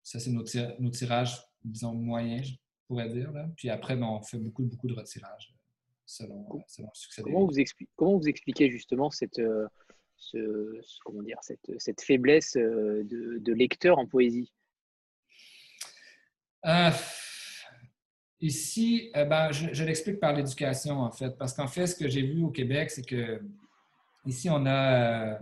Ça, 0.02 0.18
c'est 0.18 0.30
nos, 0.30 0.44
nos, 0.78 0.90
tirages, 0.90 1.40
disons, 1.64 1.94
moyens, 1.94 2.48
je 2.48 2.54
pourrais 2.86 3.08
dire. 3.08 3.32
Là. 3.32 3.48
Puis 3.56 3.70
après, 3.70 3.96
ben, 3.96 4.06
on 4.06 4.20
fait 4.20 4.38
beaucoup, 4.38 4.64
beaucoup 4.64 4.88
de 4.88 4.94
retirages 4.94 5.54
selon, 6.06 6.46
le 6.52 6.84
succès 6.94 7.22
comment 7.22 7.46
vous, 7.46 7.52
comment 7.96 8.18
vous 8.18 8.28
expliquez 8.28 8.70
justement 8.70 9.10
cette, 9.10 9.38
euh, 9.38 9.66
ce, 10.16 10.98
comment 11.04 11.22
dire, 11.22 11.38
cette, 11.42 11.70
cette 11.78 12.00
faiblesse 12.00 12.56
euh, 12.56 13.02
de, 13.04 13.38
de, 13.38 13.52
lecteurs 13.52 13.98
en 13.98 14.06
poésie? 14.06 14.52
Euh, 16.66 16.90
Ici, 18.40 19.08
ben, 19.14 19.52
je, 19.52 19.84
l'explique 19.84 20.18
par 20.18 20.32
l'éducation, 20.32 20.98
en 20.98 21.12
fait. 21.12 21.38
Parce 21.38 21.54
qu'en 21.54 21.68
fait, 21.68 21.86
ce 21.86 21.94
que 21.94 22.08
j'ai 22.08 22.22
vu 22.22 22.42
au 22.42 22.50
Québec, 22.50 22.90
c'est 22.90 23.06
que 23.06 23.40
ici, 24.26 24.50
on 24.50 24.66
a, 24.66 25.38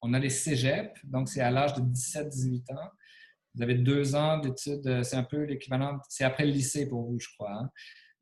on 0.00 0.14
a 0.14 0.18
les 0.18 0.30
cégeps, 0.30 0.98
donc 1.04 1.28
c'est 1.28 1.42
à 1.42 1.50
l'âge 1.50 1.74
de 1.74 1.82
17-18 1.82 2.72
ans. 2.72 2.88
Vous 3.54 3.62
avez 3.62 3.74
deux 3.74 4.14
ans 4.14 4.38
d'études, 4.38 5.02
c'est 5.02 5.16
un 5.16 5.24
peu 5.24 5.42
l'équivalent, 5.42 5.98
c'est 6.08 6.24
après 6.24 6.46
le 6.46 6.52
lycée 6.52 6.88
pour 6.88 7.02
vous, 7.02 7.20
je 7.20 7.28
crois. 7.34 7.52
Hein. 7.52 7.70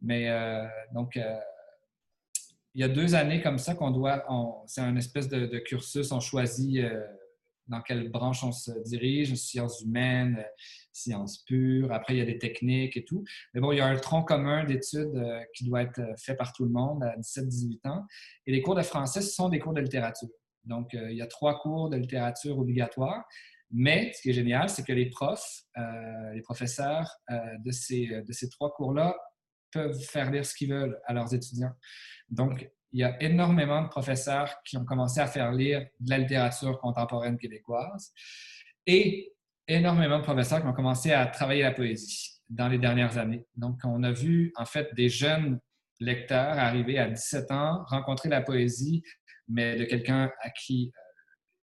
Mais 0.02 0.28
donc, 0.92 1.16
il 2.76 2.80
y 2.80 2.84
a 2.84 2.88
deux 2.88 3.14
années 3.14 3.40
comme 3.40 3.56
ça 3.56 3.74
qu'on 3.74 3.90
doit, 3.90 4.22
c'est 4.66 4.82
un 4.82 4.96
espèce 4.96 5.30
de, 5.30 5.58
cursus, 5.60 6.12
on 6.12 6.20
choisit 6.20 6.84
euh, 6.84 7.06
dans 7.68 7.80
quelle 7.80 8.10
branche 8.10 8.44
on 8.44 8.52
se 8.52 8.70
dirige, 8.84 9.34
sciences 9.34 9.80
humaines, 9.80 10.44
sciences 10.92 11.42
pures. 11.44 11.90
Après, 11.90 12.14
il 12.14 12.18
y 12.18 12.20
a 12.20 12.26
des 12.26 12.36
techniques 12.36 12.98
et 12.98 13.04
tout. 13.06 13.24
Mais 13.54 13.62
bon, 13.62 13.72
il 13.72 13.78
y 13.78 13.80
a 13.80 13.86
un 13.86 13.96
tronc 13.96 14.24
commun 14.24 14.64
d'études 14.64 15.18
qui 15.54 15.64
doit 15.64 15.82
être 15.82 16.02
fait 16.18 16.34
par 16.34 16.52
tout 16.52 16.64
le 16.64 16.70
monde 16.70 17.02
à 17.02 17.16
17-18 17.16 17.88
ans. 17.88 18.04
Et 18.46 18.52
les 18.52 18.60
cours 18.60 18.74
de 18.74 18.82
français, 18.82 19.22
ce 19.22 19.30
sont 19.30 19.48
des 19.48 19.58
cours 19.58 19.72
de 19.72 19.80
littérature. 19.80 20.28
Donc, 20.64 20.90
il 20.92 21.16
y 21.16 21.22
a 21.22 21.26
trois 21.26 21.58
cours 21.58 21.88
de 21.88 21.96
littérature 21.96 22.58
obligatoires. 22.58 23.24
Mais 23.70 24.12
ce 24.12 24.20
qui 24.20 24.30
est 24.30 24.34
génial, 24.34 24.68
c'est 24.68 24.84
que 24.84 24.92
les 24.92 25.06
profs, 25.06 25.62
les 26.34 26.42
professeurs 26.42 27.10
de, 27.30 27.70
ces, 27.70 28.22
de 28.22 28.32
ces 28.32 28.50
trois 28.50 28.72
cours-là 28.74 29.16
peuvent 29.76 30.00
faire 30.00 30.30
lire 30.30 30.44
ce 30.44 30.54
qu'ils 30.54 30.72
veulent 30.72 30.98
à 31.06 31.12
leurs 31.12 31.32
étudiants. 31.34 31.72
Donc, 32.28 32.68
il 32.92 33.00
y 33.00 33.04
a 33.04 33.22
énormément 33.22 33.82
de 33.82 33.88
professeurs 33.88 34.62
qui 34.64 34.76
ont 34.76 34.84
commencé 34.84 35.20
à 35.20 35.26
faire 35.26 35.52
lire 35.52 35.86
de 36.00 36.10
la 36.10 36.18
littérature 36.18 36.78
contemporaine 36.78 37.36
québécoise 37.36 38.12
et 38.86 39.34
énormément 39.68 40.18
de 40.18 40.24
professeurs 40.24 40.60
qui 40.60 40.66
ont 40.66 40.72
commencé 40.72 41.12
à 41.12 41.26
travailler 41.26 41.62
la 41.62 41.72
poésie 41.72 42.40
dans 42.48 42.68
les 42.68 42.78
dernières 42.78 43.18
années. 43.18 43.44
Donc, 43.56 43.80
on 43.84 44.02
a 44.02 44.12
vu 44.12 44.52
en 44.56 44.64
fait 44.64 44.94
des 44.94 45.08
jeunes 45.08 45.60
lecteurs 46.00 46.58
arriver 46.58 46.98
à 46.98 47.08
17 47.08 47.50
ans, 47.50 47.84
rencontrer 47.86 48.28
la 48.28 48.40
poésie, 48.40 49.02
mais 49.48 49.76
de 49.76 49.84
quelqu'un 49.84 50.30
à 50.40 50.50
qui 50.50 50.92
euh, 50.94 51.00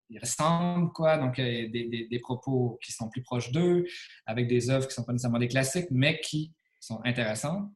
ils 0.09 0.19
ressemblent, 0.19 0.91
quoi. 0.91 1.17
Donc, 1.17 1.37
des, 1.37 1.69
des, 1.69 2.07
des, 2.09 2.19
propos 2.19 2.77
qui 2.83 2.91
sont 2.91 3.09
plus 3.09 3.23
proches 3.23 3.51
d'eux, 3.51 3.85
avec 4.25 4.47
des 4.47 4.69
œuvres 4.69 4.85
qui 4.85 4.91
ne 4.91 4.95
sont 4.95 5.05
pas 5.05 5.13
nécessairement 5.13 5.39
des 5.39 5.47
classiques, 5.47 5.87
mais 5.91 6.19
qui 6.19 6.53
sont 6.81 6.99
intéressantes 7.05 7.71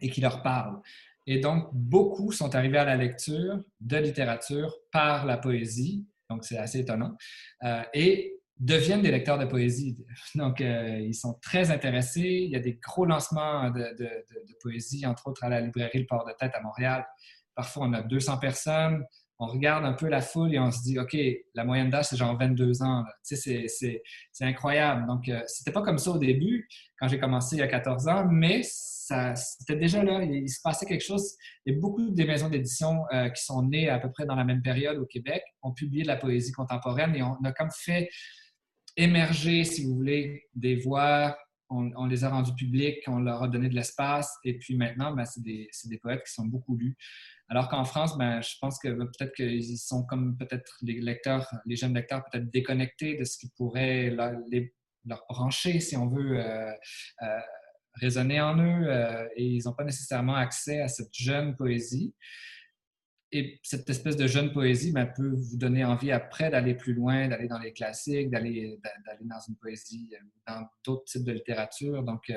et 0.00 0.10
qui 0.10 0.20
leur 0.20 0.42
parlent. 0.42 0.80
Et 1.26 1.40
donc, 1.40 1.68
beaucoup 1.72 2.30
sont 2.30 2.54
arrivés 2.54 2.78
à 2.78 2.84
la 2.84 2.96
lecture 2.96 3.60
de 3.80 3.96
littérature 3.96 4.74
par 4.92 5.26
la 5.26 5.38
poésie, 5.38 6.06
donc 6.30 6.44
c'est 6.44 6.58
assez 6.58 6.80
étonnant, 6.80 7.16
euh, 7.64 7.82
et 7.94 8.36
deviennent 8.58 9.02
des 9.02 9.10
lecteurs 9.10 9.38
de 9.38 9.44
poésie. 9.44 9.96
Donc, 10.34 10.60
euh, 10.60 10.98
ils 11.00 11.14
sont 11.14 11.34
très 11.42 11.70
intéressés. 11.70 12.42
Il 12.44 12.50
y 12.50 12.56
a 12.56 12.60
des 12.60 12.74
gros 12.74 13.04
lancements 13.04 13.70
de, 13.70 14.08
poésie, 14.62 15.04
entre 15.04 15.28
autres 15.28 15.44
à 15.44 15.48
la 15.48 15.60
librairie 15.60 15.98
Le 15.98 16.06
Port 16.06 16.24
de 16.24 16.32
Tête 16.38 16.52
à 16.54 16.62
Montréal. 16.62 17.04
Parfois, 17.54 17.86
on 17.86 17.92
a 17.92 18.02
200 18.02 18.38
personnes. 18.38 19.04
On 19.38 19.46
regarde 19.46 19.84
un 19.84 19.92
peu 19.92 20.08
la 20.08 20.22
foule 20.22 20.54
et 20.54 20.58
on 20.58 20.70
se 20.70 20.82
dit, 20.82 20.98
OK, 20.98 21.16
la 21.54 21.64
moyenne 21.64 21.90
d'âge, 21.90 22.06
c'est 22.06 22.16
genre 22.16 22.38
22 22.38 22.82
ans. 22.82 23.04
C'est 23.22 24.08
incroyable. 24.40 25.06
Donc, 25.06 25.28
euh, 25.28 25.42
c'était 25.46 25.72
pas 25.72 25.82
comme 25.82 25.98
ça 25.98 26.10
au 26.10 26.18
début, 26.18 26.66
quand 26.98 27.08
j'ai 27.08 27.18
commencé 27.18 27.56
il 27.56 27.58
y 27.58 27.62
a 27.62 27.68
14 27.68 28.08
ans, 28.08 28.26
mais 28.30 28.62
c'était 28.62 29.76
déjà 29.76 30.02
là, 30.02 30.22
il, 30.22 30.48
se 30.48 30.60
passait 30.62 30.86
quelque 30.86 31.04
chose. 31.04 31.36
A 31.68 31.72
beaucoup 31.72 32.10
des 32.10 32.24
maisons 32.24 32.48
d'édition 32.48 33.04
euh, 33.12 33.28
qui 33.28 33.44
sont 33.44 33.62
nées 33.62 33.88
à 33.88 33.98
peu 33.98 34.10
près 34.10 34.26
dans 34.26 34.34
la 34.34 34.44
même 34.44 34.62
période 34.62 34.98
au 34.98 35.06
Québec, 35.06 35.42
ont 35.62 35.72
publié 35.72 36.02
de 36.02 36.08
la 36.08 36.16
poésie 36.16 36.52
contemporaine 36.52 37.14
et 37.14 37.22
on 37.22 37.36
a 37.44 37.52
comme 37.52 37.70
fait 37.70 38.08
émerger, 38.96 39.64
si 39.64 39.84
vous 39.84 39.94
voulez, 39.94 40.44
des 40.54 40.76
voix. 40.76 41.36
On, 41.68 42.06
les 42.06 42.22
a 42.22 42.30
rendus 42.30 42.54
publics, 42.54 43.02
on 43.08 43.18
leur 43.18 43.42
a 43.42 43.48
donné 43.48 43.68
de 43.68 43.74
l'espace 43.74 44.32
et 44.44 44.56
puis 44.56 44.76
maintenant, 44.76 45.12
ben, 45.12 45.24
c'est 45.24 45.42
des, 45.42 45.98
poètes 46.00 46.22
qui 46.24 46.32
sont 46.32 46.46
beaucoup 46.46 46.76
lus. 46.76 46.96
Alors 47.48 47.68
qu'en 47.68 47.84
France, 47.84 48.18
ben, 48.18 48.40
je 48.42 48.54
pense 48.60 48.78
que 48.78 48.88
peut-être 48.88 49.32
qu'ils 49.34 49.78
sont 49.78 50.04
comme 50.04 50.36
peut-être 50.36 50.78
les 50.82 51.00
lecteurs, 51.00 51.48
les 51.64 51.76
jeunes 51.76 51.94
lecteurs 51.94 52.24
peut-être 52.30 52.50
déconnectés 52.50 53.16
de 53.16 53.24
ce 53.24 53.38
qui 53.38 53.48
pourrait 53.56 54.10
leur, 54.10 54.32
leur 55.04 55.24
brancher, 55.28 55.78
si 55.78 55.96
on 55.96 56.08
veut, 56.08 56.40
euh, 56.40 56.72
euh, 57.22 57.40
résonner 57.94 58.40
en 58.40 58.58
eux 58.58 58.88
euh, 58.88 59.28
et 59.36 59.44
ils 59.44 59.62
n'ont 59.64 59.74
pas 59.74 59.84
nécessairement 59.84 60.34
accès 60.34 60.80
à 60.80 60.88
cette 60.88 61.14
jeune 61.14 61.56
poésie. 61.56 62.14
Et 63.32 63.60
cette 63.62 63.88
espèce 63.90 64.16
de 64.16 64.26
jeune 64.26 64.52
poésie 64.52 64.92
ben, 64.92 65.06
peut 65.06 65.34
vous 65.34 65.56
donner 65.56 65.84
envie 65.84 66.12
après 66.12 66.50
d'aller 66.50 66.74
plus 66.74 66.94
loin, 66.94 67.28
d'aller 67.28 67.48
dans 67.48 67.58
les 67.58 67.72
classiques, 67.72 68.30
d'aller 68.30 68.78
dans 69.20 69.40
une 69.48 69.56
poésie, 69.56 70.08
euh, 70.14 70.24
dans 70.46 70.66
d'autres 70.84 71.04
types 71.04 71.24
de 71.24 71.32
littérature. 71.32 72.02
Donc, 72.02 72.32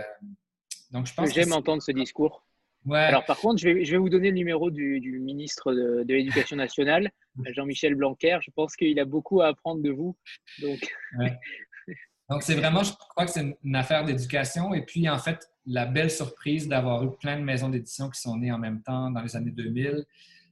donc 0.92 1.06
je 1.08 1.14
pense 1.14 1.34
J'aime 1.34 1.54
entendre 1.54 1.82
ce 1.82 1.92
discours. 1.92 2.44
Ouais. 2.86 3.00
Alors, 3.00 3.26
par 3.26 3.38
contre, 3.38 3.60
je 3.62 3.68
vais, 3.68 3.86
je 3.86 3.92
vais, 3.92 3.98
vous 3.98 4.10
donner 4.10 4.30
le 4.30 4.36
numéro 4.36 4.72
du, 4.72 5.00
du 5.00 5.20
ministre 5.20 5.74
de, 5.74 6.04
de 6.04 6.14
l'Éducation 6.14 6.56
nationale, 6.56 7.10
Jean-Michel 7.56 7.96
Blanquer. 7.96 8.40
Je 8.42 8.52
pense 8.52 8.76
qu'il 8.76 9.00
a 9.00 9.06
beaucoup 9.06 9.42
à 9.42 9.48
apprendre 9.48 9.82
de 9.82 9.92
vous. 9.92 10.18
Donc, 10.62 10.80
Donc, 12.30 12.44
c'est 12.44 12.56
vraiment, 12.56 12.84
je 12.84 12.94
crois 12.94 13.26
que 13.26 13.32
c'est 13.32 13.58
une 13.64 13.76
affaire 13.76 14.06
d'éducation. 14.06 14.74
Et 14.74 14.86
puis, 14.86 15.10
en 15.10 15.18
fait, 15.18 15.50
la 15.66 15.86
belle 15.86 16.12
surprise 16.12 16.68
d'avoir 16.68 17.04
eu 17.04 17.16
plein 17.18 17.38
de 17.38 17.44
maisons 17.44 17.70
d'édition 17.70 18.10
qui 18.10 18.22
sont 18.22 18.38
nées 18.38 18.52
en 18.52 18.60
même 18.60 18.82
temps 18.82 19.12
dans 19.12 19.22
les 19.22 19.36
années 19.36 19.52
2000, 19.52 20.06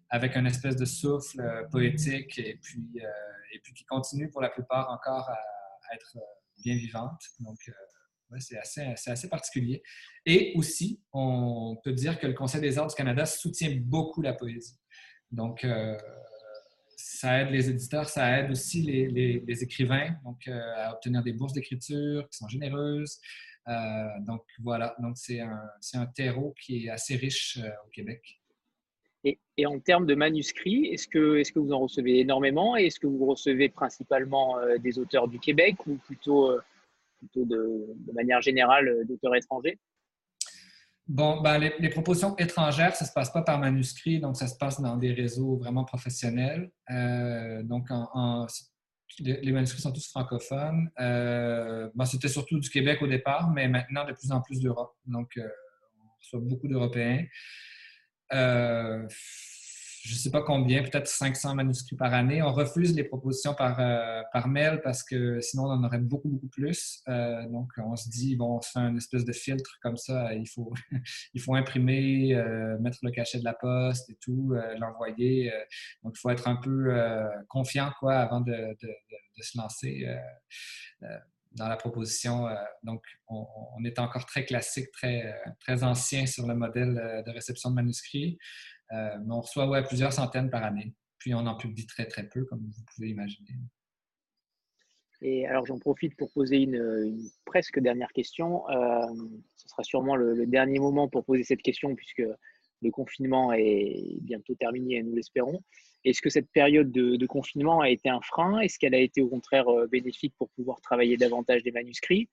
avec 0.09 0.35
un 0.37 0.45
espèce 0.45 0.75
de 0.75 0.85
souffle 0.85 1.39
euh, 1.39 1.63
poétique 1.69 2.39
et 2.39 2.59
puis, 2.61 2.83
euh, 2.95 3.07
et 3.53 3.59
puis 3.59 3.73
qui 3.73 3.83
continue 3.85 4.29
pour 4.29 4.41
la 4.41 4.49
plupart 4.49 4.89
encore 4.89 5.29
à, 5.29 5.95
être 5.95 6.17
euh, 6.17 6.61
bien 6.63 6.75
vivante. 6.75 7.21
Donc, 7.39 7.57
c'est 8.39 8.57
assez, 8.57 8.81
assez, 9.09 9.29
particulier. 9.29 9.81
Et 10.25 10.53
aussi, 10.55 11.01
on 11.13 11.77
peut 11.83 11.93
dire 11.93 12.19
que 12.19 12.27
le 12.27 12.33
Conseil 12.33 12.61
des 12.61 12.77
arts 12.77 12.87
du 12.87 12.95
Canada 12.95 13.25
soutient 13.25 13.75
beaucoup 13.79 14.21
la 14.21 14.33
poésie. 14.33 14.77
Donc, 15.31 15.65
ça 16.97 17.41
aide 17.41 17.51
les 17.51 17.69
éditeurs, 17.69 18.09
ça 18.09 18.39
aide 18.39 18.51
aussi 18.51 18.81
les, 18.81 19.63
écrivains 19.63 20.15
donc, 20.23 20.47
euh, 20.47 20.59
à 20.75 20.93
obtenir 20.93 21.23
des 21.23 21.31
bourses 21.31 21.53
d'écriture 21.53 22.27
qui 22.29 22.37
sont 22.37 22.47
généreuses. 22.47 23.19
Euh, 23.67 24.07
donc 24.21 24.43
voilà, 24.59 24.95
donc 24.99 25.17
c'est 25.17 25.39
un, 25.39 25.59
un, 25.93 26.05
terreau 26.07 26.55
qui 26.61 26.85
est 26.85 26.89
assez 26.89 27.15
riche 27.15 27.59
euh, 27.61 27.69
au 27.85 27.89
Québec. 27.89 28.21
Et, 29.23 29.39
et, 29.57 29.65
en 29.65 29.79
termes 29.79 30.05
de 30.05 30.15
manuscrits, 30.15 30.87
est-ce 30.87 31.07
que, 31.07 31.37
est 31.37 31.51
que 31.51 31.59
vous 31.59 31.73
en 31.73 31.79
recevez 31.79 32.19
énormément? 32.19 32.77
Et 32.77 32.85
est-ce 32.85 32.99
que 32.99 33.07
vous 33.07 33.25
recevez 33.25 33.69
principalement 33.69 34.55
des 34.79 34.99
auteurs 34.99 35.27
du 35.27 35.39
Québec 35.39 35.75
ou 35.85 35.95
plutôt, 35.95 36.57
plutôt 37.19 37.45
de, 37.45 38.13
manière 38.13 38.41
générale 38.41 39.05
d'auteurs 39.07 39.35
étrangers 39.35 39.79
Bon, 41.07 41.39
ben, 41.39 41.57
les, 41.57 41.89
propositions 41.89 42.35
étrangères, 42.35 42.93
ça 42.93 43.05
ne 43.05 43.07
se 43.07 43.13
passe 43.13 43.31
pas 43.31 43.41
par 43.41 43.59
manuscrit, 43.59 44.19
donc 44.19 44.35
ça 44.35 44.47
se 44.47 44.57
passe 44.57 44.81
dans 44.81 44.97
des 44.97 45.13
réseaux 45.13 45.55
vraiment 45.55 45.85
professionnels. 45.85 46.69
Euh, 46.89 47.63
donc, 47.63 47.89
les, 49.19 49.51
manuscrits 49.51 49.81
sont 49.81 49.91
tous 49.91 50.07
francophones. 50.07 50.89
Euh, 50.99 51.89
ben, 51.95 52.05
C'était 52.05 52.27
surtout 52.27 52.59
du 52.59 52.69
Québec 52.69 53.01
au 53.01 53.07
départ, 53.07 53.51
mais 53.51 53.67
maintenant 53.67 54.05
de 54.05 54.13
plus 54.13 54.31
en 54.31 54.41
plus 54.41 54.59
d'Europe. 54.59 54.95
Donc, 55.05 55.31
euh, 55.37 55.47
on 56.01 56.09
reçoit 56.19 56.39
beaucoup 56.41 56.67
d'Européens. 56.67 57.25
Euh, 58.33 59.07
je 60.07 60.13
ne 60.13 60.17
sais 60.17 60.31
pas 60.31 60.41
combien, 60.41 60.83
peut-être 60.83 61.07
500 61.07 61.55
manuscrits 61.55 61.97
par 61.97 62.13
année. 62.13 62.41
On 62.41 62.53
refuse 62.53 62.95
les 62.95 63.03
propositions 63.03 63.53
par, 63.53 63.77
euh, 63.79 64.21
par 64.31 64.47
mail 64.47 64.79
parce 64.81 65.03
que 65.03 65.41
sinon 65.41 65.65
on 65.65 65.71
en 65.71 65.83
aurait 65.83 65.97
beaucoup, 65.97 66.29
beaucoup 66.29 66.47
plus. 66.47 67.01
Euh, 67.09 67.45
donc 67.49 67.73
on 67.77 67.95
se 67.97 68.09
dit, 68.09 68.37
bon, 68.37 68.57
on 68.57 68.61
fait 68.61 68.79
un 68.79 68.95
espèce 68.95 69.25
de 69.25 69.33
filtre 69.33 69.77
comme 69.81 69.97
ça. 69.97 70.33
Il 70.33 70.47
faut, 70.47 70.71
il 71.33 71.41
faut 71.41 71.55
imprimer, 71.55 72.33
euh, 72.33 72.77
mettre 72.79 72.99
le 73.03 73.11
cachet 73.11 73.39
de 73.39 73.43
la 73.43 73.53
poste 73.53 74.09
et 74.09 74.15
tout, 74.21 74.53
l'envoyer. 74.79 75.51
donc 76.03 76.13
il 76.15 76.19
faut 76.19 76.29
être 76.29 76.47
un 76.47 76.55
peu 76.55 76.95
confiant 77.49 77.91
quoi, 77.99 78.15
avant 78.15 78.39
de, 78.39 78.53
de, 78.53 78.87
de, 78.87 79.43
se 79.43 79.57
lancer 79.57 80.07
dans 81.51 81.67
la 81.67 81.75
proposition. 81.75 82.47
donc, 82.83 83.03
on, 83.27 83.45
on, 83.77 83.83
est 83.83 83.99
encore 83.99 84.25
très 84.25 84.45
classique, 84.45 84.91
très, 84.91 85.35
très 85.59 85.83
ancien 85.83 86.25
sur 86.25 86.47
le 86.47 86.55
modèle 86.55 87.23
de 87.25 87.31
réception 87.31 87.71
de 87.71 87.75
manuscrits. 87.75 88.37
Euh, 88.91 89.17
mais 89.25 89.33
on 89.33 89.41
reçoit 89.41 89.67
ouais, 89.67 89.83
plusieurs 89.83 90.13
centaines 90.13 90.49
par 90.49 90.63
année. 90.63 90.93
Puis 91.19 91.33
on 91.33 91.39
en 91.39 91.55
publie 91.55 91.85
très, 91.85 92.05
très 92.05 92.27
peu, 92.27 92.45
comme 92.45 92.59
vous 92.59 92.83
pouvez 92.93 93.09
imaginer. 93.09 93.49
Et 95.21 95.47
alors 95.47 95.65
j'en 95.65 95.79
profite 95.79 96.15
pour 96.15 96.31
poser 96.31 96.57
une, 96.57 97.29
presque 97.45 97.79
dernière 97.79 98.11
question. 98.13 98.69
Euh, 98.69 99.07
ce 99.55 99.67
sera 99.67 99.83
sûrement 99.83 100.15
le, 100.15 100.45
dernier 100.45 100.79
moment 100.79 101.07
pour 101.07 101.25
poser 101.25 101.43
cette 101.43 101.61
question 101.61 101.95
puisque 101.95 102.23
le 102.81 102.91
confinement 102.91 103.51
est 103.53 104.19
bientôt 104.21 104.53
terminé, 104.55 105.01
nous 105.01 105.15
l'espérons. 105.15 105.63
Est-ce 106.05 106.21
que 106.21 106.29
cette 106.29 106.49
période 106.51 106.91
de, 106.91 107.25
confinement 107.25 107.81
a 107.81 107.89
été 107.89 108.09
un 108.09 108.21
frein? 108.21 108.59
Est-ce 108.59 108.77
qu'elle 108.77 108.93
a 108.93 108.99
été 108.99 109.21
au 109.21 109.27
contraire 109.27 109.67
euh, 109.67 109.87
bénéfique 109.87 110.35
pour 110.37 110.49
pouvoir 110.49 110.79
travailler 110.81 111.17
davantage 111.17 111.63
des 111.63 111.71
manuscrits? 111.71 112.29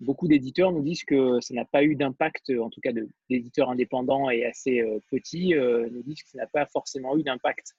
Beaucoup 0.00 0.28
d'éditeurs 0.28 0.72
nous 0.72 0.82
disent 0.82 1.04
que 1.04 1.40
ça 1.40 1.54
n'a 1.54 1.64
pas 1.64 1.82
eu 1.82 1.94
d'impact, 1.94 2.52
en 2.60 2.70
tout 2.70 2.80
cas 2.80 2.90
d'éditeurs 3.30 3.70
indépendants 3.70 4.30
et 4.30 4.44
assez 4.44 4.80
euh, 4.80 4.98
petits, 5.10 5.54
euh, 5.54 5.88
nous 5.90 6.02
disent 6.02 6.22
que 6.22 6.30
ça 6.30 6.38
n'a 6.38 6.46
pas 6.46 6.66
forcément 6.66 7.16
eu 7.16 7.22
d'impact 7.22 7.74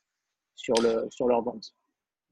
sur, 0.55 0.75
le, 0.81 1.07
sur 1.11 1.27
leur 1.27 1.41
vente. 1.41 1.73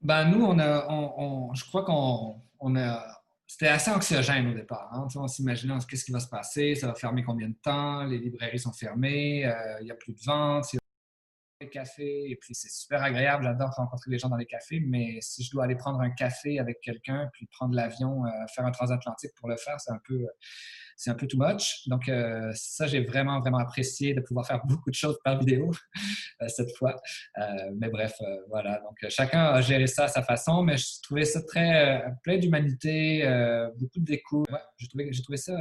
Ben, 0.00 0.28
nous, 0.28 0.44
on 0.44 0.58
a, 0.58 1.52
je 1.54 1.64
crois 1.64 1.84
qu'on 1.84 2.36
on 2.60 2.76
a. 2.76 3.04
C'était 3.48 3.68
assez 3.68 3.92
anxiogène 3.92 4.48
au 4.48 4.54
départ. 4.54 4.90
Hein. 4.92 5.06
On 5.14 5.28
s'imaginait 5.28 5.74
qu'est-ce 5.88 6.04
qui 6.04 6.10
va 6.10 6.18
se 6.18 6.28
passer, 6.28 6.74
ça 6.74 6.88
va 6.88 6.94
fermer 6.94 7.22
combien 7.22 7.48
de 7.48 7.54
temps, 7.62 8.04
les 8.04 8.18
librairies 8.18 8.58
sont 8.58 8.72
fermées, 8.72 9.46
euh, 9.46 9.80
il 9.80 9.84
n'y 9.84 9.92
a 9.92 9.94
plus 9.94 10.12
de 10.12 10.18
vente, 10.24 10.66
les 11.60 11.70
cafés, 11.70 12.30
et 12.30 12.36
puis 12.36 12.54
c'est 12.54 12.70
super 12.70 13.02
agréable, 13.02 13.44
j'adore 13.44 13.70
rencontrer 13.70 14.10
les 14.10 14.18
gens 14.18 14.28
dans 14.28 14.36
les 14.36 14.46
cafés, 14.46 14.80
mais 14.86 15.18
si 15.20 15.42
je 15.42 15.50
dois 15.50 15.64
aller 15.64 15.76
prendre 15.76 16.00
un 16.00 16.10
café 16.10 16.58
avec 16.58 16.80
quelqu'un, 16.80 17.30
puis 17.32 17.46
prendre 17.46 17.74
l'avion, 17.74 18.24
euh, 18.26 18.30
faire 18.54 18.66
un 18.66 18.70
transatlantique 18.70 19.30
pour 19.36 19.48
le 19.48 19.56
faire, 19.56 19.80
c'est 19.80 19.92
un 19.92 20.00
peu, 20.06 20.26
c'est 20.96 21.10
un 21.10 21.14
peu 21.14 21.26
too 21.26 21.38
much. 21.38 21.86
Donc, 21.88 22.10
ça, 22.54 22.86
j'ai 22.86 23.04
vraiment, 23.04 23.40
vraiment 23.40 23.58
apprécié 23.58 24.14
de 24.14 24.20
pouvoir 24.20 24.46
faire 24.46 24.60
beaucoup 24.66 24.90
de 24.90 24.94
choses 24.94 25.18
par 25.24 25.38
vidéo 25.38 25.70
cette 26.48 26.74
fois. 26.76 27.00
mais 27.74 27.88
bref, 27.88 28.14
voilà. 28.48 28.80
Donc, 28.80 28.96
chacun 29.10 29.44
a 29.44 29.60
géré 29.60 29.86
ça 29.86 30.04
à 30.04 30.08
sa 30.08 30.22
façon, 30.22 30.62
mais 30.62 30.76
je 30.76 31.00
trouvais 31.02 31.24
ça 31.24 31.42
très 31.42 32.04
plein 32.22 32.38
d'humanité, 32.38 33.22
beaucoup 33.78 34.00
de 34.00 34.04
découverte. 34.04 34.50
Ouais, 34.50 34.60
j'ai 34.78 34.88
trouvé, 34.88 35.10
trouvé 35.10 35.36
ça. 35.36 35.54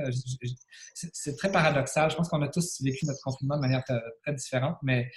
C'est 0.94 1.36
très 1.36 1.52
paradoxal. 1.52 2.12
Je 2.12 2.16
pense 2.16 2.30
qu'on 2.30 2.42
a 2.42 2.48
tous 2.48 2.82
vécu 2.82 3.06
notre 3.06 3.22
confinement 3.22 3.56
de 3.56 3.62
manière 3.62 3.84
très 3.84 4.34
différente, 4.34 4.78
mais 4.84 5.10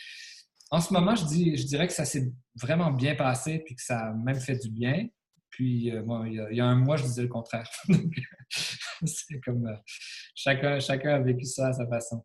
en 0.71 0.81
ce 0.81 0.93
moment, 0.93 1.15
je, 1.15 1.25
dirais 1.25 1.87
que 1.87 1.93
ça 1.93 2.05
s'est 2.05 2.31
vraiment 2.55 2.91
bien 2.91 3.15
passé 3.15 3.61
puis 3.65 3.75
que 3.75 3.83
ça 3.83 4.09
a 4.09 4.13
même 4.13 4.39
fait 4.39 4.57
du 4.57 4.71
bien. 4.71 5.09
Puis, 5.51 5.91
euh, 5.91 6.03
il, 6.27 6.57
y 6.57 6.61
a, 6.61 6.67
un 6.67 6.77
mois, 6.77 6.97
je 6.97 7.05
disais 7.05 7.23
le 7.23 7.29
contraire. 7.29 7.69
c'est 9.05 9.41
comme 9.41 9.67
euh, 9.67 9.77
chacun, 10.35 10.79
chacun 10.79 11.15
a 11.15 11.19
vécu 11.21 11.45
ça 11.45 11.69
à 11.69 11.73
sa 11.73 11.87
façon. 11.87 12.25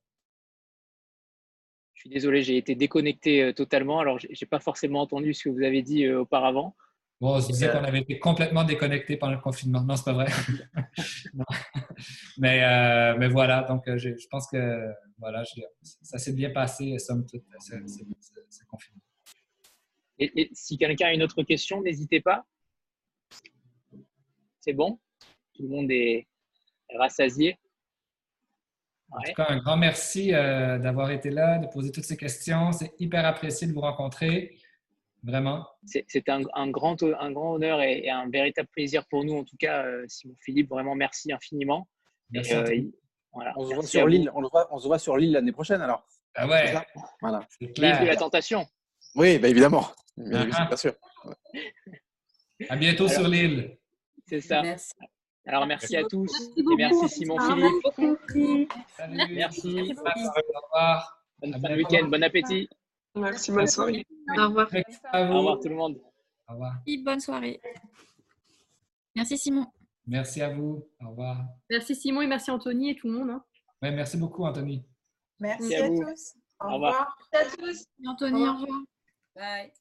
Je 1.94 2.02
suis 2.02 2.10
désolé, 2.10 2.44
j'ai 2.44 2.57
été 2.57 2.76
déconnecté 2.76 3.44
euh, 3.44 3.53
totalement. 3.53 4.02
Alors, 4.02 4.20
je 4.20 4.28
n'ai 4.28 4.48
pas 4.49 4.60
forcément 4.60 5.02
entendu 5.02 5.34
ce 5.34 5.45
que 5.45 5.49
vous 5.49 5.64
avez 5.64 5.82
dit 5.82 6.10
auparavant. 6.10 6.76
Bon, 7.23 7.37
on 7.37 7.39
se 7.39 7.53
disait 7.53 7.71
qu'on 7.71 7.85
avait 7.85 8.01
été 8.01 8.19
complètement 8.19 8.65
déconnecté 8.65 9.15
pendant 9.15 9.35
le 9.35 9.39
confinement. 9.39 9.81
Non, 9.81 9.95
c'est 9.95 10.03
pas 10.03 10.11
vrai. 10.11 10.27
mais, 12.37 12.59
mais 13.17 13.29
voilà, 13.29 13.63
donc 13.63 13.83
je, 13.95 14.09
pense 14.29 14.45
que 14.51 14.91
voilà, 15.17 15.41
ça 16.01 16.17
s'est 16.17 16.33
bien 16.33 16.49
passé, 16.49 16.99
somme 16.99 17.25
toute, 17.25 17.45
ce, 17.61 18.65
confinement. 18.65 18.99
et 20.19 20.49
si 20.51 20.77
quelqu'un 20.77 21.07
a 21.07 21.13
une 21.13 21.23
autre 21.23 21.43
question, 21.43 21.81
n'hésitez 21.81 22.19
pas. 22.19 22.45
C'est 24.59 24.73
bon? 24.73 24.99
Tout 25.53 25.63
le 25.63 25.69
monde 25.69 25.91
est 25.91 26.27
rassasié? 26.93 27.57
En 29.11 29.21
tout 29.21 29.33
cas, 29.33 29.45
un 29.47 29.59
grand 29.59 29.77
merci 29.77 30.33
euh, 30.33 30.77
d'avoir 30.77 31.09
été 31.11 31.29
là, 31.29 31.59
de 31.59 31.67
poser 31.67 31.89
toutes 31.89 32.03
ces 32.03 32.17
questions. 32.17 32.73
C'est 32.73 32.91
hyper 32.99 33.25
apprécié 33.25 33.65
de 33.65 33.71
vous 33.71 33.79
rencontrer. 33.79 34.57
Vraiment? 35.23 35.65
C'est 35.85 36.27
un, 36.27 36.41
grand, 36.69 37.01
un 37.01 37.31
grand 37.31 37.53
honneur 37.53 37.81
et, 37.81 38.09
un 38.09 38.29
véritable 38.29 38.67
plaisir 38.69 39.05
pour 39.09 39.23
nous, 39.23 39.37
en 39.37 39.43
tout 39.45 39.55
cas, 39.57 39.85
euh, 39.85 40.03
Simon 40.07 40.35
Philippe. 40.41 40.69
Vraiment, 40.69 40.95
merci 40.95 41.31
infiniment. 41.31 41.87
Merci 42.29 42.53
euh, 42.53 42.81
on, 43.55 43.67
se 43.67 43.73
voit 43.73 43.83
sur 43.83 44.07
l'île, 44.07 44.29
on, 44.35 44.43
on, 44.71 44.79
se 44.79 44.87
voit 44.87 44.99
sur 44.99 45.17
l'île 45.17 45.31
l'année 45.31 45.51
prochaine 45.51 45.81
alors. 45.81 46.05
Ah 46.35 46.47
ouais. 46.47 46.73
Voilà. 47.21 47.47
L'île 47.59 47.99
de 48.01 48.05
la 48.05 48.15
tentation. 48.15 48.65
Oui, 49.15 49.39
bah 49.39 49.47
évidemment. 49.47 49.87
Bien 50.17 50.75
sûr. 50.75 50.93
À 52.69 52.75
bientôt 52.75 53.07
sur 53.07 53.27
l'île. 53.27 53.77
C'est 54.27 54.41
ça. 54.41 54.61
Merci. 54.61 54.93
Alors, 55.45 55.67
merci, 55.67 55.97
à 55.97 56.03
tous. 56.03 56.31
et 56.55 56.63
merci, 56.77 57.09
Simon 57.09 57.37
Philippe. 57.39 58.77
Merci. 59.31 59.93
Au 59.97 60.61
revoir. 60.61 61.23
Bon 61.41 61.75
week-end. 61.75 62.07
Bon 62.07 62.23
appétit. 62.23 62.69
Merci, 63.15 63.52
bonne 63.52 63.68
soirée. 63.68 64.06
Au 64.38 64.48
revoir. 64.48 64.68
Au 65.14 65.38
revoir 65.38 65.60
tout 65.60 65.69
le 65.69 65.76
monde. 65.76 66.02
Au 66.48 66.53
revoir. 66.53 66.73
Bonne 67.03 67.19
soirée. 67.19 67.61
Merci 69.15 69.38
Simon. 69.38 69.68
Merci 70.07 70.41
à 70.41 70.49
vous. 70.49 70.88
Au 71.02 71.10
revoir. 71.10 71.45
Merci 71.69 71.95
Simon 71.95 72.22
et 72.22 72.27
merci 72.27 72.52
Anthony 72.52 72.91
et 72.91 72.95
tout 72.95 73.07
le 73.07 73.14
monde. 73.14 73.30
Hein. 73.30 73.44
merci 73.81 74.18
beaucoup 74.18 74.44
Anthony. 74.44 74.85
Merci, 75.40 75.76
à, 75.76 75.88
tous. 75.88 76.35
Au, 76.60 76.73
revoir. 76.73 77.18
Merci 77.34 77.56
à 77.56 77.57
tous. 77.57 77.85
Anthony, 78.06 78.48
au 78.48 78.53
revoir. 78.53 78.81
Bye. 79.35 79.73